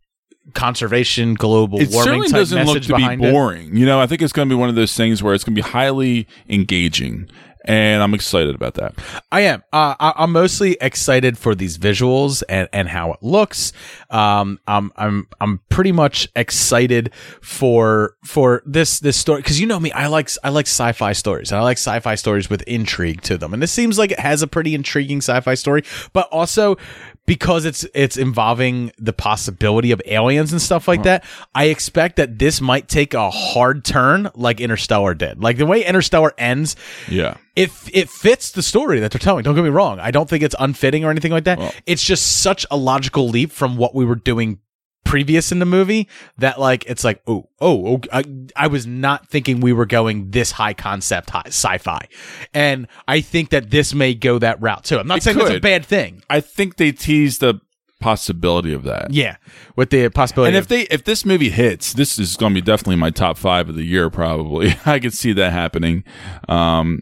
conservation, 0.53 1.33
global 1.33 1.79
it 1.81 1.89
warming 1.89 2.03
certainly 2.03 2.27
type 2.29 2.37
doesn't 2.37 2.65
look 2.67 2.81
to 2.83 2.87
be 2.89 2.93
behind 2.95 3.23
it. 3.25 3.31
boring. 3.31 3.75
You 3.75 3.85
know, 3.85 3.99
I 3.99 4.07
think 4.07 4.21
it's 4.21 4.33
going 4.33 4.47
to 4.47 4.55
be 4.55 4.59
one 4.59 4.69
of 4.69 4.75
those 4.75 4.95
things 4.95 5.21
where 5.23 5.33
it's 5.33 5.43
going 5.43 5.55
to 5.55 5.61
be 5.61 5.67
highly 5.67 6.27
engaging, 6.47 7.29
and 7.65 8.01
I'm 8.01 8.13
excited 8.13 8.55
about 8.55 8.75
that. 8.75 8.93
I 9.31 9.41
am. 9.41 9.63
Uh, 9.73 9.95
I, 9.99 10.13
I'm 10.17 10.31
mostly 10.31 10.77
excited 10.79 11.37
for 11.37 11.55
these 11.55 11.77
visuals 11.77 12.43
and, 12.47 12.69
and 12.71 12.87
how 12.87 13.11
it 13.13 13.21
looks. 13.21 13.73
Um, 14.09 14.59
I'm 14.67 14.91
I'm 14.95 15.27
I'm 15.41 15.59
pretty 15.69 15.91
much 15.91 16.27
excited 16.35 17.11
for 17.41 18.15
for 18.23 18.61
this 18.65 18.99
this 18.99 19.17
story 19.17 19.41
because 19.41 19.59
you 19.59 19.67
know 19.67 19.79
me. 19.79 19.91
I 19.91 20.07
like 20.07 20.29
I 20.43 20.49
like 20.49 20.67
sci-fi 20.67 21.13
stories. 21.13 21.51
and 21.51 21.59
I 21.59 21.63
like 21.63 21.77
sci-fi 21.77 22.15
stories 22.15 22.49
with 22.49 22.61
intrigue 22.63 23.21
to 23.23 23.37
them, 23.37 23.53
and 23.53 23.61
this 23.61 23.71
seems 23.71 23.97
like 23.97 24.11
it 24.11 24.19
has 24.19 24.41
a 24.41 24.47
pretty 24.47 24.75
intriguing 24.75 25.17
sci-fi 25.17 25.55
story, 25.55 25.83
but 26.13 26.27
also 26.31 26.77
because 27.25 27.65
it's 27.65 27.85
it's 27.95 28.17
involving 28.17 28.91
the 28.99 29.13
possibility 29.13 29.91
of 29.91 30.01
aliens 30.05 30.51
and 30.51 30.61
stuff 30.61 30.87
like 30.87 31.03
that. 31.03 31.23
I 31.55 31.65
expect 31.65 32.17
that 32.17 32.37
this 32.37 32.61
might 32.61 32.87
take 32.87 33.13
a 33.13 33.29
hard 33.31 33.83
turn 33.83 34.29
like 34.35 34.61
Interstellar 34.61 35.13
did. 35.15 35.41
Like 35.41 35.57
the 35.57 35.65
way 35.65 35.83
Interstellar 35.83 36.33
ends 36.37 36.75
Yeah. 37.09 37.37
it 37.55 37.71
it 37.91 38.09
fits 38.09 38.51
the 38.51 38.61
story 38.61 38.99
that 38.99 39.11
they're 39.11 39.19
telling. 39.19 39.43
Don't 39.43 39.55
get 39.55 39.63
me 39.63 39.69
wrong. 39.69 39.99
I 39.99 40.11
don't 40.11 40.29
think 40.29 40.43
it's 40.43 40.55
unfitting 40.59 41.03
or 41.03 41.09
anything 41.11 41.31
like 41.31 41.45
that. 41.45 41.59
it's 41.85 42.03
just 42.03 42.41
such 42.41 42.65
a 42.69 42.77
logical 42.77 43.27
leap 43.29 43.51
from 43.51 43.77
what 43.77 43.95
we 43.95 44.05
were 44.05 44.15
doing 44.15 44.59
previous 45.05 45.51
in 45.53 45.59
the 45.59 45.65
movie 45.65 46.09
that 46.37 46.59
like 46.59 46.83
it's 46.87 47.03
like 47.05 47.21
oh 47.27 47.47
oh. 47.61 47.99
I, 48.11 48.23
I 48.55 48.67
was 48.67 48.85
not 48.85 49.27
thinking 49.29 49.61
we 49.61 49.71
were 49.71 49.85
going 49.85 50.31
this 50.31 50.51
high 50.51 50.73
concept 50.73 51.29
high 51.29 51.43
sci-fi 51.45 52.07
and 52.53 52.87
i 53.07 53.21
think 53.21 53.51
that 53.51 53.69
this 53.69 53.93
may 53.93 54.13
go 54.15 54.39
that 54.39 54.61
route 54.61 54.83
too 54.83 54.97
i'm 54.99 55.07
not 55.07 55.19
It 55.19 55.23
saying 55.23 55.39
it's 55.39 55.49
a 55.51 55.59
bad 55.59 55.85
thing 55.85 56.23
I 56.29 56.41
think 56.41 56.75
they 56.77 56.91
teased 56.91 57.39
the 57.41 57.61
possibility 58.01 58.73
of 58.73 58.83
that. 58.83 59.11
yeah 59.13 59.37
with 59.75 59.89
the 59.91 60.09
possibility 60.09 60.49
And 60.49 60.57
if 60.57 60.63
of- 60.63 60.67
they 60.69 60.81
if 60.83 61.03
this 61.05 61.23
movie 61.25 61.49
hits, 61.49 61.93
this 61.93 62.19
is 62.19 62.35
going 62.35 62.53
to 62.53 62.61
be 62.61 62.65
definitely 62.65 62.97
my 62.97 63.09
top 63.09 63.37
five 63.37 63.69
of 63.69 63.75
the 63.75 63.83
year. 63.83 64.09
Probably, 64.09 64.75
I 64.85 64.99
could 64.99 65.13
see 65.13 65.33
that 65.33 65.51
happening 65.53 66.03
um, 66.49 67.01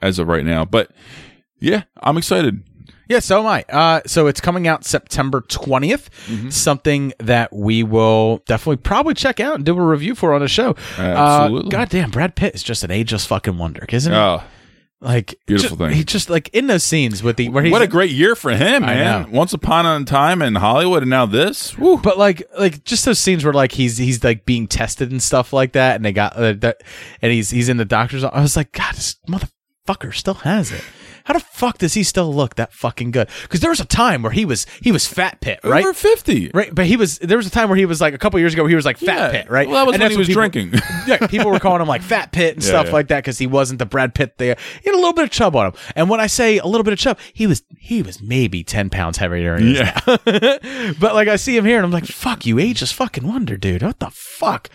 as 0.00 0.18
of 0.18 0.28
right 0.28 0.44
now. 0.44 0.64
But 0.64 0.90
yeah, 1.60 1.82
I'm 2.02 2.16
excited. 2.16 2.62
Yeah, 3.08 3.20
so 3.20 3.40
am 3.40 3.46
I. 3.46 3.64
Uh, 3.68 4.00
so 4.06 4.26
it's 4.26 4.40
coming 4.40 4.68
out 4.68 4.84
September 4.84 5.40
20th. 5.40 6.08
Mm-hmm. 6.26 6.50
Something 6.50 7.12
that 7.18 7.52
we 7.54 7.82
will 7.82 8.42
definitely 8.46 8.76
probably 8.76 9.14
check 9.14 9.40
out 9.40 9.56
and 9.56 9.64
do 9.64 9.76
a 9.78 9.82
review 9.82 10.14
for 10.14 10.34
on 10.34 10.40
the 10.40 10.48
show. 10.48 10.76
Absolutely. 10.98 11.68
Uh, 11.68 11.70
God 11.70 11.88
damn, 11.88 12.10
Brad 12.10 12.34
Pitt 12.36 12.54
is 12.54 12.62
just 12.62 12.84
an 12.84 12.90
ageless 12.90 13.24
fucking 13.24 13.56
wonder, 13.56 13.84
isn't 13.88 14.12
he? 14.12 14.18
Oh, 14.18 14.42
like 15.00 15.36
beautiful 15.46 15.76
ju- 15.76 15.86
thing. 15.86 15.94
He 15.94 16.02
just 16.04 16.28
like 16.28 16.48
in 16.52 16.66
those 16.66 16.82
scenes 16.82 17.22
with 17.22 17.36
the 17.36 17.48
where 17.50 17.62
he's 17.62 17.70
what 17.72 17.82
a 17.82 17.86
great 17.86 18.10
year 18.10 18.34
for 18.34 18.50
him, 18.50 18.82
man! 18.82 19.30
Once 19.30 19.52
upon 19.52 19.86
a 19.86 20.04
time 20.04 20.42
in 20.42 20.56
Hollywood, 20.56 21.02
and 21.02 21.10
now 21.10 21.24
this. 21.24 21.76
But 21.78 22.18
like, 22.18 22.42
like 22.58 22.82
just 22.84 23.04
those 23.04 23.20
scenes 23.20 23.44
where 23.44 23.54
like 23.54 23.72
he's 23.72 23.96
he's 23.96 24.24
like 24.24 24.44
being 24.44 24.66
tested 24.66 25.12
and 25.12 25.22
stuff 25.22 25.52
like 25.52 25.72
that, 25.72 25.96
and 25.96 26.04
they 26.04 26.12
got 26.12 26.36
uh, 26.36 26.52
that, 26.54 26.82
and 27.22 27.30
he's 27.32 27.50
he's 27.50 27.68
in 27.68 27.76
the 27.76 27.84
doctor's. 27.84 28.24
I 28.24 28.40
was 28.40 28.56
like, 28.56 28.72
God, 28.72 28.94
this 28.96 29.16
motherfucker 29.28 30.12
still 30.12 30.34
has 30.34 30.72
it. 30.72 30.82
How 31.28 31.34
the 31.34 31.40
fuck 31.40 31.76
does 31.76 31.92
he 31.92 32.02
still 32.02 32.32
look 32.34 32.54
that 32.56 32.72
fucking 32.72 33.10
good? 33.10 33.28
Because 33.42 33.60
there 33.60 33.68
was 33.70 33.80
a 33.80 33.84
time 33.84 34.22
where 34.22 34.32
he 34.32 34.46
was 34.46 34.66
he 34.82 34.90
was 34.90 35.06
fat 35.06 35.40
Pitt, 35.42 35.60
right? 35.62 35.84
Over 35.84 35.92
fifty, 35.92 36.50
right? 36.54 36.74
But 36.74 36.86
he 36.86 36.96
was 36.96 37.18
there 37.18 37.36
was 37.36 37.46
a 37.46 37.50
time 37.50 37.68
where 37.68 37.76
he 37.76 37.84
was 37.84 38.00
like 38.00 38.14
a 38.14 38.18
couple 38.18 38.40
years 38.40 38.54
ago 38.54 38.62
where 38.62 38.70
he 38.70 38.74
was 38.74 38.86
like 38.86 38.96
fat 38.96 39.06
Yeah. 39.34 39.42
Pitt, 39.42 39.50
right? 39.50 39.68
Well, 39.68 39.76
that 39.76 39.86
was 39.86 39.98
when 39.98 40.10
he 40.10 40.16
was 40.16 40.26
people- 40.26 40.40
drinking. 40.40 40.72
yeah, 41.06 41.26
people 41.26 41.50
were 41.50 41.60
calling 41.60 41.82
him 41.82 41.86
like 41.88 42.00
fat 42.02 42.32
Pitt 42.32 42.54
and 42.54 42.62
Yeah, 42.64 42.68
stuff 42.70 42.86
yeah. 42.86 42.92
like 42.92 43.08
that 43.08 43.18
because 43.18 43.36
he 43.38 43.46
wasn't 43.46 43.78
the 43.78 43.86
Brad 43.86 44.14
Pitt 44.14 44.38
there. 44.38 44.56
He 44.82 44.88
had 44.88 44.94
a 44.94 44.96
little 44.96 45.12
bit 45.12 45.24
of 45.24 45.30
chub 45.30 45.54
on 45.54 45.66
him, 45.66 45.72
and 45.94 46.08
when 46.08 46.18
I 46.18 46.26
say 46.28 46.56
a 46.58 46.66
little 46.66 46.82
bit 46.84 46.94
of 46.94 46.98
chub, 46.98 47.18
he 47.34 47.46
was 47.46 47.62
he 47.78 48.00
was 48.02 48.22
maybe 48.22 48.64
ten 48.64 48.88
pounds 48.88 49.18
heavier. 49.18 49.58
Than 49.58 49.66
he 49.68 49.76
Yeah. 49.76 50.00
but 50.98 51.14
like 51.14 51.28
I 51.28 51.36
see 51.36 51.54
him 51.56 51.66
here, 51.66 51.76
and 51.76 51.84
I'm 51.84 51.92
like, 51.92 52.06
fuck 52.06 52.46
you, 52.46 52.58
ageless 52.58 52.90
fucking 52.92 53.26
wonder, 53.26 53.56
dude. 53.58 53.82
What 53.82 53.98
the 53.98 54.10
fuck? 54.10 54.70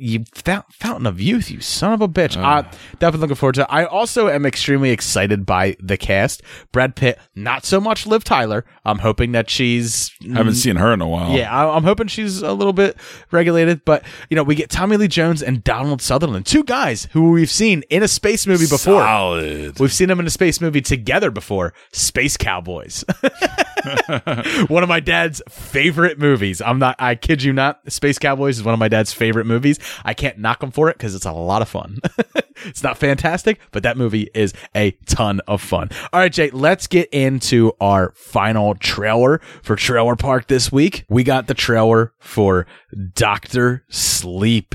You 0.00 0.24
fountain 0.34 1.06
of 1.06 1.20
youth, 1.20 1.50
you 1.50 1.60
son 1.60 1.92
of 1.92 2.00
a 2.00 2.08
bitch. 2.08 2.36
Uh, 2.36 2.62
definitely 2.98 3.20
looking 3.20 3.36
forward 3.36 3.54
to 3.56 3.62
it. 3.62 3.66
I 3.70 3.84
also 3.84 4.28
am 4.28 4.46
extremely 4.46 4.90
excited 4.90 5.44
by 5.44 5.76
the 5.80 5.96
cast. 5.96 6.42
Brad 6.72 6.94
Pitt, 6.96 7.18
not 7.34 7.64
so 7.64 7.80
much 7.80 8.06
Liv 8.06 8.22
Tyler. 8.24 8.64
I'm 8.84 8.98
hoping 8.98 9.32
that 9.32 9.50
she's 9.50 10.10
I 10.24 10.36
Haven't 10.38 10.54
seen 10.54 10.76
her 10.76 10.92
in 10.92 11.00
a 11.00 11.08
while. 11.08 11.32
yeah, 11.32 11.52
I- 11.54 11.76
I'm 11.76 11.84
hoping 11.84 12.06
she's 12.06 12.42
a 12.42 12.52
little 12.52 12.72
bit 12.72 12.96
regulated, 13.30 13.84
but 13.84 14.04
you 14.30 14.36
know, 14.36 14.42
we 14.42 14.54
get 14.54 14.70
Tommy 14.70 14.96
Lee 14.96 15.08
Jones 15.08 15.42
and 15.42 15.62
Donald 15.64 16.00
Sutherland, 16.00 16.46
two 16.46 16.64
guys 16.64 17.08
who 17.12 17.30
we've 17.32 17.50
seen 17.50 17.82
in 17.90 18.02
a 18.02 18.08
space 18.08 18.46
movie 18.46 18.66
before. 18.66 19.02
Solid. 19.02 19.78
We've 19.80 19.92
seen 19.92 20.08
them 20.08 20.20
in 20.20 20.26
a 20.26 20.30
space 20.30 20.60
movie 20.60 20.80
together 20.80 21.30
before, 21.30 21.74
Space 21.92 22.36
Cowboys. 22.36 23.04
one 24.68 24.82
of 24.82 24.88
my 24.88 25.00
dad's 25.00 25.40
favorite 25.48 26.18
movies. 26.18 26.60
I'm 26.60 26.78
not, 26.78 26.96
I 26.98 27.14
kid 27.14 27.42
you 27.42 27.52
not. 27.52 27.80
Space 27.90 28.18
Cowboys 28.18 28.58
is 28.58 28.64
one 28.64 28.74
of 28.74 28.80
my 28.80 28.88
dad's 28.88 29.12
favorite 29.12 29.46
movies. 29.46 29.78
I 30.04 30.14
can't 30.14 30.38
knock 30.38 30.60
them 30.60 30.70
for 30.70 30.88
it 30.90 30.96
because 30.96 31.14
it's 31.14 31.26
a 31.26 31.32
lot 31.32 31.62
of 31.62 31.68
fun. 31.68 31.98
it's 32.64 32.82
not 32.82 32.98
fantastic, 32.98 33.60
but 33.70 33.82
that 33.82 33.96
movie 33.96 34.30
is 34.34 34.54
a 34.74 34.92
ton 35.06 35.40
of 35.46 35.60
fun. 35.60 35.90
All 36.12 36.20
right, 36.20 36.32
Jay, 36.32 36.50
let's 36.50 36.86
get 36.86 37.08
into 37.12 37.72
our 37.80 38.12
final 38.14 38.74
trailer 38.74 39.40
for 39.62 39.76
Trailer 39.76 40.16
Park 40.16 40.48
this 40.48 40.72
week. 40.72 41.04
We 41.08 41.24
got 41.24 41.46
the 41.46 41.54
trailer 41.54 42.12
for 42.18 42.66
Doctor 43.14 43.84
Sleep. 43.88 44.74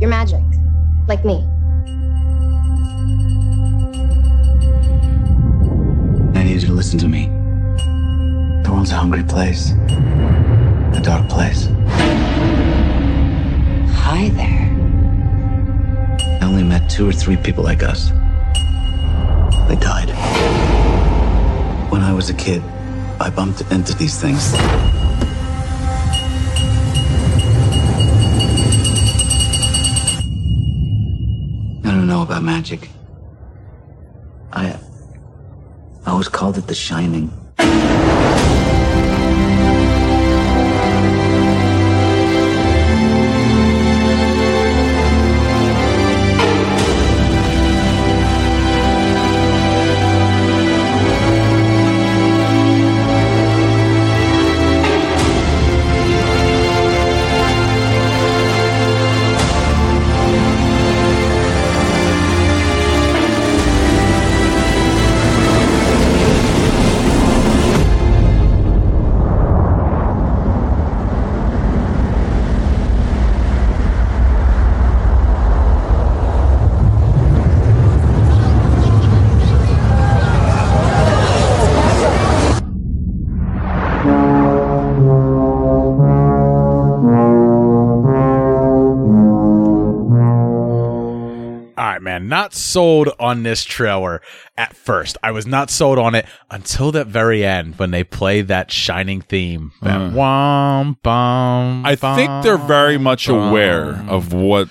You're 0.00 0.08
magic. 0.08 0.42
Like 1.08 1.24
me. 1.24 1.46
I 6.34 6.44
need 6.44 6.62
you 6.62 6.68
to 6.68 6.72
listen 6.72 6.98
to 7.00 7.08
me. 7.08 7.26
The 8.64 8.70
world's 8.72 8.92
a 8.92 8.94
hungry 8.94 9.24
place, 9.24 9.72
a 10.94 11.00
dark 11.00 11.28
place. 11.28 11.68
Hi 14.04 14.28
there. 14.30 14.66
I 16.40 16.44
only 16.44 16.62
met 16.62 16.90
two 16.90 17.08
or 17.08 17.12
three 17.12 17.36
people 17.36 17.64
like 17.64 17.82
us. 17.82 18.10
They 19.68 19.76
died. 19.76 20.10
When 21.90 22.02
I 22.02 22.12
was 22.12 22.30
a 22.30 22.34
kid, 22.34 22.62
I 23.20 23.30
bumped 23.30 23.60
into 23.72 23.94
these 23.94 24.20
things. 24.20 24.54
I 31.84 31.92
don't 31.92 32.06
know 32.06 32.22
about 32.22 32.42
magic. 32.42 32.88
I. 34.52 34.78
I 36.06 36.12
always 36.12 36.28
called 36.28 36.56
it 36.56 36.66
the 36.66 36.74
shining. 36.74 37.30
All 91.80 91.86
right, 91.86 92.02
man. 92.02 92.28
Not 92.28 92.52
sold 92.52 93.08
on 93.18 93.42
this 93.42 93.64
trailer 93.64 94.20
at 94.58 94.76
first. 94.76 95.16
I 95.22 95.30
was 95.30 95.46
not 95.46 95.70
sold 95.70 95.98
on 95.98 96.14
it 96.14 96.26
until 96.50 96.92
that 96.92 97.06
very 97.06 97.42
end 97.42 97.78
when 97.78 97.90
they 97.90 98.04
play 98.04 98.42
that 98.42 98.70
shining 98.70 99.22
theme. 99.22 99.72
That 99.80 99.98
Uh. 99.98 100.10
whom, 100.10 100.98
bum, 101.02 101.86
I 101.86 101.96
think 101.96 102.42
they're 102.42 102.58
very 102.58 102.98
much 102.98 103.28
aware 103.28 104.04
of 104.08 104.34
what 104.34 104.68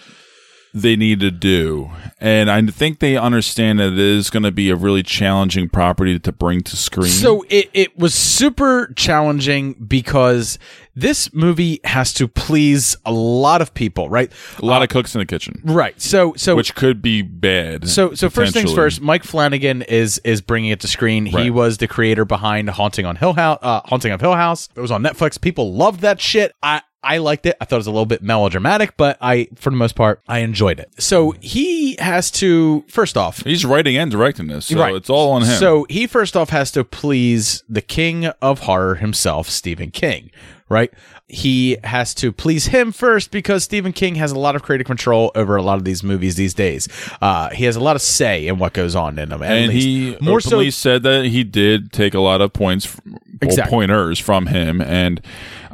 they 0.72 0.96
need 0.96 1.20
to 1.22 1.32
do. 1.32 1.90
And 2.22 2.52
I 2.52 2.62
think 2.68 3.00
they 3.00 3.18
understand 3.18 3.80
that 3.80 3.94
it 3.94 3.98
is 3.98 4.30
going 4.30 4.44
to 4.44 4.52
be 4.52 4.70
a 4.70 4.76
really 4.76 5.02
challenging 5.02 5.68
property 5.68 6.20
to 6.20 6.32
bring 6.32 6.62
to 6.62 6.78
screen. 6.78 7.10
So 7.10 7.44
it, 7.50 7.72
it 7.74 7.98
was 7.98 8.14
super 8.14 8.94
challenging 8.96 9.74
because 9.74 10.60
this 11.00 11.34
movie 11.34 11.80
has 11.84 12.14
to 12.14 12.28
please 12.28 12.96
a 13.06 13.12
lot 13.12 13.62
of 13.62 13.74
people, 13.74 14.10
right? 14.10 14.32
a 14.60 14.66
lot 14.66 14.84
of 14.84 14.90
cooks 14.90 15.16
in 15.16 15.20
the 15.20 15.26
kitchen. 15.26 15.62
Right. 15.64 16.00
So 16.02 16.34
so 16.36 16.56
which 16.56 16.76
could 16.76 17.02
be 17.02 17.22
bad. 17.22 17.88
So 17.88 18.14
so 18.14 18.30
first 18.30 18.54
things 18.54 18.74
first, 18.74 19.02
Mike 19.02 19.24
Flanagan 19.24 19.82
is 19.84 20.20
is 20.24 20.42
bringing 20.42 20.72
it 20.72 20.80
to 20.82 20.88
screen. 20.88 21.26
He 21.26 21.50
was 21.50 21.78
the 21.78 21.88
creator 21.88 22.26
behind 22.26 22.70
Haunting 22.70 23.06
on 23.06 23.16
Hill 23.16 23.34
House. 23.34 23.60
Uh, 23.62 23.82
Haunting 23.86 24.12
of 24.12 24.22
Hill 24.22 24.36
House. 24.36 24.70
It 24.76 24.82
was 24.82 24.92
on 24.92 25.04
Netflix. 25.04 25.40
People 25.40 25.74
loved 25.74 26.02
that 26.02 26.20
shit. 26.20 26.54
I. 26.62 26.82
I 27.02 27.18
liked 27.20 27.46
it. 27.46 27.56
I 27.62 27.66
thought 27.66 27.78
it 27.78 27.80
was 27.80 27.88
a 27.88 27.92
little 27.92 28.06
bit 28.06 28.22
melodramatic, 28.22 28.98
but 28.98 29.18
I, 29.22 29.48
for 29.56 29.70
the 29.70 29.76
most 29.78 29.96
part, 29.96 30.22
I 30.28 30.40
enjoyed 30.40 30.80
it. 30.82 30.90
So 31.02 31.34
he 31.40 31.96
has 31.98 32.30
to, 32.32 32.84
first 32.90 33.16
off, 33.18 33.42
He's 33.44 33.64
writing 33.64 33.96
and 33.96 34.12
directing 34.12 34.48
this, 34.48 34.66
so 34.66 34.78
Right. 34.80 34.94
it's 34.96 35.10
all 35.10 35.32
on 35.32 35.44
him. 35.44 35.58
So 35.60 35.86
he 35.90 36.08
first 36.08 36.36
off 36.36 36.50
has 36.50 36.72
to 36.72 36.84
please 36.84 37.64
the 37.70 37.82
king 37.82 38.26
of 38.42 38.60
horror 38.62 38.96
himself, 38.96 39.50
Stephen 39.50 39.92
King, 39.92 40.30
right? 40.68 40.92
He 41.32 41.78
has 41.86 42.14
to 42.16 42.32
please 42.34 42.66
him 42.68 42.92
first 42.92 43.32
because 43.32 43.64
Stephen 43.64 43.94
King 43.94 44.16
has 44.16 44.32
a 44.34 44.40
lot 44.40 44.56
of 44.58 44.64
creative 44.64 44.88
control 44.88 45.32
over 45.36 45.56
a 45.56 45.62
lot 45.62 45.78
of 45.78 45.86
these 45.86 46.04
movies 46.04 46.36
these 46.36 46.54
days. 46.56 46.88
Uh, 47.22 47.50
he 47.52 47.64
has 47.66 47.76
a 47.78 47.80
lot 47.80 47.96
of 47.96 48.02
say 48.02 48.46
in 48.48 48.58
what 48.58 48.74
goes 48.74 48.96
on 48.96 49.18
in 49.20 49.30
them. 49.30 49.42
and 49.44 49.72
he 49.72 50.18
more 50.20 50.42
so 50.42 50.68
said 50.72 51.04
that 51.04 51.26
he 51.26 51.44
did 51.46 51.94
take 51.94 52.14
a 52.14 52.20
lot 52.20 52.42
of 52.42 52.52
points, 52.52 52.94
well, 53.06 53.20
Exactly. 53.42 53.70
pointers 53.72 54.20
from 54.20 54.48
him, 54.48 54.82
and 54.82 55.22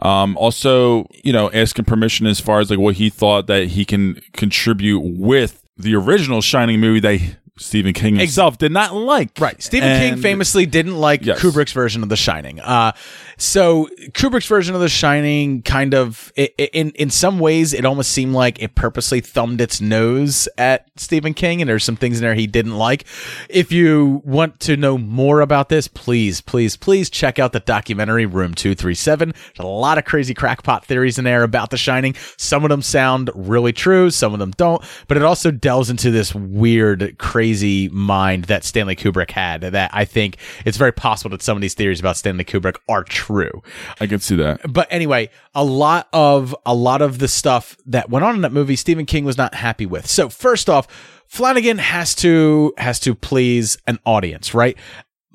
um, 0.02 0.38
also 0.38 1.08
you 1.24 1.34
know 1.34 1.52
asking 1.52 1.86
permission 1.86 2.26
as 2.26 2.40
far 2.40 2.60
as 2.60 2.70
like 2.70 2.80
what 2.80 2.96
he 2.96 3.10
thought 3.10 3.48
that 3.48 3.68
he 3.70 3.86
can 3.86 4.22
contribute 4.34 5.00
with 5.00 5.64
the 5.78 5.96
original 5.96 6.42
Shining 6.42 6.80
movie 6.80 7.00
that 7.02 7.38
Stephen 7.58 7.94
King 7.94 8.18
himself 8.18 8.58
did 8.58 8.72
not 8.74 8.94
like. 8.94 9.40
Right. 9.40 9.62
Stephen 9.64 9.88
King 10.00 10.22
famously 10.22 10.66
didn't 10.66 10.98
like 10.98 11.26
Yes. 11.26 11.40
Kubrick's 11.40 11.72
version 11.72 12.04
of 12.04 12.10
The 12.10 12.18
Shining. 12.18 12.60
Uh, 12.60 12.92
so 13.38 13.88
Kubrick's 14.12 14.46
version 14.48 14.76
of 14.76 14.82
The 14.82 14.90
Shining 14.90 15.62
kind 15.62 15.94
of, 15.94 16.34
i 16.38 16.50
i- 16.60 16.70
in 16.74 16.90
in 16.92 17.10
some 17.10 17.40
ways, 17.40 17.74
it 17.74 17.86
almost 17.86 18.12
seemed 18.12 18.34
like 18.34 18.62
it 18.62 18.76
purposely 18.76 19.22
thumbed 19.22 19.62
its 19.62 19.80
nose 19.80 20.50
at 20.58 20.88
Stephen 20.98 21.34
King, 21.34 21.62
and 21.62 21.70
there's 21.70 21.84
some 21.86 21.96
things 21.96 22.18
in 22.18 22.24
there 22.24 22.36
he 22.36 22.46
didn't 22.48 22.78
like. 22.78 23.06
If 23.50 23.72
you 23.72 24.22
want 24.26 24.60
to 24.62 24.76
know 24.76 24.98
more 24.98 25.40
about 25.40 25.70
this, 25.70 25.88
please, 25.88 26.42
please, 26.42 26.76
please 26.76 27.10
check 27.10 27.40
out 27.40 27.54
the 27.54 27.62
documentary 27.62 28.26
Room 28.26 28.54
Two 28.54 28.76
Three 28.76 28.96
Seven. 28.96 29.30
There's 29.32 29.60
a 29.60 29.68
lot 29.68 29.98
of 29.98 30.04
crazy 30.04 30.34
crackpot 30.34 30.86
theories 30.86 31.18
in 31.18 31.24
there 31.24 31.44
about 31.44 31.70
The 31.70 31.78
Shining. 31.78 32.16
Some 32.38 32.66
of 32.66 32.70
them 32.70 32.82
sound 32.82 33.30
really 33.34 33.72
true, 33.72 34.10
some 34.12 34.34
of 34.34 34.40
them 34.40 34.52
don't, 34.58 34.84
but 35.08 35.16
it 35.16 35.24
also 35.24 35.52
delves 35.52 35.90
into 35.90 36.12
this 36.12 36.36
weird, 36.36 37.16
crazy 37.46 37.90
mind 37.90 38.46
that 38.46 38.64
Stanley 38.64 38.96
Kubrick 38.96 39.30
had. 39.30 39.62
That 39.62 39.92
I 39.94 40.04
think 40.04 40.38
it's 40.66 40.78
very 40.78 40.92
possible 40.92 41.30
that 41.30 41.44
some 41.44 41.56
of 41.56 41.62
these 41.62 41.76
theories 41.76 42.00
about 42.00 42.18
Stanley 42.18 42.44
Kubrick 42.44 42.78
are 42.90 43.04
true. 43.04 43.62
I 44.02 44.08
can 44.08 44.20
see 44.20 44.36
that. 44.38 44.62
But 44.72 44.88
anyway, 44.90 45.30
a 45.54 45.64
lot 45.64 46.08
of 46.12 46.56
a 46.66 46.74
lot 46.74 47.04
of 47.04 47.20
the 47.20 47.28
stuff 47.28 47.78
that 47.86 48.10
went 48.10 48.26
on 48.26 48.34
in 48.34 48.42
that 48.42 48.52
movie, 48.52 48.76
Stephen 48.76 49.06
King 49.06 49.26
was 49.26 49.38
not 49.38 49.54
happy 49.54 49.86
with. 49.86 50.08
So 50.08 50.28
first 50.28 50.72
off, 50.72 50.88
Flanagan 51.28 51.78
has 51.78 52.16
to 52.16 52.74
has 52.80 53.00
to 53.02 53.14
please 53.14 53.78
an 53.86 54.00
audience, 54.06 54.56
right? 54.56 54.76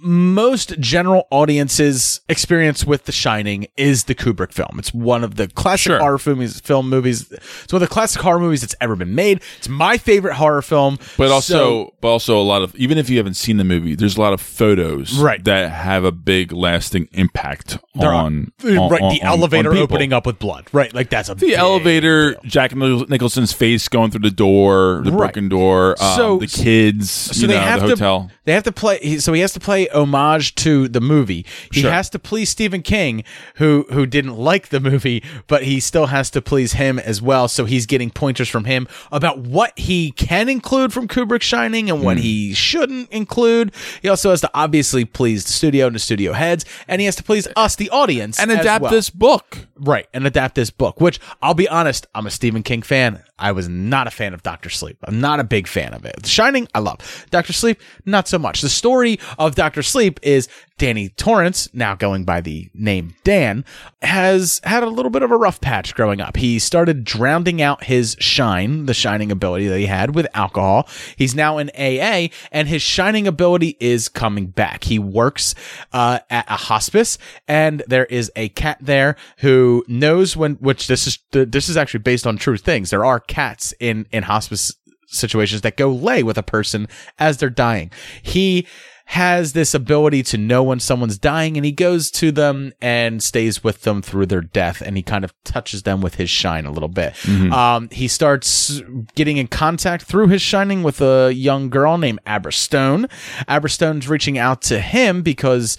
Most 0.03 0.79
general 0.81 1.27
audiences' 1.31 2.21
experience 2.29 2.85
with 2.87 3.05
The 3.05 3.13
Shining 3.13 3.67
is 3.77 4.05
the 4.05 4.15
Kubrick 4.15 4.53
film. 4.53 4.79
It's 4.79 4.95
one 4.95 5.23
of 5.23 5.35
the 5.37 5.47
classic 5.49 6.01
horror 6.01 6.19
movies, 6.25 6.59
film 6.61 6.89
movies. 6.89 7.31
It's 7.31 7.73
one 7.73 7.83
of 7.83 7.89
the 7.89 7.93
classic 7.93 8.23
horror 8.23 8.41
movies 8.41 8.63
that's 8.63 8.75
ever 8.81 8.97
been 8.97 9.15
made. 9.15 9.43
It's 9.59 9.69
my 9.69 9.99
favorite 9.99 10.35
horror 10.35 10.63
film. 10.63 10.99
But 11.19 11.31
also, 11.31 11.55
So- 11.59 11.95
but 12.01 12.09
also 12.09 12.39
a 12.39 12.43
lot 12.43 12.63
of 12.63 12.75
even 12.77 12.97
if 12.97 13.11
you 13.11 13.19
haven't 13.19 13.35
seen 13.35 13.59
the 13.59 13.65
movie, 13.65 13.95
there's 13.95 14.17
a 14.17 14.21
lot 14.21 14.33
of 14.33 14.41
photos 14.41 15.19
Right. 15.19 15.45
that 15.45 15.71
have 15.71 16.05
a 16.05 16.13
big 16.13 16.51
lasting 16.53 17.09
impact 17.13 17.77
There 17.95 18.09
are. 18.09 18.15
on, 18.15 18.53
right, 18.65 18.79
on- 18.79 18.89
the 18.91 18.97
on- 19.01 19.13
on 19.13 19.19
elevator 19.23 19.77
opening 19.77 20.13
up 20.15 20.25
with 20.25 20.39
blood, 20.39 20.65
right? 20.73 20.95
Like 20.95 21.11
that's 21.11 21.29
a 21.29 21.35
The 21.35 21.55
elevator, 21.57 22.37
Jack 22.45 22.75
Nicholson's 22.75 23.53
face 23.53 23.87
going 23.89 24.11
through 24.11 24.21
the 24.23 24.31
door, 24.31 25.03
the 25.05 25.11
Right. 25.11 25.19
broken 25.19 25.49
door, 25.51 25.97
um, 26.01 26.17
So- 26.17 26.39
the 26.39 26.47
kids, 26.47 27.11
so 27.11 27.43
you 27.43 27.47
they 27.49 27.55
know, 27.55 27.61
have 27.61 27.81
the 27.83 27.89
hotel. 27.89 28.29
to 28.31 28.35
they 28.47 28.53
have 28.53 28.65
to 28.65 28.73
play 28.73 29.19
so 29.19 29.33
he 29.33 29.41
has 29.43 29.53
to 29.53 29.61
play 29.61 29.89
homage 29.93 30.55
to 30.57 30.89
the 30.89 31.01
movie 31.01 31.45
he 31.73 31.83
Sure. 31.83 31.91
has 31.91 32.11
to 32.11 32.19
please 32.19 32.51
stephen 32.51 32.83
king 32.83 33.25
who 33.57 33.87
who 33.91 34.07
didn't 34.07 34.37
like 34.37 34.69
the 34.69 34.81
movie 34.81 35.23
but 35.47 35.65
he 35.65 35.81
still 35.81 36.07
has 36.07 36.31
to 36.31 36.43
please 36.43 36.75
him 36.75 36.99
as 36.99 37.21
well 37.21 37.49
so 37.49 37.65
he's 37.65 37.87
getting 37.87 38.11
pointers 38.11 38.49
from 38.49 38.65
him 38.65 38.87
about 39.13 39.39
what 39.39 39.79
he 39.79 40.13
can 40.13 40.49
include 40.49 40.93
from 40.93 41.09
kubrick's 41.09 41.47
shining 41.47 41.91
and 41.91 42.03
what 42.03 42.17
hmm. 42.17 42.23
he 42.23 42.55
shouldn't 42.55 43.11
include 43.11 43.73
he 44.03 44.09
also 44.09 44.31
has 44.31 44.41
to 44.41 44.51
obviously 44.55 45.05
please 45.05 45.45
the 45.45 45.53
studio 45.53 45.87
and 45.87 45.95
the 45.95 46.01
studio 46.01 46.33
heads 46.33 46.65
and 46.89 47.01
he 47.01 47.07
has 47.07 47.17
to 47.17 47.23
please 47.23 47.47
us 47.57 47.77
the 47.77 47.91
audience 47.91 48.39
and 48.39 48.51
adapt 48.51 48.83
well. 48.83 48.91
this 48.91 49.11
book. 49.11 49.67
Right, 49.77 50.07
and 50.13 50.27
adapt 50.27 50.57
this 50.57 50.71
book, 50.71 51.01
which 51.01 51.21
I'll 51.41 51.55
be 51.55 51.69
honest, 51.69 52.07
I'm 52.15 52.27
a 52.27 52.31
Stephen 52.31 52.63
King 52.63 52.83
fan. 52.83 53.23
I 53.39 53.53
was 53.53 53.69
not 53.69 54.07
a 54.07 54.11
fan 54.11 54.35
of 54.35 54.43
Doctor 54.43 54.69
Sleep. 54.69 54.99
I'm 55.05 55.21
not 55.21 55.41
a 55.41 55.45
big 55.45 55.67
fan 55.67 55.95
of 55.95 56.05
it. 56.05 56.23
The 56.23 56.29
Shining, 56.29 56.69
I 56.75 56.81
love. 56.81 57.27
Doctor 57.31 57.55
Sleep, 57.55 57.81
not 58.05 58.29
so 58.29 58.39
much. 58.39 58.61
The 58.61 58.69
story 58.69 59.19
of 59.39 59.55
Doctor 59.55 59.80
Sleep 59.83 60.21
is 60.23 60.49
Danny 60.79 61.11
Torrance, 61.11 61.69
now 61.75 61.95
going 61.95 62.25
by 62.25 62.41
the 62.41 62.71
name 62.73 63.15
Dan, 63.23 63.67
has 64.01 64.61
had 64.65 64.83
a 64.83 64.89
little 64.89 65.11
bit 65.11 65.23
of 65.23 65.31
a 65.31 65.37
rough 65.37 65.61
patch 65.61 65.95
growing 65.95 66.21
up. 66.21 66.37
He 66.39 66.59
started 66.59 67.05
drowning 67.05 67.61
out 67.61 67.85
his 67.85 68.17
shine, 68.19 68.87
the 68.87 68.95
shining 68.95 69.31
ability 69.31 69.69
that 69.69 69.79
he 69.79 69.87
had 69.87 70.15
with 70.15 70.27
alcohol. 70.33 70.89
He's 71.17 71.35
now 71.35 71.59
in 71.59 71.71
AA, 71.79 72.29
and 72.51 72.67
his 72.67 72.81
shining 72.81 73.27
ability 73.27 73.77
is 73.79 74.09
coming 74.09 74.47
back. 74.47 74.85
He 74.85 74.99
works 74.99 75.55
uh, 75.93 76.21
at 76.31 76.47
a 76.49 76.57
hospice, 76.57 77.19
and 77.47 77.83
there 77.87 78.07
is 78.07 78.33
a 78.35 78.49
cat 78.51 78.79
there 78.81 79.17
who 79.39 79.85
knows 79.87 80.37
when. 80.37 80.55
Which 80.55 80.87
this 80.87 81.07
is 81.07 81.19
this 81.31 81.69
is 81.69 81.77
actually 81.77 82.01
based 82.01 82.27
on 82.27 82.37
true 82.39 82.57
things. 82.57 82.91
There 82.91 83.05
are 83.05 83.21
cats 83.21 83.75
in 83.81 84.07
in 84.11 84.23
hospice 84.23 84.75
situations 85.11 85.61
that 85.63 85.77
go 85.77 85.91
lay 85.91 86.23
with 86.23 86.39
a 86.39 86.43
person 86.43 86.89
as 87.19 87.39
they're 87.39 87.51
dying. 87.51 87.91
He 88.23 88.67
has 89.11 89.55
this 89.55 89.75
ability 89.75 90.23
to 90.23 90.39
know 90.39 90.63
when 90.63 90.79
someone's 90.79 91.19
dying 91.19 91.57
and 91.57 91.67
he 91.67 91.73
goes 91.73 92.13
to 92.13 92.31
them 92.31 92.73
and 92.81 93.21
stays 93.21 93.65
with 93.65 93.83
them 93.83 94.01
through 94.01 94.25
their 94.25 94.41
death 94.41 94.81
and 94.81 94.97
he 94.97 95.03
kind 95.03 95.25
of 95.25 95.35
touches 95.43 95.83
them 95.83 96.01
with 96.01 96.15
his 96.15 96.31
shine 96.31 96.65
a 96.65 96.71
little 96.71 96.89
bit. 96.89 97.15
Mhm. 97.25 97.51
Um, 97.53 97.89
he 97.91 98.07
starts 98.07 98.81
getting 99.17 99.37
in 99.37 99.49
contact 99.49 100.05
through 100.05 100.29
his 100.29 100.41
shining 100.41 100.85
with 100.85 101.01
a 101.01 101.33
young 101.35 101.71
girl 101.71 101.99
named 101.99 102.21
Abra 102.25 102.53
Stone. 102.53 103.09
Abra 103.49 103.69
Stone's 103.69 104.07
reaching 104.09 104.39
out 104.39 104.63
to 104.63 104.79
him 104.79 105.23
because 105.23 105.77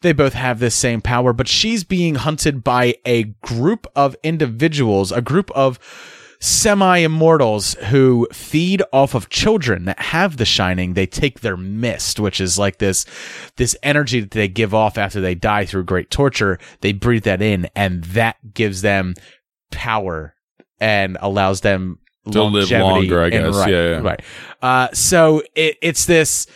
they 0.00 0.14
both 0.14 0.32
have 0.32 0.58
this 0.58 0.74
same 0.74 1.02
power, 1.02 1.34
but 1.34 1.48
she's 1.48 1.84
being 1.84 2.14
hunted 2.14 2.64
by 2.64 2.94
a 3.04 3.24
group 3.42 3.86
of 3.94 4.16
individuals, 4.22 5.12
a 5.12 5.20
group 5.20 5.50
of 5.50 5.78
semi 6.40 6.98
immortals 6.98 7.74
who 7.90 8.26
feed 8.32 8.82
off 8.92 9.14
of 9.14 9.28
children 9.28 9.84
that 9.84 9.98
have 10.00 10.38
the 10.38 10.44
shining 10.46 10.94
they 10.94 11.06
take 11.06 11.40
their 11.40 11.56
mist 11.56 12.18
which 12.18 12.40
is 12.40 12.58
like 12.58 12.78
this 12.78 13.04
this 13.56 13.76
energy 13.82 14.20
that 14.20 14.30
they 14.30 14.48
give 14.48 14.72
off 14.74 14.96
after 14.96 15.20
they 15.20 15.34
die 15.34 15.66
through 15.66 15.84
great 15.84 16.10
torture 16.10 16.58
they 16.80 16.92
breathe 16.92 17.24
that 17.24 17.42
in 17.42 17.68
and 17.76 18.04
that 18.04 18.36
gives 18.54 18.80
them 18.80 19.14
power 19.70 20.34
and 20.80 21.18
allows 21.20 21.60
them 21.60 21.98
To 22.32 22.42
live 22.44 22.70
longer, 22.70 23.22
I 23.22 23.28
guess. 23.30 23.54
right, 23.54 23.70
Yeah, 23.70 23.88
yeah. 23.90 23.98
right 24.00 24.20
uh 24.62 24.88
so 24.94 25.42
it, 25.54 25.76
it's 25.82 26.06
this 26.06 26.46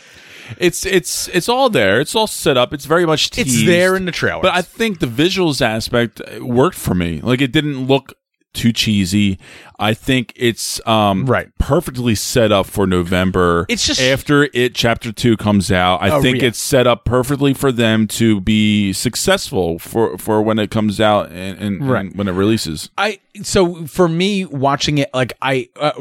It's 0.58 0.84
it's 0.84 1.28
it's 1.28 1.48
all 1.48 1.70
there. 1.70 2.00
It's 2.02 2.14
all 2.14 2.26
set 2.26 2.58
up. 2.58 2.74
It's 2.74 2.84
very 2.84 3.06
much 3.06 3.26
It's 3.28 3.36
teased. 3.36 3.66
there 3.66 3.96
in 3.96 4.04
the 4.04 4.12
trailer. 4.12 4.42
But 4.42 4.52
I 4.54 4.60
think 4.60 4.98
the 5.00 5.06
visuals 5.06 5.62
aspect 5.62 6.20
worked 6.40 6.76
for 6.76 6.94
me. 6.94 7.22
Like 7.22 7.40
it 7.40 7.50
didn't 7.50 7.86
look 7.86 8.12
too 8.54 8.72
cheesy. 8.72 9.38
I 9.78 9.92
think 9.92 10.32
it's 10.36 10.80
um 10.86 11.26
right 11.26 11.48
perfectly 11.58 12.14
set 12.14 12.50
up 12.52 12.66
for 12.66 12.86
November. 12.86 13.66
It's 13.68 13.86
just- 13.86 14.00
after 14.00 14.48
it 14.54 14.74
chapter 14.74 15.12
2 15.12 15.36
comes 15.36 15.70
out. 15.70 15.96
I 16.02 16.10
Oh, 16.10 16.22
think 16.22 16.38
yeah. 16.40 16.48
it's 16.48 16.58
set 16.58 16.86
up 16.86 17.04
perfectly 17.04 17.52
for 17.52 17.70
them 17.72 18.06
to 18.08 18.40
be 18.40 18.92
successful 18.92 19.78
for 19.78 20.16
for 20.18 20.40
when 20.42 20.58
it 20.58 20.70
comes 20.70 21.00
out 21.00 21.30
and, 21.30 21.58
and, 21.58 21.88
Right. 21.90 22.06
and 22.06 22.16
when 22.16 22.28
it 22.28 22.32
releases. 22.32 22.90
I 22.96 23.18
so 23.42 23.86
for 23.86 24.08
me 24.08 24.44
watching 24.44 24.98
it 24.98 25.10
like 25.12 25.32
I 25.42 25.68
uh, 25.78 25.92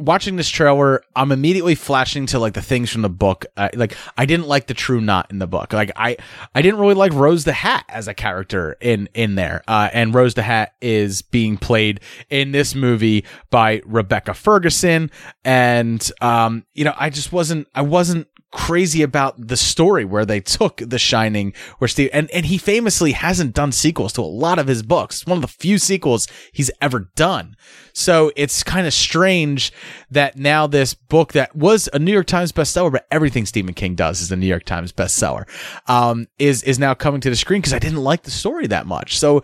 watching 0.00 0.36
this 0.36 0.48
trailer 0.48 1.02
I'm 1.14 1.32
immediately 1.32 1.74
flashing 1.74 2.26
to 2.26 2.38
like 2.38 2.54
the 2.54 2.62
things 2.62 2.90
from 2.90 3.02
the 3.02 3.08
book. 3.08 3.46
Uh, 3.56 3.68
like 3.74 3.96
I 4.16 4.26
didn't 4.26 4.48
like 4.48 4.66
the 4.66 4.74
true 4.74 5.00
knot 5.00 5.26
in 5.30 5.38
the 5.38 5.46
book. 5.46 5.72
Like 5.72 5.92
I 5.96 6.16
I 6.54 6.62
didn't 6.62 6.80
really 6.80 6.94
like 6.94 7.12
Rose 7.12 7.44
the 7.44 7.52
Hat 7.52 7.84
as 7.88 8.08
a 8.08 8.14
character 8.14 8.76
in 8.80 9.08
in 9.14 9.34
there. 9.34 9.62
Uh, 9.68 9.90
and 9.92 10.14
Rose 10.14 10.34
the 10.34 10.42
Hat 10.42 10.74
is 10.80 11.22
being 11.22 11.56
played 11.56 12.00
in 12.28 12.52
this 12.52 12.74
movie 12.74 13.24
by 13.50 13.82
Rebecca 13.84 14.34
Ferguson. 14.34 15.10
And 15.44 16.10
um 16.20 16.64
you 16.74 16.84
know 16.84 16.94
I 16.96 17.10
just 17.10 17.32
wasn't 17.32 17.68
I 17.74 17.82
wasn't 17.82 18.26
crazy 18.52 19.02
about 19.02 19.48
the 19.48 19.56
story 19.56 20.04
where 20.04 20.26
they 20.26 20.40
took 20.40 20.78
The 20.78 20.98
Shining, 20.98 21.52
where 21.78 21.88
Steve 21.88 22.10
and 22.12 22.30
and 22.30 22.46
he 22.46 22.58
famously 22.58 23.12
hasn't 23.12 23.54
done 23.54 23.72
sequels 23.72 24.12
to 24.14 24.22
a 24.22 24.22
lot 24.22 24.58
of 24.58 24.66
his 24.66 24.82
books. 24.82 25.18
It's 25.18 25.26
one 25.26 25.38
of 25.38 25.42
the 25.42 25.48
few 25.48 25.78
sequels 25.78 26.26
he's 26.52 26.70
ever 26.80 27.10
done. 27.14 27.56
So 27.92 28.32
it's 28.36 28.62
kind 28.62 28.86
of 28.86 28.92
strange 28.92 29.72
that 30.10 30.36
now 30.36 30.66
this 30.66 30.94
book 30.94 31.32
that 31.32 31.54
was 31.54 31.88
a 31.92 31.98
New 31.98 32.12
York 32.12 32.26
Times 32.26 32.52
bestseller, 32.52 32.92
but 32.92 33.06
everything 33.10 33.46
Stephen 33.46 33.74
King 33.74 33.94
does 33.94 34.20
is 34.20 34.32
a 34.32 34.36
New 34.36 34.46
York 34.46 34.64
Times 34.64 34.92
bestseller, 34.92 35.44
um, 35.88 36.26
is 36.38 36.62
is 36.62 36.78
now 36.78 36.94
coming 36.94 37.20
to 37.20 37.30
the 37.30 37.36
screen 37.36 37.60
because 37.60 37.74
I 37.74 37.78
didn't 37.78 38.02
like 38.02 38.22
the 38.22 38.30
story 38.30 38.66
that 38.68 38.86
much. 38.86 39.18
So 39.18 39.42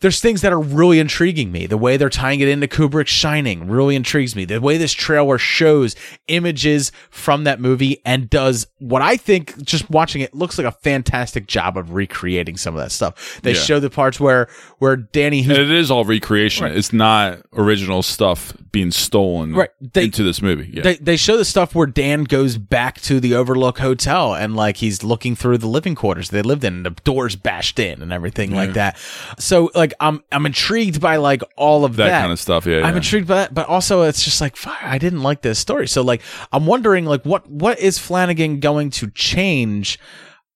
there's 0.00 0.20
things 0.20 0.42
that 0.42 0.52
are 0.52 0.60
really 0.60 0.98
intriguing 1.00 1.50
me. 1.50 1.66
The 1.66 1.76
way 1.76 1.96
they're 1.96 2.08
tying 2.08 2.40
it 2.40 2.48
into 2.48 2.68
Kubrick's 2.68 3.10
Shining 3.10 3.68
really 3.68 3.96
intrigues 3.96 4.36
me. 4.36 4.44
The 4.44 4.60
way 4.60 4.76
this 4.78 4.92
trailer 4.92 5.38
shows 5.38 5.96
images 6.28 6.92
from 7.10 7.44
that 7.44 7.60
movie 7.60 8.00
and 8.04 8.30
does 8.30 8.66
what 8.78 9.02
I 9.02 9.16
think 9.16 9.60
just 9.64 9.90
watching 9.90 10.22
it 10.22 10.34
looks 10.34 10.56
like 10.58 10.66
a 10.66 10.72
fantastic 10.72 11.46
job 11.46 11.76
of 11.76 11.92
recreating 11.92 12.56
some 12.56 12.74
of 12.74 12.80
that 12.80 12.92
stuff. 12.92 13.40
They 13.42 13.52
Yeah. 13.54 13.60
show 13.60 13.80
the 13.80 13.90
parts 13.90 14.20
where 14.20 14.48
where 14.78 14.96
Danny 14.96 15.42
And 15.42 15.52
it 15.52 15.70
is 15.70 15.90
all 15.90 16.04
recreation. 16.04 16.66
It's 16.66 16.92
not 16.92 17.38
original 17.52 18.02
stuff 18.02 18.52
being 18.70 18.90
stolen 18.92 19.54
Right. 19.54 19.70
They- 19.80 20.04
into 20.04 20.22
this 20.22 20.40
movie. 20.42 20.70
Yeah. 20.72 20.82
They, 20.82 20.96
they 20.96 21.16
show 21.16 21.36
the 21.36 21.44
stuff 21.44 21.74
where 21.74 21.86
Dan 21.86 22.24
goes 22.24 22.56
back 22.58 23.00
to 23.02 23.18
the 23.18 23.34
Overlook 23.34 23.78
Hotel 23.78 24.34
and 24.34 24.54
like 24.54 24.76
he's 24.76 25.02
looking 25.02 25.34
through 25.34 25.58
the 25.58 25.66
living 25.66 25.94
quarters 25.94 26.28
they 26.30 26.42
lived 26.42 26.62
in 26.64 26.74
and 26.76 26.86
the 26.86 26.90
doors 27.02 27.34
bashed 27.34 27.78
in 27.78 28.02
and 28.02 28.12
everything 28.12 28.54
like 28.54 28.74
that. 28.74 28.96
So 29.38 29.70
like 29.74 29.87
I'm 30.00 30.22
I'm 30.32 30.46
intrigued 30.46 31.00
by 31.00 31.16
like 31.16 31.42
all 31.56 31.84
of 31.84 31.96
That 31.96 32.08
that, 32.08 32.20
kind 32.20 32.32
of 32.32 32.38
stuff, 32.40 32.66
yeah, 32.66 32.78
I'm 32.78 32.90
yeah. 32.90 32.96
intrigued 32.96 33.28
by 33.28 33.34
that, 33.36 33.54
but 33.54 33.66
also 33.68 34.02
it's 34.02 34.22
just 34.24 34.40
like 34.40 34.56
fuck, 34.56 34.78
I 34.82 34.98
didn't 34.98 35.22
like 35.22 35.42
this 35.42 35.58
story. 35.58 35.88
So 35.88 36.02
like 36.02 36.22
I'm 36.52 36.66
wondering 36.66 37.04
like 37.04 37.24
what 37.24 37.48
what 37.50 37.78
is 37.78 37.98
Flanagan 37.98 38.60
going 38.60 38.90
to 38.90 39.10
change 39.10 39.98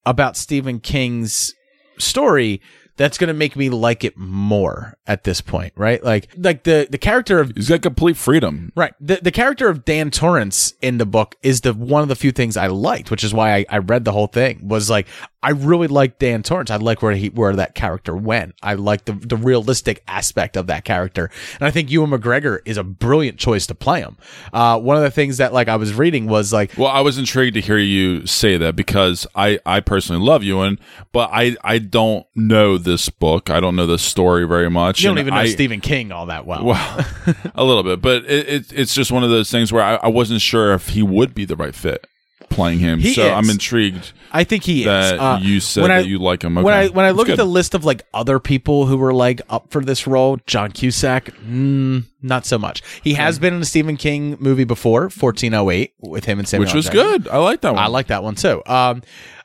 about 0.04 0.36
Stephen 0.36 0.80
King's 0.80 1.54
story 1.98 2.60
that's 2.97 3.19
going 3.19 3.28
to 3.28 3.35
make 3.35 3.56
me 3.56 3.70
like 3.70 4.05
it 4.05 4.16
more 4.16 4.98
at 5.06 5.24
this 5.24 5.40
point, 5.40 5.73
right? 5.77 6.02
Like 6.02 6.28
like 6.36 6.64
the 6.64 6.86
the 6.90 6.98
character 6.98 7.40
of 7.40 7.52
He's 7.55 7.69
got 7.69 7.82
complete 7.82 8.16
freedom. 8.16 8.73
Right. 8.77 8.94
The 9.01 9.20
the 9.23 9.31
character 9.31 9.69
of 9.69 9.85
Dan 9.85 10.10
Torrance 10.10 10.74
in 10.82 10.98
the 10.98 11.06
book 11.06 11.36
is 11.43 11.62
the 11.62 11.73
one 11.73 12.02
of 12.02 12.09
the 12.09 12.16
few 12.16 12.32
things 12.32 12.56
I 12.56 12.66
liked, 12.66 13.10
which 13.10 13.24
is 13.24 13.32
why 13.32 13.56
I, 13.56 13.66
I 13.69 13.78
read 13.78 14.05
the 14.05 14.12
whole 14.12 14.27
thing. 14.27 14.69
Was 14.69 14.90
like 14.90 15.06
I 15.43 15.51
really 15.51 15.89
like 15.89 16.19
Dan 16.19 16.43
Torrance. 16.43 16.70
I 16.70 16.77
like 16.77 17.02
where 17.02 17.14
he 17.14 17.28
where 17.28 17.56
that 17.56 17.74
character 17.74 18.14
went. 18.14 18.55
I 18.62 18.74
like 18.74 19.06
the 19.06 19.12
the 19.12 19.36
realistic 19.36 20.02
aspect 20.06 20.56
of 20.56 20.66
that 20.66 20.85
character. 20.85 21.31
And 21.59 21.66
I 21.66 21.70
think 21.70 21.90
Ewan 21.90 22.10
McGregor 22.10 22.60
is 22.64 22.77
a 22.77 22.85
brilliant 22.85 23.39
choice 23.39 23.66
to 23.69 23.74
play 23.74 24.01
him. 24.01 24.16
Uh 24.52 24.78
one 24.78 24.97
of 24.97 25.02
the 25.02 25.10
things 25.10 25.39
that 25.39 25.52
like 25.52 25.69
I 25.69 25.77
was 25.77 25.94
reading 25.94 26.27
was 26.27 26.52
like 26.52 26.77
Well, 26.77 26.89
I 26.89 27.01
was 27.01 27.19
intrigued 27.19 27.55
to 27.55 27.60
hear 27.60 27.78
you 27.78 28.27
say 28.27 28.56
that 28.59 28.77
because 28.77 29.27
I, 29.35 29.59
I 29.64 29.81
personally 29.81 30.24
love 30.24 30.43
Ewan, 30.43 30.78
but 31.12 31.31
I, 31.32 31.56
I 31.64 31.78
don't 31.78 32.27
know 32.35 32.78
this 32.84 33.09
book. 33.09 33.50
I 33.50 33.60
don't 33.60 33.76
know 33.76 33.86
the 33.86 33.98
story 33.98 34.46
very 34.46 34.70
much. 34.70 35.02
you 35.02 35.09
don't 35.09 35.18
even 35.18 35.34
know 35.34 35.40
I- 35.40 35.46
Stephen 35.46 35.80
King 35.80 36.12
all 36.12 36.26
that 36.26 36.46
well. 36.46 36.64
Well, 36.64 37.06
a 37.54 37.64
little 37.64 37.82
bit, 37.82 38.00
but 38.00 38.24
it, 38.24 38.48
it, 38.48 38.72
it's 38.72 38.94
just 38.94 39.12
one 39.12 39.24
of 39.24 39.30
those 39.30 39.50
things 39.50 39.72
where 39.72 39.82
I, 39.82 39.96
I 39.96 40.09
wasn't 40.09 40.40
sure 40.40 40.72
if 40.74 40.90
he 40.90 41.02
would 41.02 41.34
be 41.34 41.44
the 41.44 41.56
right 41.56 41.74
fit 41.74 42.06
playing 42.52 42.78
him. 42.78 42.98
He 42.98 43.14
so 43.14 43.24
is. 43.24 43.30
I'm 43.32 43.50
intrigued. 43.50 44.12
I 44.32 44.44
think 44.44 44.64
he 44.64 44.84
that 44.84 45.14
is. 45.14 45.20
Uh, 45.20 45.38
you 45.42 45.60
said 45.60 45.90
I- 45.90 46.02
that 46.02 46.09
you 46.09 46.18
like 46.18 46.42
him. 46.42 46.59
Okay. 46.59 46.64
When 46.64 46.74
I 46.74 46.88
when 46.88 47.04
I 47.04 47.10
look 47.10 47.28
at 47.28 47.36
the 47.36 47.44
list 47.44 47.74
of 47.74 47.84
like 47.84 48.06
other 48.14 48.38
people 48.38 48.86
who 48.86 48.96
were 48.96 49.12
like 49.12 49.40
up 49.50 49.70
for 49.70 49.82
this 49.82 50.06
role, 50.06 50.38
John 50.46 50.70
Cusack, 50.70 51.26
mm, 51.36 52.04
not 52.22 52.46
so 52.46 52.59
much. 52.59 52.82
He 53.02 53.14
has 53.14 53.38
been 53.38 53.54
in 53.54 53.62
a 53.62 53.64
Stephen 53.64 53.96
King 53.96 54.36
movie 54.38 54.64
before, 54.64 55.02
1408, 55.02 55.94
with 56.00 56.24
him 56.24 56.38
and 56.38 56.48
Samuel. 56.48 56.66
which 56.66 56.74
was 56.74 56.86
Jackson. 56.86 57.22
good. 57.22 57.28
I 57.28 57.38
like 57.38 57.60
that 57.62 57.74
one. 57.74 57.82
I 57.82 57.88
like 57.88 58.09
that 58.09 58.22
one 58.22 58.34
too. 58.34 58.62
Um, 58.66 59.02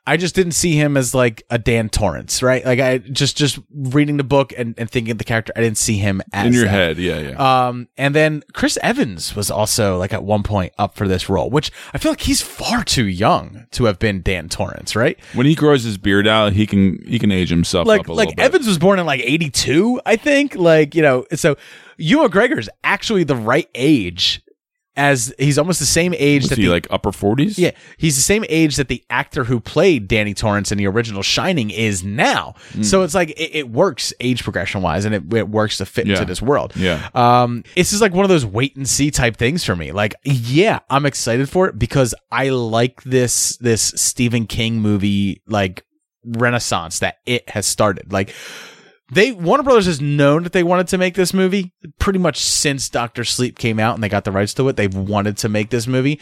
I 0.08 0.16
just 0.16 0.36
didn't 0.36 0.54
see 0.54 0.72
him 0.72 0.96
as 0.96 1.14
like 1.14 1.44
a 1.50 1.60
Dan 1.60 1.90
Torrance, 1.90 2.42
right? 2.42 2.66
Like 2.66 2.80
I 2.80 3.00
just 3.00 3.36
just 3.36 3.60
reading 3.76 4.16
the 4.16 4.24
book 4.24 4.54
and, 4.58 4.74
and 4.78 4.90
thinking 4.90 5.12
of 5.12 5.18
the 5.18 5.26
character, 5.26 5.52
I 5.54 5.60
didn't 5.60 5.78
see 5.78 5.98
him 5.98 6.22
as 6.32 6.48
in 6.48 6.54
your 6.54 6.64
that. 6.64 6.70
head. 6.70 6.98
Yeah, 6.98 7.20
yeah. 7.20 7.68
Um, 7.68 7.90
and 7.98 8.16
then 8.16 8.42
Chris 8.54 8.78
Evans 8.82 9.36
was 9.36 9.52
also 9.52 9.98
like 9.98 10.14
at 10.14 10.24
one 10.24 10.44
point 10.44 10.72
up 10.78 10.96
for 10.96 11.10
this 11.10 11.28
role, 11.28 11.50
which 11.50 11.74
I 11.94 11.98
feel 11.98 12.14
like 12.14 12.22
he's 12.22 12.42
far 12.42 12.86
too 12.86 13.06
young 13.06 13.68
to 13.72 13.84
have 13.84 14.00
been 14.00 14.22
Dan 14.22 14.48
Torrance, 14.48 14.96
right? 14.96 15.20
when 15.34 15.46
he 15.46 15.56
grows 15.56 15.84
his 15.84 15.98
beard 15.98 16.26
out, 16.26 16.54
he 16.54 16.66
can 16.66 17.04
he 17.06 17.20
can 17.20 17.30
age 17.32 17.50
himself 17.50 17.86
like 17.86 18.02
up 18.02 18.08
a 18.08 18.14
like 18.14 18.30
little 18.30 18.36
bit. 18.36 18.44
Evans 18.46 18.66
was 18.66 18.78
born 18.78 19.00
in 19.00 19.06
like 19.06 19.20
82, 19.22 20.00
I 20.06 20.16
think. 20.16 20.56
Like, 20.56 20.96
you 20.96 21.02
know, 21.02 21.26
so 21.34 21.58
Ewan 21.98 22.30
McGregor's 22.30 22.70
actually 22.84 23.26
the 23.26 23.36
right 23.36 23.70
age 23.76 24.42
as 24.98 25.34
he's 25.40 25.58
almost 25.58 25.80
the 25.80 25.86
same 25.86 26.14
age 26.18 26.42
Was 26.44 26.50
that 26.50 26.58
he 26.58 26.66
the, 26.66 26.72
like 26.72 26.88
upper 26.90 27.12
forties? 27.14 27.58
yeah, 27.58 27.72
he's 27.98 28.16
the 28.16 28.22
same 28.22 28.44
age 28.50 28.76
that 28.76 28.88
the 28.90 29.04
actor 29.10 29.44
who 29.46 29.60
played 29.60 30.08
Danny 30.08 30.34
Torrance 30.34 30.72
in 30.72 30.78
the 30.78 30.88
original 30.88 31.22
Shining 31.24 31.70
is 31.70 32.04
now. 32.04 32.56
Hmm. 32.74 32.84
So 32.84 33.04
it's 33.04 33.14
like 33.16 33.30
it, 33.32 33.56
it 33.56 33.70
works 33.70 34.12
age 34.20 34.44
progression 34.44 34.82
wise, 34.82 35.06
and 35.06 35.16
it, 35.16 35.34
it 35.34 35.48
works 35.48 35.78
to 35.78 35.86
fit 35.86 36.08
Yeah. 36.08 36.16
into 36.16 36.26
this 36.26 36.42
world. 36.42 36.74
Yeah. 36.76 37.08
Um, 37.16 37.64
this 37.76 37.94
is 37.94 38.02
like 38.02 38.14
one 38.14 38.26
of 38.26 38.30
those 38.30 38.46
wait 38.46 38.76
and 38.76 38.90
see 38.90 39.12
type 39.12 39.38
things 39.38 39.64
for 39.64 39.76
me. 39.76 39.92
Like, 39.92 40.16
yeah, 40.24 40.80
I'm 40.90 41.06
excited 41.06 41.50
for 41.50 41.68
it 41.68 41.78
because 41.80 42.14
I 42.32 42.50
like 42.50 43.02
this 43.04 43.56
this 43.58 43.94
Stephen 43.96 44.48
King 44.48 44.82
movie 44.82 45.42
like 45.48 45.86
renaissance 46.26 47.00
that 47.00 47.18
it 47.26 47.50
has 47.50 47.66
started. 47.66 48.12
Like. 48.12 48.34
They 49.12 49.32
Warner 49.32 49.64
Brothers 49.64 49.86
has 49.86 50.02
known 50.02 50.44
that 50.44 50.52
they 50.54 50.64
wanted 50.64 50.88
to 50.90 50.98
make 50.98 51.16
this 51.16 51.34
movie 51.34 51.74
pretty 51.98 52.20
much 52.20 52.42
since 52.42 52.90
Doctor 52.90 53.24
Sleep 53.24 53.58
came 53.58 53.80
out 53.80 53.96
and 53.96 54.04
they 54.04 54.10
got 54.10 54.26
the 54.26 54.32
rights 54.32 54.54
to 54.56 54.68
it. 54.68 54.76
They've 54.76 54.94
wanted 54.94 55.38
to 55.38 55.50
make 55.50 55.70
this 55.70 55.88
movie. 55.88 56.20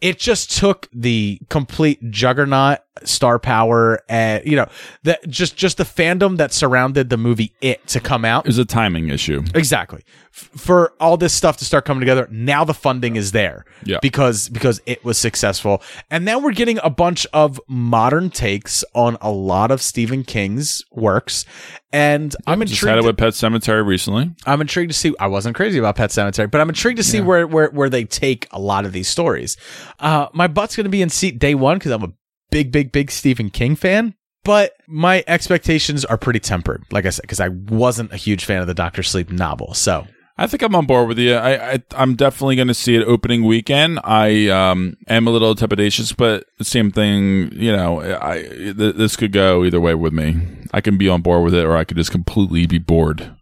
It 0.00 0.18
just 0.20 0.56
took 0.56 0.88
the 0.92 1.40
complete 1.48 1.98
juggernaut, 2.10 2.78
star 3.02 3.40
power, 3.40 4.00
and 4.08 4.44
you 4.46 4.54
know 4.54 4.68
that 5.02 5.28
just 5.28 5.56
just 5.56 5.76
the 5.76 5.82
fandom 5.84 6.36
that 6.36 6.52
surrounded 6.52 7.10
the 7.10 7.16
movie 7.16 7.52
It 7.60 7.84
to 7.88 7.98
come 7.98 8.24
out. 8.24 8.44
It 8.44 8.48
was 8.50 8.58
a 8.58 8.64
timing 8.64 9.08
issue. 9.08 9.42
Exactly. 9.56 10.04
F- 10.28 10.50
For 10.54 10.92
all 11.00 11.16
this 11.16 11.34
stuff 11.34 11.56
to 11.56 11.64
start 11.64 11.84
coming 11.84 11.98
together, 12.00 12.28
now 12.30 12.62
the 12.64 12.74
funding 12.74 13.16
is 13.16 13.32
there. 13.32 13.64
Yeah. 13.84 13.98
Because 14.00 14.48
because 14.48 14.80
it 14.86 15.04
was 15.04 15.18
successful. 15.18 15.82
And 16.12 16.24
now 16.24 16.38
we're 16.38 16.52
getting 16.52 16.78
a 16.84 16.90
bunch 16.90 17.26
of 17.32 17.60
modern 17.66 18.30
takes 18.30 18.84
on 18.94 19.16
a 19.20 19.32
lot 19.32 19.72
of 19.72 19.82
Stephen 19.82 20.22
King's 20.22 20.84
works. 20.92 21.44
And 21.92 22.36
I'm 22.46 22.60
Just 22.60 22.80
had 22.82 22.90
intrigued. 22.90 23.04
it 23.04 23.06
with 23.06 23.16
Pet 23.16 23.32
Sematary 23.32 23.84
recently. 23.86 24.30
I'm 24.44 24.60
intrigued 24.60 24.90
to 24.92 24.96
see. 24.96 25.14
I 25.18 25.26
wasn't 25.26 25.56
crazy 25.56 25.78
about 25.78 25.96
Pet 25.96 26.10
Sematary, 26.10 26.50
but 26.50 26.60
I'm 26.60 26.68
intrigued 26.68 26.98
to 26.98 27.02
see 27.04 27.20
where, 27.20 27.46
where 27.46 27.70
where 27.70 27.88
they 27.88 28.04
take 28.04 28.46
a 28.50 28.58
lot 28.58 28.84
of 28.84 28.92
these 28.92 29.08
stories. 29.08 29.56
Uh, 29.98 30.26
my 30.34 30.48
butt's 30.48 30.76
going 30.76 30.84
to 30.84 30.90
be 30.90 31.00
in 31.00 31.08
seat 31.08 31.38
day 31.38 31.54
one 31.54 31.78
because 31.78 31.92
I'm 31.92 32.02
a 32.02 32.12
big, 32.50 32.72
big, 32.72 32.92
big 32.92 33.10
Stephen 33.10 33.48
King 33.48 33.74
fan. 33.74 34.14
But 34.44 34.72
my 34.86 35.24
expectations 35.26 36.04
are 36.04 36.16
pretty 36.16 36.40
tempered, 36.40 36.84
like 36.90 37.04
I 37.06 37.10
said, 37.10 37.22
because 37.22 37.40
I 37.40 37.48
wasn't 37.48 38.12
a 38.12 38.16
huge 38.16 38.44
fan 38.44 38.60
of 38.60 38.66
the 38.66 38.74
Doctor 38.74 39.02
Sleep 39.02 39.30
novel. 39.30 39.74
So 39.74 40.06
I 40.38 40.46
think 40.46 40.62
I'm 40.62 40.74
on 40.76 40.86
board 40.86 41.08
with 41.08 41.18
you. 41.18 41.34
I, 41.34 41.72
I 41.72 41.82
I'm 41.96 42.14
definitely 42.14 42.56
going 42.56 42.68
to 42.68 42.74
see 42.74 42.94
it 42.94 43.04
opening 43.04 43.44
weekend. 43.44 43.98
I 44.04 44.48
um 44.48 44.96
am 45.08 45.26
a 45.26 45.30
little 45.30 45.54
trepidatious, 45.54 46.16
but 46.16 46.44
same 46.62 46.90
thing. 46.92 47.50
You 47.52 47.76
know, 47.76 48.00
I 48.00 48.42
th- 48.42 48.94
this 48.94 49.16
could 49.16 49.32
go 49.32 49.64
either 49.64 49.80
way 49.80 49.94
with 49.94 50.12
me. 50.12 50.36
I 50.72 50.80
can 50.80 50.96
be 50.96 51.08
on 51.08 51.22
board 51.22 51.44
with 51.44 51.54
it, 51.54 51.64
or 51.64 51.76
I 51.76 51.84
could 51.84 51.96
just 51.96 52.12
completely 52.12 52.66
be 52.66 52.78
bored. 52.78 53.34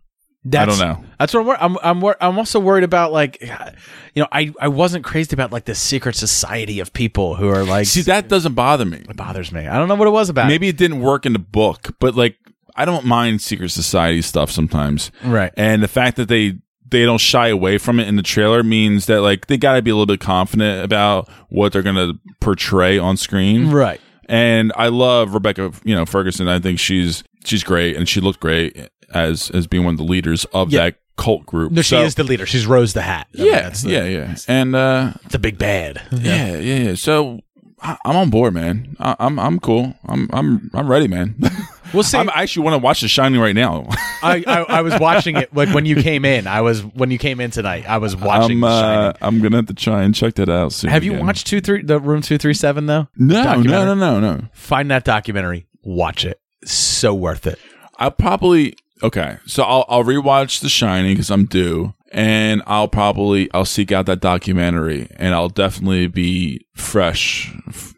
That's, 0.48 0.78
I 0.80 0.86
don't 0.86 1.00
know. 1.02 1.04
That's 1.18 1.34
what 1.34 1.40
I'm. 1.40 1.46
wor- 1.46 1.62
I'm. 1.62 1.78
I'm. 1.82 2.00
wor- 2.00 2.16
I'm 2.20 2.38
also 2.38 2.60
worried 2.60 2.84
about 2.84 3.10
like, 3.12 3.42
you 3.42 4.22
know, 4.22 4.28
I 4.30 4.54
I 4.60 4.68
wasn't 4.68 5.04
crazy 5.04 5.34
about 5.34 5.50
like 5.50 5.64
the 5.64 5.74
secret 5.74 6.14
society 6.14 6.78
of 6.78 6.92
people 6.92 7.34
who 7.34 7.48
are 7.48 7.64
like. 7.64 7.86
See, 7.86 8.02
that 8.02 8.28
doesn't 8.28 8.54
bother 8.54 8.84
me. 8.84 8.98
It 8.98 9.16
bothers 9.16 9.50
me. 9.50 9.66
I 9.66 9.76
don't 9.76 9.88
know 9.88 9.96
what 9.96 10.06
it 10.06 10.12
was 10.12 10.28
about. 10.28 10.46
Maybe 10.46 10.68
it 10.68 10.76
didn't 10.76 11.00
work 11.00 11.26
in 11.26 11.32
the 11.32 11.40
book, 11.40 11.96
but 11.98 12.14
like 12.14 12.36
I 12.76 12.84
don't 12.84 13.04
mind 13.04 13.42
secret 13.42 13.70
society 13.70 14.22
stuff 14.22 14.50
sometimes. 14.50 15.10
Right. 15.24 15.52
And 15.56 15.82
the 15.82 15.88
fact 15.88 16.16
that 16.16 16.28
they 16.28 16.58
they 16.88 17.04
don't 17.04 17.18
shy 17.18 17.48
away 17.48 17.78
from 17.78 17.98
it 18.00 18.06
in 18.08 18.16
the 18.16 18.22
trailer 18.22 18.62
means 18.62 19.06
that 19.06 19.20
like 19.20 19.46
they 19.46 19.56
got 19.56 19.74
to 19.74 19.82
be 19.82 19.90
a 19.90 19.94
little 19.94 20.06
bit 20.06 20.20
confident 20.20 20.84
about 20.84 21.28
what 21.48 21.72
they're 21.72 21.82
going 21.82 21.96
to 21.96 22.18
portray 22.40 22.98
on 22.98 23.16
screen. 23.16 23.70
Right. 23.70 24.00
And 24.28 24.72
I 24.76 24.88
love 24.88 25.34
Rebecca, 25.34 25.72
you 25.84 25.94
know, 25.94 26.04
Ferguson. 26.06 26.48
I 26.48 26.58
think 26.60 26.78
she's 26.78 27.22
she's 27.44 27.62
great 27.64 27.96
and 27.96 28.08
she 28.08 28.20
looked 28.20 28.40
great 28.40 28.88
as 29.14 29.50
as 29.50 29.66
being 29.66 29.84
one 29.84 29.94
of 29.94 29.98
the 29.98 30.04
leaders 30.04 30.44
of 30.52 30.70
Yeah. 30.72 30.84
that 30.84 30.96
cult 31.16 31.46
group. 31.46 31.72
No, 31.72 31.82
she 31.82 31.90
So- 31.96 32.02
is 32.02 32.14
the 32.16 32.24
leader. 32.24 32.44
She's 32.46 32.66
Rose 32.66 32.92
the 32.92 33.02
Hat. 33.02 33.26
I 33.38 33.42
yeah, 33.42 33.62
that's 33.62 33.82
the- 33.82 33.90
yeah, 33.90 34.04
yeah. 34.04 34.36
And 34.48 34.74
uh 34.76 35.12
a 35.32 35.38
big 35.38 35.58
bad. 35.58 36.02
yeah, 36.12 36.56
yeah, 36.56 36.76
yeah. 36.88 36.94
So 36.94 37.40
I, 37.82 37.96
I'm 38.04 38.16
on 38.16 38.30
board, 38.30 38.54
man. 38.54 38.96
I, 38.98 39.14
I'm 39.18 39.38
I'm 39.38 39.58
cool. 39.60 39.94
I'm 40.06 40.28
I'm 40.32 40.70
I'm 40.74 40.88
ready, 40.88 41.08
man. 41.08 41.36
We'll 41.94 42.02
see. 42.02 42.18
I'm, 42.18 42.28
I 42.30 42.42
actually 42.42 42.64
want 42.64 42.74
to 42.74 42.78
watch 42.78 43.00
The 43.00 43.08
Shining 43.08 43.40
right 43.40 43.54
now. 43.54 43.86
I, 44.22 44.42
I 44.46 44.62
I 44.68 44.80
was 44.82 44.98
watching 44.98 45.36
it 45.36 45.54
like 45.54 45.68
when 45.74 45.86
you 45.86 46.02
came 46.02 46.24
in. 46.24 46.46
I 46.46 46.60
was 46.60 46.82
when 46.84 47.10
you 47.10 47.18
came 47.18 47.40
in 47.40 47.50
tonight. 47.50 47.88
I 47.88 47.98
was 47.98 48.16
watching. 48.16 48.56
I'm 48.56 48.60
The 48.60 48.66
uh, 48.66 48.80
Shining. 49.12 49.18
I'm 49.22 49.42
gonna 49.42 49.56
have 49.56 49.66
to 49.66 49.74
try 49.74 50.02
and 50.02 50.14
check 50.14 50.34
that 50.34 50.48
out. 50.48 50.72
soon 50.72 50.90
Have 50.90 51.04
you 51.04 51.12
again. 51.14 51.26
watched 51.26 51.46
two 51.46 51.60
three 51.60 51.82
the 51.82 51.98
room 52.00 52.22
two 52.22 52.38
three 52.38 52.54
seven 52.54 52.86
though? 52.86 53.08
No, 53.16 53.60
no, 53.60 53.84
no, 53.84 53.94
no, 53.94 54.20
no. 54.20 54.42
Find 54.52 54.90
that 54.90 55.04
documentary. 55.04 55.66
Watch 55.82 56.24
it. 56.24 56.40
So 56.64 57.14
worth 57.14 57.46
it. 57.46 57.58
I'll 57.98 58.10
probably 58.10 58.76
okay. 59.02 59.38
So 59.46 59.62
I'll 59.62 59.84
I'll 59.88 60.04
rewatch 60.04 60.60
The 60.60 60.68
Shining 60.68 61.12
because 61.14 61.30
I'm 61.30 61.46
due, 61.46 61.94
and 62.10 62.62
I'll 62.66 62.88
probably 62.88 63.48
I'll 63.54 63.64
seek 63.64 63.92
out 63.92 64.06
that 64.06 64.20
documentary, 64.20 65.08
and 65.16 65.34
I'll 65.34 65.48
definitely 65.48 66.08
be 66.08 66.66
fresh, 66.74 67.54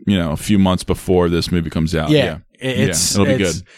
you 0.06 0.19
know, 0.19 0.32
a 0.32 0.36
few 0.36 0.59
months 0.59 0.85
before 0.85 1.28
this 1.28 1.51
movie 1.51 1.70
comes 1.70 1.94
out. 1.94 2.10
Yeah, 2.10 2.24
yeah, 2.24 2.39
it's 2.59 3.14
yeah, 3.14 3.22
it'll 3.22 3.36
be 3.36 3.43
it's- 3.43 3.60
good. 3.60 3.68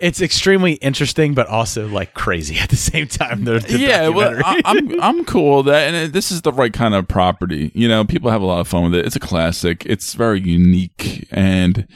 It's 0.00 0.22
extremely 0.22 0.74
interesting, 0.74 1.34
but 1.34 1.48
also 1.48 1.88
like 1.88 2.14
crazy 2.14 2.56
at 2.60 2.68
the 2.68 2.76
same 2.76 3.08
time. 3.08 3.42
The, 3.42 3.58
the 3.58 3.78
yeah, 3.78 4.06
well. 4.06 4.40
I, 4.44 4.60
I'm 4.64 5.00
I'm 5.02 5.24
cool 5.24 5.56
with 5.56 5.66
that, 5.66 5.88
and 5.88 5.96
it, 5.96 6.12
this 6.12 6.30
is 6.30 6.42
the 6.42 6.52
right 6.52 6.72
kind 6.72 6.94
of 6.94 7.08
property. 7.08 7.72
You 7.74 7.88
know, 7.88 8.04
people 8.04 8.30
have 8.30 8.40
a 8.40 8.46
lot 8.46 8.60
of 8.60 8.68
fun 8.68 8.84
with 8.84 8.94
it. 8.94 9.04
It's 9.06 9.16
a 9.16 9.20
classic. 9.20 9.84
It's 9.86 10.14
very 10.14 10.40
unique, 10.40 11.26
and 11.32 11.88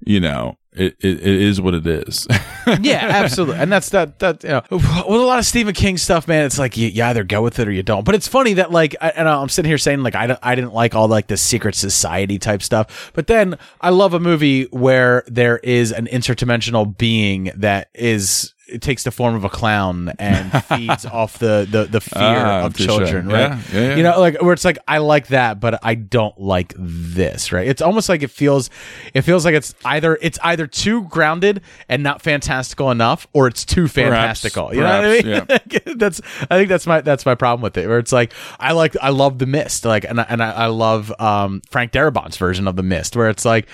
you 0.00 0.18
know, 0.18 0.56
it 0.74 0.96
it, 1.00 1.20
it 1.20 1.26
is 1.26 1.60
what 1.60 1.74
it 1.74 1.86
is. 1.86 2.26
yeah, 2.80 3.08
absolutely. 3.10 3.56
And 3.56 3.70
that's 3.70 3.90
that 3.90 4.18
that 4.20 4.42
you 4.42 4.50
know, 4.50 4.62
with 4.70 4.84
a 4.84 5.24
lot 5.24 5.38
of 5.38 5.44
Stephen 5.44 5.74
King 5.74 5.98
stuff, 5.98 6.26
man. 6.26 6.46
It's 6.46 6.58
like 6.58 6.76
you, 6.76 6.88
you 6.88 7.02
either 7.04 7.24
go 7.24 7.42
with 7.42 7.58
it 7.58 7.68
or 7.68 7.72
you 7.72 7.82
don't. 7.82 8.04
But 8.04 8.14
it's 8.14 8.26
funny 8.26 8.54
that 8.54 8.70
like, 8.70 8.96
I, 9.00 9.10
and 9.10 9.28
I'm 9.28 9.50
sitting 9.50 9.68
here 9.68 9.78
saying 9.78 10.02
like 10.02 10.14
I 10.14 10.38
I 10.42 10.54
didn't 10.54 10.72
like 10.72 10.94
all 10.94 11.08
like 11.08 11.26
the 11.26 11.36
secret 11.36 11.74
society 11.74 12.38
type 12.38 12.62
stuff. 12.62 13.10
But 13.14 13.26
then 13.26 13.58
I 13.80 13.90
love 13.90 14.14
a 14.14 14.20
movie 14.20 14.64
where 14.64 15.24
there 15.26 15.58
is 15.58 15.92
an 15.92 16.06
interdimensional 16.06 16.96
being 16.96 17.50
that 17.56 17.88
is. 17.94 18.54
It 18.68 18.80
takes 18.80 19.02
the 19.04 19.10
form 19.10 19.34
of 19.34 19.44
a 19.44 19.48
clown 19.50 20.12
and 20.18 20.50
feeds 20.64 21.04
off 21.04 21.38
the, 21.38 21.66
the, 21.70 21.84
the 21.84 22.00
fear 22.00 22.22
Ah, 22.22 22.64
of 22.66 22.74
children, 22.74 23.26
right? 23.28 23.50
Yeah, 23.50 23.60
yeah, 23.72 23.80
yeah. 23.88 23.96
You 23.96 24.02
know, 24.02 24.18
like 24.20 24.40
where 24.40 24.52
it's 24.54 24.64
like 24.64 24.78
I 24.88 24.98
like 24.98 25.26
that, 25.28 25.60
but 25.60 25.78
I 25.84 25.94
don't 25.94 26.38
like 26.40 26.72
this, 26.78 27.52
right? 27.52 27.66
It's 27.68 27.82
almost 27.82 28.08
like 28.08 28.22
it 28.22 28.30
feels, 28.30 28.70
it 29.12 29.22
feels 29.22 29.44
like 29.44 29.54
it's 29.54 29.74
either 29.84 30.16
it's 30.22 30.38
either 30.42 30.66
too 30.66 31.02
grounded 31.08 31.60
and 31.88 32.02
not 32.02 32.22
fantastical 32.22 32.90
enough, 32.90 33.26
or 33.34 33.46
it's 33.46 33.64
too 33.64 33.88
Perhaps, 33.88 34.42
fantastical. 34.42 34.74
you 34.74 34.80
know 34.80 35.00
what 35.00 35.04
I 35.04 35.22
mean? 35.22 35.46
perhaps, 35.46 35.92
that's 35.96 36.20
I 36.50 36.56
think 36.56 36.68
that's 36.68 36.86
my 36.86 37.00
that's 37.02 37.26
my 37.26 37.34
problem 37.34 37.62
with 37.62 37.76
it. 37.76 37.86
Where 37.88 37.98
it's 37.98 38.12
like 38.12 38.32
I 38.58 38.72
like 38.72 38.96
I 39.02 39.10
love 39.10 39.38
the 39.38 39.46
Mist, 39.46 39.84
like 39.84 40.04
and 40.04 40.20
I, 40.20 40.26
and 40.28 40.42
I, 40.42 40.50
I 40.52 40.66
love 40.66 41.12
um, 41.20 41.60
Frank 41.70 41.92
Darabont's 41.92 42.36
version 42.38 42.66
of 42.68 42.76
the 42.76 42.82
Mist, 42.82 43.16
where 43.16 43.28
it's 43.28 43.44
like. 43.44 43.68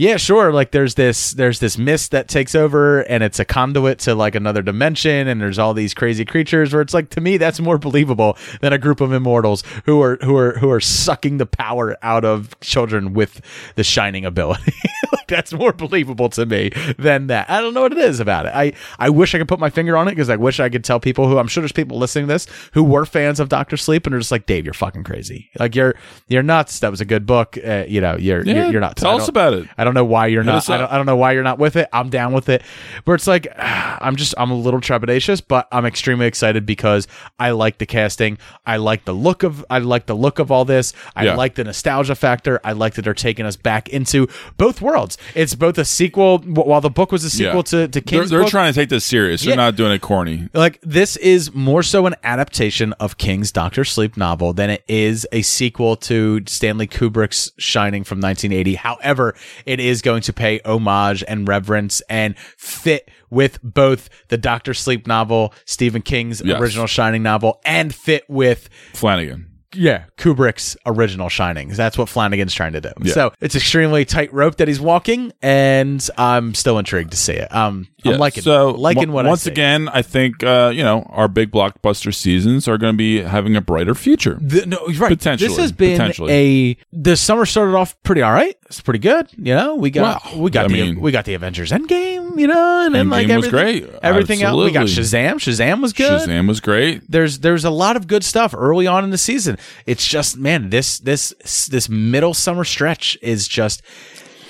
Yeah, 0.00 0.16
sure. 0.16 0.50
Like 0.50 0.70
there's 0.70 0.94
this 0.94 1.32
there's 1.32 1.58
this 1.58 1.76
mist 1.76 2.12
that 2.12 2.26
takes 2.26 2.54
over 2.54 3.00
and 3.02 3.22
it's 3.22 3.38
a 3.38 3.44
conduit 3.44 3.98
to 3.98 4.14
like 4.14 4.34
another 4.34 4.62
dimension 4.62 5.28
and 5.28 5.38
there's 5.38 5.58
all 5.58 5.74
these 5.74 5.92
crazy 5.92 6.24
creatures 6.24 6.72
where 6.72 6.80
it's 6.80 6.94
like 6.94 7.10
to 7.10 7.20
me 7.20 7.36
that's 7.36 7.60
more 7.60 7.76
believable 7.76 8.38
than 8.62 8.72
a 8.72 8.78
group 8.78 9.02
of 9.02 9.12
immortals 9.12 9.62
who 9.84 10.00
are 10.00 10.16
who 10.22 10.38
are 10.38 10.52
who 10.52 10.70
are 10.70 10.80
sucking 10.80 11.36
the 11.36 11.44
power 11.44 11.98
out 12.00 12.24
of 12.24 12.58
children 12.60 13.12
with 13.12 13.42
the 13.74 13.84
shining 13.84 14.24
ability. 14.24 14.72
that's 15.30 15.52
more 15.54 15.72
believable 15.72 16.28
to 16.30 16.44
me 16.44 16.70
than 16.98 17.28
that. 17.28 17.48
I 17.48 17.60
don't 17.62 17.72
know 17.72 17.82
what 17.82 17.92
it 17.92 17.98
is 17.98 18.20
about 18.20 18.44
it. 18.46 18.52
I 18.54 18.72
I 18.98 19.08
wish 19.08 19.34
I 19.34 19.38
could 19.38 19.48
put 19.48 19.58
my 19.58 19.70
finger 19.70 19.96
on 19.96 20.08
it 20.08 20.12
because 20.12 20.28
I 20.28 20.36
wish 20.36 20.60
I 20.60 20.68
could 20.68 20.84
tell 20.84 21.00
people 21.00 21.26
who 21.28 21.38
I'm 21.38 21.48
sure 21.48 21.62
there's 21.62 21.72
people 21.72 21.98
listening 21.98 22.26
to 22.26 22.34
this 22.34 22.46
who 22.74 22.82
were 22.84 23.06
fans 23.06 23.40
of 23.40 23.48
Doctor 23.48 23.76
Sleep 23.78 24.04
and 24.06 24.14
are 24.14 24.18
just 24.18 24.30
like 24.30 24.46
Dave, 24.46 24.64
you're 24.64 24.74
fucking 24.74 25.04
crazy. 25.04 25.50
Like 25.58 25.74
you're 25.74 25.94
you're 26.28 26.42
nuts. 26.42 26.80
That 26.80 26.90
was 26.90 27.00
a 27.00 27.04
good 27.06 27.24
book. 27.24 27.56
Uh, 27.64 27.84
you 27.88 28.00
know, 28.00 28.16
you're 28.16 28.44
Yeah, 28.44 28.64
you're, 28.64 28.72
you're 28.72 28.80
nuts. 28.80 29.00
tell 29.02 29.16
us 29.16 29.28
about 29.28 29.54
it. 29.54 29.68
I 29.78 29.84
don't 29.84 29.94
know 29.94 30.04
why 30.04 30.26
you're 30.26 30.42
Hit 30.42 30.50
not. 30.50 30.68
I 30.68 30.76
don't, 30.78 30.92
I 30.92 30.96
don't 30.96 31.06
know 31.06 31.16
why 31.16 31.32
you're 31.32 31.42
not 31.42 31.58
with 31.58 31.76
it. 31.76 31.88
I'm 31.92 32.10
down 32.10 32.32
with 32.32 32.48
it. 32.48 32.62
But 33.04 33.12
it's 33.12 33.26
like 33.26 33.46
I'm 33.58 34.16
just 34.16 34.34
I'm 34.36 34.50
a 34.50 34.56
little 34.56 34.80
trepidatious, 34.80 35.40
but 35.46 35.68
I'm 35.72 35.86
extremely 35.86 36.26
excited 36.26 36.66
because 36.66 37.06
I 37.38 37.52
like 37.52 37.78
the 37.78 37.86
casting. 37.86 38.38
I 38.66 38.76
like 38.78 39.04
the 39.04 39.14
look 39.14 39.42
of 39.42 39.64
I 39.70 39.78
like 39.78 40.06
the 40.06 40.14
look 40.16 40.38
of 40.38 40.50
all 40.50 40.64
this. 40.64 40.92
I 41.14 41.24
Yeah. 41.26 41.36
like 41.36 41.54
the 41.54 41.64
nostalgia 41.64 42.14
factor. 42.14 42.60
I 42.64 42.72
like 42.72 42.94
that 42.94 43.02
they're 43.02 43.14
taking 43.14 43.46
us 43.46 43.56
back 43.56 43.88
into 43.88 44.26
both 44.56 44.80
worlds. 44.80 45.16
It's 45.34 45.54
both 45.54 45.78
a 45.78 45.84
sequel 45.84 46.38
while 46.38 46.80
the 46.80 46.90
book 46.90 47.12
was 47.12 47.24
a 47.24 47.30
sequel 47.30 47.56
Yeah. 47.56 47.62
to 47.62 47.88
to 47.88 47.88
They're, 47.88 48.02
King's 48.02 48.30
they're 48.30 48.40
book. 48.42 48.50
trying 48.50 48.72
to 48.72 48.78
take 48.80 48.88
this 48.88 49.04
serious. 49.04 49.42
They're 49.42 49.50
Yeah. 49.50 49.56
not 49.56 49.76
doing 49.76 49.92
it 49.92 50.00
corny. 50.00 50.48
Like 50.54 50.78
this 50.82 51.16
is 51.16 51.54
more 51.54 51.82
so 51.82 52.06
an 52.06 52.14
adaptation 52.24 52.92
of 52.94 53.18
King's 53.18 53.52
Doctor 53.52 53.84
Sleep 53.84 54.16
novel 54.16 54.52
than 54.52 54.70
it 54.70 54.84
is 54.88 55.26
a 55.32 55.42
sequel 55.42 55.96
to 55.96 56.40
Stanley 56.46 56.86
Kubrick's 56.86 57.52
Shining 57.58 58.04
from 58.04 58.20
1980. 58.20 58.74
However, 58.76 59.34
it 59.66 59.80
is 59.80 60.02
going 60.02 60.22
to 60.22 60.32
pay 60.32 60.60
homage 60.64 61.22
and 61.26 61.46
reverence 61.48 62.00
and 62.08 62.36
fit 62.56 63.10
with 63.30 63.58
both 63.62 64.08
the 64.28 64.36
Doctor 64.38 64.74
Sleep 64.74 65.06
novel, 65.06 65.54
Stephen 65.64 66.02
King's 66.02 66.42
Yes. 66.44 66.60
original 66.60 66.86
Shining 66.86 67.22
novel, 67.22 67.60
and 67.64 67.94
fit 67.94 68.24
with 68.28 68.68
Flanagan. 68.94 69.46
Yeah, 69.74 70.04
Kubrick's 70.16 70.76
original 70.86 71.28
Shinings. 71.28 71.76
That's 71.76 71.96
what 71.96 72.08
Flanagan's 72.08 72.54
trying 72.54 72.72
to 72.72 72.80
do. 72.80 72.90
Yeah. 73.02 73.12
So 73.12 73.32
it's 73.40 73.54
extremely 73.54 74.04
tight 74.04 74.32
rope 74.32 74.56
that 74.56 74.68
he's 74.68 74.80
walking, 74.80 75.32
and 75.42 76.06
I'm 76.18 76.54
still 76.54 76.78
intrigued 76.78 77.12
to 77.12 77.16
see 77.16 77.34
it. 77.34 77.54
Um, 77.54 77.86
Yeah, 78.04 78.14
I'm 78.14 78.18
liking, 78.18 78.42
so 78.42 78.70
liking 78.72 79.08
mo- 79.08 79.14
what 79.14 79.26
once 79.26 79.46
I 79.46 79.50
again, 79.52 79.88
I 79.88 80.02
think 80.02 80.42
uh, 80.42 80.72
you 80.74 80.82
know 80.82 81.06
our 81.10 81.28
big 81.28 81.50
blockbuster 81.50 82.14
seasons 82.14 82.66
are 82.68 82.78
going 82.78 82.94
to 82.94 82.98
be 82.98 83.22
having 83.22 83.56
a 83.56 83.60
brighter 83.60 83.94
future. 83.94 84.38
The, 84.40 84.66
no, 84.66 84.78
right. 84.98 85.08
Potentially, 85.10 85.48
This 85.48 85.58
has 85.58 85.72
been 85.72 85.92
potentially. 85.92 86.32
a. 86.32 86.76
The 86.92 87.16
summer 87.16 87.46
started 87.46 87.76
off 87.76 88.00
pretty 88.02 88.22
all 88.22 88.32
right. 88.32 88.56
It's 88.70 88.80
pretty 88.80 89.00
good. 89.00 89.26
You 89.36 89.56
know, 89.56 89.74
we 89.74 89.90
got 89.90 90.36
we 90.36 90.48
got 90.48 90.66
I 90.66 90.68
the 90.68 90.74
mean- 90.74 91.00
we 91.00 91.10
got 91.10 91.24
the 91.24 91.34
Avengers 91.34 91.72
Endgame. 91.72 92.38
You 92.38 92.46
know, 92.46 92.86
and 92.86 92.94
then 92.94 93.10
like 93.10 93.26
was 93.26 93.48
great. 93.48 93.84
Everything 94.00 94.42
else. 94.42 94.56
We 94.64 94.70
got 94.70 94.86
Shazam. 94.86 95.34
Shazam 95.34 95.82
was 95.82 95.92
good. 95.92 96.28
Shazam 96.28 96.46
was 96.46 96.60
great. 96.60 97.02
There's 97.10 97.40
there's 97.40 97.64
a 97.64 97.70
lot 97.70 97.96
of 97.96 98.06
good 98.06 98.22
stuff 98.22 98.54
early 98.56 98.86
on 98.86 99.02
in 99.02 99.10
the 99.10 99.18
season. 99.18 99.58
It's 99.86 100.06
just 100.06 100.36
man, 100.36 100.70
this 100.70 101.00
this 101.00 101.34
this 101.66 101.88
middle 101.88 102.32
summer 102.32 102.62
stretch 102.62 103.18
is 103.20 103.48
just 103.48 103.82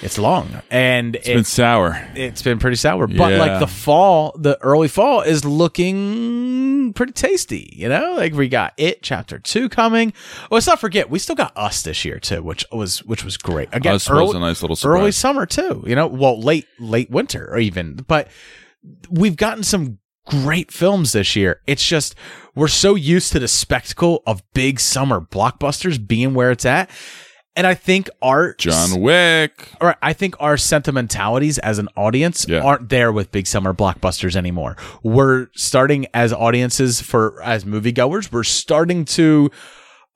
it's 0.03 0.19
long 0.19 0.63
and 0.71 1.17
It's 1.17 1.27
been 1.29 1.45
sour. 1.45 2.09
it's 2.15 2.43
been 2.43 2.59
pretty 2.59 2.77
sour. 2.77 3.07
But 3.07 3.33
Yeah. 3.33 3.39
like 3.39 3.61
the 3.61 3.67
fall, 3.67 4.35
the 4.39 4.59
early 4.63 4.89
fall 4.89 5.21
is 5.21 5.45
looking 5.45 6.93
pretty 6.95 7.13
tasty. 7.13 7.73
You 7.77 7.89
know, 7.89 8.15
like 8.17 8.35
we 8.35 8.49
got 8.49 8.73
it 8.77 9.03
chapter 9.03 9.39
two 9.39 9.69
coming. 9.69 10.13
Well, 10.43 10.57
let's 10.57 10.67
not 10.67 10.81
forget 10.81 11.11
we 11.11 11.19
still 11.19 11.37
got 11.37 11.53
us 11.57 11.83
this 11.83 12.05
year 12.05 12.19
too, 12.19 12.43
which 12.43 12.65
was 12.73 13.03
which 13.05 13.25
was 13.25 13.37
great. 13.37 13.69
Again, 13.73 13.95
Us 13.95 14.09
was 14.09 14.35
a 14.35 14.39
nice 14.39 14.63
little 14.63 14.77
early 14.91 15.13
summer 15.13 15.47
too. 15.47 15.85
You 15.87 15.95
know, 15.95 16.07
well 16.07 16.41
late 16.41 16.67
late 16.79 17.11
winter 17.11 17.49
or 17.51 17.59
even, 17.59 17.97
but 18.07 18.29
we've 19.11 19.37
gotten 19.37 19.63
some 19.63 19.99
great 20.27 20.71
films 20.73 21.13
this 21.13 21.35
year. 21.37 21.61
It's 21.67 21.87
just 21.87 22.15
we're 22.55 22.69
so 22.69 22.95
used 22.95 23.33
to 23.33 23.39
the 23.39 23.49
spectacle 23.49 24.23
of 24.27 24.43
big 24.55 24.81
summer 24.81 25.21
blockbusters 25.21 26.05
being 26.05 26.35
where 26.35 26.51
it's 26.51 26.65
at. 26.65 26.91
And 27.57 27.67
I 27.67 27.75
think 27.75 28.09
our 28.23 28.55
John 28.55 29.01
Wick. 29.01 29.69
all 29.81 29.89
right, 29.89 29.97
I 30.01 30.13
think 30.13 30.37
our 30.39 30.57
sentimentalities 30.57 31.59
as 31.59 31.79
an 31.79 31.89
audience 31.97 32.47
Yeah. 32.49 32.61
aren't 32.61 32.89
there 32.91 33.11
with 33.13 33.33
big 33.33 33.47
summer 33.47 33.75
blockbusters 33.75 34.37
anymore. 34.37 34.77
We're 35.03 35.49
starting 35.57 36.07
as 36.15 36.33
audiences 36.33 37.01
for 37.01 37.43
as 37.43 37.65
moviegoers, 37.65 38.31
we're 38.31 38.45
starting 38.45 39.05
to 39.07 39.51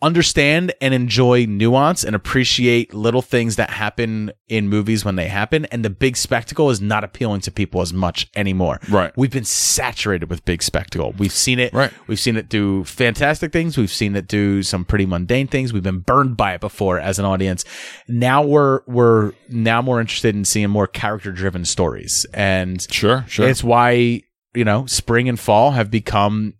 understand 0.05 0.73
and 0.81 0.93
enjoy 0.93 1.47
nuance 1.47 2.05
and 2.05 2.15
appreciate 2.15 2.93
little 2.93 3.23
things 3.23 3.57
that 3.57 3.71
happen 3.71 4.31
in 4.49 4.69
movies 4.69 5.05
when 5.05 5.17
they 5.17 5.29
happen 5.29 5.65
and 5.67 5.83
the 5.85 5.89
big 5.91 6.17
spectacle 6.17 6.69
is 6.69 6.81
not 6.81 7.03
appealing 7.03 7.41
to 7.41 7.51
people 7.51 7.81
as 7.81 7.93
much 7.93 8.29
anymore. 8.37 8.79
Right. 8.91 9.13
We've 9.17 9.31
been 9.31 9.45
saturated 9.45 10.29
with 10.29 10.45
big 10.45 10.63
spectacle. 10.63 11.13
We've 11.17 11.33
seen 11.33 11.59
it. 11.59 11.73
Right. 11.73 11.91
We've 12.07 12.21
seen 12.21 12.37
it 12.37 12.49
do 12.49 12.85
fantastic 12.85 13.51
things. 13.51 13.79
We've 13.79 13.91
seen 13.91 14.15
it 14.15 14.29
do 14.29 14.63
some 14.63 14.85
pretty 14.85 15.07
mundane 15.07 15.47
things. 15.47 15.73
We've 15.73 15.83
been 15.83 16.01
burned 16.01 16.37
by 16.37 16.55
it 16.55 16.61
before 16.61 17.01
as 17.01 17.19
an 17.19 17.25
audience. 17.25 17.65
Now 18.07 18.45
we're 18.45 18.81
we're 18.87 19.33
now 19.49 19.81
more 19.81 20.01
interested 20.01 20.35
in 20.37 20.45
seeing 20.45 20.69
more 20.69 20.87
character 20.87 21.33
driven 21.33 21.65
stories. 21.65 22.27
And 22.35 22.87
Sure, 22.93 23.25
sure. 23.27 23.49
it's 23.49 23.65
why, 23.65 24.23
you 24.55 24.65
know, 24.65 24.85
spring 24.87 25.29
and 25.31 25.41
fall 25.41 25.71
have 25.71 25.91
become 25.91 26.55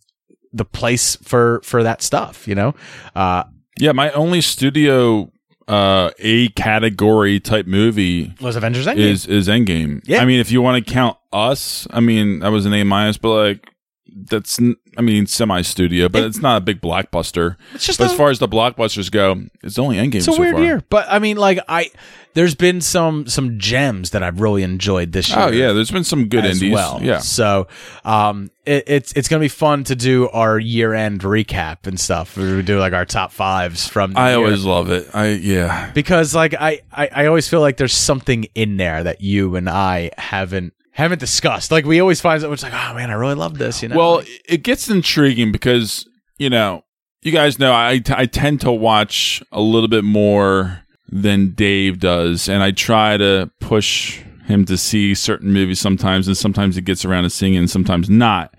the 0.55 0.65
place 0.65 1.17
for 1.17 1.61
for 1.65 1.83
that 1.83 2.01
stuff, 2.01 2.49
you 2.49 2.55
know? 2.55 2.75
Uh 3.15 3.43
Yeah, 3.79 3.93
my 3.93 4.11
only 4.13 4.41
studio 4.41 5.31
uh 5.69 6.11
A 6.19 6.49
category 6.51 7.41
type 7.41 7.67
movie 7.67 8.33
was 8.41 8.55
Avengers 8.57 8.87
Endgame. 8.87 8.99
is 8.99 9.27
is 9.27 9.49
Endgame. 9.49 10.01
Yeah. 10.05 10.21
I 10.23 10.25
mean, 10.25 10.39
if 10.41 10.51
you 10.53 10.63
want 10.63 10.85
to 10.87 10.93
count 10.93 11.17
us, 11.33 11.87
I 11.91 12.01
mean, 12.01 12.39
that 12.41 12.49
was 12.49 12.67
an 12.67 12.73
A 12.75 12.85
minus, 12.85 13.19
but 13.19 13.35
like 13.35 13.71
that's 14.15 14.61
I 14.97 15.01
mean 15.01 15.27
semi 15.27 15.63
studio, 15.63 16.09
but 16.09 16.23
it's 16.23 16.39
not 16.39 16.59
a 16.59 16.61
big 16.61 16.81
blockbuster. 16.81 17.57
It's 17.75 17.85
just 17.85 17.99
but 17.99 18.07
as 18.07 18.17
far 18.17 18.31
as 18.31 18.39
the 18.39 18.49
blockbusters 18.49 19.11
go, 19.11 19.43
it's 19.63 19.79
only 19.79 19.97
Endgame. 19.97 20.17
it's 20.17 20.29
a 20.29 20.33
so 20.33 20.41
weird 20.41 20.55
far. 20.55 20.63
year. 20.65 20.83
But 20.89 21.07
I 21.09 21.19
mean 21.19 21.37
like 21.37 21.59
I 21.69 21.91
there's 22.35 22.55
been 22.55 22.81
some 22.81 23.27
some 23.27 23.59
gems 23.59 24.11
that 24.11 24.23
I've 24.23 24.41
really 24.41 24.63
enjoyed 24.63 25.13
this 25.13 25.29
year. 25.31 25.39
Oh 25.39 25.51
yeah, 25.51 25.73
there's 25.73 25.91
been 25.91 26.05
some 26.05 26.29
good 26.29 26.45
as 26.45 26.61
indies. 26.61 26.75
well. 26.75 27.01
Yeah, 27.03 27.19
So 27.19 27.69
um, 28.05 28.51
it, 28.67 28.85
it's 28.87 29.13
it's 29.13 29.29
gonna 29.29 29.41
be 29.41 29.49
fun 29.49 29.85
to 29.85 29.97
do 29.97 30.29
our 30.31 30.59
year 30.59 30.95
end 30.95 31.23
recap 31.23 31.87
and 31.87 31.99
stuff. 31.99 32.37
We 32.37 32.63
do 32.63 32.79
like 32.79 32.93
our 32.93 33.05
top 33.05 33.33
fives 33.33 33.89
from. 33.89 34.13
The 34.13 34.19
I 34.21 34.31
year. 34.31 34.39
always 34.39 34.65
love 34.65 34.91
it. 34.91 35.09
I 35.15 35.29
yeah. 35.29 35.91
because 35.93 36.35
like 36.35 36.55
I, 36.55 36.83
I 36.93 37.09
I 37.13 37.27
always 37.27 37.49
feel 37.49 37.61
like 37.61 37.77
there's 37.77 37.95
something 37.95 38.45
in 38.55 38.77
there 38.77 39.03
that 39.03 39.21
you 39.21 39.57
and 39.57 39.69
I 39.69 40.11
haven't 40.19 40.75
haven't 40.95 41.19
discussed. 41.19 41.71
Like 41.71 41.85
we 41.85 42.01
always 42.01 42.21
find 42.21 42.41
something 42.41 42.55
it's 42.55 42.63
like, 42.63 42.73
oh 42.73 42.95
man, 42.95 43.11
I 43.11 43.15
really 43.15 43.35
love 43.35 43.59
this. 43.59 43.83
You 43.83 43.89
know. 43.91 43.97
Well, 43.97 44.23
it 44.49 44.63
gets 44.63 44.89
intriguing 44.89 45.53
because 45.53 46.09
you 46.39 46.49
know 46.51 46.85
you 47.23 47.31
guys 47.33 47.59
know 47.59 47.73
I 47.73 48.01
I 48.11 48.27
tend 48.27 48.61
to 48.63 48.73
watch 48.73 49.43
a 49.53 49.61
little 49.61 49.89
bit 49.89 50.05
more 50.05 50.81
than 51.09 51.51
Dave 51.55 52.01
does, 52.01 52.49
and 52.49 52.63
I 52.63 52.71
try 52.71 53.17
to 53.17 53.51
push 53.61 54.21
him 54.47 54.65
to 54.67 54.77
see 54.77 55.15
certain 55.15 55.53
movies 55.53 55.81
sometimes, 55.81 56.27
and 56.29 56.37
sometimes 56.37 56.77
he 56.77 56.81
gets 56.83 57.05
around 57.05 57.23
to 57.25 57.31
seeing 57.31 57.55
it, 57.55 57.59
and 57.59 57.71
sometimes 57.71 58.09
not. 58.11 58.55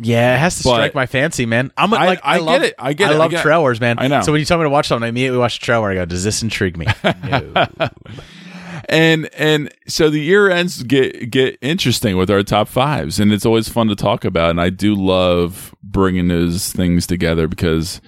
Yeah, 0.00 0.36
it 0.36 0.38
has 0.38 0.56
to 0.58 0.64
But- 0.64 0.74
strike 0.74 0.94
my 0.94 1.06
fancy, 1.06 1.44
man. 1.44 1.72
I'm 1.76 1.92
a- 1.92 1.96
I- 1.96 2.06
like, 2.06 2.20
I, 2.22 2.34
I 2.34 2.38
love, 2.38 2.60
get 2.60 2.68
it. 2.70 2.74
I 2.78 2.92
get 2.92 3.08
I 3.08 3.12
it. 3.12 3.14
I 3.14 3.18
love 3.18 3.30
get 3.32 3.42
trailers, 3.42 3.80
man. 3.80 3.98
I 3.98 4.06
know. 4.06 4.20
So 4.22 4.30
when 4.32 4.38
you 4.38 4.44
tell 4.44 4.58
me 4.58 4.64
to 4.64 4.70
watch 4.70 4.86
something, 4.86 5.04
I 5.04 5.08
immediately 5.08 5.38
watch 5.38 5.58
the 5.58 5.64
trailer. 5.66 5.90
I 5.90 5.94
go, 5.94 6.04
"Does 6.04 6.22
this 6.24 6.40
intrigue 6.42 6.76
me?" 6.76 6.86
No. 7.24 7.66
And 8.88 9.28
and 9.34 9.72
so 9.86 10.10
the 10.10 10.20
year 10.20 10.50
ends 10.50 10.82
get 10.82 11.30
get 11.30 11.58
interesting 11.60 12.16
with 12.16 12.30
our 12.30 12.42
top 12.42 12.68
fives, 12.68 13.20
and 13.20 13.32
it's 13.32 13.46
always 13.46 13.68
fun 13.68 13.88
to 13.88 13.96
talk 13.96 14.24
about. 14.24 14.50
And 14.50 14.60
I 14.60 14.70
do 14.70 14.94
love 14.94 15.74
bringing 15.82 16.28
those 16.28 16.72
things 16.72 17.06
together 17.06 17.46
because 17.48 18.00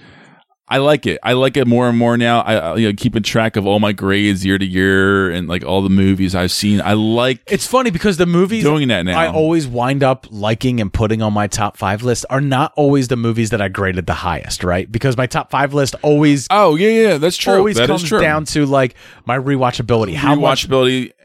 I 0.71 0.77
like 0.77 1.05
it. 1.05 1.19
I 1.21 1.33
like 1.33 1.57
it 1.57 1.67
more 1.67 1.89
and 1.89 1.97
more 1.97 2.15
now. 2.15 2.39
I, 2.39 2.55
I 2.55 2.75
you 2.77 2.87
know 2.87 2.93
keeping 2.97 3.23
track 3.23 3.57
of 3.57 3.67
all 3.67 3.81
my 3.81 3.91
grades 3.91 4.45
year 4.45 4.57
to 4.57 4.65
year 4.65 5.29
and 5.29 5.49
like 5.49 5.65
all 5.65 5.81
the 5.81 5.89
movies 5.89 6.33
I've 6.33 6.51
seen. 6.53 6.79
I 6.79 6.93
like 6.93 7.41
It's 7.45 7.67
funny 7.67 7.91
because 7.91 8.15
the 8.15 8.25
movies 8.25 8.63
doing 8.63 8.87
that 8.87 9.03
now. 9.03 9.19
I 9.19 9.27
always 9.27 9.67
wind 9.67 10.01
up 10.01 10.27
liking 10.29 10.79
and 10.79 10.91
putting 10.91 11.21
on 11.21 11.33
my 11.33 11.47
top 11.47 11.75
five 11.75 12.03
list 12.03 12.25
are 12.29 12.39
not 12.39 12.71
always 12.77 13.09
the 13.09 13.17
movies 13.17 13.49
that 13.49 13.61
I 13.61 13.67
graded 13.67 14.07
the 14.07 14.13
highest, 14.13 14.63
right? 14.63 14.89
Because 14.89 15.17
my 15.17 15.27
top 15.27 15.51
five 15.51 15.73
list 15.73 15.95
always 16.03 16.47
oh 16.49 16.75
yeah 16.75 16.87
yeah 16.87 17.17
that's 17.17 17.35
true. 17.35 17.55
always 17.55 17.75
That 17.75 17.87
comes 17.87 18.03
true. 18.03 18.21
down 18.21 18.45
to 18.45 18.65
like 18.65 18.95
my 19.25 19.37
rewatchability. 19.37 20.15
How 20.15 20.35
much 20.35 20.69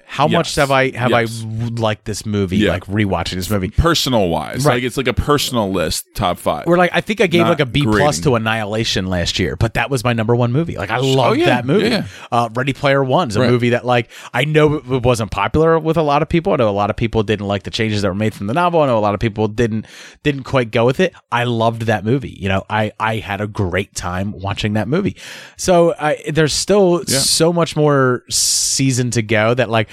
How 0.08 0.28
much 0.28 0.54
have 0.54 0.70
I 0.70 0.90
have 0.96 1.10
Yes. 1.10 1.44
I 1.44 1.68
liked 1.80 2.04
this 2.04 2.24
movie? 2.24 2.58
Yeah. 2.58 2.70
Like 2.70 2.84
rewatching 2.86 3.34
this 3.34 3.50
movie. 3.50 3.70
personal 3.70 4.28
wise? 4.28 4.64
Right. 4.64 4.74
Like 4.74 4.82
it's 4.84 4.96
like 4.96 5.08
a 5.08 5.12
personal 5.12 5.70
list 5.70 6.06
top 6.14 6.38
five. 6.38 6.66
Where 6.66 6.78
like 6.78 6.90
I 6.94 7.00
think 7.00 7.20
I 7.20 7.26
gave 7.26 7.42
Not 7.42 7.48
like 7.50 7.60
a 7.60 7.66
B 7.66 7.82
plus 7.82 8.20
to 8.20 8.34
Annihilation 8.36 9.08
last 9.08 9.38
year, 9.38 9.56
but 9.56 9.74
that 9.74 9.90
was 9.90 10.04
my 10.04 10.12
number 10.12 10.34
one 10.34 10.52
movie. 10.52 10.76
Like 10.76 10.90
I 10.90 10.98
love 10.98 11.30
Oh, 11.30 11.32
yeah. 11.32 11.46
that 11.46 11.66
movie. 11.66 11.88
Yeah. 11.88 12.06
Uh, 12.30 12.48
Ready 12.54 12.72
Player 12.72 13.02
One's 13.02 13.36
a 13.36 13.40
Right. 13.40 13.50
movie 13.50 13.70
that 13.70 13.84
like 13.84 14.08
I 14.32 14.44
know 14.44 14.74
it 14.76 15.02
wasn't 15.02 15.30
popular 15.32 15.78
with 15.78 15.96
a 15.96 16.02
lot 16.02 16.22
of 16.22 16.28
people. 16.28 16.52
I 16.52 16.56
know 16.56 16.68
a 16.68 16.70
lot 16.70 16.88
of 16.88 16.96
people 16.96 17.22
didn't 17.24 17.46
like 17.48 17.64
the 17.64 17.70
changes 17.70 18.02
that 18.02 18.08
were 18.08 18.14
made 18.14 18.32
from 18.32 18.46
the 18.46 18.54
novel. 18.54 18.80
I 18.82 18.86
know 18.86 18.98
a 18.98 19.00
lot 19.00 19.14
of 19.14 19.20
people 19.20 19.48
didn't 19.48 19.86
didn't 20.22 20.44
quite 20.44 20.70
go 20.70 20.86
with 20.86 21.00
it. 21.00 21.12
I 21.32 21.44
loved 21.44 21.82
that 21.82 22.04
movie. 22.04 22.36
You 22.40 22.48
know, 22.48 22.64
I 22.70 22.92
I 23.00 23.16
had 23.16 23.40
a 23.40 23.46
great 23.48 23.94
time 23.94 24.32
watching 24.32 24.74
that 24.74 24.86
movie. 24.88 25.16
So 25.56 25.94
I, 25.98 26.22
there's 26.32 26.54
still 26.54 27.02
Yeah. 27.08 27.18
so 27.18 27.52
much 27.52 27.74
more 27.76 28.22
season 28.30 29.10
to 29.10 29.20
go 29.22 29.52
that 29.52 29.68
like. 29.68 29.88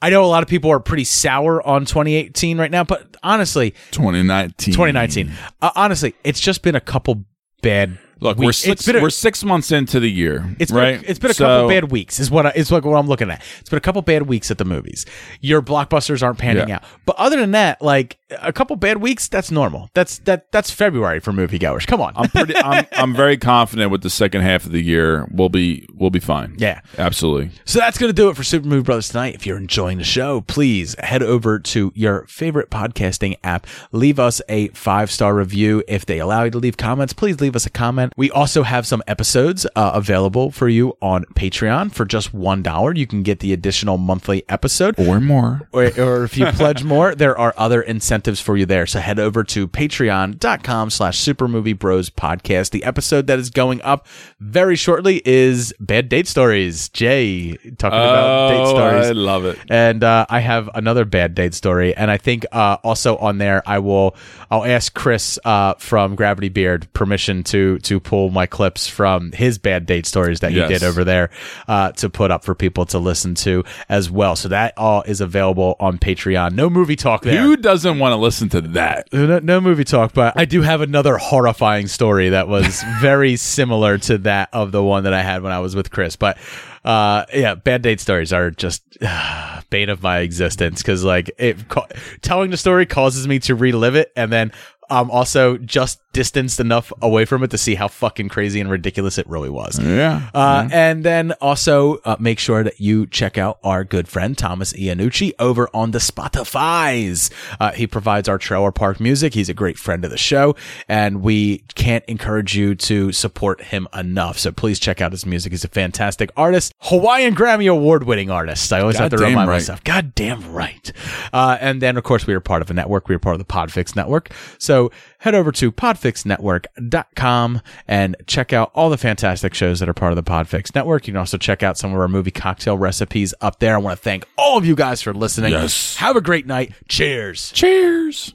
I 0.00 0.10
know 0.10 0.24
a 0.24 0.26
lot 0.26 0.42
of 0.44 0.48
people 0.48 0.70
are 0.70 0.78
pretty 0.80 1.04
sour 1.04 1.60
on 1.66 1.84
2018 1.84 2.56
right 2.58 2.70
now, 2.70 2.84
but 2.84 3.16
honestly, 3.22 3.72
2019. 3.90 4.72
2019. 4.72 5.32
Uh, 5.60 5.70
honestly, 5.74 6.14
it's 6.22 6.38
just 6.40 6.62
been 6.62 6.76
a 6.76 6.80
couple 6.80 7.24
bad. 7.62 7.98
Look, 8.20 8.36
weeks. 8.38 8.44
we're 8.66 8.72
It's 8.72 8.82
six. 8.82 8.86
been 8.86 8.96
a- 8.96 9.02
we're 9.02 9.10
six 9.10 9.44
months 9.44 9.70
into 9.72 9.98
the 10.00 10.10
year. 10.10 10.54
It's 10.58 10.70
right. 10.72 10.96
been 11.00 11.04
a, 11.04 11.10
it's 11.10 11.18
been 11.20 11.30
a 11.30 11.34
So- 11.34 11.44
couple 11.46 11.68
bad 11.68 11.90
weeks. 11.92 12.18
Is 12.20 12.30
what 12.30 12.46
I, 12.46 12.50
is 12.50 12.70
like 12.72 12.84
what 12.84 12.96
I'm 12.96 13.06
looking 13.08 13.30
at. 13.30 13.42
It's 13.60 13.70
been 13.70 13.76
a 13.76 13.80
couple 13.80 14.02
bad 14.02 14.22
weeks 14.22 14.50
at 14.50 14.58
the 14.58 14.64
movies. 14.64 15.04
Your 15.40 15.62
blockbusters 15.62 16.22
aren't 16.22 16.38
panning 16.38 16.68
Yeah. 16.68 16.76
out. 16.76 16.84
But 17.06 17.16
other 17.16 17.38
than 17.38 17.52
that, 17.52 17.80
like 17.82 18.17
a 18.30 18.52
couple 18.52 18.76
bad 18.76 18.98
weeks, 18.98 19.28
that's 19.28 19.50
normal. 19.50 19.88
That's 19.94 20.18
that 20.20 20.50
that's 20.52 20.70
February 20.70 21.20
for 21.20 21.32
moviegoers. 21.32 21.86
Come 21.86 22.00
on. 22.00 22.12
I'm 22.16 22.28
pretty. 22.28 22.56
I'm, 22.56 22.86
I'm 22.92 23.14
very 23.14 23.36
confident 23.36 23.90
with 23.90 24.02
the 24.02 24.10
second 24.10 24.42
half 24.42 24.66
of 24.66 24.72
the 24.72 24.82
year. 24.82 25.26
We'll 25.30 25.48
be. 25.48 25.86
We'll 25.94 26.10
be 26.10 26.20
fine. 26.20 26.54
Yeah. 26.58 26.80
Absolutely. 26.96 27.50
So 27.64 27.78
that's 27.78 27.98
going 27.98 28.10
to 28.10 28.14
do 28.14 28.28
it 28.28 28.36
for 28.36 28.42
Super 28.44 28.66
Movie 28.66 28.82
Brothers 28.82 29.08
tonight. 29.08 29.34
If 29.34 29.46
you're 29.46 29.56
enjoying 29.56 29.98
the 29.98 30.04
show, 30.04 30.42
please 30.42 30.94
head 30.98 31.22
over 31.22 31.58
to 31.58 31.92
your 31.94 32.26
favorite 32.26 32.70
podcasting 32.70 33.38
app. 33.42 33.66
Leave 33.92 34.18
us 34.18 34.42
a 34.48 34.68
five 34.68 35.10
star 35.10 35.34
review. 35.34 35.82
If 35.88 36.06
they 36.06 36.18
allow 36.18 36.44
you 36.44 36.50
to 36.50 36.58
leave 36.58 36.76
comments, 36.76 37.12
please 37.12 37.40
leave 37.40 37.56
us 37.56 37.66
a 37.66 37.70
comment. 37.70 38.12
We 38.16 38.30
also 38.30 38.62
have 38.62 38.86
some 38.86 39.02
episodes 39.06 39.66
uh, 39.74 39.92
available 39.94 40.50
for 40.50 40.68
you 40.68 40.96
on 41.00 41.24
Patreon 41.34 41.92
for 41.92 42.04
just 42.04 42.34
$1. 42.34 42.96
You 42.96 43.06
can 43.06 43.22
get 43.22 43.40
the 43.40 43.52
additional 43.52 43.96
monthly 43.96 44.44
episode. 44.48 44.98
Or 44.98 45.20
more. 45.20 45.68
Or, 45.72 45.84
or 45.98 46.24
if 46.24 46.36
you 46.36 46.46
pledge 46.46 46.84
more, 46.88 47.14
there 47.14 47.38
are 47.38 47.54
other 47.56 47.80
incentives 47.82 48.17
for 48.26 48.56
you 48.56 48.66
there. 48.66 48.86
So 48.86 49.00
head 49.00 49.18
over 49.18 49.44
to 49.44 49.66
patreon.com 49.68 50.90
slash 50.90 51.18
super 51.18 51.48
movie 51.48 51.72
bros 51.72 52.10
podcast. 52.10 52.70
The 52.70 52.84
episode 52.84 53.26
that 53.28 53.38
is 53.38 53.50
going 53.50 53.80
up 53.82 54.06
very 54.40 54.76
shortly 54.76 55.22
is 55.24 55.72
bad 55.80 56.08
date 56.08 56.26
stories. 56.26 56.88
Jay 56.90 57.52
talking 57.78 57.98
about 57.98 58.48
date 58.48 58.58
Oh, 58.60 58.70
stories. 58.70 59.06
I 59.06 59.12
love 59.12 59.44
it. 59.44 59.58
And 59.70 60.02
uh, 60.04 60.26
I 60.28 60.40
have 60.40 60.68
another 60.74 61.04
bad 61.04 61.34
date 61.34 61.54
story, 61.54 61.94
and 61.96 62.10
I 62.10 62.16
think 62.16 62.44
uh, 62.52 62.78
also 62.82 63.16
on 63.18 63.38
there 63.38 63.62
I 63.66 63.78
will 63.78 64.16
I'll 64.50 64.64
ask 64.64 64.92
Chris 64.94 65.38
uh, 65.44 65.74
from 65.74 66.14
Gravity 66.16 66.48
Beard 66.48 66.92
permission 66.92 67.44
to 67.44 67.78
to 67.80 68.00
pull 68.00 68.30
my 68.30 68.46
clips 68.46 68.86
from 68.88 69.32
his 69.32 69.58
bad 69.58 69.86
date 69.86 70.06
stories 70.06 70.40
that 70.40 70.50
he 70.52 70.58
Yes. 70.58 70.68
did 70.68 70.82
over 70.82 71.04
there 71.04 71.30
uh, 71.68 71.92
to 71.92 72.10
put 72.10 72.30
up 72.32 72.42
for 72.44 72.54
people 72.54 72.84
to 72.86 72.98
listen 72.98 73.34
to 73.36 73.62
as 73.88 74.10
well. 74.10 74.34
So 74.34 74.48
that 74.48 74.74
all 74.76 75.02
is 75.02 75.20
available 75.20 75.76
on 75.78 75.98
Patreon. 75.98 76.52
No 76.54 76.68
movie 76.68 76.96
talk 76.96 77.22
there. 77.22 77.40
Who 77.42 77.56
doesn't 77.56 77.98
want 77.98 78.07
to 78.12 78.16
listen 78.16 78.48
to 78.50 78.60
that? 78.60 79.12
No, 79.12 79.38
no 79.38 79.60
movie 79.60 79.84
talk, 79.84 80.12
but 80.12 80.38
I 80.38 80.44
do 80.44 80.62
have 80.62 80.80
another 80.80 81.16
horrifying 81.16 81.86
story 81.86 82.30
that 82.30 82.48
was 82.48 82.82
very 83.00 83.36
similar 83.36 83.98
to 83.98 84.18
that 84.18 84.48
of 84.52 84.72
the 84.72 84.82
one 84.82 85.04
that 85.04 85.14
I 85.14 85.22
had 85.22 85.42
when 85.42 85.52
I 85.52 85.60
was 85.60 85.74
with 85.74 85.90
Chris. 85.90 86.16
But 86.16 86.38
uh, 86.84 87.24
yeah, 87.32 87.54
bad 87.54 87.82
date 87.82 88.00
stories 88.00 88.32
are 88.32 88.50
just 88.50 88.82
uh, 89.00 89.60
bane 89.70 89.88
of 89.88 90.02
my 90.02 90.18
existence 90.18 90.82
because 90.82 91.04
like 91.04 91.30
it 91.38 91.68
ca- 91.68 91.86
telling 92.22 92.50
the 92.50 92.56
story 92.56 92.86
causes 92.86 93.28
me 93.28 93.38
to 93.40 93.54
relive 93.54 93.94
it, 93.94 94.12
and 94.16 94.32
then 94.32 94.52
I'm 94.90 95.10
also 95.10 95.56
just 95.58 96.00
distanced 96.12 96.58
enough 96.58 96.92
away 97.00 97.24
from 97.24 97.42
it 97.44 97.50
to 97.50 97.58
see 97.58 97.74
how 97.74 97.86
fucking 97.86 98.28
crazy 98.28 98.60
and 98.60 98.70
ridiculous 98.70 99.18
it 99.18 99.28
really 99.28 99.50
was. 99.50 99.78
Yeah. 99.78 100.30
Uh, 100.34 100.68
And 100.72 101.04
then 101.04 101.32
also 101.40 101.96
uh, 102.04 102.16
make 102.18 102.38
sure 102.38 102.64
that 102.64 102.80
you 102.80 103.06
check 103.06 103.38
out 103.38 103.58
our 103.62 103.84
good 103.84 104.08
friend 104.08 104.36
Thomas 104.36 104.72
Iannucci 104.72 105.32
over 105.38 105.68
on 105.74 105.92
the 105.92 105.98
Spotify's. 105.98 107.30
Uh, 107.60 107.72
he 107.72 107.86
provides 107.86 108.28
our 108.28 108.38
trailer 108.38 108.72
park 108.72 109.00
music. 109.00 109.34
He's 109.34 109.48
a 109.48 109.54
great 109.54 109.78
friend 109.78 110.04
of 110.04 110.10
the 110.10 110.18
show, 110.18 110.56
and 110.88 111.22
we 111.22 111.58
can't 111.74 112.04
encourage 112.06 112.56
you 112.56 112.74
to 112.74 113.12
support 113.12 113.60
him 113.62 113.86
enough. 113.94 114.38
So 114.38 114.50
please 114.50 114.78
check 114.78 115.00
out 115.00 115.12
his 115.12 115.26
music. 115.26 115.52
He's 115.52 115.64
a 115.64 115.68
fantastic 115.68 116.30
artist, 116.36 116.74
Hawaiian 116.80 117.34
Grammy 117.34 117.70
Award 117.70 118.04
winning 118.04 118.30
artist. 118.30 118.72
I 118.72 118.80
always 118.80 118.96
have 118.96 119.10
to 119.10 119.18
remind 119.18 119.48
right. 119.48 119.56
myself. 119.56 119.84
God 119.84 120.14
damn 120.14 120.52
right. 120.52 120.92
Uh, 121.32 121.58
and 121.60 121.82
then, 121.82 121.96
of 121.96 122.04
course, 122.04 122.26
we 122.26 122.34
are 122.34 122.40
part 122.40 122.62
of 122.62 122.70
a 122.70 122.74
network. 122.74 123.08
We 123.08 123.14
are 123.14 123.18
part 123.18 123.34
of 123.34 123.38
the 123.38 123.52
Podfix 123.52 123.94
Network. 123.94 124.30
So 124.78 124.92
head 125.18 125.34
over 125.34 125.50
to 125.50 125.72
podfixnetwork.com 125.72 127.60
and 127.88 128.16
check 128.26 128.52
out 128.52 128.70
all 128.74 128.90
the 128.90 128.96
fantastic 128.96 129.54
shows 129.54 129.80
that 129.80 129.88
are 129.88 129.94
part 129.94 130.12
of 130.12 130.16
the 130.16 130.22
Podfix 130.22 130.72
Network. 130.74 131.08
You 131.08 131.12
can 131.14 131.18
also 131.18 131.36
check 131.36 131.64
out 131.64 131.76
some 131.76 131.92
of 131.92 131.98
our 131.98 132.06
movie 132.06 132.30
cocktail 132.30 132.78
recipes 132.78 133.34
up 133.40 133.58
there. 133.58 133.74
I 133.74 133.78
want 133.78 133.98
to 133.98 134.02
thank 134.02 134.24
all 134.36 134.56
of 134.56 134.64
you 134.64 134.76
guys 134.76 135.02
for 135.02 135.12
listening. 135.12 135.50
Yes. 135.50 135.96
Have 135.96 136.14
a 136.14 136.20
great 136.20 136.46
night. 136.46 136.72
Cheers. 136.88 137.50
Cheers. 137.50 138.30